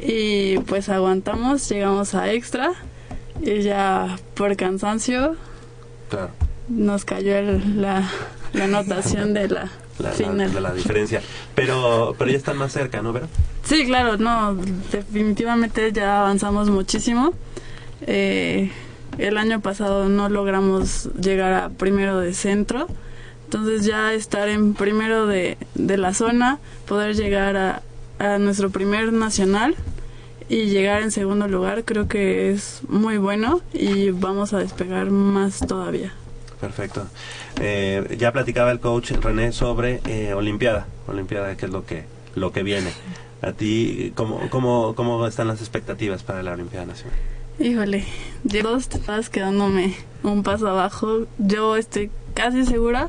y 0.01 0.59
pues 0.61 0.89
aguantamos, 0.89 1.69
llegamos 1.69 2.15
a 2.15 2.33
extra 2.33 2.73
y 3.43 3.61
ya 3.63 4.19
por 4.35 4.57
cansancio 4.57 5.37
Claro. 6.09 6.31
nos 6.69 7.05
cayó 7.05 7.37
el- 7.37 7.83
la, 7.83 8.09
la 8.55 8.65
anotación 8.65 9.35
de 9.35 9.49
la, 9.49 9.71
La, 9.99 10.73
diferencia. 10.73 11.23
Pero, 11.55 12.15
pero 12.19 12.31
ya 12.31 12.37
están 12.37 12.57
más 12.57 12.73
cerca, 12.73 13.03
¿no, 13.03 13.13
Vero? 13.13 13.29
Sí, 13.65 13.85
claro, 13.87 14.17
no, 14.17 14.55
definitivamente 14.93 15.93
ya 15.93 16.21
avanzamos 16.21 16.71
muchísimo. 16.71 17.33
Eh, 18.07 18.71
el 19.19 19.37
año 19.37 19.61
pasado 19.61 20.09
no 20.09 20.29
logramos 20.29 21.11
llegar 21.21 21.53
a 21.53 21.69
primero 21.71 22.21
de 22.21 22.33
centro, 22.35 22.87
entonces 23.45 23.85
ya 23.85 24.13
estar 24.15 24.49
en 24.49 24.75
primero 24.75 25.27
de, 25.27 25.59
de 25.75 25.97
la 25.97 26.15
zona, 26.15 26.59
poder 26.87 27.17
llegar 27.17 27.57
a, 27.57 27.83
a 28.19 28.39
nuestro 28.39 28.71
primer 28.71 29.13
nacional 29.13 29.75
y 30.49 30.67
llegar 30.67 31.03
en 31.03 31.11
segundo 31.11 31.47
lugar 31.47 31.85
creo 31.85 32.09
que 32.09 32.51
es 32.51 32.81
muy 32.89 33.19
bueno 33.19 33.61
y 33.73 34.11
vamos 34.11 34.53
a 34.53 34.59
despegar 34.59 35.11
más 35.11 35.61
todavía. 35.61 36.13
Perfecto. 36.61 37.07
Eh, 37.61 38.17
ya 38.19 38.33
platicaba 38.33 38.71
el 38.71 38.81
coach 38.81 39.13
René 39.13 39.53
sobre 39.53 40.01
eh, 40.07 40.35
Olimpiada. 40.35 40.87
Olimpiada, 41.07 41.57
que 41.57 41.67
es 41.67 41.73
lo 41.73 41.87
que, 41.87 42.05
lo 42.35 42.53
que 42.53 42.63
viene. 42.63 42.91
A 43.43 43.53
ti, 43.53 44.13
¿cómo, 44.17 44.41
cómo, 44.51 44.95
¿cómo 44.97 45.27
están 45.27 45.47
las 45.47 45.61
expectativas 45.61 46.23
para 46.23 46.43
la 46.43 46.53
Olimpiada 46.53 46.87
Nacional? 46.87 47.17
Híjole, 47.61 48.05
llevo 48.45 48.71
dos 48.71 48.89
temporadas 48.89 49.31
quedándome 49.31 49.95
un 50.23 50.43
paso 50.43 50.69
abajo. 50.69 51.27
Yo 51.39 51.77
estoy 51.77 52.11
casi 52.35 52.65
segura 52.65 53.09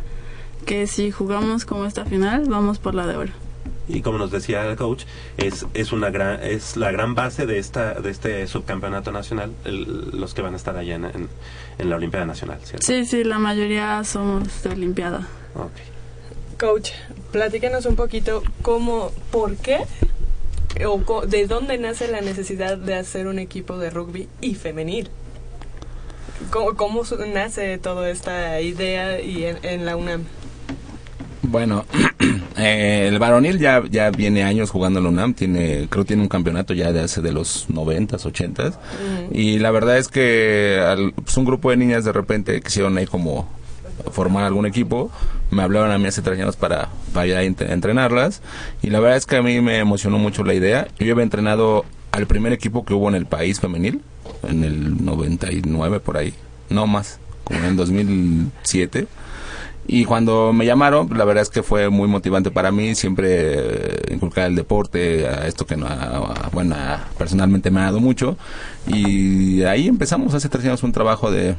que 0.65 0.87
si 0.87 1.11
jugamos 1.11 1.65
como 1.65 1.85
esta 1.85 2.05
final, 2.05 2.45
vamos 2.47 2.79
por 2.79 2.95
la 2.95 3.07
de 3.07 3.15
oro. 3.15 3.31
Y 3.89 4.01
como 4.01 4.17
nos 4.19 4.29
decía 4.31 4.65
el 4.69 4.77
coach, 4.77 5.03
es, 5.37 5.65
es, 5.73 5.91
una 5.91 6.11
gran, 6.11 6.41
es 6.43 6.77
la 6.77 6.91
gran 6.91 7.15
base 7.15 7.45
de, 7.47 7.57
esta, 7.57 7.95
de 7.95 8.11
este 8.11 8.45
subcampeonato 8.47 9.11
nacional, 9.11 9.51
el- 9.65 10.11
los 10.19 10.33
que 10.35 10.41
van 10.43 10.53
a 10.53 10.57
estar 10.57 10.77
allá 10.77 10.95
en, 10.95 11.05
en, 11.05 11.27
en 11.79 11.89
la 11.89 11.95
Olimpiada 11.95 12.25
Nacional, 12.27 12.59
¿cierto? 12.63 12.85
Sí, 12.85 13.05
sí, 13.05 13.23
la 13.23 13.39
mayoría 13.39 14.03
somos 14.03 14.61
de 14.63 14.69
Olimpiada. 14.69 15.27
Coach, 16.59 16.91
platícanos 17.31 17.85
un 17.87 17.95
poquito 17.95 18.43
cómo, 18.61 19.11
por 19.31 19.55
qué 19.57 19.79
o 20.85 21.01
co- 21.03 21.25
de 21.25 21.47
dónde 21.47 21.77
nace 21.79 22.07
la 22.09 22.21
necesidad 22.21 22.77
de 22.77 22.95
hacer 22.95 23.25
un 23.27 23.39
equipo 23.39 23.77
de 23.77 23.89
rugby 23.89 24.27
y 24.39 24.53
femenil. 24.55 25.09
¿Cómo, 26.51 26.75
cómo 26.75 27.03
nace 27.33 27.77
toda 27.79 28.09
esta 28.09 28.61
idea 28.61 29.19
y 29.19 29.45
en, 29.45 29.57
en 29.63 29.85
la 29.85 29.95
UNAM? 29.95 30.23
Bueno, 31.41 31.85
eh, 32.57 33.05
el 33.07 33.17
varonil 33.19 33.59
ya, 33.59 33.81
ya 33.89 34.11
viene 34.11 34.43
años 34.43 34.69
jugando 34.69 34.99
en 34.99 35.05
la 35.05 35.09
UNAM, 35.11 35.33
tiene, 35.33 35.87
creo 35.89 36.05
tiene 36.05 36.21
un 36.21 36.27
campeonato 36.27 36.73
ya 36.73 36.91
de 36.91 36.99
hace 37.01 37.21
de 37.21 37.31
los 37.31 37.67
90s, 37.69 38.25
80s. 38.25 38.73
Y 39.31 39.59
la 39.59 39.71
verdad 39.71 39.97
es 39.97 40.09
que 40.09 40.79
al- 40.85 41.13
pues, 41.13 41.37
un 41.37 41.45
grupo 41.45 41.69
de 41.71 41.77
niñas 41.77 42.03
de 42.03 42.11
repente 42.11 42.59
quisieron 42.61 42.97
ahí 42.97 43.05
como 43.05 43.47
formar 44.11 44.43
algún 44.43 44.65
equipo. 44.65 45.11
Me 45.51 45.63
hablaron 45.63 45.91
a 45.91 45.97
mí 45.97 46.07
hace 46.07 46.21
tres 46.21 46.39
años 46.39 46.55
para, 46.57 46.89
para 47.13 47.25
ir 47.27 47.35
a 47.35 47.43
ent- 47.43 47.69
entrenarlas. 47.71 48.41
Y 48.81 48.89
la 48.89 48.99
verdad 48.99 49.17
es 49.17 49.25
que 49.25 49.37
a 49.37 49.41
mí 49.41 49.61
me 49.61 49.77
emocionó 49.77 50.17
mucho 50.19 50.43
la 50.43 50.53
idea. 50.53 50.87
Yo 50.99 51.11
había 51.13 51.23
entrenado 51.23 51.85
al 52.11 52.27
primer 52.27 52.51
equipo 52.53 52.83
que 52.85 52.93
hubo 52.93 53.07
en 53.07 53.15
el 53.15 53.25
país 53.25 53.59
femenil, 53.59 54.01
en 54.47 54.63
el 54.63 55.03
99 55.05 55.99
por 56.01 56.17
ahí, 56.17 56.33
no 56.69 56.85
más, 56.87 57.19
como 57.45 57.59
en 57.59 57.65
el 57.65 57.75
2007. 57.77 59.07
Y 59.91 60.05
cuando 60.05 60.53
me 60.53 60.67
llamaron, 60.67 61.09
la 61.17 61.25
verdad 61.25 61.41
es 61.41 61.49
que 61.49 61.63
fue 61.63 61.89
muy 61.89 62.07
motivante 62.07 62.51
para 62.51 62.71
mí, 62.71 62.93
siempre 62.93 63.29
eh, 63.31 64.13
inculcar 64.13 64.45
el 64.45 64.55
deporte, 64.55 65.27
a 65.27 65.47
esto 65.47 65.65
que 65.65 65.75
bueno, 66.53 66.75
personalmente 67.17 67.71
me 67.71 67.79
ha 67.79 67.85
dado 67.85 67.99
mucho. 67.99 68.37
Y 68.85 69.63
ahí 69.63 69.87
empezamos 69.87 70.35
hace 70.35 70.47
tres 70.47 70.63
años 70.65 70.83
un 70.83 70.91
trabajo 70.91 71.31
de, 71.31 71.55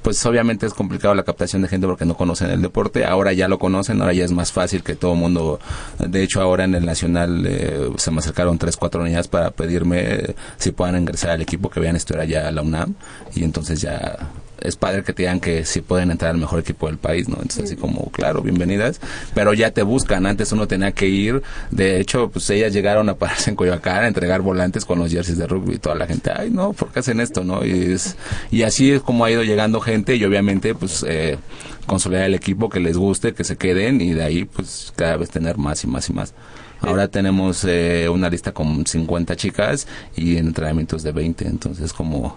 pues 0.00 0.24
obviamente 0.24 0.64
es 0.64 0.72
complicado 0.72 1.14
la 1.14 1.24
captación 1.24 1.60
de 1.60 1.68
gente 1.68 1.86
porque 1.86 2.06
no 2.06 2.16
conocen 2.16 2.48
el 2.48 2.62
deporte, 2.62 3.04
ahora 3.04 3.34
ya 3.34 3.46
lo 3.46 3.58
conocen, 3.58 4.00
ahora 4.00 4.14
ya 4.14 4.24
es 4.24 4.32
más 4.32 4.52
fácil 4.52 4.82
que 4.82 4.94
todo 4.94 5.12
el 5.12 5.18
mundo, 5.18 5.60
de 5.98 6.22
hecho 6.22 6.40
ahora 6.40 6.64
en 6.64 6.74
el 6.76 6.86
Nacional 6.86 7.44
eh, 7.46 7.90
se 7.98 8.10
me 8.10 8.20
acercaron 8.20 8.56
tres, 8.56 8.78
cuatro 8.78 9.04
niñas 9.04 9.28
para 9.28 9.50
pedirme 9.50 10.00
eh, 10.00 10.34
si 10.56 10.72
puedan 10.72 10.96
ingresar 10.96 11.32
al 11.32 11.42
equipo 11.42 11.68
que 11.68 11.80
vean 11.80 11.94
estudiar 11.94 12.22
allá 12.22 12.48
a 12.48 12.52
la 12.52 12.62
UNAM 12.62 12.94
y 13.34 13.44
entonces 13.44 13.82
ya 13.82 14.16
es 14.60 14.76
padre 14.76 15.02
que 15.02 15.12
te 15.12 15.22
digan 15.22 15.40
que 15.40 15.64
si 15.64 15.80
pueden 15.80 16.10
entrar 16.10 16.30
al 16.30 16.38
mejor 16.38 16.60
equipo 16.60 16.86
del 16.86 16.98
país, 16.98 17.28
¿no? 17.28 17.36
Entonces 17.36 17.64
así 17.64 17.76
como, 17.76 18.10
claro, 18.10 18.42
bienvenidas, 18.42 19.00
pero 19.34 19.54
ya 19.54 19.70
te 19.70 19.82
buscan, 19.82 20.26
antes 20.26 20.52
uno 20.52 20.66
tenía 20.66 20.92
que 20.92 21.08
ir, 21.08 21.42
de 21.70 22.00
hecho, 22.00 22.30
pues 22.30 22.48
ellas 22.50 22.72
llegaron 22.72 23.08
a 23.08 23.14
pararse 23.14 23.50
en 23.50 23.56
Coyoacán 23.56 24.04
a 24.04 24.08
entregar 24.08 24.42
volantes 24.42 24.84
con 24.84 24.98
los 24.98 25.10
jerseys 25.10 25.38
de 25.38 25.46
rugby 25.46 25.74
y 25.74 25.78
toda 25.78 25.94
la 25.94 26.06
gente, 26.06 26.30
ay 26.34 26.50
no, 26.50 26.72
¿por 26.72 26.92
qué 26.92 27.00
hacen 27.00 27.20
esto, 27.20 27.44
no? 27.44 27.64
Y, 27.64 27.92
es, 27.92 28.16
y 28.50 28.62
así 28.62 28.92
es 28.92 29.02
como 29.02 29.24
ha 29.24 29.30
ido 29.30 29.42
llegando 29.42 29.80
gente 29.80 30.16
y 30.16 30.24
obviamente 30.24 30.74
pues 30.74 31.04
eh, 31.06 31.38
consolidar 31.86 32.24
el 32.24 32.34
equipo 32.34 32.68
que 32.68 32.80
les 32.80 32.96
guste, 32.96 33.34
que 33.34 33.44
se 33.44 33.56
queden 33.56 34.00
y 34.00 34.12
de 34.12 34.24
ahí 34.24 34.44
pues 34.44 34.92
cada 34.96 35.16
vez 35.16 35.30
tener 35.30 35.58
más 35.58 35.84
y 35.84 35.86
más 35.86 36.08
y 36.08 36.12
más. 36.12 36.34
Ahora 36.80 37.08
tenemos 37.08 37.64
eh, 37.64 38.08
una 38.08 38.28
lista 38.28 38.52
con 38.52 38.86
50 38.86 39.34
chicas 39.36 39.86
y 40.14 40.36
entrenamientos 40.36 41.02
de 41.02 41.12
20, 41.12 41.46
entonces 41.46 41.92
como 41.92 42.36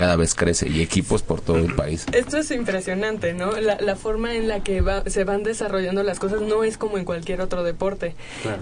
cada 0.00 0.16
vez 0.16 0.34
crece 0.34 0.66
y 0.66 0.80
equipos 0.80 1.20
por 1.22 1.42
todo 1.42 1.58
el 1.58 1.74
país. 1.74 2.06
Esto 2.14 2.38
es 2.38 2.50
impresionante, 2.52 3.34
¿no? 3.34 3.52
La, 3.60 3.76
la 3.82 3.96
forma 3.96 4.34
en 4.34 4.48
la 4.48 4.62
que 4.62 4.80
va- 4.80 5.04
se 5.06 5.24
van 5.24 5.42
desarrollando 5.42 6.02
las 6.02 6.18
cosas 6.18 6.40
no 6.40 6.64
es 6.64 6.78
como 6.78 6.96
en 6.96 7.04
cualquier 7.04 7.42
otro 7.42 7.62
deporte. 7.64 8.14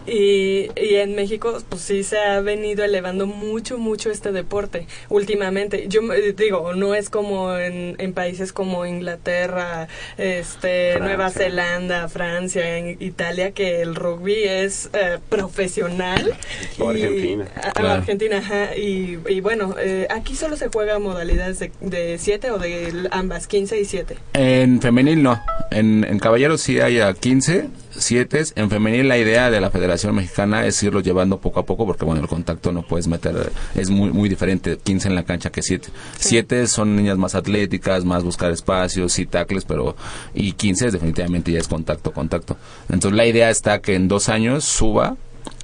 Y, 0.05 0.69
y 0.75 0.97
en 0.97 1.15
México, 1.15 1.57
pues 1.69 1.83
sí 1.83 2.03
se 2.03 2.19
ha 2.19 2.41
venido 2.41 2.83
elevando 2.85 3.29
mucho, 3.29 3.79
mucho 3.79 4.11
este 4.11 4.33
deporte 4.33 4.89
últimamente. 5.11 5.87
Yo 5.89 6.03
me- 6.03 6.19
digo, 6.33 6.75
no 6.75 6.97
es 6.97 7.09
como 7.09 7.57
en, 7.57 7.95
en 7.99 8.15
países 8.15 8.53
como 8.53 8.85
Inglaterra, 8.85 9.87
este, 10.17 10.95
Francia. 10.95 10.99
Nueva 10.99 11.31
Zelanda, 11.31 12.09
Francia, 12.09 12.79
en 12.79 12.97
Italia, 13.01 13.53
que 13.53 13.81
el 13.81 13.95
rugby 13.95 14.43
es 14.43 14.91
eh, 14.93 15.19
profesional. 15.29 16.35
O 16.81 16.93
Y- 16.93 17.03
Argentina. 17.05 17.47
a- 17.63 17.71
Claro. 17.71 17.95
Argentina, 17.95 18.39
ajá. 18.39 18.75
Y, 18.77 19.21
y 19.29 19.41
bueno, 19.41 19.77
eh, 19.79 20.09
aquí 20.11 20.35
solo 20.35 20.57
se 20.57 20.67
juega 20.67 20.99
modalidades 21.29 21.59
de, 21.59 21.73
de 21.81 22.19
7 22.19 22.51
o 22.51 22.59
de 22.59 23.09
ambas, 23.11 23.47
15 23.47 23.81
y 23.81 23.85
7. 23.85 24.17
En 24.33 24.81
femenil 24.81 25.23
no, 25.23 25.41
en, 25.71 26.05
en 26.05 26.19
caballeros 26.19 26.61
sí 26.61 26.81
hay 26.81 27.01
a 27.01 27.13
15, 27.13 27.69
7, 27.97 28.43
en 28.57 28.71
femenil 28.71 29.09
la 29.09 29.19
idea 29.19 29.51
de 29.51 29.61
la 29.61 29.71
Federación 29.71 30.15
Mexicana 30.15 30.67
es 30.67 30.83
irlo 30.83 31.01
llevando 31.01 31.39
poco 31.39 31.61
a 31.61 31.67
poco 31.67 31.87
porque 31.87 32.05
bueno, 32.05 32.21
el 32.23 32.29
contacto 32.29 32.73
no 32.73 32.83
puedes 32.83 33.09
meter, 33.09 33.53
es 33.75 33.91
muy 33.91 34.11
muy 34.11 34.29
diferente 34.29 34.79
15 34.83 35.09
en 35.09 35.15
la 35.15 35.25
cancha 35.25 35.51
que 35.51 35.63
7. 35.63 35.89
7 36.19 36.67
son 36.67 36.97
niñas 36.97 37.19
más 37.19 37.35
atléticas, 37.35 38.05
más 38.05 38.25
buscar 38.25 38.51
espacios 38.51 39.19
y 39.19 39.27
tacles, 39.27 39.65
pero 39.65 39.97
y 40.35 40.53
15 40.53 40.87
es 40.87 40.93
definitivamente 40.93 41.53
ya 41.53 41.59
es 41.59 41.69
contacto, 41.69 42.13
contacto. 42.13 42.57
Entonces 42.89 43.17
la 43.17 43.27
idea 43.27 43.51
está 43.51 43.81
que 43.81 43.95
en 43.95 44.09
dos 44.09 44.29
años 44.29 44.65
suba 44.65 45.17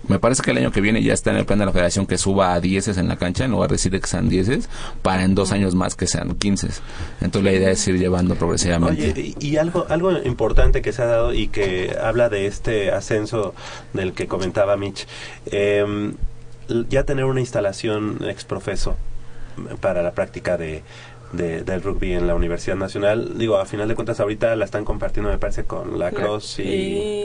me 0.09 0.19
parece 0.19 0.43
que 0.43 0.51
el 0.51 0.59
año 0.59 0.73
que 0.73 0.81
viene 0.81 1.03
ya 1.03 1.13
está 1.13 1.31
en 1.31 1.39
el 1.39 1.47
plan 1.47 1.59
de 1.59 1.67
la 1.67 1.73
federación 1.73 2.07
que 2.07 2.19
suba 2.19 2.55
a 2.55 2.61
10 2.61 2.99
en 2.99 3.09
la 3.09 3.17
cancha 3.17 3.45
en 3.45 3.51
lugar 3.51 3.71
de 3.71 3.75
decir 3.75 3.93
que 3.93 4.07
sean 4.07 4.29
10 4.29 4.69
para 5.03 5.25
en 5.25 5.35
dos 5.35 5.53
años 5.53 5.75
más 5.75 5.95
que 5.95 6.07
sean 6.07 6.35
15. 6.35 6.69
Entonces 7.21 7.43
la 7.43 7.53
idea 7.53 7.71
es 7.71 7.87
ir 7.89 7.99
llevando 7.99 8.35
progresivamente. 8.35 9.35
Y, 9.39 9.57
algo, 9.57 9.87
algo 9.89 10.13
importante 10.13 10.83
que 10.83 10.93
se 10.93 11.03
ha 11.03 11.07
dado 11.07 11.35
y 11.35 11.49
que 11.49 11.97
habla 12.01 12.29
de 12.29 12.47
este 12.47 12.91
ascenso 12.91 13.55
del 13.93 14.13
que 14.13 14.27
comentaba 14.27 14.77
Mitch, 14.77 15.07
eh, 15.47 16.13
ya 16.89 17.05
tener 17.05 17.25
una 17.25 17.41
instalación 17.41 18.19
exprofeso 18.29 18.97
para 19.81 20.03
la 20.03 20.13
práctica 20.13 20.57
de, 20.57 20.83
de- 21.33 21.63
del 21.63 21.83
rugby 21.83 22.13
en 22.13 22.27
la 22.27 22.35
Universidad 22.35 22.77
Nacional, 22.77 23.37
digo, 23.39 23.57
a 23.57 23.67
final 23.67 23.89
de 23.89 23.95
cuentas 23.95 24.21
ahorita 24.21 24.55
la 24.57 24.65
están 24.65 24.85
compartiendo 24.85 25.31
me 25.31 25.39
parece 25.39 25.65
con 25.65 25.99
la 25.99 26.11
Cross 26.11 26.59
y, 26.61 26.63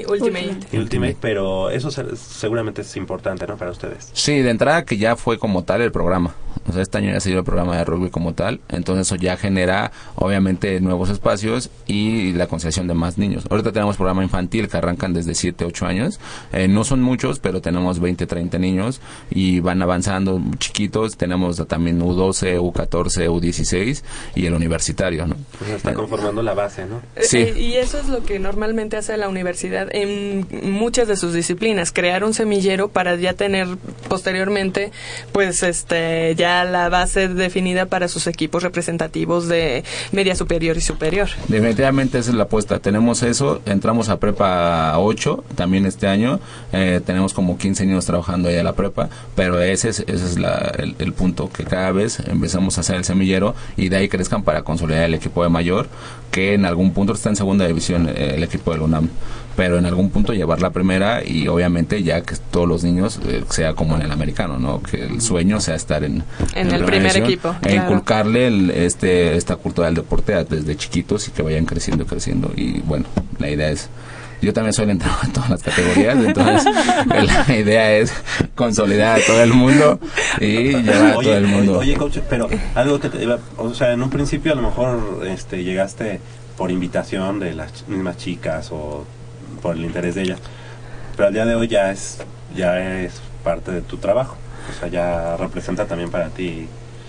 y 0.01 0.05
Ultimate. 0.07 0.57
y 0.71 0.77
Ultimate, 0.77 1.17
pero 1.19 1.69
eso 1.69 1.91
se- 1.91 2.15
seguramente 2.15 2.81
es 2.81 2.95
importante, 2.97 3.45
¿no? 3.47 3.57
Para 3.57 3.71
ustedes. 3.71 4.09
Sí, 4.13 4.39
de 4.39 4.49
entrada 4.49 4.85
que 4.85 4.97
ya 4.97 5.15
fue 5.15 5.37
como 5.37 5.63
tal 5.63 5.81
el 5.81 5.91
programa. 5.91 6.33
O 6.67 6.71
sea, 6.73 6.81
este 6.81 6.97
año 6.99 7.11
ya 7.11 7.17
ha 7.17 7.21
sido 7.21 7.39
el 7.39 7.45
programa 7.45 7.77
de 7.77 7.85
rugby 7.85 8.09
como 8.09 8.33
tal. 8.33 8.59
Entonces 8.69 9.07
eso 9.07 9.15
ya 9.15 9.37
genera, 9.37 9.91
obviamente, 10.15 10.79
nuevos 10.81 11.09
espacios 11.09 11.69
y 11.87 12.33
la 12.33 12.47
conciliación 12.47 12.87
de 12.87 12.93
más 12.93 13.17
niños. 13.17 13.45
Ahorita 13.49 13.71
tenemos 13.71 13.95
programa 13.97 14.23
infantil 14.23 14.67
que 14.67 14.77
arrancan 14.77 15.13
desde 15.13 15.33
7, 15.35 15.65
8 15.65 15.85
años. 15.85 16.19
Eh, 16.51 16.67
no 16.67 16.83
son 16.83 17.01
muchos, 17.01 17.39
pero 17.39 17.61
tenemos 17.61 17.99
20, 17.99 18.27
30 18.27 18.59
niños 18.59 19.01
y 19.31 19.61
van 19.61 19.81
avanzando 19.81 20.39
chiquitos. 20.59 21.17
Tenemos 21.17 21.65
también 21.67 21.99
U12, 22.01 22.59
U14, 22.59 23.29
U16 23.29 23.98
y 24.35 24.45
el 24.45 24.53
universitario, 24.53 25.25
¿no? 25.27 25.35
Pues 25.57 25.71
está 25.71 25.93
conformando 25.93 26.41
la 26.41 26.53
base, 26.53 26.85
¿no? 26.85 27.01
Sí. 27.21 27.37
Eh, 27.37 27.53
y 27.59 27.73
eso 27.75 27.99
es 27.99 28.07
lo 28.07 28.23
que 28.23 28.39
normalmente 28.39 28.97
hace 28.97 29.15
la 29.17 29.29
universidad 29.29 29.87
en 29.93 30.47
muchas 30.63 31.07
de 31.07 31.15
sus 31.15 31.33
disciplinas, 31.33 31.91
crear 31.91 32.23
un 32.23 32.33
semillero 32.33 32.89
para 32.89 33.15
ya 33.15 33.33
tener 33.33 33.67
posteriormente, 34.07 34.91
pues, 35.31 35.63
este, 35.63 36.35
ya 36.35 36.63
la 36.65 36.89
base 36.89 37.27
definida 37.27 37.85
para 37.85 38.07
sus 38.07 38.27
equipos 38.27 38.63
representativos 38.63 39.47
de 39.47 39.83
media 40.11 40.35
superior 40.35 40.77
y 40.77 40.81
superior. 40.81 41.29
Definitivamente 41.47 42.17
esa 42.19 42.31
es 42.31 42.35
la 42.35 42.43
apuesta. 42.43 42.79
Tenemos 42.79 43.23
eso, 43.23 43.61
entramos 43.65 44.09
a 44.09 44.19
prepa 44.19 44.97
8 44.99 45.43
también 45.55 45.85
este 45.85 46.07
año. 46.07 46.39
Eh, 46.73 47.01
tenemos 47.05 47.33
como 47.33 47.57
15 47.57 47.85
niños 47.85 48.05
trabajando 48.05 48.49
ahí 48.49 48.57
a 48.57 48.63
la 48.63 48.73
prepa, 48.73 49.09
pero 49.35 49.61
ese 49.61 49.89
es, 49.89 49.99
ese 50.01 50.13
es 50.25 50.37
la- 50.39 50.73
el, 50.77 50.95
el 50.99 51.13
punto, 51.13 51.49
que 51.51 51.63
cada 51.63 51.91
vez 51.91 52.19
empezamos 52.19 52.77
a 52.77 52.81
hacer 52.81 52.95
el 52.97 53.05
semillero 53.05 53.55
y 53.79 53.89
de 53.89 53.97
ahí 53.97 54.09
crezcan 54.09 54.43
para 54.43 54.63
consolidar 54.63 55.03
el 55.05 55.13
equipo 55.13 55.43
de 55.43 55.49
mayor, 55.49 55.87
que 56.31 56.53
en 56.53 56.65
algún 56.65 56.91
punto 56.93 57.13
está 57.13 57.29
en 57.29 57.35
segunda 57.35 57.65
división 57.67 58.07
eh, 58.09 58.33
el 58.35 58.43
equipo 58.43 58.71
del 58.71 58.81
UNAM. 58.81 59.09
Pero 59.55 59.77
en 59.77 59.85
algún 59.85 60.09
punto 60.09 60.31
llevar 60.33 60.61
la 60.61 60.69
primera 60.69 61.21
y 61.25 61.47
obviamente 61.49 62.01
ya 62.01 62.21
que 62.21 62.35
todos 62.51 62.65
los 62.67 62.83
niños 62.83 63.19
eh, 63.27 63.43
sea 63.49 63.73
como 63.73 63.95
en 63.97 64.03
el 64.03 64.11
americano, 64.11 64.57
¿no? 64.57 64.81
Que 64.81 65.03
el 65.05 65.19
sueño 65.21 65.59
sea 65.59 65.75
estar 65.75 66.03
en, 66.05 66.23
En 66.55 66.71
el 66.71 66.85
primer 66.85 67.11
división 67.13 67.23
equipo, 67.25 67.55
E 67.61 67.67
claro. 67.73 67.83
inculcarle 67.91 68.47
el- 68.47 68.69
este, 68.71 69.35
esta 69.35 69.57
cultura 69.57 69.87
del 69.87 69.95
deporte 69.95 70.33
desde 70.45 70.77
chiquitos 70.77 71.27
y 71.27 71.31
que 71.31 71.41
vayan 71.41 71.65
creciendo, 71.65 72.05
creciendo. 72.05 72.51
Y 72.55 72.79
bueno, 72.81 73.05
la 73.37 73.49
idea 73.49 73.69
es 73.69 73.89
yo 74.41 74.53
también 74.53 74.73
soy 74.73 74.85
el 74.85 74.91
entrenador 74.91 75.25
en 75.25 75.33
todas 75.33 75.49
las 75.49 75.63
categorías, 75.63 76.15
entonces 76.17 76.73
la 77.47 77.55
idea 77.55 77.91
es 77.93 78.13
consolidar 78.55 79.19
a 79.19 79.23
todo 79.25 79.41
el 79.43 79.53
mundo 79.53 79.99
y 80.39 80.73
llevar 80.81 81.11
a 81.11 81.13
todo 81.13 81.35
el 81.35 81.47
mundo. 81.47 81.79
Oye, 81.79 81.95
coach, 81.95 82.19
pero 82.29 82.47
algo 82.75 82.99
que 82.99 83.09
te 83.09 83.23
iba, 83.23 83.37
o 83.57 83.73
sea, 83.73 83.91
en 83.93 84.01
un 84.03 84.09
principio 84.09 84.53
a 84.53 84.55
lo 84.55 84.61
mejor 84.61 85.21
este 85.27 85.63
llegaste 85.63 86.19
por 86.57 86.71
invitación 86.71 87.39
de 87.39 87.53
las 87.53 87.87
mismas 87.87 88.17
chicas 88.17 88.69
o 88.71 89.05
por 89.61 89.75
el 89.75 89.85
interés 89.85 90.15
de 90.15 90.23
ellas, 90.23 90.39
pero 91.15 91.27
al 91.27 91.33
día 91.33 91.45
de 91.45 91.55
hoy 91.55 91.67
ya 91.67 91.91
es 91.91 92.17
ya 92.55 92.79
es 93.01 93.21
parte 93.43 93.71
de 93.71 93.81
tu 93.81 93.97
trabajo, 93.97 94.37
o 94.75 94.79
sea, 94.79 94.89
ya 94.89 95.37
representa 95.37 95.85
también 95.85 96.09
para 96.11 96.29
ti 96.29 96.67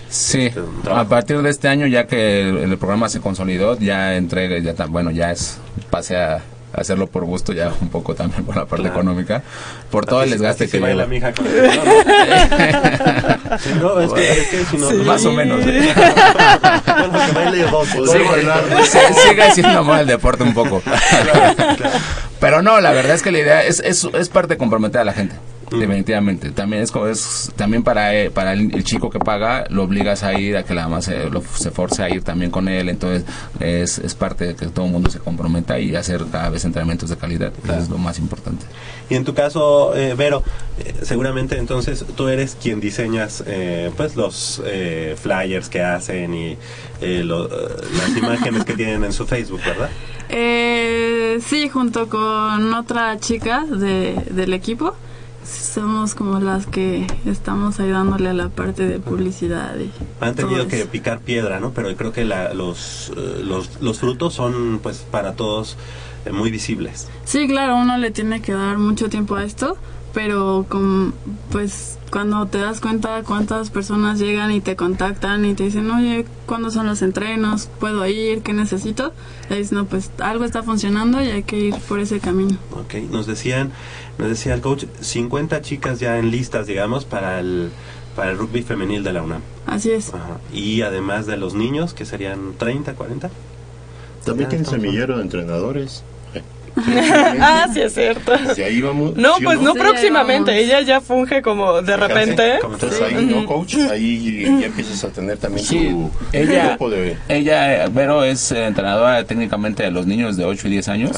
Sí, 0.09 0.47
este, 0.47 0.59
a 0.91 1.05
partir 1.05 1.41
de 1.41 1.49
este 1.49 1.69
año 1.69 1.87
ya 1.87 2.05
que 2.05 2.41
el, 2.41 2.57
el 2.57 2.77
programa 2.77 3.07
se 3.07 3.21
consolidó, 3.21 3.77
ya 3.79 4.15
entrega, 4.15 4.57
ya 4.59 4.73
ta- 4.73 4.85
bueno, 4.87 5.09
ya 5.11 5.31
es 5.31 5.57
pase 5.89 6.17
a 6.17 6.41
hacerlo 6.73 7.07
por 7.07 7.25
gusto 7.25 7.53
ya 7.53 7.71
un 7.81 7.89
poco 7.89 8.15
también 8.15 8.43
por 8.45 8.55
la 8.55 8.65
parte 8.65 8.83
Claro. 8.83 8.99
económica, 9.01 9.43
por 9.89 10.05
todo 10.05 10.23
el 10.23 10.31
desgaste 10.31 10.67
que 10.69 10.79
lleva. 10.79 11.05
mi 11.05 11.17
hija 11.17 11.33
con 11.33 11.45
el 11.47 11.67
¿no? 11.67 13.57
Sí, 13.59 13.69
no, 13.81 13.99
es 14.01 14.13
que, 14.13 14.31
es 14.31 14.47
que 14.47 14.65
si 14.65 14.77
no, 14.77 14.91
Más 15.03 15.25
o 15.25 15.31
menos. 15.31 15.61
¿eh? 15.65 15.93
bueno, 17.33 17.53
que 17.83 18.83
Sí, 18.85 18.97
sí, 19.13 19.27
sigue 19.29 19.51
siendo 19.51 19.83
mal 19.83 20.01
el 20.01 20.07
deporte 20.07 20.43
un 20.43 20.53
poco. 20.53 20.81
Pero 22.39 22.61
no, 22.61 22.79
la 22.81 22.91
verdad 22.91 23.15
es 23.15 23.21
que 23.21 23.31
la 23.31 23.39
idea 23.39 23.63
es, 23.63 23.79
es, 23.81 24.07
es 24.13 24.29
parte 24.29 24.53
de 24.55 24.57
comprometer 24.57 25.01
a 25.01 25.03
la 25.03 25.13
gente. 25.13 25.35
Definitivamente. 25.79 26.51
También 26.51 26.83
es, 26.83 26.91
como- 26.91 27.07
es 27.07 27.51
también 27.55 27.83
para, 27.83 28.13
eh, 28.15 28.29
para 28.29 28.53
el, 28.53 28.73
el 28.75 28.83
chico 28.83 29.09
que 29.09 29.19
paga, 29.19 29.65
lo 29.69 29.83
obligas 29.83 30.23
a 30.23 30.37
ir, 30.39 30.57
a 30.57 30.63
que 30.63 30.73
la 30.73 30.83
mamá 30.83 31.01
se, 31.01 31.29
lo- 31.29 31.41
se 31.55 31.71
force 31.71 32.03
a 32.03 32.09
ir 32.09 32.23
también 32.23 32.51
con 32.51 32.67
él. 32.67 32.89
Entonces, 32.89 33.23
es, 33.59 33.97
es 33.99 34.13
parte 34.15 34.47
de 34.47 34.55
que 34.55 34.67
todo 34.67 34.85
el 34.85 34.91
mundo 34.91 35.09
se 35.09 35.19
comprometa 35.19 35.79
y 35.79 35.95
hacer 35.95 36.23
cada 36.31 36.49
vez 36.49 36.65
entrenamientos 36.65 37.09
de 37.09 37.17
calidad. 37.17 37.51
Eso 37.63 37.73
es 37.77 37.89
lo 37.89 37.97
más 37.97 38.19
importante. 38.19 38.65
Y 39.09 39.15
en 39.15 39.23
tu 39.25 39.33
caso, 39.33 39.95
eh, 39.95 40.13
Vero, 40.15 40.43
eh, 40.79 40.93
seguramente 41.03 41.57
entonces 41.57 42.05
tú 42.15 42.27
eres 42.27 42.55
quien 42.61 42.79
diseñas 42.79 43.43
eh, 43.45 43.91
pues 43.97 44.15
los 44.15 44.61
eh, 44.65 45.15
flyers 45.21 45.67
que 45.69 45.81
hacen 45.81 46.33
y 46.33 46.57
eh, 47.01 47.23
lo- 47.23 47.47
las 47.49 48.15
imágenes 48.17 48.63
que 48.65 48.73
tienen 48.73 49.03
en 49.03 49.11
su 49.13 49.25
Facebook, 49.25 49.59
¿verdad? 49.65 49.89
Eh, 50.29 51.39
sí, 51.45 51.69
junto 51.69 52.07
con 52.09 52.73
otra 52.73 53.17
chica 53.19 53.65
de, 53.65 54.15
del 54.31 54.53
equipo. 54.53 54.95
Somos 55.45 56.15
como 56.15 56.39
las 56.39 56.65
que 56.67 57.07
estamos 57.25 57.79
ayudándole 57.79 58.29
a 58.29 58.33
la 58.33 58.49
parte 58.49 58.87
de 58.87 58.99
publicidad. 58.99 59.75
Y 59.79 59.89
Han 60.23 60.35
tenido 60.35 60.67
que 60.67 60.85
picar 60.85 61.19
piedra, 61.19 61.59
¿no? 61.59 61.71
Pero 61.71 61.95
creo 61.95 62.11
que 62.13 62.25
la- 62.25 62.53
los, 62.53 63.11
eh, 63.17 63.41
los, 63.43 63.81
los 63.81 63.99
frutos 63.99 64.33
son 64.33 64.79
pues 64.83 64.99
para 65.09 65.33
todos 65.33 65.77
eh, 66.25 66.31
muy 66.31 66.51
visibles. 66.51 67.07
Sí, 67.25 67.47
claro, 67.47 67.75
uno 67.77 67.97
le 67.97 68.11
tiene 68.11 68.41
que 68.41 68.53
dar 68.53 68.77
mucho 68.77 69.09
tiempo 69.09 69.35
a 69.35 69.43
esto, 69.43 69.77
pero 70.13 70.65
con, 70.69 71.13
pues 71.51 71.97
cuando 72.11 72.45
te 72.47 72.57
das 72.57 72.81
cuenta 72.81 73.23
cuántas 73.23 73.69
personas 73.69 74.19
llegan 74.19 74.51
y 74.51 74.59
te 74.61 74.75
contactan 74.75 75.45
y 75.45 75.53
te 75.55 75.63
dicen, 75.63 75.89
oye, 75.89 76.25
¿cuándo 76.45 76.69
son 76.69 76.85
los 76.85 77.01
entrenos? 77.01 77.69
¿Puedo 77.79 78.05
ir? 78.05 78.41
¿Qué 78.43 78.51
necesito? 78.53 79.13
Y 79.49 79.53
dices, 79.55 79.71
no, 79.71 79.85
pues 79.85 80.11
algo 80.19 80.43
está 80.43 80.61
funcionando 80.61 81.21
y 81.23 81.27
hay 81.27 81.43
que 81.43 81.57
ir 81.57 81.75
por 81.87 81.99
ese 82.01 82.19
camino. 82.19 82.57
Ok, 82.71 82.95
nos 83.09 83.25
decían, 83.27 83.71
nos 84.21 84.29
decía 84.29 84.53
el 84.53 84.61
coach, 84.61 84.85
50 85.01 85.61
chicas 85.61 85.99
ya 85.99 86.17
en 86.17 86.31
listas, 86.31 86.67
digamos, 86.67 87.03
para 87.05 87.39
el, 87.39 87.71
para 88.15 88.31
el 88.31 88.37
rugby 88.37 88.61
femenil 88.61 89.03
de 89.03 89.11
la 89.13 89.23
UNAM. 89.23 89.41
Así 89.65 89.91
es. 89.91 90.13
Ajá. 90.13 90.39
Y 90.53 90.81
además 90.83 91.25
de 91.25 91.35
los 91.37 91.53
niños, 91.55 91.93
que 91.93 92.05
serían 92.05 92.53
30, 92.57 92.93
40. 92.93 93.29
También 94.23 94.45
Ya 94.45 94.49
tiene 94.49 94.63
estamos- 94.63 94.81
semillero 94.83 95.17
de 95.17 95.23
entrenadores. 95.23 96.03
ah, 97.39 97.67
sí 97.73 97.81
es 97.81 97.93
cierto. 97.93 98.33
Si 98.55 98.61
ahí 98.63 98.81
vamos. 98.81 99.15
No, 99.15 99.37
¿sí 99.37 99.45
o 99.45 99.47
pues 99.47 99.61
no 99.61 99.73
Sí, 99.73 99.79
próximamente. 99.79 100.51
ahí 100.51 100.63
Ella 100.65 100.81
ya 100.81 101.01
funge 101.01 101.41
como 101.41 101.81
de 101.81 101.97
repente. 101.97 102.55
Entonces 102.55 103.01
ahí, 103.01 103.25
¿no, 103.25 103.45
coach? 103.45 103.75
Ahí 103.89 104.59
ya 104.59 104.67
empiezas 104.67 105.03
a 105.03 105.09
tener 105.09 105.37
también 105.37 105.65
Sí, 105.65 105.89
tu 105.89 106.11
ella, 106.33 106.69
grupo 106.69 106.89
de... 106.89 107.17
ella, 107.29 107.87
Vero, 107.89 108.23
es 108.23 108.51
eh, 108.51 108.65
entrenadora 108.65 109.23
técnicamente 109.25 109.83
de 109.83 109.91
los 109.91 110.05
niños 110.05 110.37
de 110.37 110.45
8 110.45 110.67
y 110.67 110.71
10 110.71 110.87
años. 110.89 111.11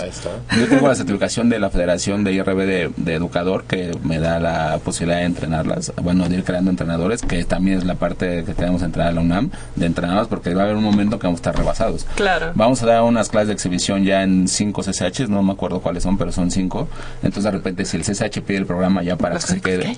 Yo 0.57 0.67
tengo 0.67 0.88
la 0.88 0.95
certificación 0.95 1.49
de 1.49 1.59
la 1.59 1.69
Federación 1.69 2.23
de 2.23 2.34
IRB 2.34 2.57
de, 2.65 2.91
de 2.95 3.13
Educador 3.13 3.63
que 3.65 3.91
me 4.03 4.19
da 4.19 4.39
la 4.39 4.80
posibilidad 4.84 5.19
de 5.19 5.25
entrenarlas, 5.25 5.93
bueno, 6.01 6.27
de 6.30 6.38
ir 6.38 6.43
creando 6.43 6.69
entrenadores, 6.71 7.21
que 7.21 7.43
también 7.45 7.77
es 7.77 7.84
la 7.85 7.95
parte 7.95 8.43
que 8.45 8.53
tenemos 8.53 8.81
que 8.81 8.85
entrenar 8.85 9.11
a 9.11 9.15
la 9.15 9.21
UNAM, 9.21 9.51
de 9.75 9.85
entrenarlas, 9.85 10.27
porque 10.27 10.53
va 10.53 10.61
a 10.61 10.65
haber 10.65 10.77
un 10.77 10.84
momento 10.84 11.19
que 11.19 11.27
vamos 11.27 11.39
a 11.39 11.41
estar 11.41 11.57
rebasados. 11.57 12.05
Claro. 12.15 12.51
Vamos 12.55 12.81
a 12.84 12.85
dar 12.85 13.03
unas 13.03 13.30
clases 13.30 13.47
de 13.49 13.53
exhibición 13.53 14.03
ya 14.03 14.23
en 14.23 14.47
5 14.47 14.81
CCHs, 14.84 15.30
no 15.30 15.43
me 15.44 15.53
acuerdo 15.53 15.82
cuáles 15.82 16.03
son, 16.03 16.18
pero 16.18 16.32
son 16.32 16.49
5. 16.52 16.88
Entonces, 17.24 17.44
de 17.44 17.52
repente, 17.52 17.86
si 17.86 17.98
el 17.98 18.03
CCH 18.03 18.41
pide 18.41 18.57
el 18.57 18.65
programa 18.65 19.03
ya 19.03 19.15
para 19.18 19.36
que 19.36 19.41
se 19.41 19.61
quede. 19.61 19.98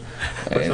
eh, 0.52 0.72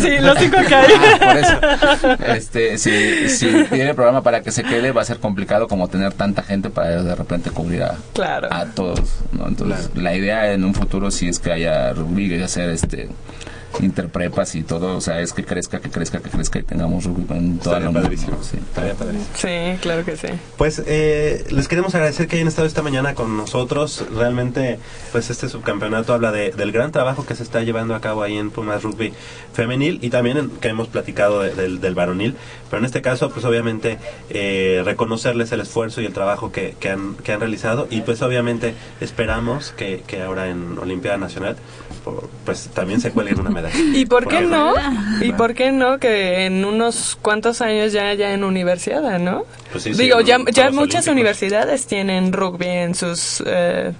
Sí, 0.00 0.18
los 0.20 0.38
cinco 0.38 0.56
que 0.68 0.74
hay. 0.74 0.92
Ah, 0.94 1.18
por 1.18 1.36
eso. 1.36 2.32
Este, 2.32 2.78
si, 2.78 3.28
si 3.28 3.46
pide 3.70 3.88
el 3.90 3.94
programa 3.94 4.22
para 4.22 4.42
que 4.42 4.50
se 4.50 4.62
quede, 4.62 4.92
va 4.92 5.02
a 5.02 5.04
ser 5.04 5.18
complicado 5.18 5.68
como 5.68 5.88
tener 5.88 6.12
tanta 6.12 6.42
gente 6.42 6.70
para 6.70 7.02
de 7.02 7.14
repente 7.14 7.50
cubrir 7.50 7.82
a, 7.84 7.96
Claro. 8.12 8.48
a 8.50 8.66
todos. 8.66 9.00
¿no? 9.32 9.48
Entonces, 9.48 9.90
la 9.94 10.14
idea 10.14 10.52
en 10.52 10.64
un 10.64 10.74
futuro 10.74 11.10
sí 11.10 11.28
es 11.28 11.38
que 11.38 11.52
haya 11.52 11.92
rugby 11.92 12.34
y 12.34 12.42
hacer 12.42 12.70
este 12.70 13.08
interprepas 13.80 14.54
y 14.54 14.62
todo, 14.62 14.96
o 14.96 15.00
sea, 15.00 15.20
es 15.20 15.32
que 15.32 15.44
crezca, 15.44 15.80
que 15.80 15.90
crezca, 15.90 16.20
que 16.20 16.30
crezca 16.30 16.58
y 16.58 16.62
tengamos 16.62 17.04
rugby 17.04 17.24
en 17.36 17.58
toda 17.58 17.78
Estaría 17.78 18.00
la. 18.00 18.16
Sí. 18.42 18.56
Estaría 18.58 18.94
padrísimo. 18.94 19.26
Sí, 19.34 19.78
claro 19.80 20.04
que 20.04 20.16
sí. 20.16 20.28
Pues 20.56 20.82
eh, 20.86 21.44
les 21.50 21.68
queremos 21.68 21.94
agradecer 21.94 22.28
que 22.28 22.36
hayan 22.36 22.48
estado 22.48 22.66
esta 22.66 22.82
mañana 22.82 23.14
con 23.14 23.36
nosotros. 23.36 24.04
Realmente, 24.14 24.78
pues 25.12 25.30
este 25.30 25.48
subcampeonato 25.48 26.12
habla 26.14 26.32
de- 26.32 26.50
del 26.52 26.72
gran 26.72 26.92
trabajo 26.92 27.24
que 27.26 27.34
se 27.34 27.42
está 27.42 27.62
llevando 27.62 27.94
a 27.94 28.00
cabo 28.00 28.22
ahí 28.22 28.36
en 28.36 28.50
Pumas 28.50 28.82
Rugby 28.82 29.12
Femenil 29.52 29.98
y 30.02 30.10
también 30.10 30.36
en- 30.36 30.50
que 30.50 30.68
hemos 30.68 30.88
platicado 30.88 31.40
de- 31.42 31.54
del, 31.54 31.80
del 31.80 31.94
varonil. 31.94 32.36
Pero 32.70 32.80
en 32.80 32.84
este 32.86 33.02
caso, 33.02 33.30
pues 33.30 33.44
obviamente 33.44 33.98
eh, 34.30 34.82
reconocerles 34.84 35.52
el 35.52 35.60
esfuerzo 35.60 36.00
y 36.00 36.06
el 36.06 36.12
trabajo 36.12 36.52
que, 36.52 36.74
que 36.80 36.90
han, 36.90 37.14
que 37.16 37.32
han 37.32 37.40
realizado 37.40 37.86
y 37.90 38.00
pues 38.02 38.22
obviamente 38.22 38.74
esperamos 39.00 39.72
que, 39.76 40.02
que 40.06 40.22
ahora 40.22 40.48
en 40.48 40.78
Olimpiada 40.78 41.16
Nacional 41.18 41.56
por- 42.04 42.28
pues 42.44 42.68
también 42.74 43.00
se 43.00 43.10
cuelguen 43.10 43.40
una 43.40 43.50
medalla. 43.50 43.74
¿Y 43.94 44.06
por 44.06 44.26
qué 44.28 44.36
Porque- 44.36 44.46
no? 44.46 44.74
¿Y 45.20 45.32
por 45.32 45.54
qué 45.54 45.72
no 45.72 45.98
que 45.98 46.46
en 46.46 46.64
unos 46.64 47.16
cuantos 47.22 47.60
años 47.62 47.92
ya 47.92 48.08
haya 48.08 48.32
en 48.34 48.44
universidad, 48.44 49.18
no? 49.18 49.44
Pues 49.70 49.84
sí, 49.84 49.94
sí, 49.94 50.02
Digo, 50.02 50.20
ya, 50.20 50.38
ya 50.52 50.70
muchas 50.70 51.06
Olímpicos. 51.06 51.06
universidades 51.08 51.86
tienen 51.86 52.32
rugby 52.32 52.66
en 52.68 52.94
sus 52.94 53.42
eh, 53.46 53.92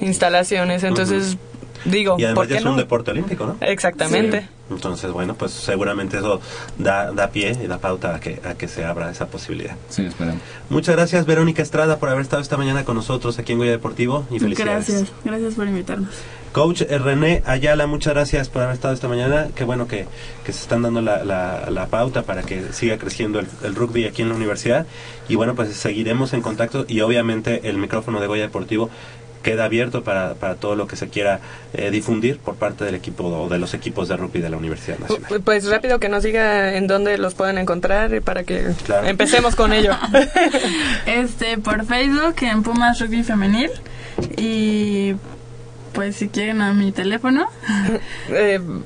instalaciones, 0.00 0.84
entonces 0.84 1.36
digo, 1.84 2.16
Y 2.18 2.24
además 2.24 2.34
¿por 2.36 2.46
ya 2.48 2.54
qué 2.54 2.58
es 2.60 2.64
un 2.64 2.72
no? 2.72 2.76
deporte 2.78 3.10
olímpico, 3.10 3.46
¿no? 3.46 3.56
Exactamente. 3.60 4.40
Sí. 4.42 4.46
Entonces, 4.70 5.10
bueno, 5.12 5.34
pues 5.34 5.52
seguramente 5.52 6.18
eso 6.18 6.40
da, 6.78 7.10
da 7.12 7.30
pie 7.30 7.56
y 7.62 7.66
da 7.66 7.78
pauta 7.78 8.14
a 8.16 8.20
que, 8.20 8.40
a 8.44 8.54
que 8.54 8.68
se 8.68 8.84
abra 8.84 9.10
esa 9.10 9.26
posibilidad. 9.26 9.76
Sí, 9.88 10.04
esperamos. 10.06 10.42
Muchas 10.68 10.94
gracias, 10.96 11.24
Verónica 11.26 11.62
Estrada, 11.62 11.98
por 11.98 12.08
haber 12.10 12.22
estado 12.22 12.42
esta 12.42 12.56
mañana 12.56 12.84
con 12.84 12.96
nosotros 12.96 13.38
aquí 13.38 13.52
en 13.52 13.58
Goya 13.58 13.70
Deportivo 13.70 14.26
y 14.30 14.38
felicidades. 14.38 14.88
Gracias, 14.88 15.12
gracias 15.24 15.54
por 15.54 15.66
invitarnos. 15.68 16.10
Coach 16.52 16.82
René 16.82 17.42
Ayala, 17.46 17.86
muchas 17.86 18.14
gracias 18.14 18.48
por 18.48 18.62
haber 18.62 18.74
estado 18.74 18.94
esta 18.94 19.06
mañana. 19.06 19.48
Qué 19.54 19.64
bueno 19.64 19.86
que, 19.86 20.06
que 20.44 20.52
se 20.52 20.62
están 20.62 20.82
dando 20.82 21.00
la, 21.02 21.22
la- 21.22 21.68
la 21.70 21.86
pauta 21.86 22.22
para 22.22 22.42
que 22.42 22.72
siga 22.72 22.96
creciendo 22.98 23.38
el, 23.38 23.46
el 23.62 23.74
rugby 23.74 24.06
aquí 24.06 24.22
en 24.22 24.30
la 24.30 24.34
universidad. 24.34 24.86
Y 25.28 25.34
bueno, 25.36 25.54
pues 25.54 25.74
seguiremos 25.76 26.32
en 26.32 26.40
contacto 26.40 26.84
y 26.88 27.00
obviamente 27.02 27.68
el 27.68 27.76
micrófono 27.76 28.18
de 28.20 28.26
Goya 28.26 28.42
Deportivo 28.42 28.88
queda 29.42 29.64
abierto 29.64 30.02
para, 30.04 30.34
para 30.34 30.56
todo 30.56 30.74
lo 30.76 30.86
que 30.86 30.96
se 30.96 31.08
quiera 31.08 31.40
eh, 31.72 31.90
difundir 31.90 32.38
por 32.38 32.56
parte 32.56 32.84
del 32.84 32.94
equipo 32.94 33.24
o 33.24 33.48
de 33.48 33.58
los 33.58 33.72
equipos 33.74 34.08
de 34.08 34.16
rugby 34.16 34.40
de 34.40 34.50
la 34.50 34.56
Universidad 34.56 34.98
Nacional. 34.98 35.40
Pues 35.44 35.68
rápido 35.70 36.00
que 36.00 36.08
nos 36.08 36.22
diga 36.24 36.74
en 36.74 36.86
dónde 36.86 37.16
los 37.18 37.34
pueden 37.34 37.58
encontrar 37.58 38.20
para 38.22 38.44
que 38.44 38.66
Claro. 38.84 39.06
empecemos 39.06 39.54
con 39.56 39.72
ello. 39.72 39.92
Este, 41.06 41.58
por 41.58 41.84
Facebook 41.86 42.34
en 42.42 42.62
Pumas 42.62 42.98
Rugby 43.00 43.22
Femenil 43.22 43.70
y 44.36 45.14
pues 45.92 46.16
si 46.16 46.28
quieren 46.28 46.60
a 46.62 46.74
mi 46.74 46.92
teléfono. 46.92 47.46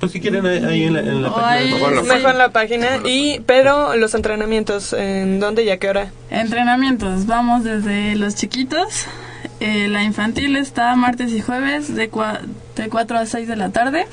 Pues 0.01 0.13
si 0.13 0.21
quieren 0.21 0.47
ahí, 0.47 0.65
ahí 0.65 0.83
en 0.85 0.95
la, 0.95 1.01
en 1.01 1.23
la 1.23 1.31
O 1.31 1.35
página 1.35 1.51
ahí- 1.53 1.73
Mejor 1.73 1.91
en 1.91 1.97
la 1.97 2.03
Mejor 2.15 2.31
en 2.33 2.39
la 2.39 2.49
página. 2.51 2.87
Y, 3.05 3.41
pero 3.47 3.97
los 3.97 4.15
entrenamientos, 4.15 4.93
¿en 4.93 5.41
dónde 5.41 5.65
y 5.65 5.71
a 5.71 5.79
qué 5.79 5.89
hora? 5.89 6.11
Entrenamientos, 6.31 7.27
vamos 7.27 7.65
desde 7.65 8.15
los 8.17 8.35
chiquitos. 8.35 9.07
Eh, 9.65 9.87
la 9.89 10.03
infantil 10.03 10.57
está 10.57 10.95
martes 10.97 11.31
y 11.33 11.41
jueves 11.41 11.95
de, 11.95 12.11
cua- 12.11 12.41
de 12.75 12.89
4 12.89 13.17
a 13.19 13.27
6 13.27 13.47
de 13.47 13.55
la 13.57 13.71
tarde. 13.71 14.07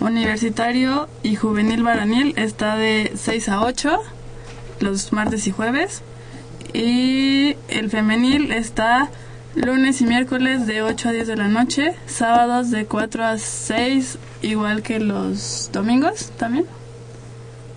Universitario 0.00 1.08
y 1.22 1.36
juvenil 1.36 1.82
varonil 1.84 2.34
está 2.36 2.74
de 2.76 3.12
6 3.16 3.48
a 3.48 3.62
8 3.62 3.96
los 4.80 5.12
martes 5.12 5.46
y 5.46 5.52
jueves. 5.52 6.02
Y 6.72 7.54
el 7.68 7.90
femenil 7.90 8.50
está 8.52 9.08
lunes 9.54 10.00
y 10.00 10.04
miércoles 10.04 10.66
de 10.66 10.82
8 10.82 11.08
a 11.08 11.12
10 11.12 11.26
de 11.28 11.36
la 11.36 11.48
noche. 11.48 11.94
Sábados 12.06 12.70
de 12.72 12.86
4 12.86 13.24
a 13.24 13.38
6, 13.38 14.18
igual 14.42 14.82
que 14.82 14.98
los 14.98 15.70
domingos 15.72 16.32
también. 16.36 16.66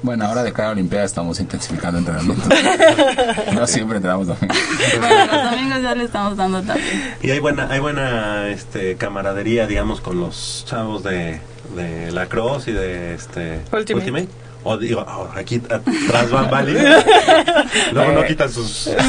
Bueno, 0.03 0.25
ahora 0.25 0.43
de 0.43 0.51
cara 0.51 0.69
a 0.69 0.71
Olimpiada 0.71 1.05
estamos 1.05 1.39
intensificando 1.39 1.99
entrenamiento. 1.99 2.43
no 3.53 3.67
siempre 3.67 3.97
entrenamos 3.97 4.27
domingo. 4.27 4.53
Bueno, 4.99 5.25
los 5.31 5.51
domingos 5.51 5.81
ya 5.81 5.95
le 5.95 6.03
estamos 6.05 6.35
dando 6.37 6.61
también. 6.63 7.15
Y 7.21 7.29
hay 7.29 7.39
buena, 7.39 7.67
hay 7.69 7.79
buena 7.79 8.49
este, 8.49 8.95
camaradería, 8.95 9.67
digamos, 9.67 10.01
con 10.01 10.19
los 10.19 10.65
chavos 10.67 11.03
de, 11.03 11.39
de 11.75 12.11
la 12.11 12.25
Cross 12.25 12.67
y 12.67 12.71
de 12.71 13.13
este 13.13 13.61
Ultimate. 13.71 14.27
O 14.63 14.77
digo, 14.77 15.01
oh, 15.07 15.27
aquí 15.35 15.55
atrás 15.69 16.29
van 16.29 16.49
Bali. 16.49 16.73
Luego 17.93 18.11
no 18.11 18.23
quitan 18.25 18.51
sus. 18.51 18.89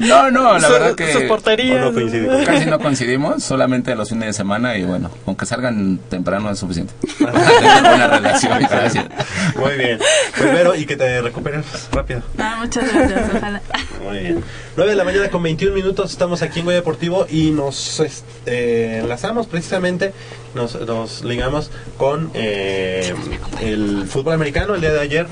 No, 0.00 0.30
no, 0.30 0.58
la 0.58 0.66
Su- 0.66 0.72
verdad 0.72 0.94
que 0.94 1.12
sus 1.12 1.22
porterías. 1.24 1.80
No 1.84 1.92
coincidimos. 1.92 2.44
Casi 2.44 2.66
no 2.66 2.78
coincidimos, 2.80 3.42
solamente 3.42 3.94
los 3.94 4.08
fines 4.08 4.26
de 4.26 4.32
semana 4.32 4.76
y 4.76 4.84
bueno, 4.84 5.10
aunque 5.26 5.46
salgan 5.46 5.98
temprano 6.10 6.50
es 6.50 6.58
suficiente. 6.58 6.92
Buena 7.18 8.08
relación. 8.08 8.58
Muy 9.56 9.72
bien. 9.76 9.98
Pues 10.36 10.52
Vero, 10.52 10.74
y 10.74 10.84
que 10.86 10.96
te 10.96 11.20
recuperes 11.22 11.64
rápido. 11.92 12.22
Ah, 12.38 12.56
muchas 12.60 12.92
gracias, 12.92 13.30
ojalá. 13.36 13.62
Muy 14.04 14.18
bien. 14.18 14.44
9 14.76 14.90
de 14.90 14.96
la 14.96 15.04
mañana 15.04 15.28
con 15.30 15.42
21 15.42 15.74
minutos, 15.74 16.10
estamos 16.10 16.42
aquí 16.42 16.60
en 16.60 16.64
Goya 16.66 16.76
Deportivo 16.78 17.26
y 17.30 17.50
nos 17.50 18.00
este, 18.00 18.24
eh, 18.46 18.98
enlazamos 19.00 19.46
precisamente, 19.46 20.12
nos, 20.54 20.80
nos 20.80 21.24
ligamos 21.24 21.70
con 21.96 22.30
eh, 22.34 23.14
el 23.60 24.06
fútbol 24.06 24.34
americano 24.34 24.74
el 24.74 24.80
día 24.80 24.92
de 24.92 25.00
ayer. 25.00 25.26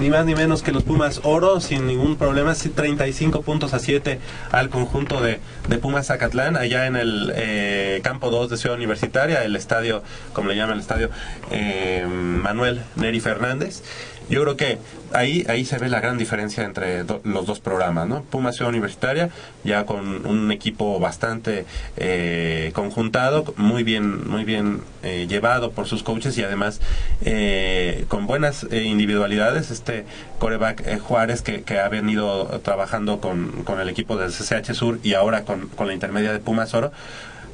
Ni 0.00 0.08
más 0.08 0.24
ni 0.24 0.34
menos 0.34 0.62
que 0.62 0.70
los 0.70 0.84
Pumas 0.84 1.20
Oro, 1.24 1.60
sin 1.60 1.86
ningún 1.86 2.16
problema, 2.16 2.54
sí, 2.54 2.68
35 2.68 3.42
puntos 3.42 3.74
a 3.74 3.80
7 3.80 4.20
al 4.52 4.70
conjunto 4.70 5.20
de, 5.20 5.40
de 5.68 5.78
Pumas 5.78 6.06
Zacatlán, 6.06 6.56
allá 6.56 6.86
en 6.86 6.94
el 6.94 7.32
eh, 7.34 8.00
campo 8.04 8.30
2 8.30 8.50
de 8.50 8.56
Ciudad 8.56 8.76
Universitaria, 8.76 9.42
el 9.42 9.56
estadio, 9.56 10.02
como 10.32 10.48
le 10.48 10.56
llaman 10.56 10.76
el 10.76 10.80
estadio, 10.80 11.10
eh, 11.50 12.06
Manuel 12.08 12.82
Neri 12.94 13.18
Fernández. 13.18 13.82
Yo 14.30 14.42
creo 14.42 14.56
que 14.56 14.78
ahí 15.12 15.44
ahí 15.48 15.64
se 15.64 15.76
ve 15.78 15.88
la 15.88 15.98
gran 16.00 16.16
diferencia 16.16 16.62
entre 16.64 17.02
do- 17.02 17.20
los 17.24 17.46
dos 17.46 17.58
programas, 17.58 18.06
¿no? 18.06 18.22
Pumas 18.22 18.54
Ciudad 18.54 18.70
Universitaria, 18.70 19.28
ya 19.64 19.84
con 19.86 20.24
un 20.24 20.52
equipo 20.52 21.00
bastante 21.00 21.66
eh, 21.96 22.70
conjuntado, 22.72 23.52
muy 23.56 23.82
bien 23.82 24.28
muy 24.30 24.44
bien 24.44 24.82
eh, 25.02 25.26
llevado 25.28 25.72
por 25.72 25.86
sus 25.88 26.04
coaches 26.04 26.38
y 26.38 26.44
además 26.44 26.80
eh, 27.22 28.04
con 28.06 28.28
buenas 28.28 28.64
eh, 28.70 28.84
individualidades. 28.84 29.72
Este 29.72 30.04
coreback 30.38 30.86
eh, 30.86 30.98
Juárez 30.98 31.42
que, 31.42 31.62
que 31.62 31.80
ha 31.80 31.88
venido 31.88 32.46
trabajando 32.62 33.20
con, 33.20 33.64
con 33.64 33.80
el 33.80 33.88
equipo 33.88 34.16
del 34.16 34.30
CCH 34.30 34.74
Sur 34.74 35.00
y 35.02 35.14
ahora 35.14 35.42
con, 35.44 35.66
con 35.68 35.88
la 35.88 35.92
intermedia 35.92 36.32
de 36.32 36.38
Pumas 36.38 36.72
Oro. 36.72 36.92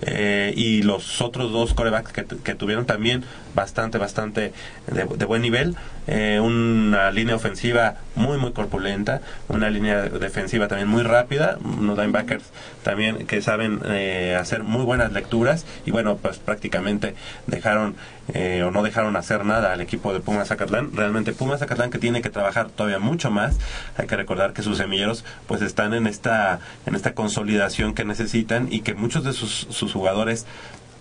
Eh, 0.03 0.53
y 0.55 0.82
los 0.82 1.23
otros 1.23 1.51
dos 1.53 1.73
corebacks 1.73 2.12
que, 2.12 2.27
que 2.27 2.55
tuvieron 2.55 2.85
también 2.85 3.24
bastante, 3.55 3.97
bastante 3.97 4.53
de, 4.89 5.05
de 5.16 5.24
buen 5.24 5.40
nivel. 5.40 5.74
Eh, 6.07 6.41
una 6.41 7.11
línea 7.11 7.35
ofensiva 7.35 7.97
muy, 8.15 8.39
muy 8.39 8.53
corpulenta, 8.53 9.20
una 9.49 9.70
línea 9.70 10.03
defensiva 10.03 10.69
también 10.69 10.89
muy 10.89 11.03
rápida, 11.03 11.59
unos 11.62 11.99
linebackers 11.99 12.45
también 12.83 13.27
que 13.27 13.43
saben 13.43 13.81
eh, 13.87 14.37
hacer 14.39 14.62
muy 14.62 14.85
buenas 14.85 15.12
lecturas 15.12 15.66
y 15.85 15.91
bueno, 15.91 16.16
pues 16.16 16.39
prácticamente 16.39 17.15
dejaron 17.47 17.97
eh, 18.35 18.62
o 18.65 18.70
no 18.70 18.83
dejaron 18.83 19.16
hacer 19.16 19.45
nada 19.45 19.73
al 19.73 19.81
equipo 19.81 20.12
de 20.12 20.20
Pumas 20.20 20.49
Zacatlán. 20.49 20.91
Realmente 20.95 21.33
Pumas 21.33 21.61
Zacatlán 21.61 21.91
que 21.91 21.99
tiene 21.99 22.23
que 22.23 22.31
trabajar 22.31 22.69
todavía 22.69 22.99
mucho 22.99 23.31
más. 23.31 23.57
Hay 23.97 24.07
que 24.07 24.16
recordar 24.16 24.53
que 24.53 24.62
sus 24.62 24.78
semilleros 24.78 25.24
pues 25.47 25.62
están 25.62 25.95
en 25.95 26.07
esta 26.07 26.61
en 26.87 26.95
esta 26.95 27.15
consolidación 27.15 27.95
que 27.95 28.05
necesitan 28.05 28.69
y 28.70 28.81
que 28.81 28.95
muchos 28.95 29.24
de 29.24 29.33
sus, 29.33 29.66
sus 29.70 29.93
jugadores 29.93 30.47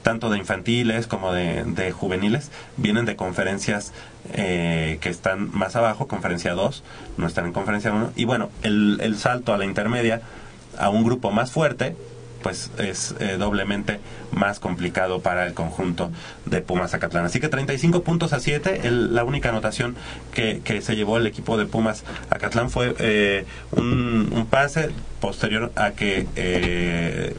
tanto 0.06 0.30
de 0.30 0.38
infantiles 0.38 1.08
como 1.08 1.34
de, 1.34 1.64
de 1.64 1.92
juveniles 1.92 2.52
vienen 2.78 3.06
de 3.06 3.16
conferencias 3.16 3.92
eh, 4.34 5.00
que 5.02 5.10
están 5.10 5.50
más 5.52 5.76
abajo, 5.76 6.08
conferencia 6.08 6.54
2, 6.54 6.84
no 7.18 7.26
están 7.26 7.48
en 7.48 7.54
conferencia 7.54 7.92
1 7.92 8.12
y 8.16 8.26
bueno, 8.26 8.52
el, 8.62 9.00
el 9.02 9.18
salto 9.18 9.52
a 9.52 9.58
la 9.58 9.66
intermedia 9.66 10.22
a 10.78 10.90
un 10.90 11.04
grupo 11.04 11.32
más 11.32 11.52
fuerte 11.52 11.96
pues 12.46 12.70
es 12.78 13.16
eh, 13.20 13.38
doblemente 13.40 14.00
más 14.32 14.60
complicado 14.60 15.20
para 15.20 15.48
el 15.48 15.56
conjunto 15.56 16.12
de 16.46 16.62
Pumas 16.62 16.92
Zacatlán. 16.92 17.26
Así 17.26 17.40
que 17.40 17.50
35 17.50 18.04
puntos 18.04 18.34
a 18.34 18.40
7, 18.40 18.82
el- 18.84 19.16
la 19.16 19.24
única 19.24 19.50
anotación 19.50 19.96
que, 20.32 20.62
que 20.64 20.84
se 20.84 20.96
llevó 20.96 21.18
el 21.18 21.26
equipo 21.26 21.58
de 21.58 21.66
Pumas 21.66 22.04
Zacatlán 22.30 22.70
fue 22.70 22.94
eh, 23.00 23.46
un, 23.72 24.46
pase 24.48 24.92
posterior 25.20 25.72
a 25.76 25.92
que 25.94 26.28
eh, 26.36 27.36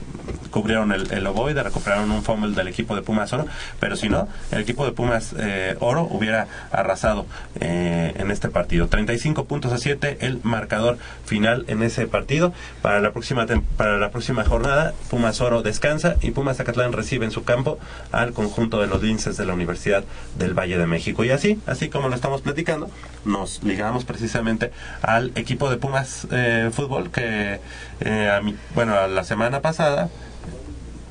cubrieron 0.50 0.90
el, 0.90 1.12
el 1.12 1.24
ovoide, 1.28 1.62
recuperaron 1.62 2.10
un 2.10 2.24
fumble 2.24 2.52
del 2.56 2.66
equipo 2.66 2.96
de 2.96 3.02
Pumas 3.02 3.32
Oro, 3.32 3.46
pero 3.78 3.94
si 3.94 4.08
no, 4.08 4.26
el 4.50 4.60
equipo 4.60 4.84
de 4.84 4.90
Pumas 4.90 5.34
eh, 5.38 5.76
Oro 5.78 6.02
hubiera 6.02 6.48
arrasado 6.72 7.26
eh, 7.60 8.12
en 8.16 8.32
este 8.32 8.48
partido. 8.48 8.88
35 8.88 9.44
puntos 9.44 9.72
a 9.72 9.78
7, 9.78 10.18
el 10.22 10.40
marcador 10.42 10.98
final 11.26 11.64
en 11.68 11.84
ese 11.84 12.08
partido. 12.08 12.52
Para 12.82 13.00
la 13.00 13.12
próxima 13.12 13.46
para 13.76 13.98
la 13.98 14.10
próxima 14.10 14.44
jornada, 14.44 14.94
Pumas 15.10 15.40
Oro 15.40 15.62
descansa 15.62 16.16
y 16.20 16.32
Pumas 16.32 16.56
Zacatlán 16.56 16.92
recibe 16.92 17.24
en 17.24 17.30
su 17.30 17.44
campo 17.44 17.78
al 18.10 18.32
conjunto 18.32 18.80
de 18.80 18.88
los 18.88 19.02
linces 19.02 19.36
de 19.36 19.46
la 19.46 19.54
Universidad 19.54 20.02
del 20.36 20.52
Valle 20.52 20.78
de 20.78 20.86
México. 20.86 21.24
Y 21.24 21.30
así, 21.30 21.60
así 21.66 21.88
como 21.88 22.08
lo 22.08 22.14
estamos 22.16 22.40
platicando, 22.42 22.90
nos 23.24 23.62
ligamos 23.62 24.04
precisamente 24.04 24.72
al 25.02 25.30
equipo 25.36 25.70
de 25.70 25.76
Pumas 25.76 26.26
eh, 26.32 26.70
Fútbol 26.72 27.10
que, 27.10 27.60
eh, 28.00 28.30
a 28.36 28.40
mi- 28.40 28.56
bueno, 28.74 29.06
la 29.06 29.22
semana 29.24 29.60
pasada 29.60 30.08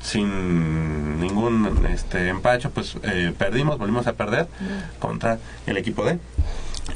sin 0.02 1.18
ningún 1.20 1.86
este 1.92 2.28
empacho, 2.28 2.70
pues 2.70 2.96
eh, 3.02 3.32
perdimos, 3.36 3.78
volvimos 3.78 4.06
a 4.06 4.12
perder 4.12 4.46
contra 5.00 5.38
el 5.66 5.76
equipo 5.78 6.04
de 6.04 6.18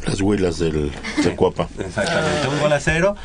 Las 0.07 0.21
huilas 0.21 0.59
del, 0.59 0.93
de 1.25 1.35
Cuapa. 1.37 1.69
Exactamente, 1.79 2.47
un 2.49 2.61
gol 2.61 2.73
a 2.73 2.79
cero. 2.81 3.17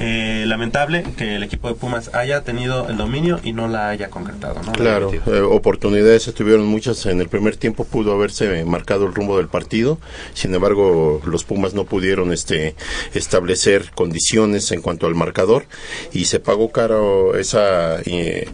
Eh, 0.00 0.44
lamentable 0.46 1.02
que 1.16 1.34
el 1.34 1.42
equipo 1.42 1.66
de 1.68 1.74
Pumas 1.74 2.14
haya 2.14 2.42
tenido 2.42 2.88
el 2.88 2.96
dominio 2.96 3.40
y 3.42 3.52
no 3.52 3.66
la 3.66 3.88
haya 3.88 4.10
concretado. 4.10 4.60
¿no? 4.64 4.70
Claro, 4.72 5.10
eh, 5.12 5.40
oportunidades 5.40 6.22
se 6.22 6.32
tuvieron 6.32 6.66
muchas 6.66 7.04
en 7.06 7.20
el 7.20 7.28
primer 7.28 7.56
tiempo, 7.56 7.84
pudo 7.84 8.12
haberse 8.12 8.64
marcado 8.64 9.06
el 9.06 9.14
rumbo 9.14 9.36
del 9.38 9.48
partido, 9.48 9.98
sin 10.34 10.54
embargo 10.54 11.20
los 11.26 11.42
Pumas 11.44 11.74
no 11.74 11.84
pudieron 11.84 12.32
este 12.32 12.76
establecer 13.14 13.90
condiciones 13.94 14.70
en 14.70 14.82
cuanto 14.82 15.06
al 15.08 15.16
marcador 15.16 15.64
y 16.12 16.26
se 16.26 16.38
pagó 16.38 16.70
caro 16.70 17.36
esa 17.36 18.00
eh, 18.06 18.46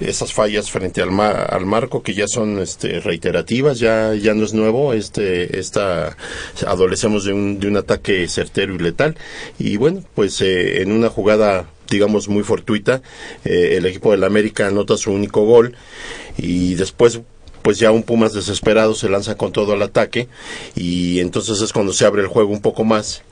esas 0.00 0.32
fallas 0.32 0.70
frente 0.70 1.02
al, 1.02 1.10
ma- 1.10 1.30
al 1.30 1.66
marco 1.66 2.02
que 2.02 2.14
ya 2.14 2.26
son 2.28 2.58
este 2.60 3.00
reiterativas, 3.00 3.78
ya 3.78 4.14
ya 4.14 4.34
no 4.34 4.44
es 4.44 4.52
nuevo, 4.54 4.92
este 4.92 5.58
esta 5.58 6.16
adolecemos 6.66 7.24
de 7.24 7.32
un 7.32 7.60
de 7.60 7.68
un 7.68 7.76
ataque 7.76 8.26
certero 8.28 8.74
y 8.74 8.78
letal 8.78 9.16
y 9.58 9.76
bueno, 9.76 10.02
pues 10.14 10.40
eh, 10.40 10.82
en 10.88 10.96
una 10.96 11.10
jugada 11.10 11.66
digamos 11.88 12.28
muy 12.28 12.42
fortuita 12.42 13.02
eh, 13.44 13.76
el 13.76 13.86
equipo 13.86 14.10
del 14.10 14.24
América 14.24 14.66
anota 14.66 14.96
su 14.96 15.12
único 15.12 15.44
gol 15.44 15.76
y 16.36 16.74
después 16.74 17.20
pues 17.62 17.78
ya 17.78 17.90
un 17.90 18.02
Pumas 18.02 18.32
desesperado 18.32 18.94
se 18.94 19.08
lanza 19.08 19.36
con 19.36 19.52
todo 19.52 19.72
al 19.72 19.82
ataque 19.82 20.28
y 20.74 21.20
entonces 21.20 21.60
es 21.60 21.72
cuando 21.72 21.92
se 21.92 22.06
abre 22.06 22.22
el 22.22 22.28
juego 22.28 22.50
un 22.50 22.62
poco 22.62 22.84
más 22.84 23.22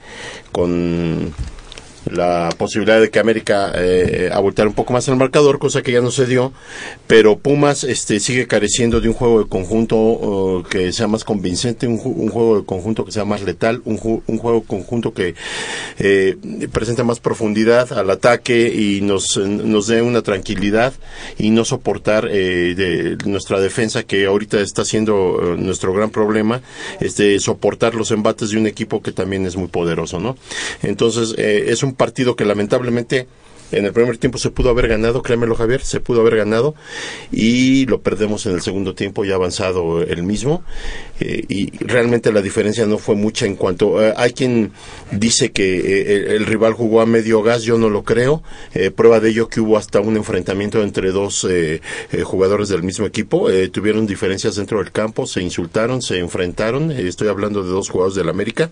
con 0.53 1.33
la 2.11 2.49
posibilidad 2.57 3.01
de 3.01 3.11
que 3.11 3.19
América 3.19 3.73
eh, 3.75 4.31
abultara 4.33 4.69
un 4.69 4.75
poco 4.75 4.93
más 4.93 5.09
el 5.09 5.17
marcador, 5.17 5.59
cosa 5.59 5.83
que 5.83 5.93
ya 5.93 6.01
no 6.01 6.11
se 6.11 6.27
dio, 6.27 6.53
pero 7.07 7.39
Pumas 7.39 7.85
este 7.85 8.21
sigue 8.21 8.47
careciendo 8.47 9.01
de 9.01 9.09
un 9.09 9.15
juego 9.15 9.43
de 9.43 9.49
conjunto 9.49 9.97
oh, 9.97 10.63
que 10.69 10.93
sea 10.93 11.07
más 11.09 11.25
convincente, 11.25 11.87
un 11.87 11.99
juego 11.99 12.61
de 12.61 12.65
conjunto 12.65 13.05
que 13.05 13.13
sea 13.13 13.25
más 13.25 13.43
letal, 13.43 13.83
un, 13.85 13.99
ju- 13.99 14.23
un 14.27 14.39
juego 14.39 14.63
conjunto 14.63 15.13
que 15.13 15.35
eh, 15.99 16.37
presente 16.73 17.03
más 17.03 17.21
profundidad 17.21 17.93
al 17.93 18.11
ataque 18.11 18.73
y 18.75 19.01
nos, 19.01 19.37
nos 19.37 19.87
dé 19.89 20.03
una 20.03 20.23
tranquilidad 20.23 20.93
y 21.39 21.51
no 21.51 21.65
soportar 21.65 22.29
eh, 22.31 22.75
de 22.77 23.17
nuestra 23.29 23.61
defensa 23.61 24.03
que 24.05 24.27
ahorita 24.27 24.61
está 24.61 24.85
siendo 24.85 25.39
eh, 25.41 25.57
nuestro 25.59 25.93
gran 25.93 26.11
problema, 26.11 26.61
este 27.01 27.39
soportar 27.41 27.95
los 27.95 28.11
embates 28.11 28.51
de 28.51 28.59
un 28.59 28.67
equipo 28.67 29.03
que 29.03 29.13
también 29.13 29.45
es 29.47 29.57
muy 29.57 29.69
poderoso, 29.69 30.21
¿no? 30.21 30.37
Entonces 30.83 31.35
eh, 31.39 31.67
es 31.69 31.83
un 31.83 31.95
partido 31.97 32.37
que 32.37 32.45
lamentablemente 32.45 33.27
en 33.73 33.85
el 33.85 33.93
primer 33.93 34.19
tiempo 34.19 34.39
se 34.39 34.51
pudo 34.51 34.71
haber 34.71 34.89
ganado, 34.89 35.23
créemelo 35.23 35.55
Javier, 35.55 35.83
se 35.83 36.01
pudo 36.01 36.21
haber 36.21 36.37
ganado 36.37 36.75
y 37.33 37.87
lo 37.87 38.01
perdemos 38.01 38.47
en 38.47 38.53
el 38.53 38.63
segundo 38.63 38.95
tiempo 38.95 39.25
ya 39.25 39.35
avanzado 39.35 40.03
el 40.03 40.23
mismo 40.23 40.63
eh, 41.21 41.45
y 41.49 41.71
realmente 41.85 42.33
la 42.33 42.43
diferencia 42.43 42.87
no 42.87 42.99
fue 42.99 43.15
mucha 43.15 43.47
en 43.47 43.57
cuanto 43.57 44.03
eh, 44.03 44.15
hay 44.17 44.33
quien 44.33 44.73
dice 45.11 45.51
que 45.51 45.79
eh, 45.79 46.17
el, 46.17 46.27
el 46.29 46.47
rival 46.47 46.75
jugó 46.75 47.01
a 47.01 47.07
medio 47.07 47.43
gas, 47.43 47.63
yo 47.63 47.79
no 47.79 47.91
lo 47.91 48.05
creo, 48.05 48.43
prueba 48.95 49.21
de 49.21 49.31
ello 49.31 49.49
que 49.49 49.61
hubo 49.61 49.77
hasta 49.77 50.01
un 50.01 50.17
enfrentamiento 50.17 50.83
entre 50.83 51.11
dos 51.11 51.47
jugadores 52.25 52.69
del 52.69 52.83
mismo 52.83 53.07
equipo, 53.07 53.49
tuvieron 53.73 54.07
diferencias 54.07 54.57
dentro 54.57 54.79
del 54.79 54.93
campo, 54.93 55.27
se 55.27 55.43
insultaron, 55.43 56.03
se 56.03 56.19
enfrentaron, 56.19 56.91
estoy 56.91 57.29
hablando 57.29 57.63
de 57.63 57.71
dos 57.71 57.89
jugadores 57.89 58.17
del 58.17 58.29
América, 58.29 58.71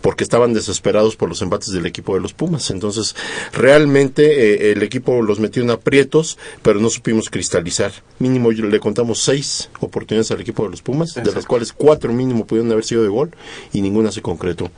porque 0.00 0.24
estaban 0.24 0.52
desesperados 0.54 1.16
por 1.16 1.28
los 1.28 1.42
embates 1.42 1.72
del 1.72 1.86
equipo 1.86 2.14
de 2.14 2.20
los 2.20 2.32
Pumas, 2.32 2.70
entonces 2.70 3.14
realmente 3.52 4.31
eh, 4.32 4.72
el 4.72 4.82
equipo 4.82 5.22
los 5.22 5.40
metió 5.40 5.62
en 5.62 5.70
aprietos, 5.70 6.38
pero 6.62 6.80
no 6.80 6.88
supimos 6.90 7.30
cristalizar, 7.30 7.92
mínimo 8.18 8.52
yo- 8.52 8.66
le 8.66 8.80
contamos 8.80 9.22
seis 9.22 9.70
oportunidades 9.80 10.30
al 10.30 10.40
equipo 10.40 10.64
de 10.64 10.70
los 10.70 10.82
Pumas, 10.82 11.14
de 11.14 11.32
las 11.32 11.46
cuales 11.46 11.72
cuatro 11.72 12.12
mínimo 12.12 12.46
pudieron 12.46 12.70
haber 12.72 12.84
sido 12.84 13.02
de 13.02 13.08
gol 13.08 13.30
y 13.72 13.82
ninguna 13.82 14.10
se 14.12 14.22
concretó, 14.22 14.70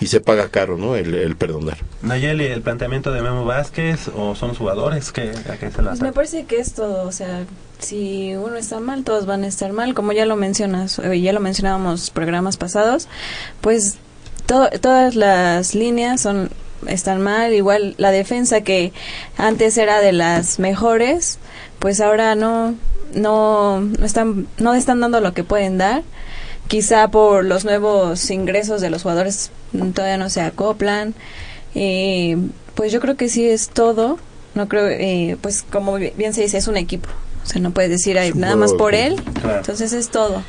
y 0.00 0.06
se 0.06 0.20
paga 0.20 0.48
caro, 0.48 0.76
¿no?, 0.76 0.96
el, 0.96 1.14
el 1.14 1.36
perdonar. 1.36 1.78
Nayeli, 2.02 2.46
el 2.46 2.62
planteamiento 2.62 3.12
de 3.12 3.22
Memo 3.22 3.44
Vázquez 3.44 4.08
o 4.16 4.34
son 4.34 4.48
los 4.48 4.58
jugadores 4.58 5.12
que 5.12 5.30
a 5.50 5.56
qué 5.58 5.70
se 5.70 5.82
las 5.82 5.98
Pues 5.98 6.02
me 6.02 6.12
parece 6.12 6.44
que 6.46 6.58
es 6.58 6.72
todo, 6.74 7.06
o 7.06 7.12
sea, 7.12 7.44
si 7.78 8.34
uno 8.36 8.56
está 8.56 8.78
mal, 8.80 9.04
todos 9.04 9.26
van 9.26 9.44
a 9.44 9.46
estar 9.48 9.72
mal, 9.72 9.94
como 9.94 10.12
ya 10.12 10.24
lo 10.26 10.36
mencionas, 10.36 10.98
eh, 11.00 11.20
ya 11.20 11.32
lo 11.32 11.40
mencionábamos 11.40 12.10
programas 12.10 12.56
pasados, 12.56 13.08
pues 13.60 13.96
to- 14.46 14.70
todas 14.80 15.14
las 15.16 15.74
líneas 15.74 16.20
son 16.20 16.50
están 16.86 17.20
mal, 17.22 17.52
igual 17.54 17.94
la 17.98 18.10
defensa 18.10 18.60
que 18.62 18.92
antes 19.36 19.76
era 19.78 20.00
de 20.00 20.12
las 20.12 20.58
mejores, 20.58 21.38
pues 21.78 22.00
ahora 22.00 22.34
no 22.34 22.74
no 23.14 23.80
no 23.80 24.04
están 24.06 24.46
no 24.58 24.74
están 24.74 25.00
dando 25.00 25.20
lo 25.20 25.32
que 25.34 25.44
pueden 25.44 25.78
dar. 25.78 26.02
Quizá 26.68 27.08
por 27.08 27.44
los 27.44 27.64
nuevos 27.64 28.30
ingresos 28.30 28.80
de 28.80 28.88
los 28.90 29.02
jugadores 29.02 29.50
todavía 29.94 30.16
no 30.16 30.30
se 30.30 30.40
acoplan. 30.40 31.14
Y 31.74 32.36
pues 32.74 32.92
yo 32.92 33.00
creo 33.00 33.16
que 33.16 33.28
sí 33.28 33.46
es 33.48 33.68
todo. 33.68 34.18
No 34.54 34.68
creo, 34.68 34.86
eh, 34.88 35.36
pues 35.40 35.64
como 35.70 35.94
bi- 35.94 36.12
bien 36.16 36.34
se 36.34 36.42
dice, 36.42 36.58
es 36.58 36.68
un 36.68 36.76
equipo. 36.76 37.08
O 37.42 37.46
sea, 37.46 37.60
no 37.60 37.72
puedes 37.72 37.90
decir 37.90 38.18
"Ay, 38.18 38.32
un 38.32 38.40
nada 38.40 38.56
más 38.56 38.72
por 38.74 38.94
él. 38.94 39.16
Claro. 39.40 39.58
Entonces 39.58 39.92
es 39.92 40.08
todo. 40.10 40.42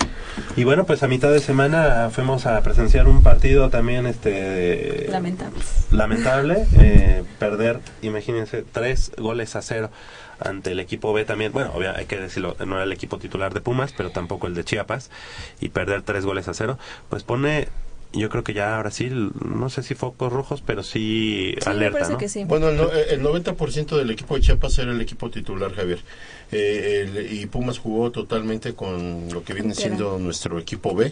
Y 0.55 0.65
bueno, 0.65 0.85
pues 0.85 1.01
a 1.01 1.07
mitad 1.07 1.31
de 1.31 1.39
semana 1.39 2.09
fuimos 2.11 2.45
a 2.45 2.61
presenciar 2.61 3.07
un 3.07 3.23
partido 3.23 3.69
también 3.71 4.05
este 4.05 5.07
Lamentable. 5.09 5.59
lamentable, 5.91 6.65
eh, 6.77 7.23
perder, 7.39 7.79
imagínense, 8.03 8.63
tres 8.71 9.11
goles 9.17 9.55
a 9.55 9.63
cero 9.63 9.89
ante 10.39 10.71
el 10.73 10.79
equipo 10.79 11.11
B 11.11 11.25
también, 11.25 11.51
bueno, 11.53 11.71
obvia- 11.73 11.95
hay 11.97 12.05
que 12.05 12.17
decirlo, 12.17 12.55
no 12.65 12.75
era 12.75 12.83
el 12.83 12.91
equipo 12.91 13.17
titular 13.17 13.53
de 13.53 13.61
Pumas, 13.61 13.93
pero 13.97 14.11
tampoco 14.11 14.45
el 14.47 14.53
de 14.53 14.63
Chiapas, 14.63 15.09
y 15.59 15.69
perder 15.69 16.01
tres 16.03 16.23
goles 16.25 16.47
a 16.47 16.53
cero, 16.53 16.77
pues 17.09 17.23
pone, 17.23 17.67
yo 18.11 18.29
creo 18.29 18.43
que 18.43 18.53
ya 18.53 18.75
ahora 18.75 18.91
sí, 18.91 19.09
no 19.09 19.69
sé 19.69 19.81
si 19.83 19.95
focos 19.95 20.31
rojos, 20.33 20.61
pero 20.65 20.83
sí, 20.83 21.55
alerta, 21.65 21.97
¿no? 22.13 22.17
Bueno, 22.49 22.69
el, 22.69 22.77
no- 22.77 22.91
el 22.91 23.21
90% 23.23 23.97
del 23.97 24.09
equipo 24.11 24.35
de 24.35 24.41
Chiapas 24.41 24.77
era 24.79 24.91
el 24.91 25.01
equipo 25.01 25.29
titular, 25.31 25.73
Javier. 25.73 25.99
Eh, 26.53 27.07
el- 27.15 27.33
y 27.33 27.45
Pumas 27.45 27.77
jugó 27.79 28.11
totalmente 28.11 28.73
con 28.73 29.27
lo 29.31 29.43
que 29.43 29.53
viene 29.53 29.75
siendo 29.75 30.17
nuestro 30.19 30.57
equipo 30.59 30.95
B. 30.95 31.11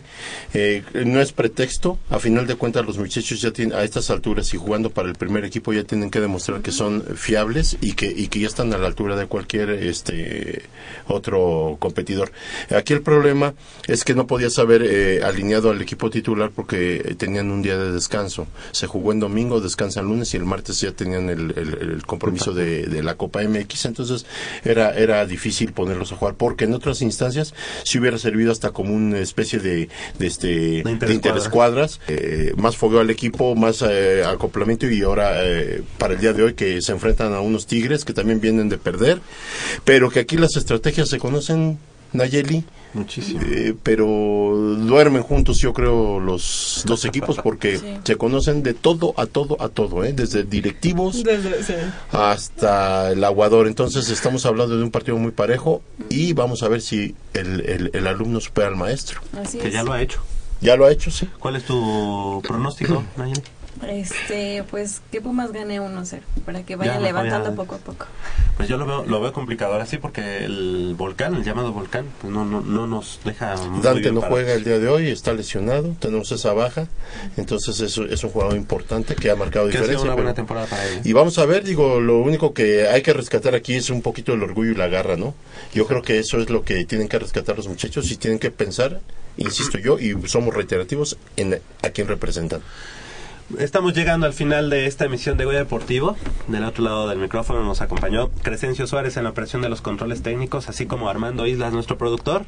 Eh, 0.54 0.84
no 1.06 1.22
es 1.22 1.32
pretexto, 1.32 1.98
a 2.10 2.20
final 2.20 2.48
de 2.48 2.56
cuentas 2.56 2.86
los 2.86 2.98
muchachos 2.98 3.42
ya 3.42 3.52
tienen, 3.52 3.78
a 3.78 3.84
estas 3.84 4.10
alturas 4.10 4.54
y 4.54 4.58
jugando 4.58 4.90
para 4.90 5.08
el 5.10 5.16
primer 5.16 5.46
equipo 5.46 5.74
ya 5.74 5.84
tienen 5.84 6.10
que 6.10 6.20
demostrar 6.20 6.62
que 6.62 6.72
son 6.72 7.04
fiables 7.16 7.78
y 7.82 7.94
que, 7.94 8.08
y 8.08 8.28
que 8.28 8.40
ya 8.40 8.48
están 8.48 8.74
a 8.74 8.78
la 8.78 8.88
altura 8.88 9.16
de 9.16 9.26
cualquier 9.28 9.70
este 9.72 10.64
otro 11.08 11.78
competidor. 11.80 12.32
Aquí 12.76 12.94
el 12.94 13.02
problema 13.02 13.54
es 13.88 14.04
que 14.04 14.14
no 14.16 14.28
podías 14.28 14.58
haber 14.60 14.84
eh, 14.84 15.24
alineado 15.24 15.70
al 15.72 15.82
equipo 15.82 16.10
titular 16.10 16.50
porque 16.56 16.62
porque 16.72 17.16
tenían 17.18 17.52
un 17.52 17.62
día 17.62 17.76
de 17.78 17.92
descanso. 17.92 18.48
Se 18.72 18.88
jugó 18.88 19.12
en 19.12 19.20
domingo, 19.20 19.60
descansan 19.60 20.06
lunes 20.06 20.34
y 20.34 20.38
el 20.38 20.46
martes 20.46 20.80
ya 20.80 20.92
tenían 20.94 21.28
el, 21.30 21.52
el- 21.58 21.78
el 21.92 22.06
compromiso 22.06 22.54
de, 22.54 22.84
de 22.86 23.04
la 23.04 23.16
Copa 23.16 23.42
MX. 23.44 23.86
Entonces 23.86 24.26
era, 24.64 24.96
era 24.96 25.26
difícil 25.32 25.74
ponerlos 25.74 26.12
a 26.12 26.18
jugar 26.18 26.36
porque 26.36 26.66
en 26.66 26.74
otras 26.74 27.02
instancias 27.02 27.54
sí 27.84 27.98
hubiera 27.98 28.18
servido 28.18 28.52
hasta 28.52 28.72
como 28.72 28.94
una 28.94 29.20
especie 29.20 29.60
de, 29.60 29.90
de 30.20 30.28
este, 30.28 30.48
de 30.48 30.92
interescuadra. 30.92 31.16
interescuadras, 31.16 32.00
eh, 32.08 32.54
más 32.58 32.78
fogueo 32.78 33.00
al 33.00 33.10
equipo, 33.10 33.56
más 33.56 33.82
eh, 33.82 34.24
acoplamiento 34.24 34.90
y 34.90 35.02
ahora 35.02 35.44
eh, 35.44 35.82
para 35.98 36.14
el 36.14 36.20
día 36.20 36.34
de 36.34 36.44
hoy 36.44 36.54
que 36.54 36.82
se 36.82 36.92
enfrentan 36.92 37.34
a 37.34 37.42
unos 37.42 37.66
Tigres 37.66 38.06
que 38.06 38.14
también 38.14 38.42
vienen 38.42 38.70
de 38.70 38.78
perder, 38.78 39.22
pero 39.86 40.10
que 40.10 40.20
aquí 40.20 40.38
las 40.38 40.56
estrategias 40.56 41.10
se 41.10 41.18
conocen, 41.18 41.80
Nayeli. 42.14 42.66
Muchísimo. 42.94 43.40
Eh, 43.46 43.74
pero 43.84 44.06
duermen 44.06 45.24
juntos, 45.24 45.60
yo 45.60 45.74
creo, 45.74 46.20
los 46.20 46.84
dos 46.86 47.06
equipos 47.06 47.38
porque 47.44 47.78
Sí. 47.78 47.86
se 48.04 48.16
conocen 48.18 48.64
de 48.64 48.74
todo 48.74 49.14
a 49.18 49.26
todo 49.26 49.56
a 49.62 49.70
todo, 49.70 50.04
¿eh? 50.04 50.14
desde 50.14 50.44
directivos 50.44 51.24
Desde, 51.24 51.64
sí. 51.64 51.74
hasta 52.12 53.12
el 53.12 53.24
aguador. 53.24 53.68
Entonces 53.68 54.10
estamos 54.10 54.46
hablando 54.46 54.78
de 54.78 54.84
un 54.84 54.92
partido 54.92 55.18
muy 55.18 55.32
parejo 55.32 55.82
y 56.10 56.34
vamos 56.34 56.64
a 56.64 56.68
ver 56.68 56.82
si 56.82 57.16
el, 57.34 57.62
el- 57.62 57.92
el 57.94 58.08
alumno 58.08 58.40
supera 58.40 58.68
al 58.68 58.76
maestro. 58.76 59.22
Así 59.42 59.58
Que 59.58 59.68
es. 59.70 59.74
ya 59.74 59.84
lo 59.84 59.94
ha 59.94 60.02
hecho. 60.02 60.22
Ya 60.62 60.76
lo 60.76 60.86
ha 60.86 60.92
hecho, 60.92 61.10
sí. 61.10 61.28
¿Cuál 61.40 61.56
es 61.56 61.64
tu 61.64 62.42
pronóstico, 62.48 63.04
Nayeli? 63.18 63.42
Este, 63.88 64.64
pues 64.70 65.02
que 65.12 65.22
Pumas 65.22 65.52
gane 65.52 65.82
1-0 65.82 66.20
para 66.46 66.64
que 66.64 66.74
Ya, 66.74 66.78
vaya 66.78 66.92
mejor 66.94 67.04
levantando 67.04 67.50
ya. 67.50 67.56
poco 67.56 67.76
a 67.76 67.78
poco. 67.80 68.06
Pues 68.58 68.70
yo 68.70 68.78
lo 68.78 68.86
veo, 68.86 69.06
lo 69.06 69.22
veo 69.22 69.34
complicado 69.34 69.74
ahora 69.74 69.86
sí 69.88 69.98
porque 69.98 70.46
el 70.46 70.94
volcán, 70.96 71.34
el 71.36 71.44
llamado 71.44 71.74
volcán, 71.74 72.06
pues 72.22 72.32
no, 72.32 72.46
no, 72.46 72.62
no 72.62 72.86
nos 72.86 73.20
deja 73.26 73.56
Dante 73.82 74.12
no 74.12 74.22
juega 74.22 74.54
el 74.54 74.64
día 74.64 74.78
de 74.78 74.88
hoy, 74.88 75.08
está 75.10 75.34
lesionado, 75.34 75.96
tenemos 76.00 76.32
esa 76.32 76.54
baja, 76.54 76.88
entonces 77.38 77.80
eso 77.80 78.04
es 78.06 78.24
un 78.24 78.30
jugador 78.30 78.56
importante 78.56 79.16
que 79.16 79.32
ha 79.32 79.36
marcado 79.36 79.66
Que 79.70 79.78
ha 79.78 79.82
sido 79.84 79.84
diferencia. 79.84 80.06
una 80.06 80.14
buena 80.16 80.30
pero- 80.32 80.36
temporada 80.36 80.68
para 80.68 80.86
él. 80.88 81.02
Y 81.04 81.14
vamos 81.14 81.38
a 81.40 81.46
ver, 81.46 81.64
digo, 81.64 82.00
lo 82.00 82.20
único 82.20 82.54
que 82.54 82.88
hay 82.88 83.02
que 83.02 83.14
rescatar 83.14 83.56
aquí 83.56 83.74
es 83.76 83.90
un 83.90 84.02
poquito 84.04 84.34
el 84.34 84.44
orgullo 84.44 84.72
y 84.72 84.76
la 84.76 84.90
garra, 84.90 85.18
¿no? 85.18 85.34
Yo 85.74 85.88
creo 85.88 86.02
que 86.04 86.20
eso 86.20 86.38
es 86.40 86.50
lo 86.52 86.64
que 86.64 86.86
tienen 86.86 87.08
que 87.08 87.18
rescatar 87.18 87.58
los 87.58 87.68
muchachos 87.68 88.12
y 88.12 88.18
tienen 88.18 88.38
que 88.38 88.52
pensar, 88.52 89.00
insisto 89.38 89.80
yo, 89.80 89.98
y 89.98 90.16
somos 90.28 90.54
reiterativos 90.54 91.18
en 91.36 91.60
a 91.82 91.90
quién 91.90 92.08
representan. 92.08 92.62
Estamos 93.58 93.94
llegando 93.94 94.26
al 94.26 94.34
final 94.34 94.70
de 94.70 94.86
esta 94.86 95.06
emisión 95.06 95.38
de 95.38 95.46
Goya 95.46 95.60
Deportivo. 95.60 96.16
Del 96.48 96.64
otro 96.64 96.84
lado 96.84 97.08
del 97.08 97.18
micrófono 97.18 97.64
nos 97.64 97.82
acompañó 97.82 98.30
Crescencio 98.44 98.88
Suárez 98.88 99.18
en 99.18 99.24
la 99.24 99.32
operación 99.32 99.62
de 99.62 99.70
los 99.70 99.82
controles 99.82 100.22
técnicos, 100.22 100.70
así 100.70 100.86
como 100.86 101.10
Armando 101.10 101.46
Islas, 101.48 101.74
nuestro 101.74 101.98
productor. 101.98 102.46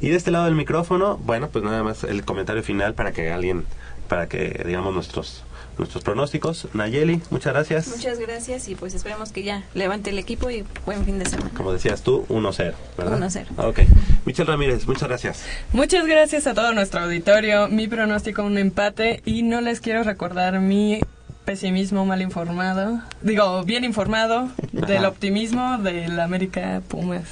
Y 0.00 0.08
de 0.08 0.16
este 0.16 0.30
lado 0.30 0.44
del 0.46 0.54
micrófono, 0.54 1.18
bueno, 1.18 1.48
pues 1.48 1.64
nada 1.64 1.82
más 1.82 2.04
el 2.04 2.24
comentario 2.24 2.62
final 2.62 2.94
para 2.94 3.12
que 3.12 3.32
alguien, 3.32 3.64
para 4.08 4.28
que 4.28 4.62
digamos 4.66 4.94
nuestros 4.94 5.44
nuestros 5.82 6.04
pronósticos. 6.04 6.68
Nayeli, 6.72 7.20
muchas 7.30 7.52
gracias. 7.52 7.88
Muchas 7.88 8.18
gracias 8.18 8.68
y 8.68 8.74
pues 8.74 8.94
esperemos 8.94 9.32
que 9.32 9.42
ya 9.42 9.64
levante 9.74 10.10
el 10.10 10.18
equipo 10.18 10.50
y 10.50 10.64
buen 10.86 11.04
fin 11.04 11.18
de 11.18 11.26
semana. 11.26 11.50
Como 11.56 11.72
decías 11.72 12.02
tú, 12.02 12.24
1-0, 12.28 12.72
¿verdad? 12.96 13.18
1-0. 13.18 13.46
Ok. 13.58 13.80
Michelle 14.24 14.50
Ramírez, 14.50 14.86
muchas 14.86 15.08
gracias. 15.08 15.44
Muchas 15.72 16.06
gracias 16.06 16.46
a 16.46 16.54
todo 16.54 16.72
nuestro 16.72 17.00
auditorio. 17.00 17.68
Mi 17.68 17.88
pronóstico 17.88 18.42
un 18.42 18.58
empate 18.58 19.22
y 19.24 19.42
no 19.42 19.60
les 19.60 19.80
quiero 19.80 20.02
recordar 20.02 20.60
mi 20.60 21.00
pesimismo 21.44 22.06
mal 22.06 22.22
informado, 22.22 23.00
digo 23.20 23.64
bien 23.64 23.84
informado 23.84 24.48
del 24.70 24.98
Ajá. 24.98 25.08
optimismo 25.08 25.78
del 25.78 26.18
América 26.20 26.80
Pumas. 26.88 27.24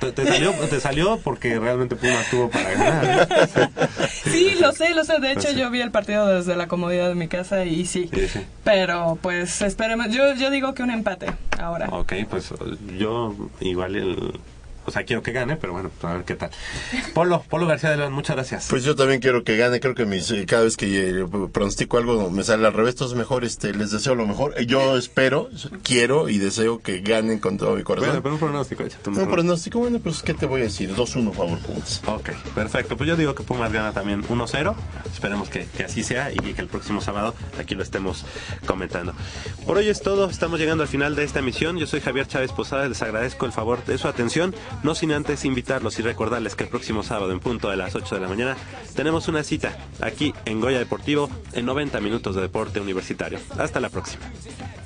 Te, 0.00 0.12
te 0.12 0.26
salió, 0.26 0.52
te 0.52 0.80
salió 0.80 1.18
porque 1.20 1.58
realmente 1.58 1.96
Pumas 1.96 2.28
tuvo 2.30 2.50
para 2.50 2.70
ganar. 2.72 3.28
Sí, 4.24 4.52
lo 4.60 4.72
sé, 4.72 4.94
lo 4.94 5.04
sé. 5.04 5.18
De 5.18 5.30
hecho, 5.32 5.42
Pues 5.42 5.54
sí. 5.54 5.60
yo 5.60 5.70
vi 5.70 5.80
el 5.80 5.90
partido 5.90 6.26
desde 6.26 6.54
la 6.56 6.66
comodidad 6.68 7.08
de 7.08 7.14
mi 7.14 7.26
casa 7.28 7.64
y 7.64 7.86
sí. 7.86 8.08
Sí, 8.12 8.28
sí. 8.28 8.40
Pero 8.64 9.18
pues 9.22 9.62
esperemos. 9.62 10.08
Yo, 10.10 10.34
yo 10.34 10.50
digo 10.50 10.74
que 10.74 10.82
un 10.82 10.90
empate 10.90 11.26
ahora. 11.58 11.88
Ok, 11.90 12.12
pues 12.28 12.52
yo 12.98 13.34
igual 13.60 13.96
el... 13.96 14.40
O 14.86 14.90
sea, 14.90 15.04
quiero 15.04 15.22
que 15.22 15.32
gane, 15.32 15.56
pero 15.56 15.72
bueno, 15.72 15.90
pues, 16.00 16.10
a 16.10 16.16
ver 16.16 16.24
qué 16.24 16.34
tal. 16.34 16.50
Polo, 17.14 17.42
Polo 17.48 17.66
García 17.66 17.90
de 17.90 17.96
León, 17.98 18.12
muchas 18.12 18.36
gracias. 18.36 18.66
Pues 18.70 18.84
yo 18.84 18.96
también 18.96 19.20
quiero 19.20 19.44
que 19.44 19.56
gane, 19.56 19.80
creo 19.80 19.94
que 19.94 20.06
mis, 20.06 20.30
eh, 20.30 20.46
cada 20.46 20.62
vez 20.64 20.76
que 20.76 21.10
eh, 21.20 21.26
pronostico 21.52 21.98
algo 21.98 22.30
me 22.30 22.42
sale 22.42 22.66
al 22.66 22.72
revés, 22.72 22.94
entonces 22.94 23.16
mejor 23.16 23.44
este, 23.44 23.74
les 23.74 23.90
deseo 23.90 24.14
lo 24.14 24.26
mejor. 24.26 24.54
Eh, 24.56 24.66
Yo 24.66 24.96
espero, 24.96 25.48
quiero 25.82 26.28
y 26.28 26.38
deseo 26.38 26.80
que 26.80 27.00
ganen 27.00 27.38
con 27.38 27.58
todo 27.58 27.76
mi 27.76 27.82
corazón. 27.82 28.08
Bueno, 28.08 28.22
pero 28.22 28.34
un 28.34 28.40
pronóstico, 28.40 28.82
échate 28.82 29.10
un 29.10 29.14
pronóstico. 29.16 29.34
pronóstico, 29.34 29.78
bueno, 29.80 30.00
pues 30.00 30.22
¿qué 30.22 30.34
te 30.34 30.46
voy 30.46 30.62
a 30.62 30.64
decir? 30.64 30.94
2-1 30.94 31.32
favor 31.32 31.58
Pumas. 31.58 32.02
Ok, 32.06 32.30
perfecto. 32.54 32.96
Pues 32.96 33.08
yo 33.08 33.16
digo 33.16 33.34
que 33.34 33.42
Pumas 33.42 33.72
gana 33.72 33.92
también 33.92 34.22
1-0. 34.22 34.74
Esperemos 35.12 35.48
que, 35.48 35.66
que 35.76 35.84
así 35.84 36.02
sea 36.02 36.32
y 36.32 36.36
que 36.36 36.60
el 36.60 36.68
próximo 36.68 37.00
sábado 37.00 37.34
aquí 37.58 37.74
lo 37.74 37.82
estemos 37.82 38.24
comentando. 38.66 39.14
Por 39.66 39.76
hoy 39.76 39.88
es 39.88 40.00
todo. 40.00 40.28
Estamos 40.30 40.58
llegando 40.58 40.82
al 40.82 40.88
final 40.88 41.14
de 41.14 41.24
esta 41.24 41.40
emisión. 41.40 41.78
Yo 41.78 41.86
soy 41.86 42.00
Javier 42.00 42.26
Chávez 42.26 42.52
Posada. 42.52 42.88
Les 42.88 43.02
agradezco 43.02 43.46
el 43.46 43.52
favor 43.52 43.84
de 43.84 43.98
su 43.98 44.08
atención. 44.08 44.54
No 44.82 44.94
sin 44.94 45.12
antes 45.12 45.44
invitarlos 45.44 45.98
y 45.98 46.02
recordarles 46.02 46.54
que 46.54 46.64
el 46.64 46.70
próximo 46.70 47.02
sábado 47.02 47.32
en 47.32 47.40
punto 47.40 47.70
de 47.70 47.76
las 47.76 47.94
8 47.94 48.14
de 48.14 48.20
la 48.20 48.28
mañana 48.28 48.56
tenemos 48.94 49.28
una 49.28 49.42
cita 49.42 49.76
aquí 50.00 50.34
en 50.44 50.60
Goya 50.60 50.78
Deportivo 50.78 51.28
en 51.52 51.66
90 51.66 52.00
minutos 52.00 52.34
de 52.34 52.42
deporte 52.42 52.80
universitario. 52.80 53.38
Hasta 53.58 53.80
la 53.80 53.88
próxima. 53.88 54.24